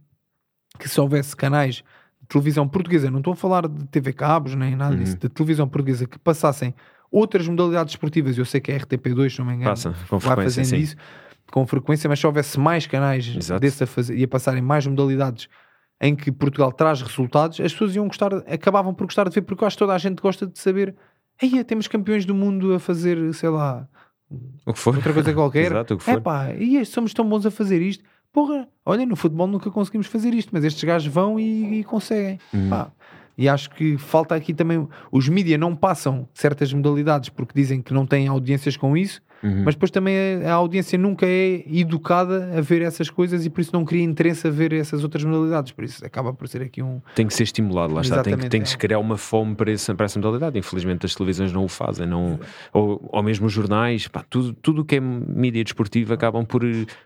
que 0.78 0.88
se 0.88 1.00
houvesse 1.00 1.34
canais 1.34 1.76
de 2.20 2.28
televisão 2.28 2.68
portuguesa, 2.68 3.10
não 3.10 3.18
estou 3.18 3.32
a 3.32 3.36
falar 3.36 3.66
de 3.68 3.86
TV 3.86 4.12
Cabos 4.12 4.54
nem 4.54 4.74
nada 4.76 4.94
Uhum. 4.94 5.02
disso, 5.02 5.16
de 5.16 5.28
televisão 5.28 5.68
portuguesa 5.68 6.06
que 6.06 6.18
passassem 6.18 6.74
outras 7.10 7.46
modalidades 7.48 7.92
esportivas, 7.94 8.36
eu 8.36 8.44
sei 8.44 8.60
que 8.60 8.70
a 8.72 8.76
RTP2, 8.78 9.30
se 9.30 9.38
não 9.38 9.46
me 9.46 9.54
engano, 9.54 9.70
Passa, 9.70 9.94
com 10.08 10.18
vai 10.18 10.34
frequência, 10.36 10.62
fazendo 10.64 10.78
sim. 10.78 10.84
isso 10.84 10.96
com 11.52 11.64
frequência, 11.64 12.08
mas 12.08 12.18
se 12.18 12.26
houvesse 12.26 12.58
mais 12.58 12.86
canais 12.88 13.32
Exato. 13.36 13.60
desse 13.60 13.84
a 13.84 13.86
fazer, 13.86 14.16
e 14.18 14.24
a 14.24 14.28
passarem 14.28 14.60
mais 14.60 14.84
modalidades 14.86 15.48
em 16.00 16.14
que 16.14 16.30
Portugal 16.30 16.70
traz 16.72 17.00
resultados, 17.00 17.58
as 17.60 17.72
pessoas 17.72 17.94
iam 17.96 18.06
gostar, 18.06 18.32
acabavam 18.46 18.92
por 18.92 19.04
gostar 19.04 19.28
de 19.28 19.34
ver, 19.34 19.42
porque 19.42 19.62
eu 19.64 19.66
acho 19.66 19.76
que 19.76 19.80
toda 19.80 19.94
a 19.94 19.98
gente 19.98 20.20
gosta 20.20 20.46
de 20.46 20.58
saber. 20.58 20.94
Aí 21.42 21.62
temos 21.64 21.88
campeões 21.88 22.24
do 22.24 22.34
mundo 22.34 22.74
a 22.74 22.78
fazer, 22.78 23.32
sei 23.34 23.48
lá, 23.48 23.86
O 24.66 24.72
que 24.72 24.78
for. 24.78 24.94
outra 24.96 25.12
coisa 25.12 25.32
qualquer. 25.32 25.66
Exato, 25.72 25.94
o 25.94 25.98
que 25.98 26.04
for. 26.04 26.20
pá, 26.20 26.52
e 26.54 26.84
somos 26.84 27.12
tão 27.14 27.28
bons 27.28 27.46
a 27.46 27.50
fazer 27.50 27.80
isto. 27.80 28.04
Porra, 28.32 28.68
olha, 28.84 29.06
no 29.06 29.16
futebol 29.16 29.46
nunca 29.46 29.70
conseguimos 29.70 30.06
fazer 30.06 30.34
isto, 30.34 30.50
mas 30.52 30.62
estes 30.64 30.84
gajos 30.84 31.12
vão 31.12 31.40
e, 31.40 31.80
e 31.80 31.84
conseguem. 31.84 32.38
Uhum. 32.52 32.68
Pá, 32.68 32.90
E 33.38 33.48
acho 33.48 33.70
que 33.70 33.96
falta 33.96 34.34
aqui 34.34 34.52
também. 34.52 34.86
Os 35.10 35.28
mídias 35.28 35.58
não 35.58 35.74
passam 35.74 36.28
certas 36.34 36.70
modalidades 36.72 37.30
porque 37.30 37.52
dizem 37.54 37.80
que 37.80 37.94
não 37.94 38.06
têm 38.06 38.28
audiências 38.28 38.76
com 38.76 38.94
isso, 38.96 39.22
Uhum. 39.42 39.64
mas 39.64 39.74
depois 39.74 39.90
também 39.90 40.16
a, 40.44 40.52
a 40.52 40.54
audiência 40.54 40.98
nunca 40.98 41.26
é 41.26 41.62
educada 41.70 42.56
a 42.56 42.60
ver 42.60 42.82
essas 42.82 43.10
coisas 43.10 43.44
e 43.44 43.50
por 43.50 43.60
isso 43.60 43.70
não 43.72 43.84
cria 43.84 44.02
interesse 44.02 44.46
a 44.46 44.50
ver 44.50 44.72
essas 44.72 45.02
outras 45.02 45.24
modalidades. 45.24 45.72
Por 45.72 45.84
isso 45.84 46.04
acaba 46.04 46.32
por 46.32 46.48
ser 46.48 46.62
aqui 46.62 46.82
um. 46.82 47.00
Tem 47.14 47.26
que 47.26 47.34
ser 47.34 47.44
estimulado, 47.44 47.94
lá 47.94 48.00
está. 48.00 48.22
Tem 48.22 48.36
que, 48.36 48.48
tem 48.48 48.62
que 48.62 48.68
se 48.68 48.74
é. 48.74 48.78
criar 48.78 48.98
uma 48.98 49.16
fome 49.16 49.54
para 49.54 49.70
essa, 49.70 49.94
para 49.94 50.06
essa 50.06 50.18
modalidade. 50.18 50.58
Infelizmente 50.58 51.06
as 51.06 51.14
televisões 51.14 51.52
não 51.52 51.64
o 51.64 51.68
fazem, 51.68 52.06
não, 52.06 52.40
ou, 52.72 53.08
ou 53.12 53.22
mesmo 53.22 53.46
os 53.46 53.52
jornais, 53.52 54.08
pá, 54.08 54.24
tudo 54.28 54.52
tudo 54.54 54.82
o 54.82 54.84
que 54.84 54.96
é 54.96 55.00
mídia 55.00 55.62
desportiva 55.62 56.14
acabam 56.14 56.44
por, 56.44 56.62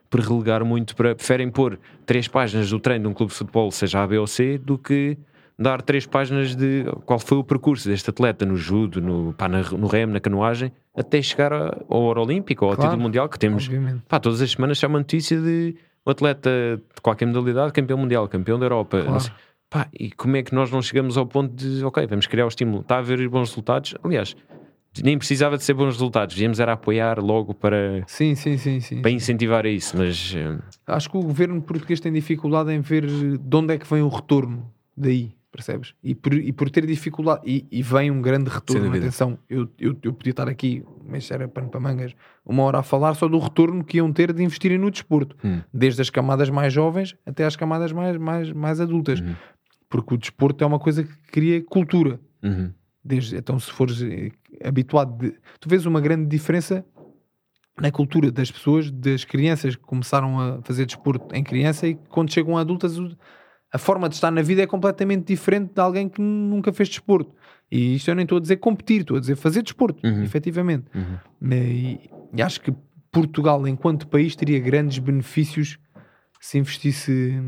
por 0.09 0.21
relegar 0.21 0.65
muito 0.65 0.95
para. 0.95 1.15
Preferem 1.15 1.51
pôr 1.51 1.79
três 2.07 2.29
páginas 2.29 2.71
do 2.71 2.79
treino 2.79 3.05
de 3.05 3.11
um 3.11 3.15
clube 3.15 3.33
de 3.33 3.39
futebol, 3.39 3.71
seja 3.71 4.03
A, 4.03 4.07
B 4.07 4.19
ou 4.19 4.27
C, 4.27 4.59
do 4.59 4.79
que 4.79 5.19
dar 5.61 5.83
três 5.83 6.07
páginas 6.07 6.57
de 6.57 6.85
qual 7.05 7.19
foi 7.19 7.37
o 7.39 7.45
percurso 7.45 7.87
deste 7.89 8.09
atleta 8.09 8.47
no 8.47 8.57
judo, 8.57 9.01
no, 9.01 9.35
pá, 9.35 9.47
na- 9.47 9.61
no 9.63 9.87
remo, 9.87 10.13
na 10.15 10.21
canoagem, 10.21 10.73
até 10.97 11.21
chegar 11.21 11.53
ao 11.53 11.77
Ouro 11.89 12.23
Olímpico 12.23 12.65
ou 12.65 12.71
ao 12.71 12.77
Claro, 12.77 12.91
título 12.93 13.03
mundial 13.03 13.29
que 13.29 13.39
temos. 13.39 13.65
Obviamente. 13.65 14.03
Pá, 14.09 14.19
todas 14.19 14.41
as 14.41 14.51
semanas 14.53 14.79
sai 14.79 14.89
uma 14.89 14.99
notícia 15.01 15.39
de 15.41 15.77
um 16.07 16.11
atleta 16.11 16.51
de 16.95 17.01
qualquer 17.03 17.27
modalidade, 17.27 17.73
campeão 17.73 17.99
mundial, 17.99 18.27
campeão 18.27 18.59
da 18.59 18.65
Europa. 18.65 19.03
Claro. 19.03 19.21
sei. 19.21 19.33
Pá, 19.69 19.87
e 19.93 20.11
como 20.11 20.37
é 20.37 20.43
que 20.43 20.55
nós 20.55 20.71
não 20.71 20.81
chegamos 20.83 21.17
ao 21.17 21.27
ponto 21.27 21.55
de, 21.55 21.85
ok, 21.85 22.05
vamos 22.07 22.27
criar 22.27 22.47
o 22.47 22.49
estímulo, 22.49 22.81
está 22.81 22.97
a 22.97 22.99
haver 22.99 23.29
bons 23.29 23.51
resultados? 23.51 23.95
Aliás, 24.03 24.35
nem 25.05 25.17
precisava 25.17 25.57
de 25.57 25.63
ser 25.63 25.75
bons 25.75 25.93
resultados, 25.93 26.35
devíamos 26.35 26.59
era 26.59 26.73
apoiar 26.73 27.21
logo 27.21 27.55
para, 27.55 28.03
Sim, 28.09 28.35
sim, 28.35 28.57
sim, 28.57 28.81
sim. 28.81 29.01
para 29.03 29.11
incentivar 29.13 29.65
isso, 29.67 29.97
mas 29.97 30.35
eh, 30.37 30.59
Acho 30.89 31.09
que 31.11 31.17
o 31.17 31.21
governo 31.23 31.63
português 31.63 32.01
tem 32.01 32.13
dificuldade 32.13 32.73
em 32.73 32.81
ver 32.81 33.07
de 33.07 33.57
onde 33.57 33.75
é 33.75 33.79
que 33.79 33.87
vem 33.87 34.03
o 34.03 34.09
retorno 34.09 34.69
daí, 34.97 35.31
percebes? 35.51 35.95
E 36.03 36.15
por, 36.15 36.33
e 36.35 36.53
por 36.53 36.71
ter 36.71 36.87
dificuldade, 36.87 37.43
e, 37.45 37.67
e 37.71 37.83
vem 37.83 38.11
um 38.11 38.23
grande 38.23 38.49
retorno. 38.51 38.89
Atenção, 38.95 39.39
eu, 39.49 39.69
eu, 39.79 39.97
eu 40.03 40.13
podia 40.13 40.31
estar 40.31 40.49
aqui, 40.49 40.85
mas 41.07 41.31
era 41.31 41.49
pano 41.49 41.69
para 41.69 41.81
mangas, 41.81 42.15
uma 42.45 42.63
hora 42.63 42.79
a 42.79 42.83
falar 42.83 43.15
só 43.15 43.27
do 43.29 43.39
retorno 43.39 43.85
que 43.85 43.97
iam 43.99 44.13
ter 44.13 44.33
de 44.33 44.43
investirem 44.43 44.79
no 44.79 44.91
desporto, 44.91 45.37
Hum. 45.45 45.61
desde 45.73 46.01
as 46.01 46.11
camadas 46.11 46.49
mais 46.51 46.73
jovens 46.73 47.17
até 47.27 47.45
às 47.45 47.57
camadas 47.57 47.93
mais, 47.93 48.17
mais, 48.17 48.53
mais 48.53 48.81
adultas, 48.81 49.21
Uhum. 49.21 49.35
porque 49.89 50.15
o 50.15 50.19
desporto 50.19 50.63
é 50.63 50.67
uma 50.67 50.79
coisa 50.79 51.03
que 51.05 51.13
cria 51.33 51.63
cultura. 51.63 52.21
uhum, 52.43 52.73
Desde, 53.03 53.37
então, 53.37 53.59
se 53.59 53.71
fores 53.73 54.03
eh, 54.03 54.31
habituado, 54.63 55.17
de, 55.19 55.35
tu 55.59 55.69
vês 55.69 55.87
uma 55.87 56.01
grande 56.03 56.27
diferença 56.29 56.85
na 57.81 57.91
cultura 57.91 58.31
das 58.31 58.51
pessoas, 58.51 58.91
das 58.91 59.25
crianças 59.25 59.75
que 59.75 59.83
começaram 59.83 60.39
a 60.39 60.63
fazer 60.63 60.85
desporto 60.85 61.35
em 61.35 61.43
criança 61.43 61.89
e 61.89 61.95
quando 62.11 62.31
chegam 62.31 62.59
a 62.59 62.61
adultas, 62.61 62.99
a 63.73 63.79
forma 63.79 64.09
de 64.09 64.17
estar 64.17 64.31
na 64.31 64.43
vida 64.43 64.63
é 64.63 64.67
completamente 64.67 65.27
diferente 65.27 65.73
de 65.75 65.81
alguém 65.81 66.09
que 66.09 66.21
nunca 66.21 66.73
fez 66.73 66.89
desporto. 66.89 67.35
E 67.71 67.95
isto 67.95 68.09
eu 68.11 68.15
nem 68.17 68.25
estou 68.25 68.39
a 68.39 68.41
dizer 68.41 68.57
competir, 68.57 69.03
estou 69.03 69.17
a 69.17 69.21
dizer 69.21 69.37
fazer 69.37 69.63
desporto, 69.63 70.05
Uhum. 70.07 70.23
efetivamente. 70.25 70.87
Uhum. 70.95 71.53
E, 71.53 72.11
e 72.35 72.43
acho 72.43 72.61
que 72.61 72.75
Portugal, 73.13 73.67
enquanto 73.69 74.09
país, 74.09 74.35
teria 74.35 74.59
grandes 74.59 74.99
benefícios 74.99 75.79
se 76.41 76.59
investisse 76.59 77.41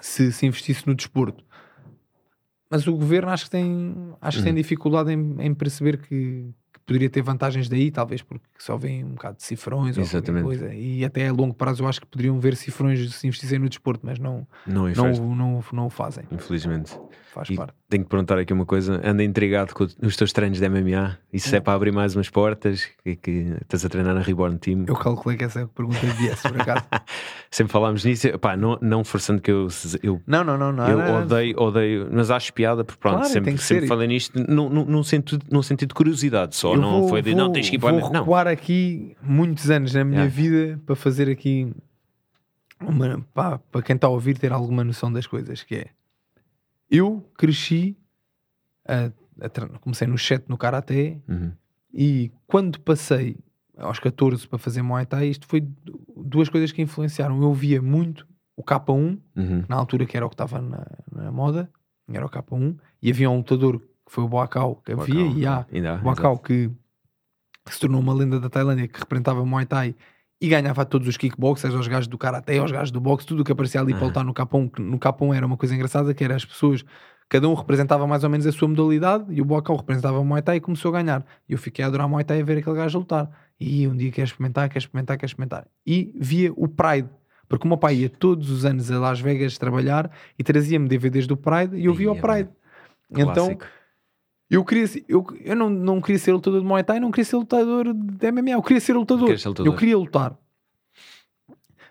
se, 0.00 0.30
se 0.32 0.46
investisse 0.46 0.86
no 0.86 0.94
desporto. 0.94 1.44
Mas 2.70 2.86
o 2.86 2.92
governo 2.94 3.30
acho 3.30 3.44
que 3.44 3.50
tem, 3.50 3.94
acho 4.20 4.38
que 4.38 4.44
tem 4.44 4.52
Uhum. 4.52 4.56
dificuldade 4.58 5.12
em, 5.12 5.36
em 5.40 5.54
perceber 5.54 5.98
que, 5.98 6.50
que 6.74 6.80
poderia 6.84 7.08
ter 7.08 7.22
vantagens 7.22 7.68
daí, 7.68 7.90
talvez 7.90 8.20
porque 8.20 8.44
só 8.58 8.76
vem 8.76 9.04
um 9.04 9.10
bocado 9.12 9.36
de 9.38 9.44
cifrões 9.44 9.96
ou 9.96 10.02
Exatamente. 10.02 10.44
coisa. 10.44 10.74
E 10.74 11.04
até 11.04 11.28
a 11.28 11.32
longo 11.32 11.54
prazo 11.54 11.82
eu 11.84 11.88
acho 11.88 12.00
que 12.00 12.06
poderiam 12.06 12.38
ver 12.40 12.56
cifrões 12.56 13.14
se 13.14 13.26
investissem 13.26 13.58
no 13.58 13.68
desporto, 13.68 14.00
mas 14.04 14.18
não, 14.18 14.46
Não 14.66 14.88
não, 14.88 15.12
não, 15.34 15.58
o- 15.58 15.64
não 15.72 15.86
o 15.86 15.90
fazem. 15.90 16.24
infelizmente. 16.30 16.98
Faz 17.32 17.50
E 17.50 17.56
parte. 17.56 17.72
tenho 17.88 18.04
que 18.04 18.10
perguntar 18.10 18.38
aqui 18.38 18.52
uma 18.52 18.64
coisa: 18.64 19.00
anda 19.04 19.24
intrigado 19.24 19.74
com 19.74 19.84
os 20.02 20.16
teus 20.16 20.32
treinos 20.32 20.58
de 20.60 20.68
MMA? 20.68 21.18
Isso 21.32 21.54
é 21.56 21.60
para 21.60 21.72
abrir 21.72 21.90
mais 21.90 22.14
umas 22.14 22.30
portas? 22.30 22.88
Que, 23.02 23.16
que 23.16 23.56
estás 23.62 23.84
a 23.84 23.88
treinar 23.88 24.14
na 24.14 24.20
Reborn 24.20 24.56
Team? 24.56 24.84
Eu 24.86 24.94
calculei 24.94 25.36
que 25.36 25.42
essa 25.42 25.66
pergunta 25.66 25.98
viesse, 26.16 26.42
por 26.48 26.60
acaso. 26.60 26.84
Sempre 27.50 27.72
falámos 27.72 28.04
nisso, 28.04 28.38
Pá, 28.38 28.56
não, 28.56 28.78
não 28.80 29.02
forçando 29.04 29.40
que 29.40 29.50
eu, 29.50 29.66
eu 30.02 30.20
Não, 30.26 30.44
não, 30.44 30.56
não, 30.56 30.70
não. 30.72 30.88
Eu 30.88 30.98
não, 30.98 31.22
odeio, 31.22 31.60
odeio, 31.60 32.08
mas 32.12 32.30
acho 32.30 32.52
piada, 32.52 32.84
porque 32.84 33.00
pronto, 33.00 33.16
Claro, 33.18 33.32
sempre, 33.32 33.58
sempre 33.58 33.86
falei 33.88 34.06
nisto 34.06 34.38
num, 34.48 34.68
num 34.68 35.02
sentido, 35.02 35.44
num 35.50 35.62
sentido 35.62 35.88
de 35.88 35.94
curiosidade 35.94 36.54
só, 36.64 36.74
Eu 36.74 36.80
não 36.80 37.00
vou- 37.00 37.08
foi 37.10 37.22
de 37.22 37.34
não 37.34 37.44
vou- 37.46 37.52
tens 37.52 37.68
que 37.68 37.76
ir 37.76 37.78
para 37.78 37.90
Vou 37.92 38.06
a 38.06 38.10
Não, 38.10 38.20
recuar 38.20 38.46
aqui 38.48 39.16
muitos 39.22 39.70
anos 39.70 39.92
na 39.94 40.02
minha 40.04 40.22
Yeah. 40.24 40.34
vida 40.34 40.80
para 40.86 40.96
fazer 40.96 41.28
aqui 41.28 41.72
uma, 42.80 43.20
pá, 43.34 43.58
para 43.58 43.82
quem 43.82 43.96
está 43.96 44.06
a 44.06 44.10
ouvir 44.10 44.38
ter 44.38 44.52
alguma 44.52 44.82
noção 44.84 45.12
das 45.12 45.26
coisas 45.26 45.62
que 45.62 45.74
é 45.76 45.86
eu 46.90 47.28
cresci 47.36 47.96
a- 48.86 49.10
a 49.40 49.78
comecei 49.78 50.06
no 50.06 50.18
7 50.18 50.44
no 50.48 50.56
Karaté 50.56 51.18
Uhum. 51.28 51.52
e 51.92 52.30
quando 52.46 52.78
passei 52.80 53.36
aos 53.76 53.98
14 53.98 54.46
para 54.46 54.58
fazer 54.58 54.82
Muay 54.82 55.04
Thai 55.06 55.26
isto 55.28 55.46
foi 55.46 55.60
du- 55.60 56.00
duas 56.16 56.48
coisas 56.48 56.72
que 56.72 56.80
influenciaram 56.82 57.42
eu 57.42 57.52
via 57.52 57.80
muito 57.82 58.26
o 58.56 58.62
K1 58.62 59.18
Uhum. 59.36 59.64
na 59.68 59.76
altura 59.76 60.06
que 60.06 60.16
era 60.16 60.24
o 60.24 60.28
que 60.28 60.34
estava 60.34 60.60
na, 60.60 60.86
na 61.12 61.32
moda 61.32 61.68
era 62.12 62.24
o 62.24 62.28
K1 62.30 62.76
e 63.02 63.10
havia 63.10 63.30
um 63.30 63.38
lutador 63.38 63.80
que 64.06 64.12
foi 64.12 64.24
o 64.24 64.28
Boacau 64.28 64.82
que 64.84 64.92
havia 64.92 65.26
e 65.26 65.46
há 65.46 65.66
ainda 65.72 65.96
Macau 65.98 66.38
que, 66.38 66.70
que 67.64 67.74
se 67.74 67.80
tornou 67.80 68.00
uma 68.00 68.14
lenda 68.14 68.38
da 68.38 68.48
Tailândia 68.48 68.88
que 68.88 68.98
representava 68.98 69.44
Muay 69.44 69.66
Thai 69.66 69.94
e 70.40 70.48
ganhava 70.48 70.84
todos 70.84 71.08
os 71.08 71.16
kickboxers, 71.16 71.74
aos 71.74 71.88
gajos 71.88 72.06
do 72.06 72.18
Karaté, 72.18 72.58
aos 72.58 72.70
gajos 72.70 72.90
do 72.90 73.00
boxe, 73.00 73.26
tudo 73.26 73.40
o 73.40 73.44
que 73.44 73.52
aparecia 73.52 73.80
ali 73.80 73.92
para 73.92 74.00
Aham. 74.00 74.08
lutar 74.08 74.24
no 74.24 74.34
Capão. 74.34 74.68
que 74.68 74.82
No 74.82 74.98
Capão 74.98 75.32
era 75.32 75.46
uma 75.46 75.56
coisa 75.56 75.74
engraçada 75.74 76.12
que 76.12 76.22
era 76.22 76.34
as 76.34 76.44
pessoas, 76.44 76.84
cada 77.28 77.48
um 77.48 77.54
representava 77.54 78.06
mais 78.06 78.24
ou 78.24 78.30
menos 78.30 78.46
a 78.46 78.52
sua 78.52 78.68
modalidade 78.68 79.24
e 79.30 79.40
o 79.40 79.44
Boacau 79.44 79.76
representava 79.76 80.18
o 80.18 80.24
Muay 80.24 80.42
Thai 80.42 80.56
e 80.56 80.60
começou 80.60 80.94
a 80.94 81.02
ganhar. 81.02 81.24
E 81.48 81.52
eu 81.52 81.58
fiquei 81.58 81.84
a 81.84 81.88
adorar 81.88 82.08
Muay 82.08 82.24
Thai 82.24 82.40
a 82.40 82.44
ver 82.44 82.58
aquele 82.58 82.76
gajo 82.76 82.98
lutar. 82.98 83.30
E 83.58 83.86
um 83.86 83.96
dia 83.96 84.10
quer 84.10 84.24
experimentar, 84.24 84.68
quer 84.68 84.78
experimentar, 84.78 85.16
quer 85.16 85.26
experimentar. 85.26 85.66
E 85.86 86.12
via 86.16 86.52
o 86.54 86.68
Pride. 86.68 87.08
Porque 87.48 87.64
o 87.66 87.68
meu 87.68 87.78
pai 87.78 87.96
ia 87.96 88.08
todos 88.08 88.50
os 88.50 88.64
anos 88.64 88.90
a 88.90 88.98
Las 88.98 89.20
Vegas 89.20 89.58
trabalhar 89.58 90.10
e 90.38 90.42
trazia-me 90.42 90.88
DVDs 90.88 91.26
do 91.26 91.36
Pride 91.36 91.76
e 91.76 91.84
eu 91.84 91.94
via 91.94 92.10
o 92.10 92.14
Ia, 92.14 92.20
Pride. 92.20 92.48
Então. 93.10 93.56
Eu 94.54 94.64
queria 94.64 94.84
eu, 95.08 95.26
eu 95.40 95.56
não, 95.56 95.70
não 95.70 96.00
queria 96.00 96.18
ser 96.18 96.32
lutador 96.32 96.60
de 96.60 96.66
Muay 96.66 96.82
Thai, 96.82 97.00
não 97.00 97.10
queria 97.10 97.24
ser 97.24 97.36
lutador 97.36 97.92
de 97.92 98.32
MMA, 98.32 98.50
eu 98.50 98.62
queria 98.62 98.80
ser 98.80 98.94
lutador. 98.94 99.38
Ser 99.38 99.48
lutador. 99.48 99.72
Eu 99.72 99.76
queria 99.76 99.96
lutar. 99.96 100.36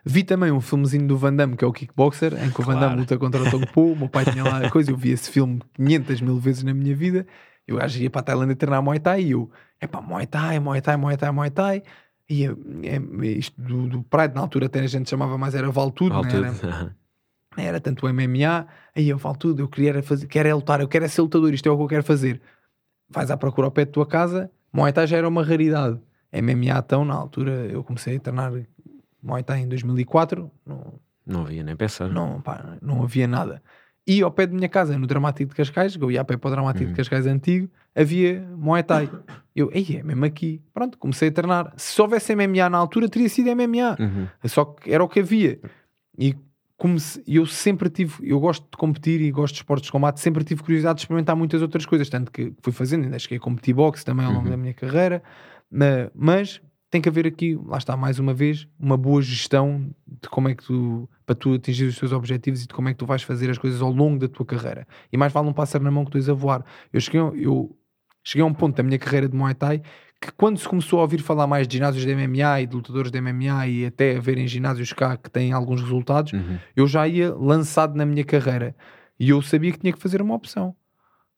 Vi 0.05 0.23
também 0.23 0.51
um 0.51 0.59
filmezinho 0.59 1.07
do 1.07 1.17
Van 1.17 1.33
Damme, 1.33 1.55
que 1.55 1.63
é 1.63 1.67
o 1.67 1.71
Kickboxer, 1.71 2.33
em 2.43 2.51
que 2.51 2.59
o 2.59 2.63
Van 2.63 2.77
Damme 2.77 2.97
luta 2.97 3.17
contra 3.17 3.41
o 3.41 3.49
Tong 3.49 3.65
Po. 3.67 3.93
O 3.93 3.95
meu 3.95 4.09
pai 4.09 4.25
tinha 4.25 4.43
lá 4.43 4.57
a 4.57 4.69
coisa, 4.69 4.91
eu 4.91 4.97
vi 4.97 5.11
esse 5.11 5.31
filme 5.31 5.61
500 5.75 6.21
mil 6.21 6.37
vezes 6.37 6.63
na 6.63 6.73
minha 6.73 6.93
vida. 6.93 7.25
Eu 7.65 7.79
acho 7.79 7.97
que 7.97 8.03
ia 8.03 8.09
para 8.09 8.19
a 8.19 8.23
Tailândia 8.23 8.55
treinar 8.55 8.83
Muay 8.83 8.99
Thai 8.99 9.23
e 9.23 9.31
eu, 9.31 9.49
é 9.79 9.87
pá, 9.87 10.01
Muay 10.01 10.27
Thai, 10.27 10.59
Muay 10.59 10.81
Thai, 10.81 10.97
Muay 10.97 11.15
Thai, 11.15 11.31
Muay 11.31 11.49
Thai. 11.49 11.83
E 12.29 12.43
eu, 12.43 12.57
é, 12.83 13.27
isto 13.27 13.59
do, 13.61 13.87
do 13.87 14.03
Pride, 14.03 14.33
na 14.33 14.41
altura 14.41 14.65
até 14.65 14.81
a 14.81 14.87
gente 14.87 15.09
chamava 15.09 15.37
mais, 15.37 15.55
era 15.55 15.71
Vale 15.71 15.91
Tudo, 15.91 16.15
Vale 16.15 16.41
não 16.43 16.53
tudo. 16.53 16.67
era? 16.67 16.95
Era 17.57 17.79
tanto 17.79 18.05
o 18.05 18.09
MMA, 18.13 18.65
aí 18.95 19.09
eu 19.09 19.19
falo 19.19 19.35
tudo, 19.37 19.61
eu 19.61 19.67
queria 19.67 20.01
fazer, 20.01 20.27
quero 20.27 20.49
é 20.49 20.53
lutar, 20.53 20.81
eu 20.81 20.87
quero 20.87 21.05
é 21.05 21.07
ser 21.07 21.21
lutador, 21.21 21.53
isto 21.53 21.67
é 21.67 21.71
o 21.71 21.77
que 21.77 21.83
eu 21.83 21.87
quero 21.87 22.03
fazer. 22.03 22.41
Vais 23.09 23.29
à 23.29 23.37
procura 23.37 23.67
ao 23.67 23.71
pé 23.71 23.85
da 23.85 23.91
tua 23.91 24.05
casa, 24.07 24.49
Muay 24.71 24.91
Thai 24.91 25.05
já 25.07 25.17
era 25.17 25.27
uma 25.27 25.43
raridade. 25.43 25.99
MMA 26.33 26.77
então, 26.79 27.05
na 27.05 27.13
altura, 27.13 27.51
eu 27.67 27.83
comecei 27.83 28.15
a 28.17 28.19
treinar 28.19 28.51
Muay 29.21 29.43
Thai 29.43 29.59
em 29.61 29.67
2004, 29.67 30.49
não, 30.65 30.93
Não 31.25 31.41
havia 31.41 31.63
nem 31.63 31.75
pensar. 31.75 32.09
não, 32.09 32.41
pá, 32.41 32.75
não 32.81 33.03
havia 33.03 33.27
nada. 33.27 33.61
E 34.05 34.21
ao 34.21 34.31
pé 34.31 34.47
da 34.47 34.53
minha 34.53 34.67
casa, 34.67 34.97
no 34.97 35.05
Dramático 35.07 35.51
de 35.51 35.55
Cascais, 35.55 35.95
que 35.95 36.03
eu 36.03 36.11
ia 36.11 36.19
a 36.21 36.25
pé 36.25 36.35
para 36.35 36.47
o 36.49 36.51
Dramático 36.51 36.85
Uhum. 36.85 36.91
de 36.91 36.97
Cascais 36.97 37.25
antigo, 37.27 37.69
havia 37.95 38.41
Muay 38.57 38.83
Thai. 38.83 39.09
Eu, 39.55 39.69
ei, 39.71 39.97
é 39.99 40.03
mesmo 40.03 40.25
aqui. 40.25 40.59
Pronto, 40.73 40.97
comecei 40.97 41.29
a 41.29 41.31
treinar. 41.31 41.71
Se 41.77 42.01
houvesse 42.01 42.35
MMA 42.35 42.67
na 42.69 42.77
altura, 42.79 43.07
teria 43.07 43.29
sido 43.29 43.49
MMA. 43.55 43.95
Uhum. 43.99 44.27
Só 44.45 44.65
que 44.65 44.91
era 44.91 45.01
o 45.03 45.07
que 45.07 45.21
havia. 45.21 45.57
E 46.17 46.35
como 46.83 46.99
se- 46.99 47.23
eu 47.25 47.45
sempre 47.45 47.89
tive, 47.89 48.13
eu 48.29 48.37
gosto 48.41 48.63
de 48.69 48.75
competir 48.77 49.21
e 49.21 49.31
gosto 49.31 49.53
de 49.53 49.61
esportes 49.61 49.85
de 49.85 49.91
combate, 49.93 50.19
sempre 50.19 50.43
tive 50.43 50.61
curiosidade 50.61 50.97
de 50.97 51.03
experimentar 51.03 51.33
muitas 51.33 51.61
outras 51.61 51.85
coisas, 51.85 52.09
tanto 52.09 52.29
que 52.29 52.51
fui 52.61 52.73
fazendo, 52.73 53.05
ainda 53.05 53.17
cheguei 53.17 53.37
a 53.37 53.39
competir 53.39 53.73
boxe 53.73 54.03
também 54.03 54.25
ao 54.25 54.33
longo 54.33 54.43
Uhum. 54.43 54.51
da 54.51 54.57
minha 54.57 54.73
carreira, 54.73 55.23
Ma- 55.71 56.11
mas 56.13 56.61
tem 56.91 57.01
que 57.01 57.07
haver 57.07 57.25
aqui, 57.25 57.57
lá 57.65 57.77
está 57.77 57.95
mais 57.95 58.19
uma 58.19 58.33
vez, 58.33 58.67
uma 58.77 58.97
boa 58.97 59.21
gestão 59.21 59.95
de 60.05 60.27
como 60.27 60.49
é 60.49 60.55
que 60.55 60.63
tu, 60.65 61.09
para 61.25 61.33
tu 61.35 61.53
atingir 61.53 61.85
os 61.85 61.97
teus 61.97 62.11
objetivos 62.11 62.63
e 62.63 62.67
de 62.67 62.73
como 62.73 62.89
é 62.89 62.91
que 62.91 62.99
tu 62.99 63.05
vais 63.05 63.23
fazer 63.23 63.49
as 63.49 63.57
coisas 63.57 63.81
ao 63.81 63.89
longo 63.89 64.19
da 64.19 64.27
tua 64.27 64.45
carreira. 64.45 64.85
E 65.09 65.15
mais 65.17 65.31
vale 65.31 65.47
um 65.47 65.53
pássaro 65.53 65.85
na 65.85 65.89
mão 65.89 66.03
que 66.03 66.11
dois 66.11 66.27
a 66.27 66.33
voar. 66.33 66.65
Eu 66.91 66.99
cheguei, 66.99 67.21
eu 67.21 67.73
cheguei 68.21 68.43
a 68.43 68.45
um 68.45 68.53
ponto 68.53 68.75
da 68.75 68.83
minha 68.83 68.99
carreira 68.99 69.29
de 69.29 69.35
Muay 69.37 69.53
Thai 69.55 69.81
que 70.25 70.31
quando 70.33 70.57
se 70.57 70.67
começou 70.67 70.99
a 70.99 71.01
ouvir 71.03 71.21
falar 71.21 71.45
mais 71.47 71.67
de 71.67 71.77
ginásios 71.77 72.05
de 72.05 72.11
MMA 72.15 72.61
e 72.61 72.65
de 72.67 72.75
lutadores 72.75 73.11
de 73.11 73.17
MMA 73.21 73.67
e 73.67 73.85
até 73.85 74.15
haverem 74.17 74.47
ginásios 74.47 74.91
cá 74.93 75.15
que 75.17 75.29
têm 75.29 75.51
alguns 75.53 75.81
resultados, 75.81 76.33
Uhum. 76.33 76.57
eu 76.75 76.87
já 76.87 77.07
ia 77.07 77.33
lançado 77.33 77.95
na 77.95 78.05
minha 78.05 78.23
carreira 78.23 78.75
e 79.19 79.29
eu 79.29 79.41
sabia 79.41 79.71
que 79.71 79.79
tinha 79.79 79.93
que 79.93 79.99
fazer 79.99 80.21
uma 80.21 80.33
opção. 80.35 80.75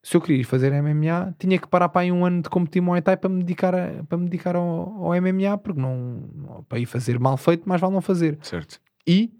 Se 0.03 0.15
eu 0.15 0.21
queria 0.21 0.41
ir 0.41 0.43
fazer 0.43 0.71
MMA, 0.71 1.33
tinha 1.39 1.57
que 1.57 1.67
parar 1.67 1.89
para 1.89 2.01
aí 2.01 2.11
um 2.11 2.23
ano 2.23 2.41
de 2.43 2.49
competir 2.49 2.79
Muay 2.81 3.01
Thai 3.01 3.17
para 3.17 3.27
me 3.29 3.39
dedicar, 3.39 3.73
a- 3.73 4.03
para 4.07 4.17
me 4.19 4.25
dedicar 4.25 4.55
ao, 4.55 5.03
ao 5.05 5.15
MMA, 5.15 5.57
porque 5.57 5.79
não, 5.81 6.29
não- 6.35 6.63
para 6.69 6.77
ir 6.77 6.85
fazer 6.85 7.19
mal 7.19 7.35
feito, 7.37 7.67
mais 7.67 7.81
vale 7.81 7.93
não 7.93 8.01
fazer. 8.01 8.37
Certo. 8.43 8.79
E 9.07 9.31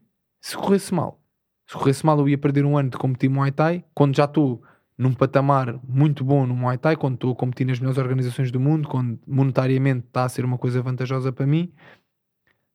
se 0.41 0.57
corresse 0.57 0.91
mal, 0.93 1.19
se 1.67 1.75
corresse 1.77 2.03
mal, 2.03 2.17
eu 2.19 2.27
ia 2.27 2.37
perder 2.37 2.65
um 2.65 2.75
ano 2.77 2.89
de 2.89 2.97
competir 2.97 3.29
Muay 3.29 3.51
Thai, 3.51 3.83
quando 3.93 4.15
já 4.15 4.25
estou 4.25 4.61
num 4.97 5.13
patamar 5.13 5.79
muito 5.87 6.23
bom 6.23 6.45
no 6.45 6.55
Muay 6.55 6.77
Thai, 6.77 6.95
quando 6.95 7.15
estou 7.15 7.31
a 7.31 7.35
competir 7.35 7.67
nas 7.67 7.79
melhores 7.79 7.97
organizações 7.97 8.51
do 8.51 8.59
mundo, 8.59 8.87
quando 8.87 9.19
monetariamente 9.27 10.07
está 10.07 10.23
a 10.23 10.29
ser 10.29 10.45
uma 10.45 10.57
coisa 10.57 10.81
vantajosa 10.81 11.31
para 11.31 11.45
mim, 11.45 11.71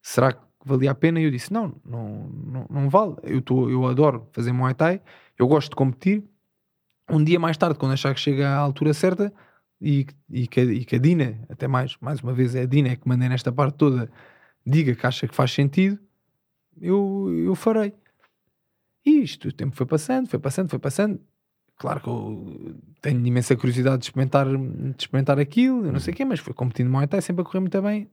será 0.02 0.32
que 0.32 0.40
valia 0.64 0.90
a 0.90 0.94
pena? 0.94 1.20
E 1.20 1.24
eu 1.24 1.30
disse: 1.30 1.52
não, 1.52 1.74
não, 1.84 2.28
não, 2.28 2.66
não 2.68 2.90
vale. 2.90 3.16
Eu, 3.22 3.40
tô, 3.40 3.68
eu 3.70 3.86
adoro 3.86 4.28
fazer 4.32 4.52
Muay 4.52 4.74
Thai, 4.74 5.00
eu 5.38 5.46
gosto 5.48 5.70
de 5.70 5.76
competir. 5.76 6.22
Um 7.08 7.24
dia 7.24 7.40
mais 7.40 7.56
tarde, 7.56 7.78
quando 7.78 7.92
achar 7.92 8.14
que 8.14 8.20
chega 8.20 8.48
à 8.48 8.58
altura 8.58 8.94
certa, 8.94 9.32
e, 9.80 10.06
e, 10.28 10.46
que, 10.46 10.60
e 10.60 10.84
que 10.84 10.96
a 10.96 10.98
Dina, 10.98 11.40
até 11.48 11.66
mais, 11.66 11.96
mais 12.00 12.20
uma 12.20 12.32
vez, 12.32 12.54
é 12.54 12.62
a 12.62 12.66
Dina 12.66 12.94
que 12.94 13.08
manda 13.08 13.28
nesta 13.28 13.50
parte 13.50 13.76
toda, 13.76 14.10
diga 14.64 14.94
que 14.94 15.06
acha 15.06 15.26
que 15.26 15.34
faz 15.34 15.52
sentido, 15.52 15.98
eu, 16.80 17.28
eu 17.46 17.54
farei. 17.54 17.94
E 19.04 19.22
isto, 19.22 19.48
o 19.48 19.52
tempo 19.52 19.74
foi 19.74 19.86
passando, 19.86 20.28
foi 20.28 20.38
passando, 20.38 20.68
foi 20.68 20.78
passando. 20.78 21.20
Claro 21.80 22.00
que 22.00 22.08
eu 22.08 22.76
tenho 23.00 23.26
imensa 23.26 23.56
curiosidade 23.56 23.98
de 24.00 24.04
experimentar, 24.04 24.46
de 24.46 24.94
experimentar 24.98 25.38
aquilo, 25.38 25.86
eu 25.86 25.92
não 25.92 25.98
sei 25.98 26.12
o 26.12 26.16
quê, 26.16 26.26
mas 26.26 26.38
foi 26.38 26.52
competindo 26.52 26.90
Muay 26.90 27.06
Thai, 27.06 27.22
sempre 27.22 27.40
a 27.40 27.44
correr 27.44 27.60
muito 27.60 27.80
bem. 27.80 28.10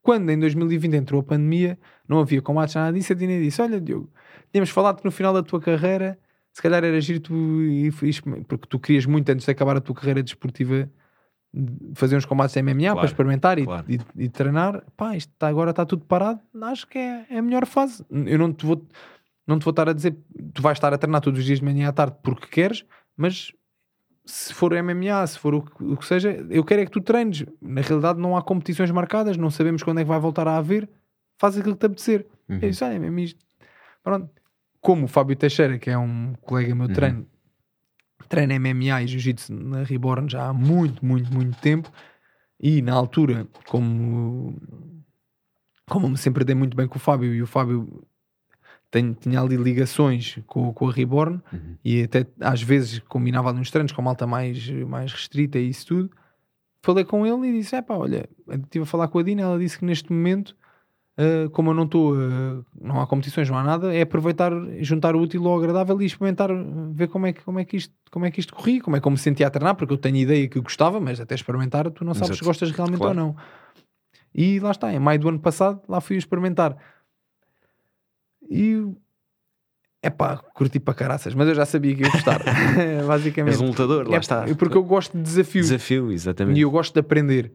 Quando 0.00 0.30
em 0.30 0.38
2020 0.40 0.94
entrou 0.96 1.20
a 1.20 1.22
pandemia, 1.22 1.78
não 2.08 2.18
havia 2.20 2.40
combates, 2.40 2.74
nada 2.74 2.90
disso, 2.96 3.12
a 3.12 3.16
Dina 3.16 3.38
disse: 3.38 3.60
Olha, 3.60 3.78
Diogo, 3.78 4.10
tínhamos 4.50 4.70
falado 4.70 4.96
que 4.98 5.04
no 5.04 5.10
final 5.10 5.34
da 5.34 5.42
tua 5.42 5.60
carreira, 5.60 6.18
se 6.54 6.62
calhar 6.62 6.82
era 6.82 6.98
giro 7.02 7.20
tu, 7.20 7.34
porque 8.48 8.66
tu 8.66 8.78
querias 8.80 9.04
muito 9.04 9.28
antes 9.30 9.44
de 9.44 9.52
acabar 9.52 9.76
a 9.76 9.80
tua 9.82 9.94
carreira 9.94 10.22
desportiva 10.22 10.88
fazer 11.94 12.16
uns 12.16 12.24
combates 12.24 12.54
de 12.54 12.62
MMA 12.62 12.80
Claro, 12.80 12.96
para 12.96 13.06
experimentar 13.06 13.58
e, 13.58 13.64
claro. 13.66 13.84
e- 13.86 14.00
e 14.24 14.28
treinar. 14.30 14.82
Pá, 14.96 15.14
isto 15.14 15.30
tá- 15.38 15.48
agora 15.48 15.70
está 15.70 15.84
tudo 15.84 16.04
parado. 16.06 16.40
Acho 16.62 16.86
que 16.86 16.96
é, 16.98 17.26
é 17.28 17.38
a 17.38 17.42
melhor 17.42 17.66
fase. 17.66 18.02
Eu 18.10 18.38
não 18.38 18.52
te 18.52 18.64
vou 18.64 18.82
não 19.46 19.58
te 19.58 19.64
vou 19.64 19.70
estar 19.72 19.88
a 19.88 19.92
dizer 19.92 20.16
tu 20.54 20.62
vais 20.62 20.76
estar 20.78 20.94
a 20.94 20.98
treinar 20.98 21.20
todos 21.20 21.38
os 21.40 21.44
dias 21.44 21.58
de 21.58 21.64
manhã 21.64 21.88
à 21.88 21.92
tarde 21.92 22.16
porque 22.22 22.46
queres, 22.46 22.84
mas 23.16 23.52
se 24.24 24.54
for 24.54 24.72
MMA, 24.72 25.26
se 25.26 25.38
for 25.38 25.54
o 25.54 25.62
que, 25.62 25.82
o 25.84 25.96
que 25.96 26.06
seja, 26.06 26.30
eu 26.48 26.64
quero 26.64 26.82
é 26.82 26.84
que 26.84 26.90
tu 26.90 27.00
treines. 27.00 27.44
Na 27.60 27.80
realidade, 27.80 28.20
não 28.20 28.36
há 28.36 28.42
competições 28.42 28.90
marcadas, 28.90 29.36
não 29.36 29.50
sabemos 29.50 29.82
quando 29.82 29.98
é 29.98 30.02
que 30.04 30.08
vai 30.08 30.20
voltar 30.20 30.46
a 30.46 30.56
haver. 30.56 30.88
Faz 31.38 31.56
aquilo 31.58 31.74
que 31.74 31.80
te 31.80 31.86
apetecer. 31.86 32.26
Uhum. 32.48 32.58
Disse, 32.58 32.84
olha, 32.84 32.94
é 32.94 32.98
mesmo 32.98 33.18
isto. 33.18 33.44
Pronto. 34.02 34.30
Como 34.80 35.04
o 35.04 35.08
Fábio 35.08 35.36
Teixeira, 35.36 35.78
que 35.78 35.90
é 35.90 35.98
um 35.98 36.34
colega 36.42 36.74
meu 36.74 36.86
Uhum. 36.86 36.92
treino, 36.92 37.26
treina 38.28 38.54
MMA 38.58 39.02
e 39.02 39.06
Jiu-Jitsu 39.08 39.52
na 39.52 39.82
Reborn 39.82 40.28
já 40.28 40.48
há 40.48 40.52
muito, 40.52 41.04
muito, 41.04 41.32
muito 41.32 41.58
tempo. 41.60 41.90
E 42.60 42.80
na 42.80 42.92
altura, 42.94 43.46
como, 43.66 44.56
como 45.88 46.08
me 46.08 46.16
sempre 46.16 46.44
dei 46.44 46.54
muito 46.54 46.76
bem 46.76 46.86
com 46.86 46.96
o 46.96 47.00
Fábio, 47.00 47.34
e 47.34 47.42
o 47.42 47.46
Fábio 47.46 48.06
tenho, 48.92 49.14
tinha 49.14 49.40
ali 49.40 49.56
ligações 49.56 50.38
com, 50.46 50.72
com 50.72 50.88
a 50.88 50.92
Reborn 50.92 51.40
Uhum. 51.52 51.76
e 51.84 52.02
até 52.04 52.26
às 52.40 52.62
vezes 52.62 53.00
combinava 53.08 53.48
ali 53.48 53.58
uns 53.58 53.70
treinos 53.72 53.90
com 53.90 54.00
malta 54.02 54.26
mais, 54.26 54.68
mais 54.86 55.10
restrita 55.12 55.58
e 55.58 55.68
isso 55.70 55.86
tudo. 55.86 56.10
Falei 56.84 57.04
com 57.04 57.26
ele 57.26 57.48
e 57.48 57.52
disse: 57.60 57.74
é 57.74 57.82
pá, 57.82 57.94
olha, 57.96 58.28
estive 58.48 58.82
a 58.84 58.86
falar 58.86 59.08
com 59.08 59.18
a 59.18 59.22
Dina, 59.22 59.42
ela 59.42 59.58
disse 59.58 59.78
que 59.78 59.84
neste 59.84 60.12
momento, 60.12 60.54
ah, 61.16 61.48
como 61.52 61.70
eu 61.70 61.74
não 61.74 61.84
estou, 61.84 62.14
ah, 62.14 62.62
não 62.80 63.00
há 63.00 63.06
competições, 63.06 63.48
não 63.48 63.56
há 63.56 63.62
nada, 63.64 63.94
é 63.94 64.02
aproveitar, 64.02 64.52
juntar 64.80 65.16
o 65.16 65.20
útil 65.20 65.46
ao 65.48 65.58
agradável 65.58 66.00
e 66.02 66.04
experimentar, 66.06 66.50
ver 66.92 67.08
como 67.08 67.26
é 67.26 67.32
que, 67.32 67.42
como 67.44 67.58
é 67.60 67.64
que, 67.64 67.76
isto, 67.76 67.94
como 68.10 68.24
é 68.26 68.30
que 68.30 68.40
isto 68.40 68.54
corria, 68.54 68.80
como 68.82 68.96
é 68.96 69.00
que 69.00 69.06
eu 69.06 69.12
me 69.12 69.18
sentia 69.18 69.46
a 69.46 69.50
treinar, 69.50 69.74
porque 69.76 69.92
eu 69.94 69.98
tenho 69.98 70.16
ideia 70.16 70.46
que 70.48 70.60
gostava, 70.60 71.00
mas 71.00 71.18
até 71.20 71.34
experimentar, 71.34 71.88
tu 71.90 72.04
não 72.04 72.14
sabes 72.14 72.30
Exato. 72.30 72.38
se 72.40 72.44
gostas 72.44 72.70
realmente 72.72 72.98
Claro. 72.98 73.18
ou 73.18 73.26
não. 73.26 73.36
E 74.34 74.58
lá 74.60 74.70
está, 74.70 74.92
em 74.92 74.98
maio 74.98 75.18
do 75.20 75.28
ano 75.28 75.38
passado, 75.38 75.80
lá 75.88 76.00
fui 76.00 76.16
experimentar. 76.16 76.76
E 78.52 78.84
é 80.02 80.10
pá, 80.10 80.36
curti 80.36 80.80
para 80.80 80.94
caraças, 80.94 81.34
mas 81.34 81.46
eu 81.48 81.54
já 81.54 81.64
sabia 81.64 81.94
que 81.94 82.02
ia 82.02 82.10
gostar, 82.10 82.40
basicamente. 83.06 83.54
És 83.54 83.60
um 83.60 83.66
lutador, 83.68 84.08
lá 84.08 84.16
É, 84.16 84.20
está. 84.20 84.44
Porque 84.56 84.76
eu 84.76 84.82
gosto 84.82 85.16
de 85.16 85.22
desafios 85.22 85.66
Desafio, 85.66 86.10
exatamente. 86.12 86.58
e 86.58 86.62
eu 86.62 86.70
gosto 86.70 86.92
de 86.92 87.00
aprender. 87.00 87.52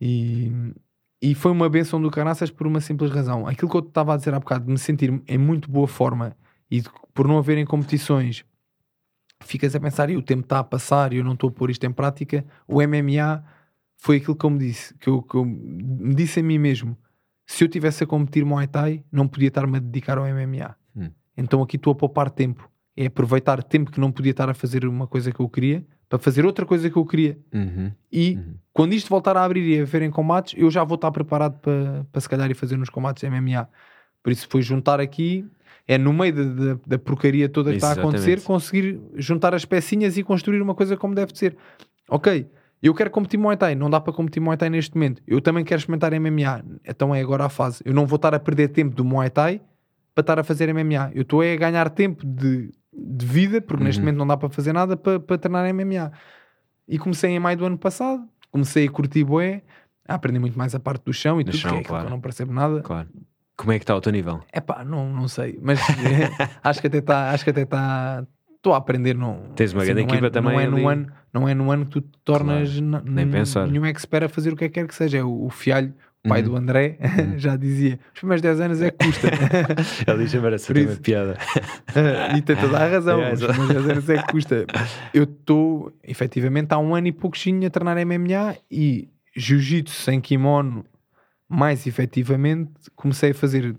E, 0.00 0.50
e 1.20 1.34
foi 1.34 1.52
uma 1.52 1.68
benção 1.68 2.00
do 2.00 2.10
caraças 2.10 2.50
por 2.50 2.66
uma 2.66 2.80
simples 2.80 3.10
razão. 3.10 3.46
Aquilo 3.46 3.70
que 3.70 3.76
eu 3.76 3.80
estava 3.82 4.14
a 4.14 4.16
dizer 4.16 4.34
há 4.34 4.40
bocado, 4.40 4.64
de 4.64 4.72
me 4.72 4.78
sentir 4.78 5.22
em 5.28 5.38
muito 5.38 5.70
boa 5.70 5.86
forma 5.86 6.34
e 6.70 6.80
de- 6.80 6.88
por 7.14 7.28
não 7.28 7.36
haverem 7.38 7.64
competições, 7.66 8.44
ficas 9.44 9.74
a 9.76 9.80
pensar 9.80 10.08
e 10.08 10.16
o 10.16 10.22
tempo 10.22 10.42
está 10.44 10.58
a 10.60 10.64
passar 10.64 11.12
e 11.12 11.18
eu 11.18 11.24
não 11.24 11.34
estou 11.34 11.50
a 11.50 11.52
pôr 11.52 11.70
isto 11.70 11.84
em 11.84 11.92
prática. 11.92 12.44
O 12.66 12.80
MMA 12.80 13.44
foi 13.98 14.16
aquilo 14.16 14.34
que 14.34 14.46
eu 14.46 14.50
me 14.50 14.58
disse, 14.58 14.94
que 14.98 15.08
eu, 15.08 15.22
que 15.22 15.34
eu 15.36 15.44
me 15.44 16.14
disse 16.14 16.40
a 16.40 16.42
mim 16.42 16.58
mesmo. 16.58 16.96
Se 17.46 17.64
eu 17.64 17.68
tivesse 17.68 18.04
a 18.04 18.06
competir 18.06 18.44
Muay 18.44 18.66
Thai, 18.66 19.04
não 19.10 19.26
podia 19.28 19.48
estar-me 19.48 19.76
a 19.76 19.80
dedicar 19.80 20.18
ao 20.18 20.24
MMA. 20.24 20.74
Hum. 20.96 21.10
Então 21.36 21.62
aqui 21.62 21.76
estou 21.76 21.92
a 21.92 21.96
poupar 21.96 22.30
tempo. 22.30 22.70
É 22.96 23.06
aproveitar 23.06 23.62
tempo 23.62 23.90
que 23.90 24.00
não 24.00 24.12
podia 24.12 24.32
estar 24.32 24.48
a 24.50 24.54
fazer 24.54 24.86
uma 24.86 25.06
coisa 25.06 25.32
que 25.32 25.40
eu 25.40 25.48
queria 25.48 25.84
para 26.08 26.18
fazer 26.18 26.44
outra 26.44 26.66
coisa 26.66 26.90
que 26.90 26.96
eu 26.96 27.06
queria. 27.06 27.38
Uhum. 27.54 27.90
E 28.12 28.34
Uhum. 28.36 28.54
quando 28.72 28.92
isto 28.92 29.08
voltar 29.08 29.34
a 29.36 29.42
abrir 29.44 29.62
e 29.66 29.78
a 29.78 29.82
haverem 29.82 30.10
combates, 30.10 30.54
eu 30.58 30.70
já 30.70 30.84
vou 30.84 30.96
estar 30.96 31.10
preparado 31.10 31.58
para, 31.60 32.04
para 32.12 32.20
se 32.20 32.28
calhar 32.28 32.50
ir 32.50 32.54
fazer 32.54 32.76
nos 32.76 32.90
combates 32.90 33.22
MMA. 33.22 33.66
Por 34.22 34.30
isso 34.30 34.46
foi 34.50 34.60
juntar 34.60 35.00
aqui, 35.00 35.44
é 35.88 35.96
no 35.96 36.12
meio 36.12 36.76
da, 36.86 36.98
porcaria 36.98 37.48
toda 37.48 37.70
que 37.70 37.76
está 37.76 37.88
a 37.88 37.92
acontecer, 37.94 38.32
Exatamente. 38.32 38.46
conseguir 38.46 39.00
juntar 39.16 39.54
as 39.54 39.64
pecinhas 39.64 40.18
e 40.18 40.22
construir 40.22 40.60
uma 40.60 40.74
coisa 40.74 40.98
como 40.98 41.14
deve 41.14 41.32
de 41.32 41.38
ser. 41.38 41.56
Ok, 42.08 42.46
eu 42.82 42.94
quero 42.94 43.10
competir 43.10 43.38
Muay 43.38 43.56
Thai, 43.56 43.74
não 43.74 43.88
dá 43.88 44.00
para 44.00 44.12
competir 44.12 44.40
Muay 44.40 44.56
Thai 44.56 44.68
neste 44.70 44.94
momento. 44.94 45.22
Eu 45.26 45.40
também 45.40 45.64
quero 45.64 45.78
experimentar 45.78 46.12
MMA, 46.12 46.64
então 46.84 47.14
é 47.14 47.20
agora 47.20 47.44
a 47.44 47.48
fase. 47.48 47.82
Eu 47.84 47.94
não 47.94 48.06
vou 48.06 48.16
estar 48.16 48.34
a 48.34 48.40
perder 48.40 48.68
tempo 48.68 48.94
do 48.96 49.04
Muay 49.04 49.30
Thai 49.30 49.60
para 50.14 50.22
estar 50.22 50.38
a 50.38 50.44
fazer 50.44 50.72
MMA. 50.74 51.12
Eu 51.14 51.22
estou 51.22 51.42
é 51.42 51.52
a 51.52 51.56
ganhar 51.56 51.88
tempo 51.90 52.26
de, 52.26 52.70
de 52.92 53.26
vida, 53.26 53.60
porque 53.60 53.82
neste 53.84 54.00
Uhum. 54.00 54.06
momento 54.06 54.18
não 54.18 54.26
dá 54.26 54.36
para 54.36 54.48
fazer 54.50 54.72
nada 54.72 54.96
para, 54.96 55.20
para 55.20 55.38
treinar 55.38 55.72
MMA. 55.72 56.10
E 56.88 56.98
comecei 56.98 57.30
em 57.30 57.38
maio 57.38 57.56
do 57.56 57.64
ano 57.66 57.78
passado, 57.78 58.22
comecei 58.50 58.86
a 58.86 58.90
curtir 58.90 59.24
bué, 59.24 59.62
a 60.06 60.14
aprender 60.14 60.40
muito 60.40 60.58
mais 60.58 60.74
a 60.74 60.80
parte 60.80 61.04
do 61.04 61.12
chão 61.12 61.40
e 61.40 61.44
Do 61.44 61.52
tudo, 61.52 61.60
chão, 61.60 61.76
é 61.78 61.82
claro. 61.84 62.06
eu 62.06 62.10
não 62.10 62.20
percebo 62.20 62.52
nada. 62.52 62.80
Claro. 62.82 63.08
Como 63.56 63.70
é 63.70 63.78
que 63.78 63.84
está 63.84 63.94
o 63.94 64.00
teu 64.00 64.10
nível? 64.10 64.40
É 64.52 64.60
pá, 64.60 64.84
não, 64.84 65.08
não 65.08 65.28
sei, 65.28 65.58
mas 65.62 65.78
acho 66.64 66.80
que 66.80 66.88
até 66.88 66.98
está, 66.98 67.30
acho 67.30 67.44
que 67.44 67.50
até 67.50 67.62
está, 67.62 68.26
estou 68.62 68.72
a 68.74 68.76
aprender. 68.76 69.14
Não, 69.16 69.40
Tens 69.56 69.72
uma 69.72 69.84
grande 69.84 70.02
não 70.02 70.08
equipa 70.08 70.26
é, 70.28 70.30
também 70.30 70.52
Não 70.52 70.60
é, 70.60 70.64
ali. 70.64 70.80
no 70.82 70.88
ano, 70.88 71.06
não 71.34 71.48
é 71.48 71.54
no 71.54 71.70
ano 71.72 71.84
que 71.84 71.90
tu 71.90 72.00
te 72.00 72.18
tornas 72.24 72.78
Claro, 72.78 73.04
nem 73.10 73.28
pensar. 73.28 73.66
nenhum 73.66 73.84
expert 73.84 74.24
a 74.24 74.28
fazer 74.28 74.52
o 74.52 74.56
que 74.56 74.64
é 74.64 74.68
que 74.68 74.74
quer 74.74 74.86
que 74.86 74.94
seja. 74.94 75.18
É 75.18 75.24
o, 75.24 75.44
o 75.46 75.50
Fialho, 75.50 75.92
o 76.24 76.28
pai 76.28 76.40
Uhum. 76.42 76.48
do 76.50 76.56
André, 76.56 76.98
já 77.36 77.56
dizia: 77.56 77.98
os 78.14 78.20
primeiros 78.20 78.40
10 78.42 78.60
anos 78.60 78.80
é 78.82 78.90
que 78.92 79.04
custa. 79.04 79.28
Ele 80.06 80.40
merece 80.40 80.66
Por 80.68 80.74
ter 80.74 80.86
uma 80.88 80.96
piada. 80.96 81.36
e 82.38 82.42
tem 82.42 82.54
toda 82.56 82.78
a 82.78 82.88
razão. 82.88 83.20
É, 83.20 83.32
Os 83.32 83.40
primeiros 83.44 83.74
10 83.84 83.88
anos 83.90 84.08
é 84.10 84.22
que 84.22 84.32
custa. 84.32 84.66
Eu 85.12 85.24
estou, 85.24 85.92
efetivamente, 86.04 86.72
há 86.72 86.78
um 86.78 86.94
ano 86.94 87.08
e 87.08 87.12
pouquinho 87.12 87.66
a 87.66 87.70
treinar 87.70 87.96
MMA 88.06 88.56
e 88.70 89.08
jiu-jitsu 89.36 89.94
sem 90.02 90.20
kimono, 90.20 90.84
mais 91.48 91.86
efetivamente, 91.86 92.70
comecei 92.94 93.32
a 93.32 93.34
fazer 93.34 93.74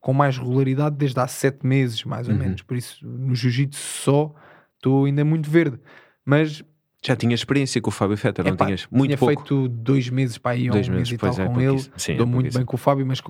com 0.00 0.12
mais 0.12 0.36
regularidade 0.38 0.96
desde 0.96 1.18
há 1.20 1.26
7 1.26 1.66
meses, 1.66 2.04
mais 2.04 2.28
ou 2.28 2.34
Uhum. 2.34 2.40
menos. 2.40 2.62
Por 2.62 2.76
isso, 2.76 3.06
no 3.06 3.34
jiu-jitsu 3.34 3.80
só 3.80 4.34
estou 4.76 5.04
ainda 5.06 5.24
muito 5.24 5.50
verde. 5.50 5.78
Mas 6.24 6.62
Já 7.04 7.14
tinhas 7.14 7.40
experiência 7.40 7.80
com 7.80 7.90
o 7.90 7.92
Fábio 7.92 8.16
Fetter, 8.16 8.44
não 8.44 8.52
epá, 8.54 8.64
tinhas? 8.66 8.88
Muito 8.90 9.10
tinha 9.10 9.18
pouco. 9.18 9.34
feito 9.34 9.68
dois 9.68 10.08
meses 10.10 10.36
para 10.36 10.56
ir, 10.56 10.68
ou 10.68 10.72
Dois 10.74 10.88
um 10.88 10.92
meses, 10.94 11.10
mês 11.10 11.12
e 11.12 11.16
tal 11.18 11.44
é, 11.44 11.48
com 11.48 11.60
ele. 11.60 11.80
Sim, 11.96 12.12
é 12.12 12.16
Dou 12.16 12.26
muito 12.26 12.34
pouquíssimo. 12.36 12.58
bem 12.60 12.66
com 12.66 12.74
o 12.74 12.78
Fábio, 12.78 13.06
mas 13.06 13.22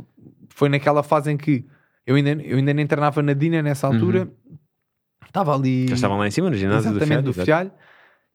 foi 0.49 0.69
naquela 0.71 1.03
fase 1.03 1.31
em 1.31 1.37
que 1.37 1.64
eu 2.07 2.16
ainda, 2.16 2.31
eu 2.31 2.57
ainda 2.57 2.73
nem 2.73 2.87
treinava 2.87 3.23
na 3.23 3.35
Dina 3.35 3.61
nessa 3.62 3.87
altura. 3.87 4.31
Estava 5.27 5.55
ali. 5.55 5.83
Uhum. 5.83 5.89
Já 5.89 5.95
estavam 5.97 6.19
lá 6.19 6.27
em 6.27 6.31
cima 6.31 6.49
no 6.49 6.57
ginásio 6.57 6.91
Exatamente, 6.91 7.23
do 7.23 7.33
do 7.33 7.45
Fialho. 7.45 7.71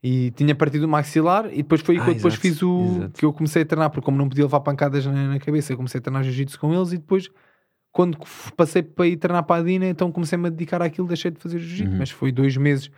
E 0.04 0.32
tinha 0.32 0.54
partido 0.54 0.84
o 0.84 0.88
maxilar 0.88 1.46
e 1.52 1.58
depois 1.58 1.82
foi 1.82 1.96
aí 1.96 2.02
que 2.02 2.08
Ah, 2.08 2.12
eu 2.12 2.16
depois 2.16 2.34
exato, 2.34 2.42
fiz 2.48 2.62
o 2.62 2.98
exato. 2.98 3.14
que 3.20 3.26
eu 3.26 3.32
comecei 3.34 3.62
a 3.62 3.66
treinar, 3.66 3.90
porque 3.90 4.04
como 4.06 4.18
não 4.18 4.28
podia 4.28 4.44
levar 4.44 4.60
pancadas 4.60 5.06
na, 5.06 5.30
na 5.30 5.40
cabeça, 5.40 5.72
eu 5.74 5.78
comecei 5.78 5.98
a 6.00 6.02
treinar 6.02 6.24
jiu-jitsu 6.24 6.60
com 6.60 6.74
eles 6.74 6.92
e 6.92 6.98
depois 6.98 7.30
quando 7.94 8.18
passei 8.58 8.84
para 8.84 9.08
ir 9.08 9.16
treinar 9.18 9.44
para 9.44 9.62
a 9.62 9.64
Dina, 9.64 9.86
então 9.88 10.12
comecei-me 10.12 10.48
a 10.48 10.50
dedicar 10.50 10.82
àquilo, 10.82 11.08
deixei 11.08 11.32
de 11.32 11.40
fazer 11.40 11.60
jiu-jitsu, 11.60 11.92
Uhum. 11.92 11.98
mas 12.00 12.10
foi 12.10 12.32
dois 12.32 12.58
meses. 12.58 12.90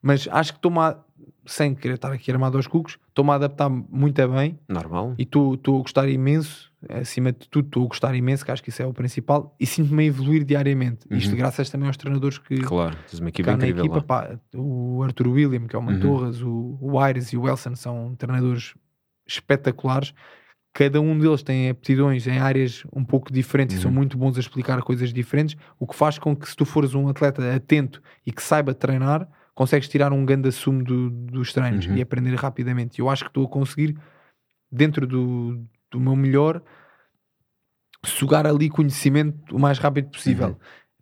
Mas 0.00 0.26
acho 0.30 0.52
que 0.52 0.58
estou-me 0.58 0.78
a, 0.78 0.96
sem 1.44 1.74
querer 1.74 1.94
estar 1.94 2.10
aqui 2.12 2.30
armado 2.32 2.56
aos 2.56 2.66
cucos, 2.68 2.98
estou-me 3.08 3.30
a 3.32 3.34
adaptar 3.34 3.68
muito 3.68 4.26
bem 4.28 4.58
Normal. 4.68 5.14
e 5.18 5.22
estou 5.24 5.54
a 5.54 5.82
gostar 5.82 6.08
imenso, 6.08 6.72
acima 6.88 7.32
de 7.32 7.48
tudo 7.48 7.66
estou 7.66 7.84
a 7.84 7.88
gostar 7.88 8.14
imenso, 8.14 8.44
que 8.44 8.50
acho 8.52 8.62
que 8.62 8.70
isso 8.70 8.80
é 8.82 8.86
o 8.86 8.92
principal, 8.92 9.54
e 9.58 9.66
sinto-me 9.66 10.04
a 10.04 10.06
evoluir 10.06 10.44
diariamente. 10.44 11.04
Isto 11.10 11.32
Uhum. 11.32 11.36
graças 11.38 11.68
também 11.68 11.88
aos 11.88 11.96
treinadores 11.96 12.38
que, 12.38 12.56
Claro, 12.60 12.96
tens 13.10 13.18
uma 13.20 13.28
equipa 13.28 13.52
incrível 13.52 13.84
equipa, 13.84 14.02
pá, 14.02 14.38
o 14.54 15.02
Arthur 15.02 15.28
William, 15.28 15.66
que 15.66 15.74
é 15.74 15.78
o 15.78 15.82
Mantorras, 15.82 16.40
o, 16.42 16.78
o 16.80 16.98
Aires 16.98 17.32
e 17.32 17.36
o 17.36 17.48
Elson 17.48 17.74
são 17.74 18.14
treinadores 18.16 18.74
espetaculares. 19.26 20.14
Cada 20.74 21.00
um 21.00 21.18
deles 21.18 21.42
tem 21.42 21.68
aptidões 21.68 22.26
em 22.26 22.38
áreas 22.38 22.82
um 22.94 23.04
pouco 23.04 23.30
diferentes 23.30 23.76
e 23.76 23.80
são 23.80 23.90
Uhum. 23.90 23.96
muito 23.96 24.16
bons 24.16 24.36
a 24.38 24.40
explicar 24.40 24.80
coisas 24.82 25.12
diferentes, 25.12 25.54
o 25.78 25.86
que 25.86 25.94
faz 25.94 26.18
com 26.18 26.34
que 26.34 26.48
se 26.48 26.56
tu 26.56 26.64
fores 26.64 26.94
um 26.94 27.08
atleta 27.08 27.54
atento 27.54 28.02
e 28.26 28.32
que 28.32 28.42
saiba 28.42 28.72
treinar, 28.74 29.28
consegues 29.54 29.86
tirar 29.88 30.12
um 30.14 30.24
grande 30.24 30.48
assumo 30.48 30.82
do- 30.82 31.10
dos 31.10 31.52
treinos 31.52 31.84
Uhum. 31.86 31.96
e 31.96 32.00
aprender 32.00 32.34
rapidamente. 32.36 32.98
Eu 33.00 33.10
acho 33.10 33.24
que 33.24 33.28
estou 33.30 33.44
a 33.44 33.48
conseguir, 33.48 33.96
dentro 34.70 35.06
do, 35.06 35.62
do 35.90 36.00
meu 36.00 36.16
melhor, 36.16 36.62
sugar 38.04 38.46
ali 38.46 38.68
conhecimento 38.68 39.54
o 39.54 39.58
mais 39.58 39.78
rápido 39.78 40.08
possível. 40.10 40.48
Uhum. 40.48 40.56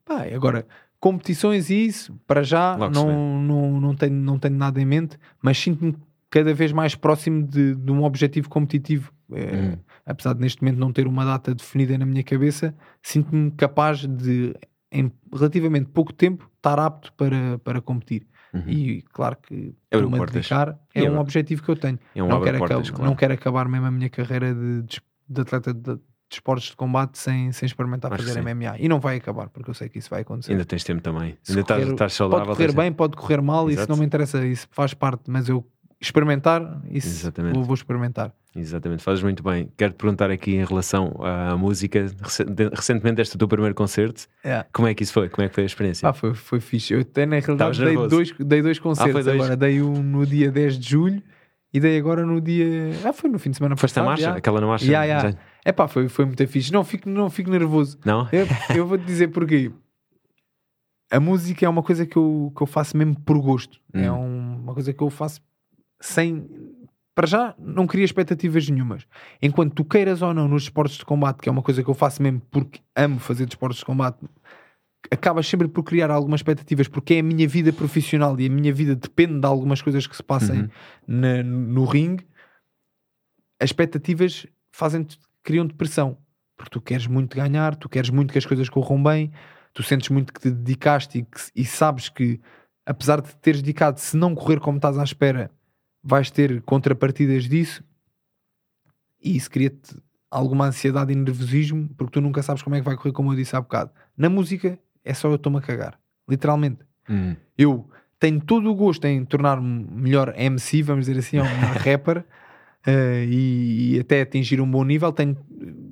Pá, 0.05 0.25
agora, 0.35 0.67
competições 0.99 1.71
e 1.71 1.87
isso, 1.87 2.19
para 2.27 2.43
já 2.43 2.75
Logo 2.75 2.93
não, 2.93 3.41
não, 3.41 3.81
não, 3.81 3.95
tenho, 3.95 4.15
não 4.15 4.39
tenho 4.39 4.57
nada 4.57 4.81
em 4.81 4.85
mente, 4.85 5.17
mas 5.41 5.57
sinto-me 5.59 5.97
cada 6.29 6.53
vez 6.53 6.73
mais 6.73 6.95
próximo 6.95 7.47
de, 7.47 7.75
de 7.75 7.91
um 7.93 8.03
objetivo 8.03 8.49
competitivo. 8.49 9.13
É, 9.33 9.57
Hum. 9.57 9.77
Apesar 10.07 10.33
de 10.35 10.41
neste 10.41 10.63
momento 10.63 10.79
não 10.79 10.93
ter 10.93 11.07
uma 11.07 11.25
data 11.25 11.55
definida 11.55 11.97
na 11.97 12.05
minha 12.07 12.23
cabeça, 12.25 12.75
sinto-me 13.03 13.51
capaz 13.53 14.07
de, 14.07 14.55
em 14.91 15.11
relativamente 15.33 15.87
pouco 15.91 16.13
tempo, 16.13 16.51
estar 16.57 16.79
apto 16.79 17.13
para, 17.15 17.59
para 17.61 17.81
competir. 17.81 18.27
Uhum. 18.53 18.65
E 18.67 19.03
claro 19.13 19.37
que 19.41 19.73
portas. 19.91 20.35
dedicar, 20.35 20.79
é 20.95 21.03
E 21.03 21.09
um 21.09 21.19
objetivo 21.21 21.63
que 21.63 21.69
eu 21.71 21.77
tenho 21.77 21.99
É 22.15 22.23
um 22.23 22.27
não, 22.29 22.41
quero 22.43 22.59
portas, 22.59 22.91
claro. 22.91 23.05
não 23.05 23.15
quero 23.15 23.35
acabar 23.35 23.69
mesmo 23.69 23.87
a 23.87 23.91
minha 23.93 24.11
carreira 24.11 24.53
de, 24.53 24.83
de, 25.29 25.41
atleta 25.41 25.73
de, 25.73 25.95
de 25.95 26.01
esportes 26.33 26.71
de 26.71 26.77
combate 26.77 27.17
sem, 27.19 27.53
sem 27.53 27.67
experimentar 27.67 28.13
Acho 28.13 28.25
fazer. 28.25 28.43
MMA. 28.43 28.77
E 28.81 28.89
não 28.89 28.99
vai 28.99 29.19
acabar, 29.19 29.49
porque 29.51 29.71
eu 29.71 29.75
sei 29.75 29.89
que 29.89 29.99
isso 30.01 30.11
vai 30.11 30.23
acontecer. 30.23 30.51
Ainda 30.53 30.65
tens 30.65 30.83
tempo 30.83 31.01
também. 31.01 31.37
Se 31.45 31.53
Ainda 31.53 31.61
estás, 31.61 31.81
correr- 31.81 31.93
estás 31.93 32.13
saudável. 32.15 32.47
pode 32.47 32.57
correr 32.59 32.73
bem, 32.73 32.93
pode 32.93 33.17
correr 33.17 33.41
mal, 33.41 33.69
isso 33.71 33.79
Exato. 33.79 33.93
não 33.93 33.99
me 34.01 34.05
interessa, 34.07 34.45
isso 34.45 34.67
faz 34.73 34.95
parte, 34.95 35.31
mas 35.31 35.49
eu 35.49 35.65
experimentar, 36.01 36.81
isso 36.91 37.09
Exatamente. 37.09 37.59
vou, 37.59 37.75
experimentar. 37.75 38.33
Exatamente, 38.57 39.03
fazes 39.03 39.23
muito 39.23 39.43
bem. 39.43 39.71
Quero-te 39.77 39.97
perguntar 39.97 40.31
aqui 40.31 40.57
em 40.57 40.65
relação 40.65 41.15
à 41.23 41.57
música. 41.57 42.07
Recen- 42.23 42.47
Recentemente, 42.73 43.21
este 43.21 43.35
é 43.35 43.37
o 43.37 43.39
teu 43.39 43.47
primeiro 43.49 43.75
concerto. 43.75 44.27
É. 44.43 44.65
Como 44.73 44.89
é 44.89 44.95
que 44.95 45.03
isso 45.03 45.13
foi? 45.13 45.29
Como 45.29 45.45
é 45.45 45.49
que 45.49 45.55
foi 45.55 45.65
a 45.65 45.67
experiência? 45.67 46.09
Ah, 46.09 46.13
foi, 46.13 46.35
foi 46.35 46.59
fixe. 46.59 46.95
Eu 46.95 47.01
até 47.01 47.27
na 47.27 47.39
realidade 47.39 47.79
dei? 47.85 47.97
Ah, 47.97 48.07
dois, 48.07 48.33
dei 48.39 48.63
dois 48.63 48.79
concertos 48.79 49.13
foi 49.13 49.23
dois? 49.23 49.37
agora. 49.37 49.57
Dei 49.57 49.81
um 49.83 50.03
no 50.03 50.27
dia 50.27 50.51
10 50.51 50.79
de 50.79 50.89
julho 50.89 51.23
e 51.73 51.79
dei 51.79 51.97
agora 51.99 52.25
no 52.27 52.41
dia. 52.41 52.91
Ah, 53.05 53.13
foi 53.13 53.31
no 53.31 53.39
fim 53.39 53.51
de 53.51 53.59
semana 53.59 53.77
Foste 53.77 53.95
passado. 53.95 54.07
marcha? 54.09 54.23
já. 54.25 54.35
Aquela 54.37 54.61
na 54.61 54.67
marcha? 54.67 54.91
Ya. 54.91 55.07
Já- 55.31 55.35
É 55.65 55.71
pá, 55.71 55.87
foi, 55.87 56.09
foi 56.09 56.25
muito 56.25 56.45
fixe. 56.49 56.73
Não 56.73 56.83
fico, 56.83 57.09
não 57.09 57.29
fico 57.31 57.51
nervoso. 57.51 57.99
Não? 58.05 58.27
Eu, 58.33 58.47
eu 58.75 58.87
vou 58.87 58.97
te 58.99 59.05
dizer 59.05 59.29
porquê. 59.29 59.71
A 61.13 61.19
música 61.21 61.67
é 61.67 61.69
uma 61.69 61.83
coisa 61.83 62.07
que 62.07 62.17
eu, 62.17 62.53
que 62.57 62.63
eu 62.63 62.67
faço 62.67 62.97
mesmo 62.97 63.15
por 63.21 63.39
gosto. 63.41 63.79
É 63.93 64.11
Hum. 64.11 64.17
um- 64.19 64.57
uma 64.63 64.75
coisa 64.75 64.93
que 64.93 65.03
eu 65.03 65.11
faço 65.11 65.41
sem. 66.01 66.47
Para 67.15 67.27
já, 67.27 67.55
não 67.59 67.87
cria 67.87 68.05
expectativas 68.05 68.69
nenhumas. 68.69 69.07
Enquanto 69.43 69.75
tu 69.75 69.85
queiras 69.85 70.23
ou 70.23 70.33
não 70.33 70.49
nos 70.49 70.63
esportes 70.65 70.97
de 70.97 71.05
combate, 71.05 71.39
que 71.41 71.49
é 71.49 71.53
uma 71.53 71.61
coisa 71.63 71.83
que 71.83 71.91
eu 71.91 71.95
faço 71.95 72.23
mesmo 72.23 72.41
porque 72.51 72.81
amo 72.97 73.19
fazer 73.19 73.45
desportos 73.47 73.79
de 73.81 73.85
combate, 73.85 74.19
acabas 75.11 75.47
sempre 75.47 75.69
por 75.69 75.83
criar 75.83 76.11
algumas 76.11 76.39
expectativas 76.39 76.89
porque 76.89 77.15
é 77.15 77.19
a 77.19 77.23
minha 77.23 77.47
vida 77.49 77.73
profissional 77.73 78.39
e 78.41 78.47
a 78.47 78.51
minha 78.51 78.73
vida 78.73 78.95
depende 78.95 79.39
de 79.41 79.47
algumas 79.47 79.83
coisas 79.83 80.07
que 80.07 80.17
se 80.17 80.23
passem 80.23 80.61
Uhum. 80.63 80.69
na- 81.07 81.43
no 81.43 81.85
ringue. 81.85 82.25
As 83.61 83.69
expectativas 83.71 84.47
fazem-te, 84.73 85.19
criam-te 85.43 85.75
pressão 85.75 86.17
porque 86.57 86.71
tu 86.71 86.81
queres 86.81 87.07
muito 87.07 87.37
ganhar, 87.37 87.75
tu 87.75 87.89
queres 87.89 88.11
muito 88.11 88.33
que 88.33 88.39
as 88.39 88.47
coisas 88.47 88.69
corram 88.69 89.03
bem, 89.03 89.33
tu 89.73 89.83
sentes 89.83 90.11
muito 90.11 90.33
que 90.33 90.41
te 90.41 90.51
dedicaste 90.51 91.19
e, 91.19 91.23
que, 91.23 91.41
e 91.57 91.65
sabes 91.65 92.09
que, 92.11 92.39
apesar 92.87 93.21
de 93.23 93.29
te 93.29 93.37
teres 93.39 93.63
dedicado, 93.63 93.99
se 93.99 94.17
não 94.17 94.35
correr 94.35 94.61
como 94.61 94.77
estás 94.77 94.99
à 94.99 95.03
espera, 95.03 95.51
vais 96.03 96.31
ter 96.31 96.63
contrapartidas 96.63 97.45
disso. 97.49 97.85
E 99.23 99.37
isso 99.37 99.51
cria-te 99.51 99.97
alguma 100.31 100.67
ansiedade 100.67 101.13
e 101.13 101.17
nervosismo, 101.17 101.89
porque 101.97 102.13
tu 102.13 102.21
nunca 102.21 102.43
sabes 102.43 102.63
como 102.63 102.77
é 102.77 102.79
que 102.79 102.85
vai 102.85 102.97
correr, 102.97 103.13
como 103.13 103.33
eu 103.33 103.37
disse 103.37 103.57
há 103.57 103.61
bocado. 103.61 103.91
Na 104.17 104.29
música, 104.29 104.79
é 105.05 105.13
só 105.13 105.29
eu 105.29 105.35
estou-me 105.35 105.59
a 105.59 105.61
cagar. 105.61 105.99
Literalmente. 106.29 106.79
Hum. 107.09 107.35
Eu 107.59 107.89
tenho 108.19 108.41
todo 108.41 108.71
o 108.71 108.75
gosto 108.75 109.05
em 109.07 109.25
tornar-me 109.25 109.87
melhor 109.91 110.33
MC, 110.37 110.83
vamos 110.83 111.07
dizer 111.07 111.19
assim, 111.19 111.39
ou 111.39 111.45
melhor 111.45 111.77
rapper. 111.85 112.25
Uh, 112.87 113.25
e, 113.29 113.97
e, 113.97 114.01
até 114.01 114.23
atingir 114.23 114.61
um 114.61 114.71
bom 114.71 114.85
nível. 114.85 115.13
Tenho, 115.13 115.37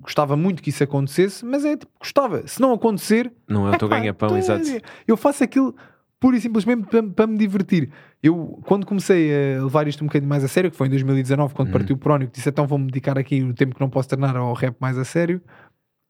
gostava 0.00 0.36
muito 0.36 0.62
que 0.62 0.70
isso 0.70 0.82
acontecesse, 0.82 1.44
mas 1.44 1.64
é 1.64 1.76
tipo, 1.76 1.92
gostava. 1.98 2.46
Se 2.46 2.60
não 2.60 2.72
acontecer, 2.72 3.30
não 3.46 3.68
é 3.68 3.74
o 3.74 3.78
teu 3.78 3.88
ganha-pão, 3.88 4.38
então, 4.38 4.38
exato. 4.38 4.86
Eu 5.06 5.16
faço 5.16 5.44
aquilo 5.44 5.74
pura 6.20 6.36
e 6.36 6.40
simplesmente 6.40 6.86
para, 6.88 7.02
para, 7.02 7.26
me 7.26 7.38
divertir. 7.38 7.90
Eu, 8.22 8.60
quando 8.66 8.86
comecei 8.86 9.56
a 9.56 9.62
levar 9.62 9.86
isto 9.88 10.02
um 10.02 10.06
bocadinho 10.06 10.28
mais 10.28 10.44
a 10.44 10.48
sério, 10.48 10.70
que 10.70 10.76
foi 10.76 10.86
em 10.86 10.90
2019, 10.90 11.54
quando 11.54 11.68
hum. 11.68 11.72
partiu 11.72 11.96
o 11.96 11.98
Prónico, 11.98 12.32
disse 12.32 12.48
então 12.48 12.66
vou-me 12.66 12.86
dedicar 12.86 13.18
aqui 13.18 13.42
o 13.42 13.54
tempo 13.54 13.74
que 13.74 13.80
não 13.80 13.90
posso 13.90 14.08
treinar 14.08 14.36
ao 14.36 14.52
rap 14.52 14.76
mais 14.80 14.98
a 14.98 15.04
sério. 15.04 15.40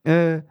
Uh, 0.07 0.43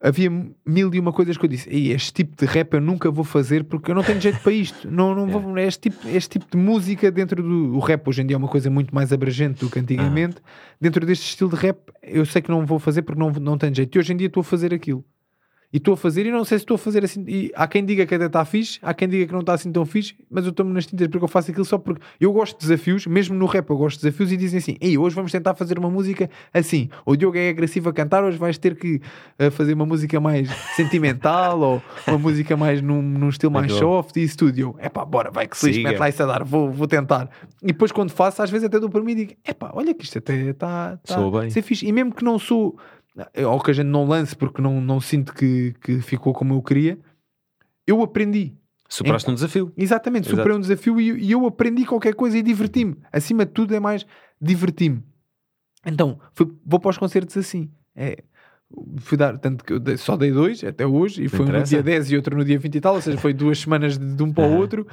havia 0.00 0.30
mil 0.66 0.94
e 0.94 1.00
uma 1.00 1.12
coisas 1.12 1.36
que 1.36 1.44
eu 1.44 1.48
disse: 1.48 1.68
este 1.70 2.12
tipo 2.12 2.36
de 2.36 2.44
rap 2.44 2.74
eu 2.74 2.80
nunca 2.80 3.10
vou 3.10 3.24
fazer 3.24 3.64
porque 3.64 3.90
eu 3.90 3.94
não 3.94 4.02
tenho 4.02 4.20
jeito 4.20 4.40
para 4.40 4.52
isto. 4.52 4.90
Não, 4.90 5.14
não 5.14 5.26
vou, 5.26 5.56
é. 5.58 5.66
este, 5.66 5.90
tipo, 5.90 6.08
este 6.08 6.38
tipo 6.38 6.46
de 6.50 6.56
música 6.56 7.10
dentro 7.10 7.42
do 7.42 7.74
o 7.76 7.78
rap 7.78 8.06
hoje 8.08 8.22
em 8.22 8.26
dia 8.26 8.36
é 8.36 8.38
uma 8.38 8.48
coisa 8.48 8.70
muito 8.70 8.94
mais 8.94 9.12
abrangente 9.12 9.60
do 9.60 9.70
que 9.70 9.78
antigamente. 9.78 10.36
Ah. 10.38 10.76
Dentro 10.80 11.04
deste 11.06 11.24
estilo 11.24 11.50
de 11.50 11.56
rap, 11.56 11.78
eu 12.02 12.24
sei 12.24 12.42
que 12.42 12.50
não 12.50 12.64
vou 12.64 12.78
fazer 12.78 13.02
porque 13.02 13.20
não, 13.20 13.30
não 13.30 13.58
tenho 13.58 13.74
jeito. 13.74 13.96
E 13.96 13.98
hoje 13.98 14.12
em 14.12 14.16
dia 14.16 14.26
estou 14.26 14.42
a 14.42 14.44
fazer 14.44 14.72
aquilo 14.74 15.04
e 15.70 15.76
estou 15.76 15.94
a 15.94 15.96
fazer 15.96 16.24
e 16.24 16.30
não 16.30 16.44
sei 16.44 16.58
se 16.58 16.64
estou 16.64 16.76
a 16.76 16.78
fazer 16.78 17.04
assim. 17.04 17.24
E 17.28 17.52
há 17.54 17.66
quem 17.66 17.84
diga 17.84 18.06
que 18.06 18.14
até 18.14 18.24
está 18.24 18.42
fixe, 18.44 18.78
há 18.82 18.94
quem 18.94 19.06
diga 19.06 19.26
que 19.26 19.32
não 19.32 19.40
está 19.40 19.52
assim 19.52 19.70
tão 19.70 19.84
fixe, 19.84 20.14
mas 20.30 20.44
eu 20.44 20.50
estou-me 20.50 20.72
nas 20.72 20.86
tintas 20.86 21.06
porque 21.08 21.22
eu 21.22 21.28
faço 21.28 21.50
aquilo 21.50 21.64
só 21.64 21.76
porque 21.76 22.00
eu 22.18 22.32
gosto 22.32 22.58
de 22.58 22.66
desafios, 22.66 23.06
mesmo 23.06 23.36
no 23.36 23.44
rap 23.44 23.68
eu 23.68 23.76
gosto 23.76 23.98
de 23.98 24.04
desafios 24.04 24.32
e 24.32 24.36
dizem 24.36 24.58
assim: 24.58 24.76
Ei, 24.80 24.96
hoje 24.96 25.14
vamos 25.14 25.30
tentar 25.30 25.54
fazer 25.54 25.78
uma 25.78 25.90
música 25.90 26.30
assim. 26.54 26.88
O 27.04 27.14
Diogo 27.16 27.36
é 27.36 27.50
agressivo 27.50 27.90
a 27.90 27.92
cantar, 27.92 28.24
hoje 28.24 28.38
vais 28.38 28.56
ter 28.56 28.76
que 28.76 29.00
uh, 29.38 29.50
fazer 29.50 29.74
uma 29.74 29.84
música 29.84 30.18
mais 30.18 30.48
sentimental 30.74 31.60
ou 31.60 31.82
uma 32.06 32.18
música 32.18 32.56
mais 32.56 32.80
num, 32.80 33.02
num 33.02 33.28
estilo 33.28 33.52
mais 33.52 33.70
soft 33.72 34.16
e 34.16 34.22
isso 34.22 34.38
tudo. 34.38 34.56
E 34.56 34.62
eu, 34.62 34.74
epá, 34.82 35.04
bora, 35.04 35.30
vai 35.30 35.46
que 35.46 35.56
se 35.56 35.66
lixe, 35.66 35.82
mete 35.82 35.98
lá 35.98 36.08
isso 36.08 36.22
a 36.22 36.26
dar, 36.26 36.44
vou, 36.44 36.70
vou 36.70 36.86
tentar. 36.86 37.28
E 37.62 37.66
depois 37.66 37.92
quando 37.92 38.10
faço, 38.10 38.42
às 38.42 38.50
vezes 38.50 38.66
até 38.66 38.80
dou 38.80 38.88
para 38.88 39.02
mim 39.02 39.12
e 39.12 39.14
digo: 39.16 39.32
Epá, 39.46 39.70
olha 39.74 39.92
que 39.92 40.04
isto 40.04 40.16
até 40.16 40.34
está 40.34 40.98
tá, 41.04 41.14
tá, 41.14 41.50
ser 41.50 41.60
fixe. 41.60 41.86
E 41.86 41.92
mesmo 41.92 42.14
que 42.14 42.24
não 42.24 42.38
sou 42.38 42.78
ou 43.46 43.60
que 43.60 43.70
a 43.70 43.74
gente 43.74 43.86
não 43.86 44.04
lance 44.04 44.36
porque 44.36 44.62
não, 44.62 44.80
não 44.80 45.00
sinto 45.00 45.34
que, 45.34 45.74
que 45.80 46.00
ficou 46.00 46.32
como 46.32 46.54
eu 46.54 46.62
queria, 46.62 46.98
eu 47.86 48.02
aprendi. 48.02 48.54
Superaste 48.88 49.30
um 49.30 49.34
desafio. 49.34 49.72
Exatamente, 49.76 50.28
Exato. 50.28 50.36
superei 50.36 50.56
um 50.56 50.60
desafio 50.60 51.00
e, 51.00 51.24
e, 51.24 51.30
eu 51.30 51.46
aprendi 51.46 51.84
qualquer 51.84 52.14
coisa 52.14 52.38
e 52.38 52.42
diverti-me. 52.42 52.96
Acima 53.12 53.44
de 53.44 53.52
tudo 53.52 53.74
é 53.74 53.80
mais 53.80 54.06
diverti-me. 54.40 55.02
Então, 55.84 56.18
fui, 56.32 56.50
vou 56.64 56.80
para 56.80 56.90
os 56.90 56.98
concertos 56.98 57.36
assim. 57.36 57.70
É, 57.94 58.22
fui 58.98 59.18
dar, 59.18 59.36
tanto 59.38 59.64
que 59.64 59.72
eu 59.72 59.98
só 59.98 60.16
dei 60.16 60.32
dois 60.32 60.64
até 60.64 60.86
hoje, 60.86 61.24
e 61.24 61.28
foi 61.28 61.44
um 61.44 61.52
no 61.52 61.62
dia 61.62 61.82
10 61.82 62.12
e 62.12 62.16
outro 62.16 62.36
no 62.36 62.44
dia 62.44 62.58
20 62.58 62.74
e 62.74 62.80
tal, 62.80 62.94
ou 62.94 63.00
seja, 63.00 63.18
foi 63.18 63.34
duas 63.34 63.58
semanas 63.58 63.98
de, 63.98 64.14
de 64.14 64.22
um 64.22 64.32
para 64.32 64.46
o 64.46 64.56
outro. 64.56 64.86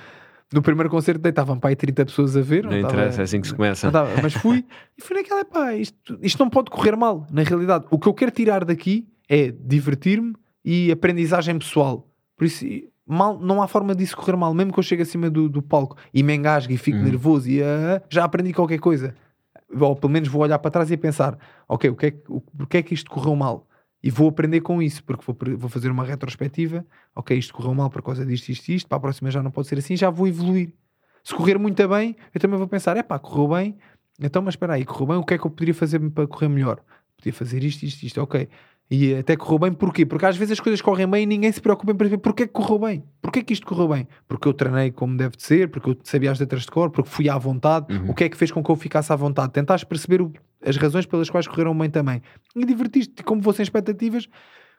No 0.53 0.61
primeiro 0.61 0.89
concerto 0.89 1.21
deitavam 1.21 1.59
para 1.59 1.71
aí 1.71 1.75
30 1.75 2.05
pessoas 2.05 2.37
a 2.37 2.41
ver. 2.41 2.63
Não, 2.63 2.71
não 2.71 2.79
interessa, 2.79 3.21
é 3.21 3.23
assim 3.23 3.41
que 3.41 3.47
se 3.47 3.55
começa. 3.55 3.87
mas 4.21 4.33
fui 4.33 4.63
e 4.97 5.01
fui 5.01 5.17
naquela, 5.17 5.43
pá, 5.43 5.73
isto, 5.73 6.17
isto 6.21 6.39
não 6.39 6.49
pode 6.49 6.69
correr 6.69 6.95
mal, 6.95 7.25
na 7.31 7.43
realidade. 7.43 7.85
O 7.89 7.97
que 7.97 8.07
eu 8.07 8.13
quero 8.13 8.31
tirar 8.31 8.63
daqui 8.63 9.07
é 9.27 9.51
divertir-me 9.51 10.33
e 10.63 10.91
aprendizagem 10.91 11.57
pessoal. 11.57 12.07
Por 12.37 12.45
isso, 12.45 12.65
mal, 13.05 13.39
não 13.39 13.61
há 13.61 13.67
forma 13.67 13.95
disso 13.95 14.15
correr 14.15 14.35
mal, 14.35 14.53
mesmo 14.53 14.71
que 14.71 14.79
eu 14.79 14.83
chegue 14.83 15.01
acima 15.01 15.29
do, 15.29 15.49
do 15.49 15.61
palco 15.61 15.97
e 16.13 16.23
me 16.23 16.35
engasgue 16.35 16.73
e 16.73 16.77
fique 16.77 16.97
hum. 16.97 17.03
nervoso 17.03 17.49
e 17.49 17.61
uh, 17.61 18.01
já 18.09 18.23
aprendi 18.23 18.53
qualquer 18.53 18.79
coisa. 18.79 19.15
Ou 19.79 19.95
pelo 19.95 20.11
menos 20.11 20.29
vou 20.29 20.41
olhar 20.41 20.59
para 20.59 20.71
trás 20.71 20.91
e 20.91 20.97
pensar, 20.97 21.37
ok, 21.67 21.89
o 21.89 21.95
que 21.95 22.05
é, 22.07 22.13
o, 22.29 22.39
porque 22.39 22.77
é 22.77 22.83
que 22.83 22.93
isto 22.93 23.09
correu 23.09 23.35
mal? 23.35 23.67
E 24.05 24.11
vou 24.11 24.29
aprender 24.29 24.61
com 24.61 24.83
isso, 24.83 25.03
porque 25.03 25.23
vou, 25.25 25.57
vou 25.57 25.67
fazer 25.67 25.89
uma 25.89 26.05
retrospectiva. 26.05 26.85
Ok, 27.15 27.35
isto 27.35 27.51
correu 27.51 27.73
mal 27.73 27.89
por 27.89 28.03
causa 28.03 28.23
disto, 28.23 28.49
isto, 28.49 28.69
isto, 28.69 28.87
para 28.87 28.97
a 28.97 29.01
próxima 29.01 29.31
já 29.31 29.41
não 29.41 29.49
pode 29.49 29.67
ser 29.67 29.79
assim, 29.79 29.97
já 29.97 30.11
vou 30.11 30.27
evoluir. 30.27 30.71
Se 31.23 31.33
correr 31.33 31.57
muito 31.57 31.87
bem, 31.87 32.15
eu 32.31 32.39
também 32.39 32.55
vou 32.55 32.67
pensar: 32.67 32.95
é 32.97 33.01
pá, 33.01 33.17
correu 33.17 33.47
bem, 33.47 33.75
então, 34.19 34.43
mas 34.43 34.53
espera 34.53 34.75
aí, 34.75 34.85
correu 34.85 35.07
bem, 35.07 35.17
o 35.17 35.23
que 35.23 35.33
é 35.33 35.39
que 35.39 35.47
eu 35.47 35.49
poderia 35.49 35.73
fazer 35.73 35.97
para 36.11 36.27
correr 36.27 36.47
melhor? 36.47 36.83
Podia 37.17 37.33
fazer 37.33 37.63
isto, 37.63 37.81
isto, 37.81 38.03
isto, 38.03 38.21
ok. 38.21 38.47
E 38.89 39.15
até 39.15 39.35
correu 39.35 39.57
bem, 39.57 39.73
porquê? 39.73 40.05
Porque 40.05 40.25
às 40.25 40.37
vezes 40.37 40.53
as 40.53 40.59
coisas 40.59 40.79
correm 40.79 41.07
bem 41.07 41.23
e 41.23 41.25
ninguém 41.25 41.51
se 41.51 41.59
preocupa 41.59 41.91
em 41.91 41.95
perceber 41.95 42.21
porquê 42.21 42.45
que 42.45 42.53
correu 42.53 42.77
bem. 42.77 43.03
Porquê 43.19 43.41
que 43.41 43.51
isto 43.51 43.65
correu 43.65 43.87
bem? 43.87 44.07
Porque 44.27 44.47
eu 44.47 44.53
treinei 44.53 44.91
como 44.91 45.17
deve 45.17 45.35
de 45.35 45.43
ser, 45.43 45.69
porque 45.69 45.89
eu 45.89 45.97
sabia 46.03 46.31
as 46.31 46.39
letras 46.39 46.61
de 46.61 46.71
cor, 46.71 46.91
porque 46.91 47.09
fui 47.09 47.27
à 47.27 47.37
vontade. 47.37 47.91
Uhum. 47.91 48.11
O 48.11 48.13
que 48.13 48.25
é 48.25 48.29
que 48.29 48.37
fez 48.37 48.51
com 48.51 48.63
que 48.63 48.69
eu 48.69 48.75
ficasse 48.75 49.11
à 49.11 49.15
vontade? 49.15 49.51
Tentaste 49.53 49.87
perceber 49.87 50.21
o, 50.21 50.31
as 50.63 50.77
razões 50.77 51.07
pelas 51.07 51.29
quais 51.31 51.47
correram 51.47 51.75
bem 51.75 51.89
também. 51.89 52.21
E 52.55 52.63
divertiste-te, 52.63 53.23
como 53.23 53.41
fossem 53.41 53.63
expectativas. 53.63 54.29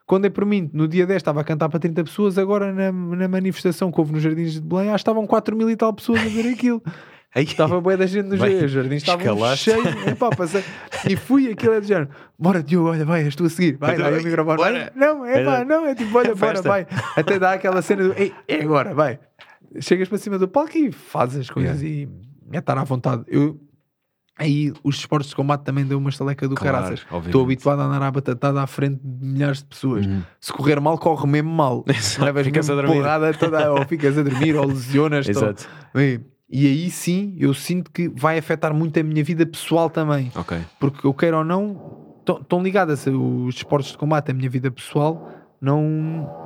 Quando 0.05 0.23
é 0.23 0.29
por 0.29 0.45
mim, 0.45 0.69
no 0.71 0.87
dia 0.87 1.05
10 1.05 1.17
estava 1.17 1.41
a 1.41 1.43
cantar 1.43 1.67
para 1.67 1.81
30 1.81 2.05
pessoas, 2.05 2.37
agora 2.37 2.71
na, 2.71 2.93
na 2.93 3.27
manifestação 3.27 3.91
que 3.91 3.99
houve 3.99 4.13
nos 4.13 4.23
Jardins 4.23 4.53
de 4.53 4.61
Belém, 4.61 4.87
que 4.87 4.95
estavam 4.95 5.27
4 5.27 5.53
mil 5.53 5.69
e 5.69 5.75
tal 5.75 5.93
pessoas 5.93 6.21
a 6.21 6.29
ver 6.29 6.47
aquilo. 6.47 6.81
Aí, 7.35 7.43
estava 7.43 7.79
boa 7.79 7.97
da 7.97 8.05
gente 8.05 8.27
nos 8.27 8.39
Bem, 8.39 8.67
jardins, 8.67 9.03
estavam 9.03 9.55
cheios. 9.55 9.85
Epá, 10.07 10.29
passei, 10.29 10.63
e 11.07 11.15
fui 11.15 11.51
aquilo 11.51 11.73
é 11.73 11.81
de 11.81 11.87
género: 11.87 12.09
bora, 12.39 12.63
Diogo, 12.63 12.89
olha, 12.89 13.05
vai, 13.05 13.27
estou 13.27 13.45
a 13.45 13.49
seguir, 13.49 13.77
vai, 13.77 13.97
vai, 13.97 14.19
o 14.19 14.23
microfone, 14.23 14.57
vai. 14.57 14.91
Não, 14.95 15.25
é 15.25 15.43
pá, 15.43 15.65
não, 15.65 15.85
é 15.85 15.93
tipo, 15.93 16.17
olha, 16.17 16.33
bora, 16.33 16.61
vai. 16.61 16.87
Até 17.15 17.37
dá 17.37 17.53
aquela 17.53 17.81
cena 17.81 18.05
do: 18.05 18.13
ei, 18.13 18.33
é 18.47 18.61
agora, 18.61 18.93
vai. 18.93 19.19
Chegas 19.79 20.07
para 20.07 20.17
cima 20.17 20.39
do 20.39 20.47
palco 20.47 20.77
e 20.77 20.91
fazes 20.91 21.41
as 21.41 21.49
coisas 21.49 21.81
yeah. 21.81 22.09
e 22.51 22.55
é 22.55 22.59
estar 22.59 22.77
à 22.77 22.83
vontade. 22.83 23.23
Eu, 23.27 23.59
aí 24.39 24.73
os 24.81 24.95
esportes 24.95 25.29
de 25.29 25.35
combate 25.35 25.63
também 25.63 25.85
deu 25.85 25.97
uma 25.97 26.09
estaleca 26.09 26.47
do 26.47 26.55
claro, 26.55 26.77
caraças. 26.77 27.05
Estou 27.25 27.43
habituado 27.43 27.81
a 27.81 27.85
andar 27.85 28.01
à 28.01 28.09
batatada 28.09 28.61
à 28.61 28.67
frente 28.67 29.01
de 29.03 29.25
milhares 29.27 29.59
de 29.59 29.65
pessoas. 29.65 30.05
Uhum. 30.05 30.23
Se 30.39 30.53
correr 30.53 30.79
mal, 30.79 30.97
corre 30.97 31.27
mesmo 31.27 31.51
mal. 31.51 31.83
Levas 32.19 32.45
ficas 32.45 32.67
mesmo 32.67 32.79
a 32.79 32.81
dormir. 32.81 33.01
porrada 33.01 33.33
toda, 33.33 33.73
ou 33.73 33.85
ficas 33.85 34.17
a 34.17 34.23
dormir, 34.23 34.55
ou 34.55 34.65
lesionas. 34.65 35.27
Exato. 35.27 35.67
E 36.49 36.65
aí 36.65 36.89
sim 36.89 37.35
eu 37.39 37.53
sinto 37.53 37.91
que 37.91 38.07
vai 38.07 38.37
afetar 38.37 38.73
muito 38.73 38.99
a 38.99 39.03
minha 39.03 39.23
vida 39.23 39.45
pessoal 39.45 39.89
também. 39.89 40.31
Okay. 40.35 40.59
Porque 40.79 41.05
eu 41.05 41.13
quero 41.13 41.37
ou 41.37 41.43
não, 41.43 42.15
estão 42.19 42.63
ligadas 42.63 43.05
os 43.07 43.55
esportes 43.55 43.91
de 43.91 43.97
combate 43.97 44.31
à 44.31 44.33
minha 44.33 44.49
vida 44.49 44.71
pessoal, 44.71 45.29
não. 45.61 46.45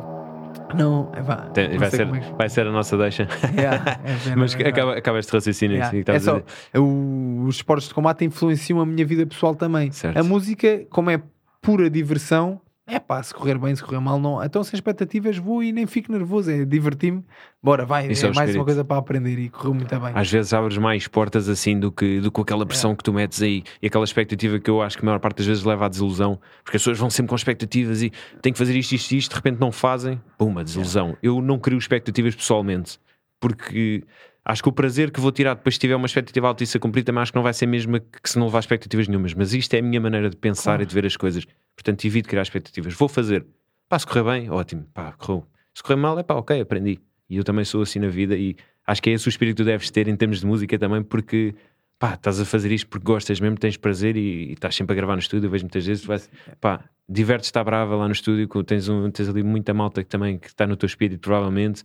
Não, 0.75 1.11
é, 1.13 1.49
Tem, 1.51 1.69
não 1.69 1.79
vai, 1.79 1.89
ser, 1.89 2.07
é 2.07 2.33
vai 2.37 2.49
ser 2.49 2.67
a 2.67 2.71
nossa 2.71 2.97
deixa. 2.97 3.27
Yeah, 3.57 3.99
é 4.03 4.35
Mas 4.35 4.55
acaba, 4.55 4.97
acaba 4.97 5.19
este 5.19 5.31
raciocínio. 5.31 5.77
Yeah. 5.77 6.13
É 6.13 6.19
só, 6.19 6.41
o, 6.77 7.45
os 7.45 7.55
esportes 7.55 7.87
de 7.87 7.93
combate 7.93 8.25
influenciam 8.25 8.79
a 8.79 8.85
minha 8.85 9.05
vida 9.05 9.25
pessoal 9.25 9.53
também. 9.53 9.91
Certo. 9.91 10.17
A 10.17 10.23
música, 10.23 10.85
como 10.89 11.09
é 11.09 11.21
pura 11.61 11.89
diversão, 11.89 12.59
é 12.93 12.99
pá, 12.99 13.21
se 13.23 13.33
correr 13.33 13.57
bem, 13.57 13.75
se 13.75 13.83
correr 13.83 13.99
mal, 13.99 14.19
não. 14.19 14.43
Então, 14.43 14.63
sem 14.63 14.77
expectativas, 14.77 15.37
vou 15.37 15.63
e 15.63 15.71
nem 15.71 15.87
fico 15.87 16.11
nervoso. 16.11 16.51
É 16.51 16.65
divertir-me. 16.65 17.23
Bora, 17.63 17.85
vai. 17.85 18.11
Isso 18.11 18.25
é, 18.25 18.29
é 18.29 18.33
mais 18.33 18.55
uma 18.55 18.65
coisa 18.65 18.83
para 18.83 18.97
aprender 18.97 19.39
e 19.39 19.49
correu 19.49 19.73
muito 19.73 19.99
bem. 19.99 20.11
Às 20.13 20.29
vezes 20.31 20.53
abres 20.53 20.77
mais 20.77 21.07
portas 21.07 21.47
assim 21.47 21.79
do 21.79 21.91
que, 21.91 22.19
do 22.19 22.31
que 22.31 22.41
aquela 22.41 22.65
pressão 22.65 22.91
é. 22.91 22.95
que 22.95 23.03
tu 23.03 23.13
metes 23.13 23.41
aí 23.41 23.63
e 23.81 23.87
aquela 23.87 24.03
expectativa 24.03 24.59
que 24.59 24.69
eu 24.69 24.81
acho 24.81 24.97
que 24.97 25.03
a 25.03 25.07
maior 25.07 25.19
parte 25.19 25.37
das 25.37 25.45
vezes 25.45 25.63
leva 25.63 25.85
à 25.85 25.89
desilusão. 25.89 26.39
Porque 26.63 26.77
as 26.77 26.81
pessoas 26.81 26.97
vão 26.97 27.09
sempre 27.09 27.29
com 27.29 27.35
expectativas 27.35 28.01
e 28.01 28.11
têm 28.41 28.51
que 28.51 28.59
fazer 28.59 28.75
isto, 28.75 28.93
isto, 28.93 29.11
isto, 29.11 29.29
de 29.29 29.35
repente 29.35 29.59
não 29.59 29.71
fazem. 29.71 30.21
Puma, 30.37 30.63
desilusão. 30.63 31.11
É. 31.11 31.17
Eu 31.23 31.41
não 31.41 31.57
crio 31.57 31.77
expectativas 31.77 32.35
pessoalmente 32.35 32.99
porque 33.39 34.03
acho 34.45 34.63
que 34.63 34.69
o 34.69 34.71
prazer 34.71 35.11
que 35.11 35.19
vou 35.19 35.31
tirar 35.31 35.55
depois 35.55 35.75
se 35.75 35.79
tiver 35.79 35.95
uma 35.95 36.05
expectativa 36.05 36.47
alta 36.47 36.63
e 36.63 36.67
se 36.67 36.79
cumprir 36.79 37.03
também 37.03 37.21
acho 37.21 37.31
que 37.31 37.35
não 37.35 37.43
vai 37.43 37.53
ser 37.53 37.65
mesmo 37.65 37.99
que 37.99 38.29
se 38.29 38.37
não 38.37 38.45
levar 38.45 38.59
expectativas 38.59 39.07
nenhumas. 39.07 39.33
Mas 39.33 39.53
isto 39.53 39.73
é 39.73 39.79
a 39.79 39.81
minha 39.81 39.99
maneira 39.99 40.29
de 40.29 40.37
pensar 40.37 40.71
claro. 40.71 40.83
e 40.83 40.85
de 40.85 40.93
ver 40.93 41.05
as 41.05 41.17
coisas. 41.17 41.45
Portanto, 41.75 42.05
evito 42.05 42.29
criar 42.29 42.41
expectativas. 42.41 42.93
Vou 42.93 43.07
fazer. 43.07 43.45
Pá, 43.89 43.97
se 43.99 44.05
correr 44.05 44.23
bem, 44.23 44.49
ótimo. 44.49 44.85
Pá, 44.93 45.11
correu. 45.13 45.45
Se 45.73 45.81
correr 45.83 45.95
mal, 45.95 46.17
é 46.19 46.23
pá, 46.23 46.35
ok, 46.35 46.59
aprendi. 46.61 46.99
E 47.29 47.37
eu 47.37 47.43
também 47.43 47.63
sou 47.63 47.81
assim 47.81 47.99
na 47.99 48.09
vida 48.09 48.35
e 48.35 48.55
acho 48.85 49.01
que 49.01 49.09
é 49.09 49.13
esse 49.13 49.27
o 49.27 49.29
espírito 49.29 49.57
que 49.57 49.63
tu 49.63 49.65
deves 49.65 49.89
ter 49.89 50.07
em 50.07 50.15
termos 50.15 50.41
de 50.41 50.45
música 50.45 50.77
também, 50.77 51.01
porque 51.01 51.55
pá, 51.97 52.15
estás 52.15 52.39
a 52.39 52.45
fazer 52.45 52.71
isto 52.71 52.87
porque 52.87 53.05
gostas 53.05 53.39
mesmo, 53.39 53.57
tens 53.57 53.77
prazer 53.77 54.17
e, 54.17 54.49
e 54.49 54.53
estás 54.53 54.75
sempre 54.75 54.93
a 54.93 54.95
gravar 54.95 55.13
no 55.13 55.19
estúdio. 55.19 55.47
Eu 55.47 55.51
vejo 55.51 55.63
muitas 55.63 55.85
vezes, 55.85 56.03
vais, 56.03 56.29
pá, 56.59 56.83
divertes-te 57.07 57.57
à 57.57 57.63
brava 57.63 57.95
lá 57.95 58.05
no 58.07 58.11
estúdio, 58.11 58.47
tens, 58.63 58.89
um, 58.89 59.09
tens 59.11 59.29
ali 59.29 59.43
muita 59.43 59.73
malta 59.73 60.03
que 60.03 60.09
também 60.09 60.37
que 60.37 60.47
está 60.47 60.65
no 60.67 60.75
teu 60.75 60.87
espírito, 60.87 61.21
provavelmente. 61.21 61.83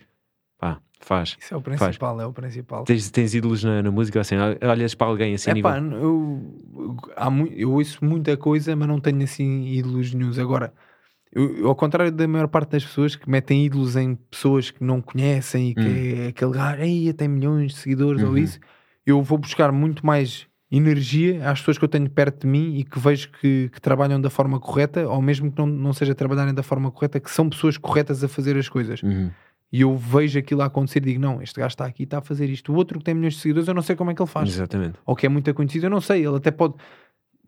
Pá, 0.59 0.81
faz. 1.01 1.37
Isso 1.41 1.55
é 1.55 1.57
o 1.57 1.61
principal, 1.61 2.16
faz. 2.16 2.20
é 2.20 2.27
o 2.27 2.33
principal. 2.33 2.85
Tens, 2.85 3.11
tens 3.11 3.35
ídolos 3.35 3.62
na, 3.62 3.83
na, 3.83 3.91
música 3.91 4.20
assim? 4.20 4.37
Olhas 4.37 4.95
para 4.95 5.07
alguém 5.07 5.35
assim? 5.35 5.51
É 5.51 5.55
nível... 5.55 5.70
pá, 5.70 5.78
eu, 5.78 6.57
eu, 6.77 7.47
eu 7.55 7.73
ouço 7.73 8.05
muita 8.05 8.37
coisa, 8.37 8.74
mas 8.74 8.89
não 8.89 9.01
tenho 9.01 9.23
assim 9.23 9.66
ídolos 9.66 10.12
nenhum. 10.15 10.33
Agora, 10.41 10.73
eu, 11.33 11.69
ao 11.69 11.74
contrário 11.74 12.11
da 12.11 12.27
maior 12.27 12.49
parte 12.49 12.70
das 12.70 12.85
pessoas 12.85 13.15
que 13.15 13.28
metem 13.28 13.66
ídolos 13.66 13.97
em 13.97 14.15
pessoas 14.15 14.70
que 14.70 14.83
não 14.83 15.03
conhecem 15.03 15.70
e 15.70 15.74
que 15.74 15.81
hum. 15.81 16.24
é 16.24 16.27
aquele 16.28 16.53
gajo, 16.53 16.83
aí 16.83 17.12
tem 17.12 17.28
milhões 17.28 17.73
de 17.73 17.78
seguidores 17.78 18.23
uhum. 18.23 18.31
ou 18.31 18.39
isso, 18.39 18.59
eu 19.05 19.23
vou 19.23 19.37
buscar 19.37 19.70
muito 19.70 20.05
mais 20.05 20.47
energia 20.70 21.49
às 21.49 21.61
pessoas 21.61 21.78
que 21.78 21.85
eu 21.85 21.89
tenho 21.89 22.09
perto 22.11 22.41
de 22.41 22.47
mim 22.47 22.77
e 22.77 22.85
que 22.85 22.99
vejo 22.99 23.31
que, 23.41 23.69
que 23.73 23.81
trabalham 23.81 24.20
da 24.20 24.31
forma 24.31 24.59
correta, 24.59 25.09
ou 25.09 25.23
mesmo 25.23 25.53
que 25.53 25.59
não, 25.59 25.66
não 25.66 25.93
seja 25.93 26.15
trabalharem 26.15 26.53
da 26.53 26.62
forma 26.62 26.91
correta, 26.91 27.20
que 27.20 27.31
são 27.31 27.49
pessoas 27.49 27.77
corretas 27.77 28.24
a 28.24 28.28
fazer 28.28 28.57
as 28.57 28.69
coisas. 28.69 29.03
Uhum. 29.03 29.31
E 29.72 29.80
eu 29.80 29.97
vejo 29.97 30.38
aquilo 30.38 30.62
a 30.62 30.66
acontecer 30.66 30.98
e 30.98 31.06
digo: 31.06 31.20
não, 31.20 31.43
este 31.43 31.59
gajo 31.59 31.72
está 31.72 31.84
aqui, 31.86 32.05
está 32.05 32.18
a 32.18 32.22
fazer 32.22 32.48
isto. 32.48 32.72
O 32.72 32.76
outro 32.76 32.98
que 32.98 33.05
tem 33.05 33.14
milhões 33.14 33.34
de 33.34 33.40
seguidores, 33.40 33.68
eu 33.68 33.74
não 33.74 33.82
sei 33.82 33.97
como 33.97 34.10
é 34.10 34.14
que 34.14 34.22
ele 34.22 34.30
faz. 34.30 34.48
Exatamente. 34.48 34.98
Ou 35.05 35.16
que 35.16 35.26
é 35.26 35.28
muito 35.28 35.52
conhecido, 35.55 35.86
eu 35.86 35.90
não 35.90 36.01
sei. 36.01 36.24
Ele 36.26 36.36
até 36.36 36.51
pode 36.51 36.74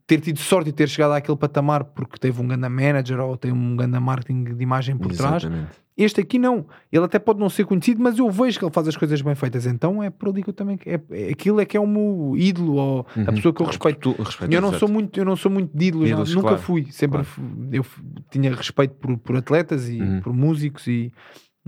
ter 0.06 0.20
tido 0.20 0.38
sorte 0.38 0.66
de 0.66 0.72
ter 0.72 0.88
chegado 0.88 1.12
àquele 1.12 1.36
patamar 1.36 1.84
porque 1.84 2.18
teve 2.18 2.40
um 2.40 2.48
grande 2.48 2.68
manager 2.68 3.20
ou 3.20 3.36
tem 3.36 3.52
um 3.52 3.76
grande 3.76 3.98
marketing 4.00 4.44
de 4.54 4.62
imagem 4.62 4.96
por 4.96 5.12
trás. 5.12 5.44
Exatamente. 5.44 5.70
Este 5.96 6.20
aqui 6.20 6.38
não. 6.38 6.64
Ele 6.92 7.04
até 7.04 7.18
pode 7.18 7.38
não 7.40 7.48
ser 7.50 7.66
conhecido, 7.66 8.00
mas 8.02 8.18
eu 8.18 8.30
vejo 8.30 8.58
que 8.58 8.64
ele 8.64 8.72
faz 8.72 8.88
as 8.88 8.96
coisas 8.96 9.20
bem 9.20 9.34
feitas. 9.34 9.66
Então 9.66 10.02
é 10.02 10.08
por 10.10 10.28
ali 10.30 10.42
que 10.42 10.48
eu 10.50 10.54
também. 10.54 10.78
É, 10.86 11.00
é- 11.10 11.30
aquilo 11.30 11.60
é 11.60 11.64
que 11.66 11.76
é 11.76 11.80
o 11.80 11.86
meu 11.86 12.34
ídolo 12.36 12.74
ou 12.76 13.06
a 13.14 13.18
Uhum. 13.18 13.24
pessoa 13.26 13.52
que 13.54 13.60
eu 13.62 13.66
respeito. 13.66 14.14
Tu, 14.14 14.22
respeito 14.22 14.52
Eu 14.54 14.60
não, 14.60 14.72
sou 14.72 14.88
muito, 14.88 15.18
eu 15.20 15.24
não 15.24 15.36
sou 15.36 15.50
muito 15.52 15.76
de 15.76 15.86
ídolos, 15.86 16.08
Ídolos, 16.08 16.34
nunca 16.34 16.48
claro. 16.48 16.62
fui. 16.62 16.86
Sempre 16.90 17.22
Claro. 17.22 17.68
eu 17.72 17.84
tinha 18.30 18.54
respeito 18.54 18.94
por, 18.94 19.16
por 19.18 19.36
atletas 19.36 19.88
e 19.88 20.00
Uhum. 20.00 20.20
por 20.20 20.32
músicos 20.32 20.86
e 20.86 20.90
e 20.90 21.12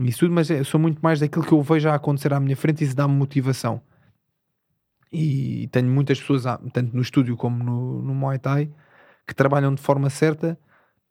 isso 0.09 0.21
tudo, 0.21 0.35
mas 0.35 0.51
eu 0.51 0.65
sou 0.65 0.81
muito 0.81 1.01
mais 1.01 1.21
daquilo 1.21 1.45
que 1.45 1.53
eu 1.53 1.63
vejo 1.63 1.89
a 1.89 1.95
acontecer 1.95 2.33
à 2.33 2.41
minha 2.41 2.57
frente 2.57 2.83
e 2.83 2.85
isso 2.85 2.97
dá-me 2.97 3.15
motivação. 3.15 3.83
E 5.13 5.69
tenho 5.73 5.89
muitas 5.89 6.21
pessoas, 6.21 6.45
tanto 6.73 6.95
no 6.95 7.03
estúdio 7.03 7.37
como 7.37 7.63
no, 7.63 8.03
no 8.03 8.15
Muay 8.15 8.39
Thai, 8.39 8.71
que 9.27 9.35
trabalham 9.35 9.75
de 9.75 9.83
forma 9.83 10.09
certa 10.09 10.59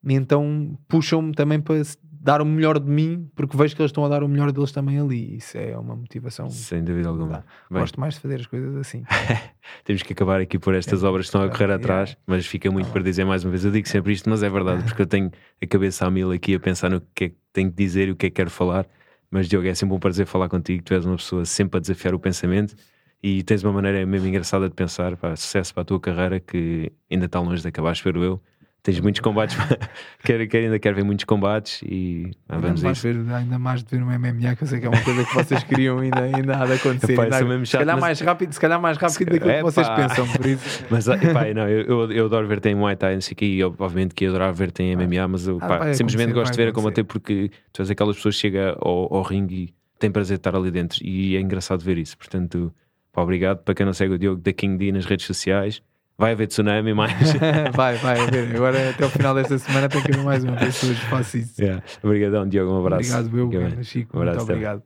e 0.04 0.14
então 0.14 0.78
puxam-me 0.88 1.34
também 1.34 1.60
para 1.60 1.76
dar 2.22 2.42
o 2.42 2.46
melhor 2.46 2.80
de 2.80 2.90
mim, 2.90 3.30
porque 3.34 3.56
vejo 3.56 3.74
que 3.76 3.82
eles 3.82 3.90
estão 3.90 4.04
a 4.04 4.10
dar 4.10 4.24
o 4.24 4.28
melhor 4.28 4.52
deles 4.52 4.72
também 4.74 5.00
ali. 5.00 5.38
Isso 5.38 5.58
é 5.58 5.78
uma 5.78 5.96
motivação. 5.96 6.50
Sem 6.50 6.84
dúvida 6.84 7.08
alguma. 7.08 7.46
Bem, 7.72 7.80
Gosto 7.80 8.00
mais 8.00 8.16
de 8.16 8.20
fazer 8.20 8.42
as 8.42 8.46
coisas 8.46 8.76
assim. 8.76 9.04
temos 9.86 10.04
que 10.04 10.12
acabar 10.12 10.42
aqui 10.42 10.60
por 10.60 10.76
estas 10.76 11.04
obras 11.04 11.26
que 11.26 11.30
estão 11.30 11.42
a 11.42 11.50
correr 11.50 11.70
Yeah. 11.70 11.84
atrás, 11.84 12.18
mas 12.28 12.46
fica 12.46 12.70
muito 12.70 12.90
para 12.92 13.02
dizer 13.02 13.24
mais 13.24 13.44
uma 13.46 13.52
vez. 13.52 13.64
Eu 13.64 13.72
digo 13.72 13.88
sempre 13.88 14.12
isto, 14.12 14.30
mas 14.30 14.44
é 14.44 14.50
verdade, 14.50 14.84
porque 14.84 15.02
eu 15.04 15.08
tenho 15.08 15.32
a 15.62 15.68
cabeça 15.68 16.06
a 16.06 16.12
mil 16.12 16.32
aqui 16.32 16.56
a 16.56 16.60
pensar 16.60 16.90
no 16.90 17.00
que 17.14 17.26
é 17.26 17.30
que 17.30 17.36
tenho 17.54 17.70
que 17.70 17.78
dizer 17.78 18.08
e 18.10 18.12
o 18.12 18.16
que 18.16 18.26
é 18.26 18.30
que 18.30 18.36
quero 18.36 18.50
falar. 18.50 18.86
Mas 19.32 19.48
Diogo, 19.48 19.68
é 19.68 19.74
sempre 19.74 19.96
um 19.96 20.00
prazer 20.00 20.26
falar 20.26 20.50
contigo. 20.50 20.84
Tu 20.84 20.94
és 20.94 21.06
uma 21.06 21.16
pessoa 21.16 21.46
sempre 21.46 21.78
a 21.78 21.80
desafiar 21.80 22.14
o 22.16 22.20
pensamento 22.20 22.76
e 23.22 23.44
tens 23.44 23.64
uma 23.64 23.72
maneira 23.72 24.04
mesmo 24.06 24.28
engraçada 24.28 24.68
de 24.68 24.76
pensar. 24.76 25.16
Pá, 25.16 25.36
sucesso 25.36 25.74
para 25.74 25.82
a 25.84 25.86
tua 25.86 26.00
carreira 26.00 26.40
que 26.40 26.92
ainda 27.10 27.26
está 27.28 27.40
longe 27.40 27.62
de 27.62 27.68
acabar, 27.68 27.92
espero 27.92 28.24
eu. 28.24 28.42
Tens 28.82 29.00
muitos 29.02 29.20
combates, 29.20 29.58
quero, 30.24 30.48
quero, 30.48 30.66
ainda 30.66 30.80
quero 30.80 30.96
ver 30.96 31.04
muitos 31.04 31.26
combates 31.26 31.82
e 31.84 32.32
ah, 32.48 32.56
Ainda 32.56 32.68
vamos 32.68 32.82
a 32.84 32.88
mais, 32.88 33.04
ver, 33.04 33.16
ainda 33.34 33.60
mais 33.60 33.84
de 33.84 33.92
ver 33.98 34.02
um 34.02 34.06
MMA, 34.08 34.56
que 34.56 34.64
eu 34.64 34.68
sei 34.68 34.80
que 34.80 34.86
é 34.86 34.90
uma 34.90 35.02
coisa 35.02 35.26
que 35.26 35.36
vocês 35.36 35.64
queriam 35.66 36.00
ainda, 36.00 36.22
ainda 36.22 36.58
há 36.58 36.66
de 36.66 36.74
acontecer. 36.74 37.12
Epá, 37.12 37.24
Ainda 37.24 37.40
sou 37.40 37.48
mesmo 37.50 37.66
se 37.66 37.72
chato, 37.74 37.82
calhar 37.82 37.96
mas- 37.98 38.02
mais 38.02 38.22
rápido, 38.22 38.54
se 38.54 38.60
calhar 38.60 38.82
mais 38.82 38.98
rápido 38.98 39.32
daquilo 39.32 39.54
que 39.54 39.62
vocês 39.64 39.90
pensam, 39.90 40.28
por 40.28 40.46
isso. 40.46 40.86
Mas 40.90 41.08
epá, 41.10 41.54
não, 41.54 41.68
eu, 41.68 42.10
eu, 42.12 42.26
adoro 42.26 42.48
ver-te 42.48 42.70
em 42.70 42.76
Muay 42.76 42.96
Thai, 42.96 43.16
não 43.16 43.22
sei 43.22 43.36
quê, 43.36 43.46
e 43.46 43.64
obviamente 43.64 44.16
que 44.16 44.24
eu 44.24 44.30
adorava 44.30 44.54
ver-te 44.54 44.82
em 44.82 44.96
MMA, 44.96 45.28
mas 45.28 45.46
eu 45.46 45.58
Ah, 45.62 45.68
pá, 45.68 45.94
simplesmente 45.94 46.32
gosto 46.32 46.52
de 46.54 46.58
ver 46.58 46.70
a 46.70 46.72
combater 46.72 47.04
porque 47.04 47.52
tu 47.74 47.82
és 47.82 47.90
aquelas 47.92 48.16
pessoas 48.16 48.36
que 48.36 48.42
chega 48.42 48.78
ao, 48.80 49.14
ao 49.14 49.22
ringue 49.24 49.56
e 49.56 49.74
tem 50.00 50.10
prazer 50.10 50.38
de 50.38 50.40
estar 50.40 50.56
ali 50.56 50.72
dentro 50.72 51.06
e 51.06 51.36
é 51.36 51.42
engraçado 51.42 51.84
ver 51.84 51.98
isso. 51.98 52.18
Portanto, 52.18 52.74
pá, 53.12 53.22
obrigado. 53.22 53.58
Para 53.64 53.76
quem 53.76 53.86
não 53.86 53.92
segue 53.94 54.14
o 54.14 54.18
Diogo 54.18 54.42
da 54.42 54.54
King 54.54 54.78
D 54.78 54.92
nas 54.94 55.06
redes 55.06 55.26
sociais, 55.26 55.82
Vai 56.20 56.34
haver 56.34 56.48
tsunami 56.48 56.94
mais. 56.94 57.14
vai, 57.74 57.96
vai 57.96 58.20
haver. 58.20 58.54
Agora 58.54 58.90
até 58.90 59.06
o 59.06 59.10
final 59.10 59.34
desta 59.34 59.58
semana 59.58 59.88
tem 59.88 60.04
que 60.04 60.12
haver 60.12 60.24
mais 60.26 60.44
uma 60.44 60.58
pessoa 60.58 60.94
que 60.94 61.06
faça 61.06 61.38
isso. 61.38 61.62
Yeah. 61.62 61.82
Obrigadão, 62.04 62.46
Diogo. 62.46 62.74
Um 62.74 62.86
abraço. 62.86 63.18
Obrigado, 63.18 63.32
meu. 63.32 63.84
Chico, 63.84 64.18
um 64.18 64.22
abraço 64.22 64.46
muito 64.46 64.52
obrigado. 64.52 64.84